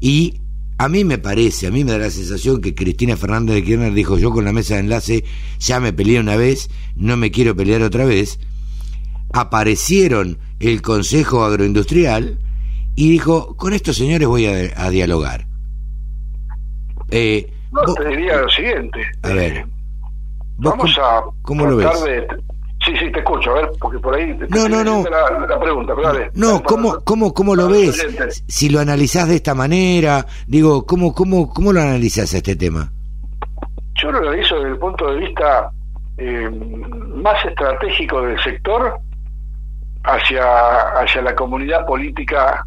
y 0.00 0.40
a 0.78 0.88
mí 0.88 1.04
me 1.04 1.18
parece, 1.18 1.66
a 1.66 1.70
mí 1.70 1.84
me 1.84 1.92
da 1.92 1.98
la 1.98 2.10
sensación 2.10 2.60
que 2.60 2.74
Cristina 2.74 3.16
Fernández 3.16 3.54
de 3.54 3.64
Kirchner 3.64 3.92
dijo 3.92 4.18
yo 4.18 4.30
con 4.30 4.44
la 4.44 4.52
mesa 4.52 4.74
de 4.74 4.80
enlace 4.80 5.24
ya 5.58 5.78
me 5.80 5.92
peleé 5.92 6.18
una 6.20 6.36
vez, 6.36 6.70
no 6.96 7.16
me 7.16 7.30
quiero 7.30 7.54
pelear 7.54 7.82
otra 7.82 8.04
vez. 8.04 8.40
Aparecieron 9.32 10.38
el 10.60 10.82
Consejo 10.82 11.44
Agroindustrial, 11.44 12.38
y 12.94 13.10
dijo, 13.10 13.56
con 13.56 13.72
estos 13.72 13.96
señores 13.96 14.28
voy 14.28 14.46
a, 14.46 14.90
dialogar. 14.90 15.46
Eh, 17.10 17.50
no, 17.70 17.82
te 17.94 18.08
diría 18.08 18.36
lo 18.36 18.48
siguiente. 18.50 19.00
A 19.22 19.28
ver. 19.28 19.56
Eh, 19.56 19.66
vamos 20.58 20.96
a 20.98 21.22
¿Cómo 21.42 21.66
lo 21.66 21.76
ves? 21.76 21.88
Sí, 22.84 22.92
sí, 22.98 23.12
te 23.12 23.20
escucho, 23.20 23.52
a 23.52 23.54
ver, 23.54 23.70
porque 23.78 23.98
por 23.98 24.14
ahí... 24.14 24.36
Te 24.36 24.48
no, 24.48 24.68
no, 24.68 24.82
no. 24.82 25.04
La, 25.08 25.60
pregunta, 25.60 25.94
pero 25.94 26.12
dale. 26.12 26.30
No, 26.34 26.62
¿cómo, 26.62 27.00
cómo, 27.04 27.32
cómo 27.32 27.54
lo 27.54 27.68
ves? 27.68 28.42
Si 28.48 28.68
lo 28.70 28.80
analizás 28.80 29.28
de 29.28 29.36
esta 29.36 29.54
manera, 29.54 30.26
digo, 30.48 30.84
¿cómo, 30.84 31.14
cómo, 31.14 31.48
cómo 31.52 31.72
lo 31.72 31.80
analizás 31.80 32.34
este 32.34 32.56
tema? 32.56 32.90
Yo 34.02 34.10
lo 34.10 34.18
analizo 34.18 34.56
desde 34.56 34.70
el 34.70 34.78
punto 34.78 35.12
de 35.12 35.20
vista 35.20 35.70
eh, 36.18 36.50
más 36.50 37.44
estratégico 37.44 38.22
del 38.22 38.42
sector 38.42 38.98
hacia, 40.02 40.98
hacia 41.00 41.22
la 41.22 41.34
comunidad 41.36 41.86
política 41.86 42.64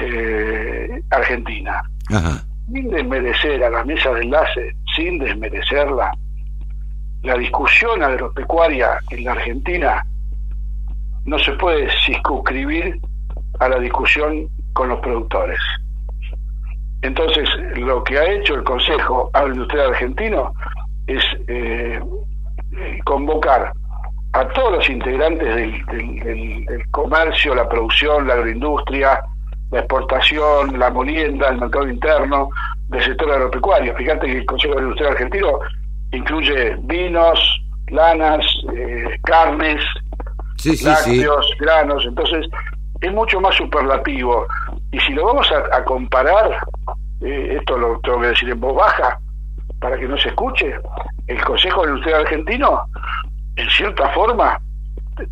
eh, 0.00 1.02
Argentina. 1.10 1.82
Sin 2.72 2.88
desmerecer 2.88 3.62
a 3.62 3.70
la 3.70 3.84
mesa 3.84 4.10
de 4.14 4.22
enlace, 4.22 4.74
sin 4.96 5.18
desmerecerla, 5.18 6.12
la 7.24 7.36
discusión 7.38 8.02
agropecuaria 8.02 8.98
en 9.10 9.24
la 9.24 9.32
Argentina 9.32 10.04
no 11.24 11.38
se 11.38 11.52
puede 11.52 11.88
circunscribir 12.04 13.00
a 13.60 13.68
la 13.68 13.78
discusión 13.78 14.46
con 14.74 14.90
los 14.90 15.00
productores. 15.00 15.58
Entonces, 17.00 17.48
lo 17.76 18.04
que 18.04 18.18
ha 18.18 18.30
hecho 18.30 18.54
el 18.54 18.64
Consejo 18.64 19.30
Agroindustrial 19.32 19.88
Argentino 19.88 20.52
es 21.06 21.22
eh, 21.48 22.00
convocar 23.04 23.72
a 24.32 24.48
todos 24.48 24.72
los 24.72 24.90
integrantes 24.90 25.54
del 25.54 26.84
comercio, 26.90 27.54
la 27.54 27.68
producción, 27.68 28.26
la 28.26 28.34
agroindustria, 28.34 29.20
la 29.70 29.78
exportación, 29.78 30.78
la 30.78 30.90
molienda, 30.90 31.48
el 31.48 31.58
mercado 31.58 31.88
interno 31.88 32.50
del 32.88 33.02
sector 33.02 33.30
agropecuario. 33.32 33.94
Fíjate 33.94 34.26
que 34.26 34.38
el 34.38 34.46
Consejo 34.46 34.78
Industrial 34.78 35.12
Argentino 35.12 35.58
incluye 36.12 36.76
vinos, 36.82 37.38
lanas, 37.88 38.44
eh, 38.74 39.18
carnes, 39.24 39.82
lácteos, 40.82 41.50
granos, 41.58 42.04
entonces 42.06 42.46
es 43.00 43.12
mucho 43.12 43.40
más 43.40 43.54
superlativo. 43.54 44.46
Y 44.92 45.00
si 45.00 45.12
lo 45.12 45.26
vamos 45.26 45.50
a, 45.50 45.84
comparar, 45.84 46.56
eh, 47.20 47.56
esto 47.58 47.76
lo 47.76 47.98
tengo 48.00 48.20
que 48.20 48.28
decir 48.28 48.50
en 48.50 48.60
voz 48.60 48.76
baja, 48.76 49.18
para 49.80 49.98
que 49.98 50.08
no 50.08 50.16
se 50.16 50.28
escuche, 50.28 50.74
el 51.26 51.44
Consejo 51.44 51.84
Industrial 51.84 52.22
Argentino, 52.22 52.82
en 53.56 53.68
cierta 53.70 54.08
forma, 54.10 54.58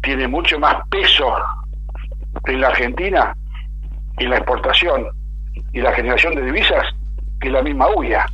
tiene 0.02 0.28
mucho 0.28 0.58
más 0.58 0.76
peso 0.90 1.34
en 2.46 2.60
la 2.60 2.68
Argentina 2.68 3.34
y 4.18 4.26
la 4.26 4.36
exportación 4.36 5.06
y 5.72 5.80
la 5.80 5.92
generación 5.92 6.34
de 6.34 6.42
divisas 6.42 6.84
que 7.40 7.50
la 7.50 7.62
misma 7.62 7.88
UIA. 7.96 8.26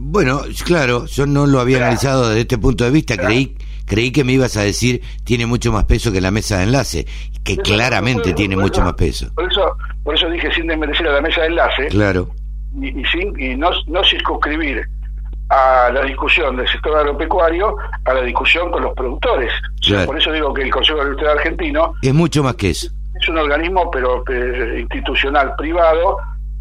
Bueno, 0.00 0.42
claro, 0.64 1.06
yo 1.06 1.26
no 1.26 1.46
lo 1.46 1.60
había 1.60 1.78
analizado 1.78 2.28
desde 2.28 2.42
este 2.42 2.58
punto 2.58 2.84
de 2.84 2.90
vista, 2.90 3.16
creí 3.16 3.56
creí 3.84 4.12
que 4.12 4.22
me 4.22 4.32
ibas 4.32 4.56
a 4.56 4.62
decir 4.62 5.02
tiene 5.24 5.46
mucho 5.46 5.72
más 5.72 5.84
peso 5.84 6.12
que 6.12 6.20
la 6.20 6.30
mesa 6.30 6.58
de 6.58 6.64
enlace, 6.64 7.06
que 7.42 7.56
claramente 7.56 8.32
tiene 8.34 8.56
mucho 8.56 8.82
más 8.82 8.94
peso. 8.94 9.32
Por 9.34 9.50
eso, 9.50 9.76
por 10.04 10.14
eso 10.14 10.28
dije 10.30 10.52
sin 10.54 10.66
desmerecer 10.68 11.08
a 11.08 11.12
la 11.14 11.20
mesa 11.20 11.40
de 11.40 11.46
enlace. 11.48 11.86
Claro. 11.88 12.28
Y, 12.80 13.04
sin 13.06 13.38
y 13.40 13.56
no, 13.56 13.70
no 13.86 14.04
circunscribir 14.04 14.86
a 15.48 15.90
la 15.92 16.02
discusión 16.02 16.56
del 16.56 16.68
sector 16.68 16.96
agropecuario 16.98 17.74
a 18.04 18.14
la 18.14 18.22
discusión 18.22 18.70
con 18.70 18.82
los 18.82 18.94
productores. 18.94 19.50
por 20.04 20.18
eso 20.18 20.30
digo 20.30 20.52
que 20.52 20.62
el 20.62 20.70
Consejo 20.70 20.98
Agroindustrial 20.98 21.38
Argentino 21.38 21.94
es 22.02 22.12
mucho 22.12 22.42
más 22.42 22.54
que 22.54 22.70
eso 22.70 22.88
es 23.20 23.28
un 23.28 23.38
organismo 23.38 23.90
pero 23.90 24.22
eh, 24.28 24.80
institucional 24.80 25.54
privado 25.56 26.18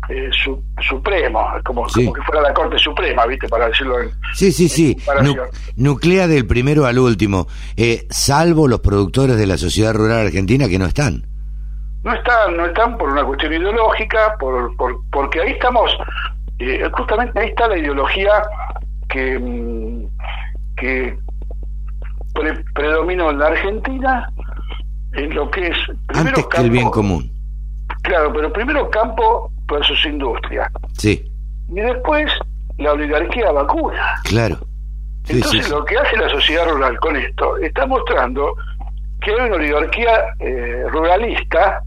eh, 0.09 0.29
supremo, 0.87 1.45
como, 1.63 1.85
como, 1.87 2.13
que 2.13 2.21
fuera 2.21 2.41
la 2.41 2.53
Corte 2.53 2.77
Suprema, 2.77 3.25
¿viste? 3.25 3.47
Para 3.47 3.67
decirlo 3.67 3.99
en. 3.99 4.11
Sí, 4.33 4.51
sí, 4.51 4.69
sí. 4.69 4.97
nuclea 5.75 6.27
del 6.27 6.47
primero 6.47 6.85
al 6.85 6.99
último, 6.99 7.47
eh, 7.75 8.05
salvo 8.09 8.67
los 8.67 8.79
productores 8.79 9.37
de 9.37 9.47
la 9.47 9.57
sociedad 9.57 9.93
rural 9.93 10.27
argentina 10.27 10.67
que 10.67 10.79
no 10.79 10.85
están. 10.85 11.25
No 12.03 12.13
están, 12.13 12.55
no 12.55 12.65
están 12.65 12.97
por 12.97 13.09
una 13.09 13.25
cuestión 13.25 13.53
ideológica, 13.53 14.35
por, 14.39 14.75
por 14.77 14.95
porque 15.11 15.41
ahí 15.41 15.51
estamos, 15.51 15.91
justamente 16.93 17.39
ahí 17.39 17.49
está 17.49 17.67
la 17.67 17.77
ideología 17.77 18.31
que, 19.09 19.37
mm, 19.37 20.07
que 20.77 21.17
predomina 22.73 23.29
en 23.29 23.39
la 23.39 23.47
Argentina 23.47 24.31
en 25.13 25.33
lo 25.33 25.49
que 25.49 25.67
es... 25.67 25.77
Antes 26.09 26.45
que 26.45 26.61
el 26.61 26.69
bien 26.69 26.89
común. 26.89 27.31
Claro, 28.03 28.31
pero 28.33 28.53
primero 28.53 28.89
campo 28.89 29.51
versus 29.67 30.05
industria. 30.05 30.69
Sí. 30.97 31.23
Y 31.69 31.79
después 31.79 32.31
la 32.77 32.93
oligarquía 32.93 33.51
vacuna. 33.51 34.15
Claro. 34.23 34.59
Entonces 35.27 35.69
lo 35.69 35.83
que 35.83 35.97
hace 35.97 36.15
la 36.17 36.29
sociedad 36.29 36.69
rural 36.69 36.97
con 36.99 37.15
esto 37.15 37.57
está 37.57 37.85
mostrando 37.85 38.55
que 39.21 39.31
hay 39.31 39.47
una 39.47 39.55
oligarquía 39.55 40.21
eh, 40.39 40.83
ruralista 40.89 41.81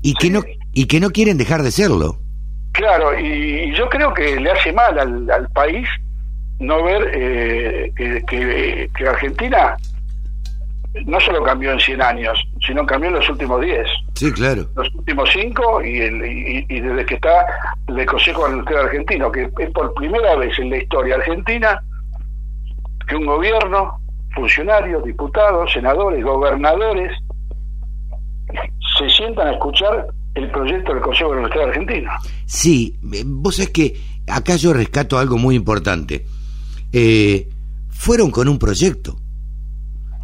y 0.00 0.14
que 0.14 0.30
no 0.30 0.42
y 0.72 0.86
que 0.86 1.00
no 1.00 1.10
quieren 1.10 1.36
dejar 1.36 1.62
de 1.62 1.70
serlo. 1.70 2.16
Claro, 2.72 3.18
y, 3.18 3.74
yo 3.76 3.88
creo 3.90 4.14
que 4.14 4.40
le 4.40 4.50
hace 4.50 4.72
mal 4.72 4.98
al, 4.98 5.48
país 5.50 5.86
no 6.58 6.82
ver 6.82 7.10
eh, 7.12 7.92
que, 8.26 8.88
que 8.96 9.06
Argentina 9.06 9.76
no 11.06 11.18
solo 11.20 11.42
cambió 11.42 11.72
en 11.72 11.80
100 11.80 12.02
años, 12.02 12.38
sino 12.66 12.84
cambió 12.84 13.08
en 13.08 13.16
los 13.16 13.28
últimos 13.28 13.60
10. 13.60 13.86
Sí, 14.14 14.32
claro. 14.32 14.66
Los 14.76 14.94
últimos 14.94 15.28
5 15.32 15.82
y, 15.82 16.66
y, 16.68 16.80
desde 16.80 17.06
que 17.06 17.14
está 17.14 17.46
el 17.88 18.06
Consejo 18.06 18.48
Industrial 18.48 18.86
Argentino, 18.86 19.32
que 19.32 19.50
es 19.58 19.70
por 19.70 19.94
primera 19.94 20.36
vez 20.36 20.58
en 20.58 20.70
la 20.70 20.76
historia 20.76 21.16
argentina 21.16 21.82
que 23.08 23.16
un 23.16 23.26
gobierno, 23.26 23.98
funcionarios, 24.34 25.02
diputados, 25.04 25.72
senadores, 25.72 26.22
gobernadores, 26.22 27.10
se 28.98 29.08
sientan 29.10 29.48
a 29.48 29.52
escuchar 29.52 30.06
el 30.34 30.50
proyecto 30.50 30.92
del 30.92 31.02
Consejo 31.02 31.34
Industrial 31.34 31.68
Argentino. 31.68 32.10
Sí, 32.44 32.96
vos 33.24 33.58
es 33.58 33.70
que 33.70 33.96
acá 34.28 34.56
yo 34.56 34.72
rescato 34.72 35.18
algo 35.18 35.38
muy 35.38 35.56
importante. 35.56 36.24
Eh, 36.92 37.48
fueron 37.90 38.30
con 38.30 38.48
un 38.48 38.58
proyecto 38.58 39.16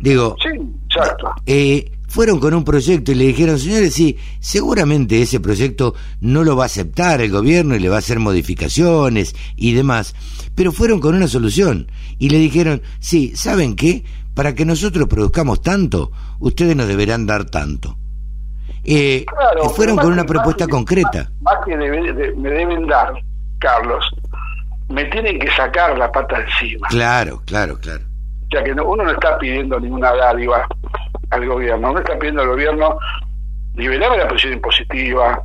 Digo, 0.01 0.37
sí, 0.43 0.61
exacto. 0.89 1.33
Eh, 1.47 1.91
fueron 2.09 2.41
con 2.41 2.55
un 2.55 2.65
proyecto 2.65 3.13
y 3.13 3.15
le 3.15 3.25
dijeron, 3.25 3.59
señores, 3.59 3.95
sí, 3.95 4.17
seguramente 4.41 5.21
ese 5.21 5.41
proyecto 5.41 5.95
no 6.21 6.43
lo 6.43 6.57
va 6.57 6.65
a 6.65 6.67
aceptar 6.67 7.21
el 7.21 7.31
gobierno 7.31 7.77
y 7.77 7.81
le 7.81 7.89
va 7.89 7.97
a 7.97 7.99
hacer 7.99 8.19
modificaciones 8.19 9.37
y 9.57 9.75
demás, 9.75 10.15
pero 10.55 10.73
fueron 10.73 11.01
con 11.01 11.15
una 11.15 11.29
solución 11.29 11.91
y 12.19 12.31
le 12.31 12.39
dijeron, 12.39 12.83
sí, 12.99 13.37
¿saben 13.37 13.77
qué? 13.77 14.05
Para 14.35 14.55
que 14.55 14.65
nosotros 14.65 15.07
produzcamos 15.09 15.61
tanto, 15.61 16.11
ustedes 16.39 16.75
nos 16.75 16.89
deberán 16.89 17.27
dar 17.27 17.45
tanto. 17.45 17.99
Eh, 18.85 19.27
fueron 19.75 19.97
con 19.97 20.13
una 20.13 20.25
propuesta 20.25 20.67
concreta. 20.67 21.31
Más, 21.43 21.57
que 21.67 21.77
me 21.77 22.51
deben 22.51 22.87
dar, 22.87 23.13
Carlos, 23.59 24.05
me 24.89 25.05
tienen 25.07 25.39
que 25.39 25.51
sacar 25.55 25.99
la 25.99 26.11
pata 26.11 26.37
encima. 26.41 26.89
Claro, 26.89 27.43
claro, 27.45 27.79
claro. 27.79 28.08
O 28.49 28.51
sea 28.51 28.65
que 28.65 28.73
uno 28.73 29.05
no 29.05 29.11
está 29.11 29.37
pidiendo 29.39 29.79
ninguna 29.79 30.15
dádiva 30.15 30.67
al 31.31 31.47
gobierno, 31.47 31.91
uno 31.91 31.99
está 31.99 32.19
pidiendo 32.19 32.43
al 32.43 32.49
gobierno 32.49 32.99
liberarme 33.75 34.19
la 34.19 34.29
presión 34.29 34.55
impositiva, 34.55 35.43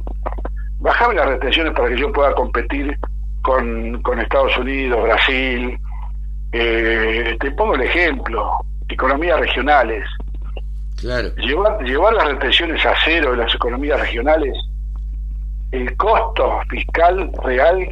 bajarme 0.80 1.15
las 1.15 1.27
restricciones 1.27 1.73
para 1.73 1.89
que 1.89 1.97
yo 1.97 2.11
pueda 2.13 2.34
competir 2.34 2.97
con, 3.41 4.01
con 4.01 4.19
Estados 4.19 4.57
Unidos, 4.57 5.03
Brasil. 5.03 5.77
Eh, 6.53 7.35
te 7.39 7.51
pongo 7.51 7.75
el 7.75 7.81
ejemplo, 7.81 8.51
economías 8.88 9.39
regionales. 9.39 10.05
Claro. 10.99 11.35
Llevar, 11.35 11.84
llevar 11.84 12.13
las 12.13 12.25
retenciones 12.25 12.85
a 12.85 12.93
cero 13.03 13.31
de 13.31 13.38
las 13.38 13.53
economías 13.53 13.99
regionales, 13.99 14.55
el 15.71 15.97
costo 15.97 16.61
fiscal 16.69 17.31
real 17.43 17.89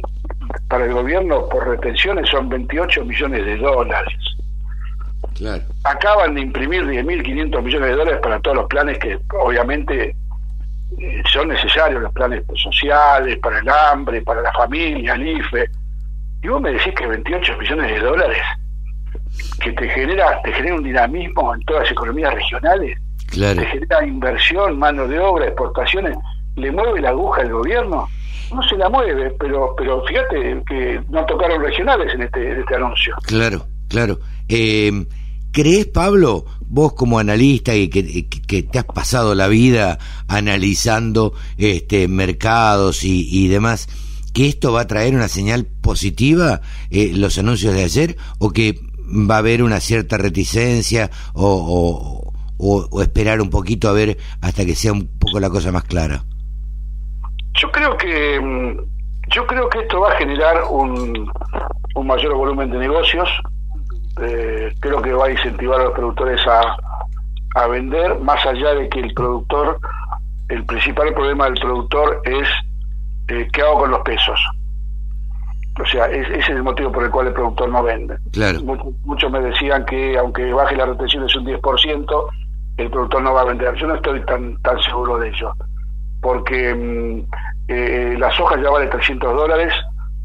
para 0.68 0.86
el 0.86 0.94
gobierno 0.94 1.48
por 1.48 1.68
retenciones 1.68 2.28
son 2.30 2.48
28 2.48 3.04
millones 3.04 3.44
de 3.44 3.56
dólares. 3.58 4.14
Claro. 5.34 5.62
Acaban 5.84 6.34
de 6.34 6.42
imprimir 6.42 6.84
10.500 6.84 7.62
millones 7.62 7.88
de 7.88 7.96
dólares 7.96 8.20
para 8.22 8.40
todos 8.40 8.56
los 8.56 8.66
planes 8.66 8.98
que 8.98 9.18
obviamente 9.40 10.14
eh, 10.98 11.22
son 11.32 11.48
necesarios, 11.48 12.02
los 12.02 12.12
planes 12.12 12.42
sociales, 12.54 13.38
para 13.38 13.58
el 13.58 13.68
hambre, 13.68 14.22
para 14.22 14.42
la 14.42 14.52
familia, 14.52 15.14
el 15.14 15.26
IFE. 15.26 15.70
Y 16.42 16.48
vos 16.48 16.60
me 16.60 16.72
decís 16.72 16.92
que 16.94 17.06
28 17.06 17.56
millones 17.58 17.92
de 17.92 18.00
dólares 18.00 18.42
que 19.60 19.72
te 19.72 19.88
genera, 19.88 20.40
te 20.42 20.52
genera 20.52 20.74
un 20.76 20.82
dinamismo 20.82 21.54
en 21.54 21.62
todas 21.62 21.84
las 21.84 21.92
economías 21.92 22.34
regionales, 22.34 22.98
claro. 23.28 23.60
te 23.60 23.66
genera 23.66 24.04
inversión, 24.04 24.78
mano 24.78 25.06
de 25.08 25.18
obra, 25.18 25.46
exportaciones, 25.46 26.16
le 26.56 26.70
mueve 26.70 27.00
la 27.00 27.10
aguja 27.10 27.42
al 27.42 27.52
gobierno, 27.52 28.08
no 28.52 28.62
se 28.64 28.76
la 28.76 28.88
mueve, 28.88 29.34
pero 29.38 29.74
pero 29.76 30.02
fíjate 30.04 30.62
que 30.66 31.00
no 31.08 31.24
tocaron 31.24 31.62
regionales 31.62 32.12
en 32.14 32.22
este, 32.22 32.52
en 32.52 32.60
este 32.60 32.74
anuncio. 32.74 33.16
Claro, 33.26 33.64
claro. 33.88 34.18
Eh, 34.48 35.06
¿Crees, 35.52 35.86
Pablo, 35.86 36.46
vos 36.60 36.94
como 36.94 37.18
analista 37.18 37.74
y 37.74 37.88
que, 37.88 38.26
que, 38.26 38.62
te 38.62 38.78
has 38.78 38.86
pasado 38.86 39.34
la 39.34 39.48
vida 39.48 39.98
analizando 40.26 41.34
este 41.58 42.08
mercados 42.08 43.04
y, 43.04 43.28
y 43.30 43.48
demás, 43.48 43.88
que 44.32 44.48
esto 44.48 44.72
va 44.72 44.82
a 44.82 44.86
traer 44.86 45.14
una 45.14 45.28
señal 45.28 45.66
positiva, 45.66 46.62
eh, 46.90 47.12
los 47.14 47.36
anuncios 47.36 47.74
de 47.74 47.84
ayer, 47.84 48.16
o 48.38 48.50
que 48.50 48.80
va 49.06 49.36
a 49.36 49.38
haber 49.38 49.62
una 49.62 49.80
cierta 49.80 50.16
reticencia 50.16 51.10
o, 51.34 52.32
o, 52.58 53.02
esperar 53.02 53.40
un 53.40 53.50
poquito 53.50 53.88
a 53.88 53.92
ver 53.92 54.16
hasta 54.40 54.64
que 54.64 54.74
sea 54.74 54.92
un 54.92 55.08
poco 55.18 55.40
la 55.40 55.50
cosa 55.50 55.72
más 55.72 55.84
clara? 55.84 56.24
Yo 57.60 57.70
creo 57.70 57.96
que 57.96 58.40
mm, 58.40 58.78
yo 59.34 59.46
creo 59.46 59.68
que 59.68 59.80
esto 59.80 60.00
va 60.00 60.12
a 60.12 60.16
generar 60.16 60.64
un, 60.70 61.30
un 61.94 62.06
mayor 62.06 62.34
volumen 62.34 62.70
de 62.70 62.78
negocios. 62.78 63.28
Eh, 64.20 64.74
creo 64.80 65.00
que 65.00 65.12
va 65.12 65.26
a 65.26 65.30
incentivar 65.30 65.80
a 65.80 65.84
los 65.84 65.92
productores 65.94 66.40
a, 66.46 66.76
a 67.54 67.66
vender, 67.66 68.18
más 68.20 68.44
allá 68.44 68.74
de 68.74 68.88
que 68.88 69.00
el 69.00 69.14
productor, 69.14 69.78
el 70.48 70.64
principal 70.66 71.14
problema 71.14 71.46
del 71.46 71.54
productor 71.54 72.20
es 72.24 72.48
eh, 73.28 73.48
qué 73.52 73.62
hago 73.62 73.80
con 73.80 73.90
los 73.90 74.00
pesos. 74.00 74.38
O 75.80 75.86
sea, 75.86 76.06
ese 76.06 76.38
es 76.38 76.48
el 76.50 76.62
motivo 76.62 76.92
por 76.92 77.04
el 77.04 77.10
cual 77.10 77.28
el 77.28 77.32
productor 77.32 77.68
no 77.70 77.82
vende. 77.82 78.16
Claro. 78.32 78.60
Muchos, 79.04 79.30
me 79.30 79.40
decían 79.40 79.86
que 79.86 80.18
aunque 80.18 80.52
baje 80.52 80.76
la 80.76 80.86
retención 80.86 81.24
es 81.24 81.34
un 81.34 81.46
10%, 81.46 82.26
el 82.76 82.90
productor 82.90 83.22
no 83.22 83.32
va 83.32 83.40
a 83.42 83.44
vender. 83.44 83.74
Yo 83.76 83.86
no 83.86 83.94
estoy 83.94 84.24
tan 84.26 84.60
tan 84.62 84.78
seguro 84.82 85.18
de 85.18 85.28
ello, 85.28 85.52
porque 86.20 86.74
mm, 86.74 87.26
eh, 87.68 88.16
la 88.18 88.30
soja 88.36 88.60
ya 88.60 88.70
vale 88.70 88.86
300 88.88 89.34
dólares 89.34 89.72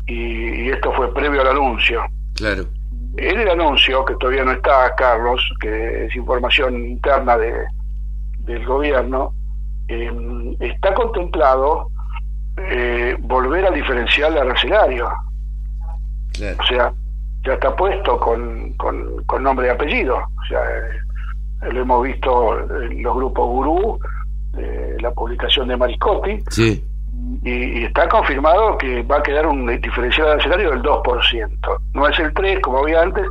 y, 0.06 0.70
esto 0.70 0.92
fue 0.94 1.14
previo 1.14 1.42
al 1.42 1.48
anuncio. 1.48 2.02
Claro. 2.36 2.64
En 3.18 3.40
el 3.40 3.50
anuncio, 3.50 4.06
que 4.06 4.16
todavía 4.16 4.46
no 4.46 4.52
está, 4.52 4.94
Carlos, 4.96 5.42
que 5.60 6.06
es 6.06 6.16
información 6.16 6.76
interna 6.88 7.36
de, 7.38 7.54
del 8.40 8.66
gobierno, 8.66 9.34
eh, 9.88 10.56
está 10.60 10.94
contemplado 10.94 11.90
eh, 12.58 13.16
volver 13.20 13.66
al 13.66 13.74
diferencial 13.74 14.38
arancelario. 14.38 15.08
O 15.08 16.66
sea, 16.66 16.94
ya 17.44 17.54
está 17.54 17.76
puesto 17.76 18.20
con, 18.20 18.74
con, 18.74 19.44
nombre 19.44 19.68
y 19.68 19.70
apellido. 19.70 20.18
O 20.18 20.46
sea, 20.48 20.60
eh, 20.62 21.72
lo 21.72 21.82
hemos 21.82 22.04
visto 22.04 22.60
en 22.84 23.02
los 23.02 23.16
grupos 23.16 23.48
Gurú, 23.48 24.00
eh, 24.58 24.98
la 25.00 25.12
publicación 25.12 25.68
de 25.68 25.78
Mariscotti. 25.78 26.44
Sí. 26.50 26.84
Y, 27.44 27.86
está 27.86 28.08
confirmado 28.10 28.78
que 28.78 29.04
va 29.04 29.18
a 29.18 29.24
quedar 29.24 29.48
un 29.48 29.66
diferencial 29.82 30.28
arancelario 30.28 30.72
del 30.72 30.82
2%. 30.82 31.80
No 31.94 32.08
es 32.08 32.20
el 32.20 32.34
3 32.34 32.60
como 32.62 32.80
había 32.80 33.02
antes, 33.02 33.26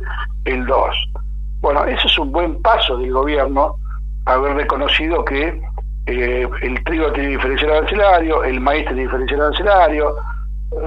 el 0.45 0.65
2. 0.65 0.95
Bueno, 1.61 1.85
ese 1.85 2.07
es 2.07 2.19
un 2.19 2.31
buen 2.31 2.61
paso 2.61 2.97
del 2.97 3.11
gobierno 3.11 3.75
haber 4.25 4.55
reconocido 4.55 5.23
que 5.23 5.59
eh, 6.05 6.47
el 6.61 6.83
trigo 6.83 7.11
tiene 7.11 7.29
diferencial 7.29 7.71
arancelario, 7.71 8.43
el 8.43 8.59
maíz 8.59 8.85
tiene 8.85 9.03
diferencial 9.03 9.41
arancelario, 9.41 10.15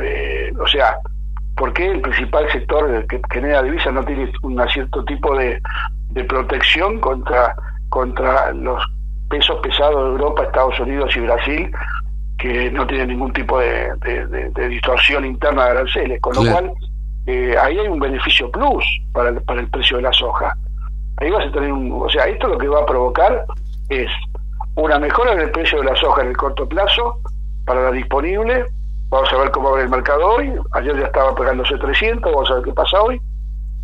eh, 0.03 0.53
o 0.59 0.67
sea, 0.67 0.97
¿por 1.57 1.73
qué 1.73 1.91
el 1.91 2.01
principal 2.01 2.51
sector 2.51 3.07
que 3.07 3.21
genera 3.31 3.63
divisas 3.63 3.93
no 3.93 4.05
tiene 4.05 4.31
un 4.43 4.69
cierto 4.69 5.05
tipo 5.05 5.37
de, 5.37 5.61
protección 6.29 7.01
contra, 7.01 7.55
contra 7.89 8.53
los 8.53 8.83
pesos 9.29 9.59
pesados 9.63 10.05
de 10.05 10.11
Europa, 10.11 10.45
Estados 10.45 10.81
Unidos 10.81 11.15
y 11.17 11.21
Brasil, 11.21 11.73
que 12.41 12.71
no 12.71 12.87
tienen 12.87 13.09
ningún 13.09 13.33
tipo 13.33 13.59
de, 13.59 13.93
distorsión 14.69 15.25
interna 15.25 15.67
de 15.67 15.71
aranceles? 15.71 16.21
Con 16.21 16.35
lo 16.35 16.51
cual, 16.51 16.73
eh, 17.27 17.55
ahí 17.61 17.79
hay 17.79 17.87
un 17.87 18.01
beneficio 18.01 18.51
plus 18.51 18.85
para 19.13 19.31
el, 19.31 19.43
para 19.43 19.61
el 19.61 19.69
precio 19.69 19.99
de 19.99 20.05
la 20.05 20.13
soja. 20.13 20.57
Ahí 21.19 21.31
vas 21.31 21.47
a 21.47 21.53
tener 21.53 21.73
un. 21.73 21.93
O 21.93 22.09
sea, 22.09 22.25
esto 22.25 22.49
lo 22.49 22.57
que 22.57 22.69
va 22.69 22.81
a 22.81 22.87
provocar 22.87 23.45
es 23.91 24.09
una 24.75 24.99
mejora 24.99 25.33
en 25.33 25.41
el 25.41 25.51
precio 25.51 25.79
de 25.81 25.85
la 25.85 25.97
soja 25.97 26.23
en 26.23 26.29
el 26.29 26.37
corto 26.37 26.67
plazo 26.67 27.19
para 27.67 27.83
la 27.83 27.93
disponible. 27.93 28.65
Vamos 29.11 29.31
a 29.33 29.37
ver 29.39 29.51
cómo 29.51 29.73
va 29.73 29.83
el 29.83 29.91
mercado 29.91 30.27
hoy. 30.27 30.53
Ayer 30.73 30.99
ya 30.99 31.07
estaba 31.07 31.35
pegándose 31.35 31.77
300, 31.77 32.33
vamos 32.33 32.51
a 32.51 32.55
ver 32.55 32.65
qué 32.65 32.73
pasa 32.73 33.03
hoy. 33.03 33.21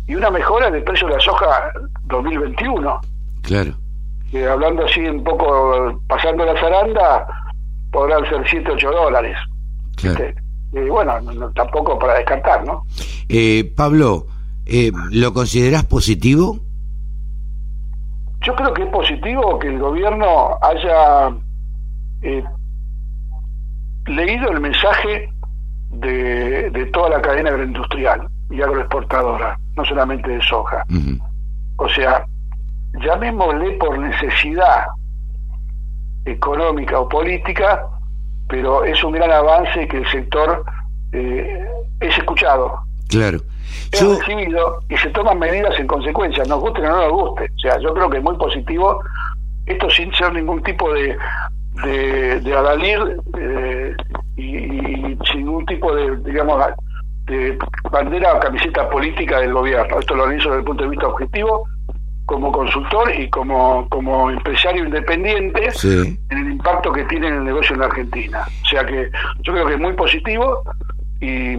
Y 0.07 0.15
una 0.15 0.31
mejora 0.31 0.69
en 0.69 0.75
el 0.75 0.83
precio 0.83 1.07
de 1.07 1.15
la 1.15 1.19
soja 1.19 1.71
2021. 2.05 3.01
Claro. 3.43 3.71
Que 4.31 4.47
hablando 4.47 4.85
así 4.85 5.01
un 5.01 5.23
poco, 5.23 6.01
pasando 6.07 6.45
la 6.45 6.59
zaranda, 6.59 7.27
podrán 7.91 8.27
ser 8.29 8.43
7, 8.47 8.71
8 8.73 8.91
dólares. 8.91 9.37
Este, 10.03 10.35
y 10.73 10.89
bueno, 10.89 11.13
tampoco 11.55 11.97
para 11.97 12.15
descartar, 12.15 12.65
¿no? 12.65 12.83
Eh, 13.29 13.73
Pablo, 13.75 14.27
eh, 14.65 14.91
¿lo 15.11 15.33
consideras 15.33 15.85
positivo? 15.85 16.59
Yo 18.41 18.55
creo 18.55 18.73
que 18.73 18.83
es 18.83 18.89
positivo 18.89 19.57
que 19.59 19.67
el 19.67 19.79
gobierno 19.79 20.57
haya 20.61 21.35
eh, 22.21 22.43
leído 24.05 24.51
el 24.51 24.59
mensaje 24.59 25.29
de, 25.89 26.89
toda 26.93 27.09
la 27.09 27.21
cadena 27.21 27.49
agroindustrial 27.49 28.27
y 28.49 28.61
agroexportadora, 28.61 29.57
no 29.75 29.85
solamente 29.85 30.29
de 30.29 30.41
soja. 30.41 30.83
O 31.77 31.89
sea, 31.89 32.25
llamémosle 33.01 33.71
por 33.73 33.97
necesidad 33.97 34.85
económica 36.27 36.99
o 36.99 37.09
política, 37.09 37.85
pero 38.47 38.83
es 38.83 39.03
un 39.03 39.13
gran 39.13 39.31
avance 39.31 39.87
que 39.87 39.97
el 39.97 40.07
sector 40.09 40.63
eh, 41.11 41.65
es 41.99 42.17
escuchado. 42.17 42.79
Claro 43.09 43.39
es 43.91 44.01
recibido 44.01 44.79
y 44.89 44.97
se 44.97 45.09
toman 45.09 45.39
medidas 45.39 45.77
en 45.79 45.87
consecuencia, 45.87 46.43
nos 46.45 46.59
guste 46.59 46.81
o 46.81 46.85
no 46.85 47.01
nos 47.01 47.11
guste. 47.11 47.45
O 47.45 47.59
sea, 47.59 47.79
yo 47.79 47.93
creo 47.93 48.09
que 48.09 48.17
es 48.17 48.23
muy 48.23 48.35
positivo, 48.37 49.01
esto 49.65 49.89
sin 49.89 50.13
ser 50.13 50.33
ningún 50.33 50.61
tipo 50.63 50.93
de, 50.93 51.17
de, 51.85 52.39
de 52.39 52.55
adalir 52.55 52.99
eh, 53.37 53.95
y, 54.35 55.17
sin 55.31 55.45
ningún 55.45 55.65
tipo 55.65 55.93
de, 55.95 56.17
digamos, 56.17 56.63
de 57.25 57.57
bandera 57.91 58.35
o 58.35 58.39
camiseta 58.39 58.89
política 58.89 59.39
del 59.39 59.53
gobierno. 59.53 59.99
Esto 59.99 60.15
lo 60.15 60.23
analizo 60.23 60.49
desde 60.49 60.59
el 60.59 60.65
punto 60.65 60.83
de 60.83 60.89
vista 60.89 61.07
objetivo, 61.07 61.67
como 62.27 62.51
consultor 62.51 63.09
y 63.17 63.29
como, 63.29 63.87
como 63.87 64.29
empresario 64.29 64.83
independiente 64.83 65.69
en 65.83 66.37
el 66.37 66.51
impacto 66.51 66.91
que 66.91 67.05
tiene 67.05 67.29
en 67.29 67.35
el 67.35 67.43
negocio 67.45 67.73
en 67.73 67.79
la 67.79 67.85
Argentina. 67.87 68.45
O 68.63 68.67
sea 68.67 68.85
que 68.85 69.09
yo 69.43 69.53
creo 69.53 69.65
que 69.65 69.73
es 69.75 69.79
muy 69.79 69.93
positivo 69.93 70.61
y, 71.21 71.55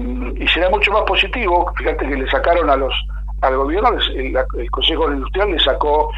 será 0.52 0.68
mucho 0.68 0.92
más 0.92 1.04
positivo, 1.06 1.72
fíjate 1.74 2.06
que 2.06 2.16
le 2.16 2.30
sacaron 2.30 2.68
a 2.68 2.76
los 2.76 2.92
al 3.40 3.56
gobierno, 3.56 3.90
el, 4.14 4.36
el, 4.36 4.70
Consejo 4.70 5.10
Industrial 5.10 5.50
le 5.52 5.60
sacó 5.60 6.10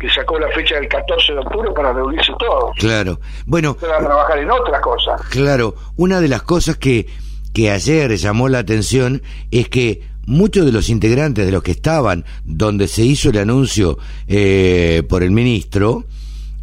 le 0.00 0.10
sacó 0.10 0.38
la 0.38 0.48
fecha 0.48 0.76
del 0.76 0.88
14 0.88 1.32
de 1.32 1.38
octubre 1.40 1.70
para 1.74 1.92
reunirse 1.92 2.32
todos. 2.38 2.74
Claro. 2.78 3.20
Bueno. 3.44 3.74
Para 3.74 3.98
trabajar 3.98 4.38
en 4.38 4.50
otra 4.50 4.80
cosa. 4.80 5.16
Claro. 5.30 5.74
Una 5.96 6.20
de 6.20 6.28
las 6.28 6.42
cosas 6.42 6.76
que, 6.76 7.06
que 7.52 7.70
ayer 7.70 8.16
llamó 8.16 8.48
la 8.48 8.60
atención 8.60 9.20
es 9.50 9.68
que 9.68 10.09
muchos 10.26 10.66
de 10.66 10.72
los 10.72 10.88
integrantes 10.88 11.46
de 11.46 11.52
los 11.52 11.62
que 11.62 11.72
estaban 11.72 12.24
donde 12.44 12.88
se 12.88 13.04
hizo 13.04 13.30
el 13.30 13.38
anuncio 13.38 13.98
eh, 14.28 15.02
por 15.08 15.22
el 15.22 15.30
ministro 15.30 16.06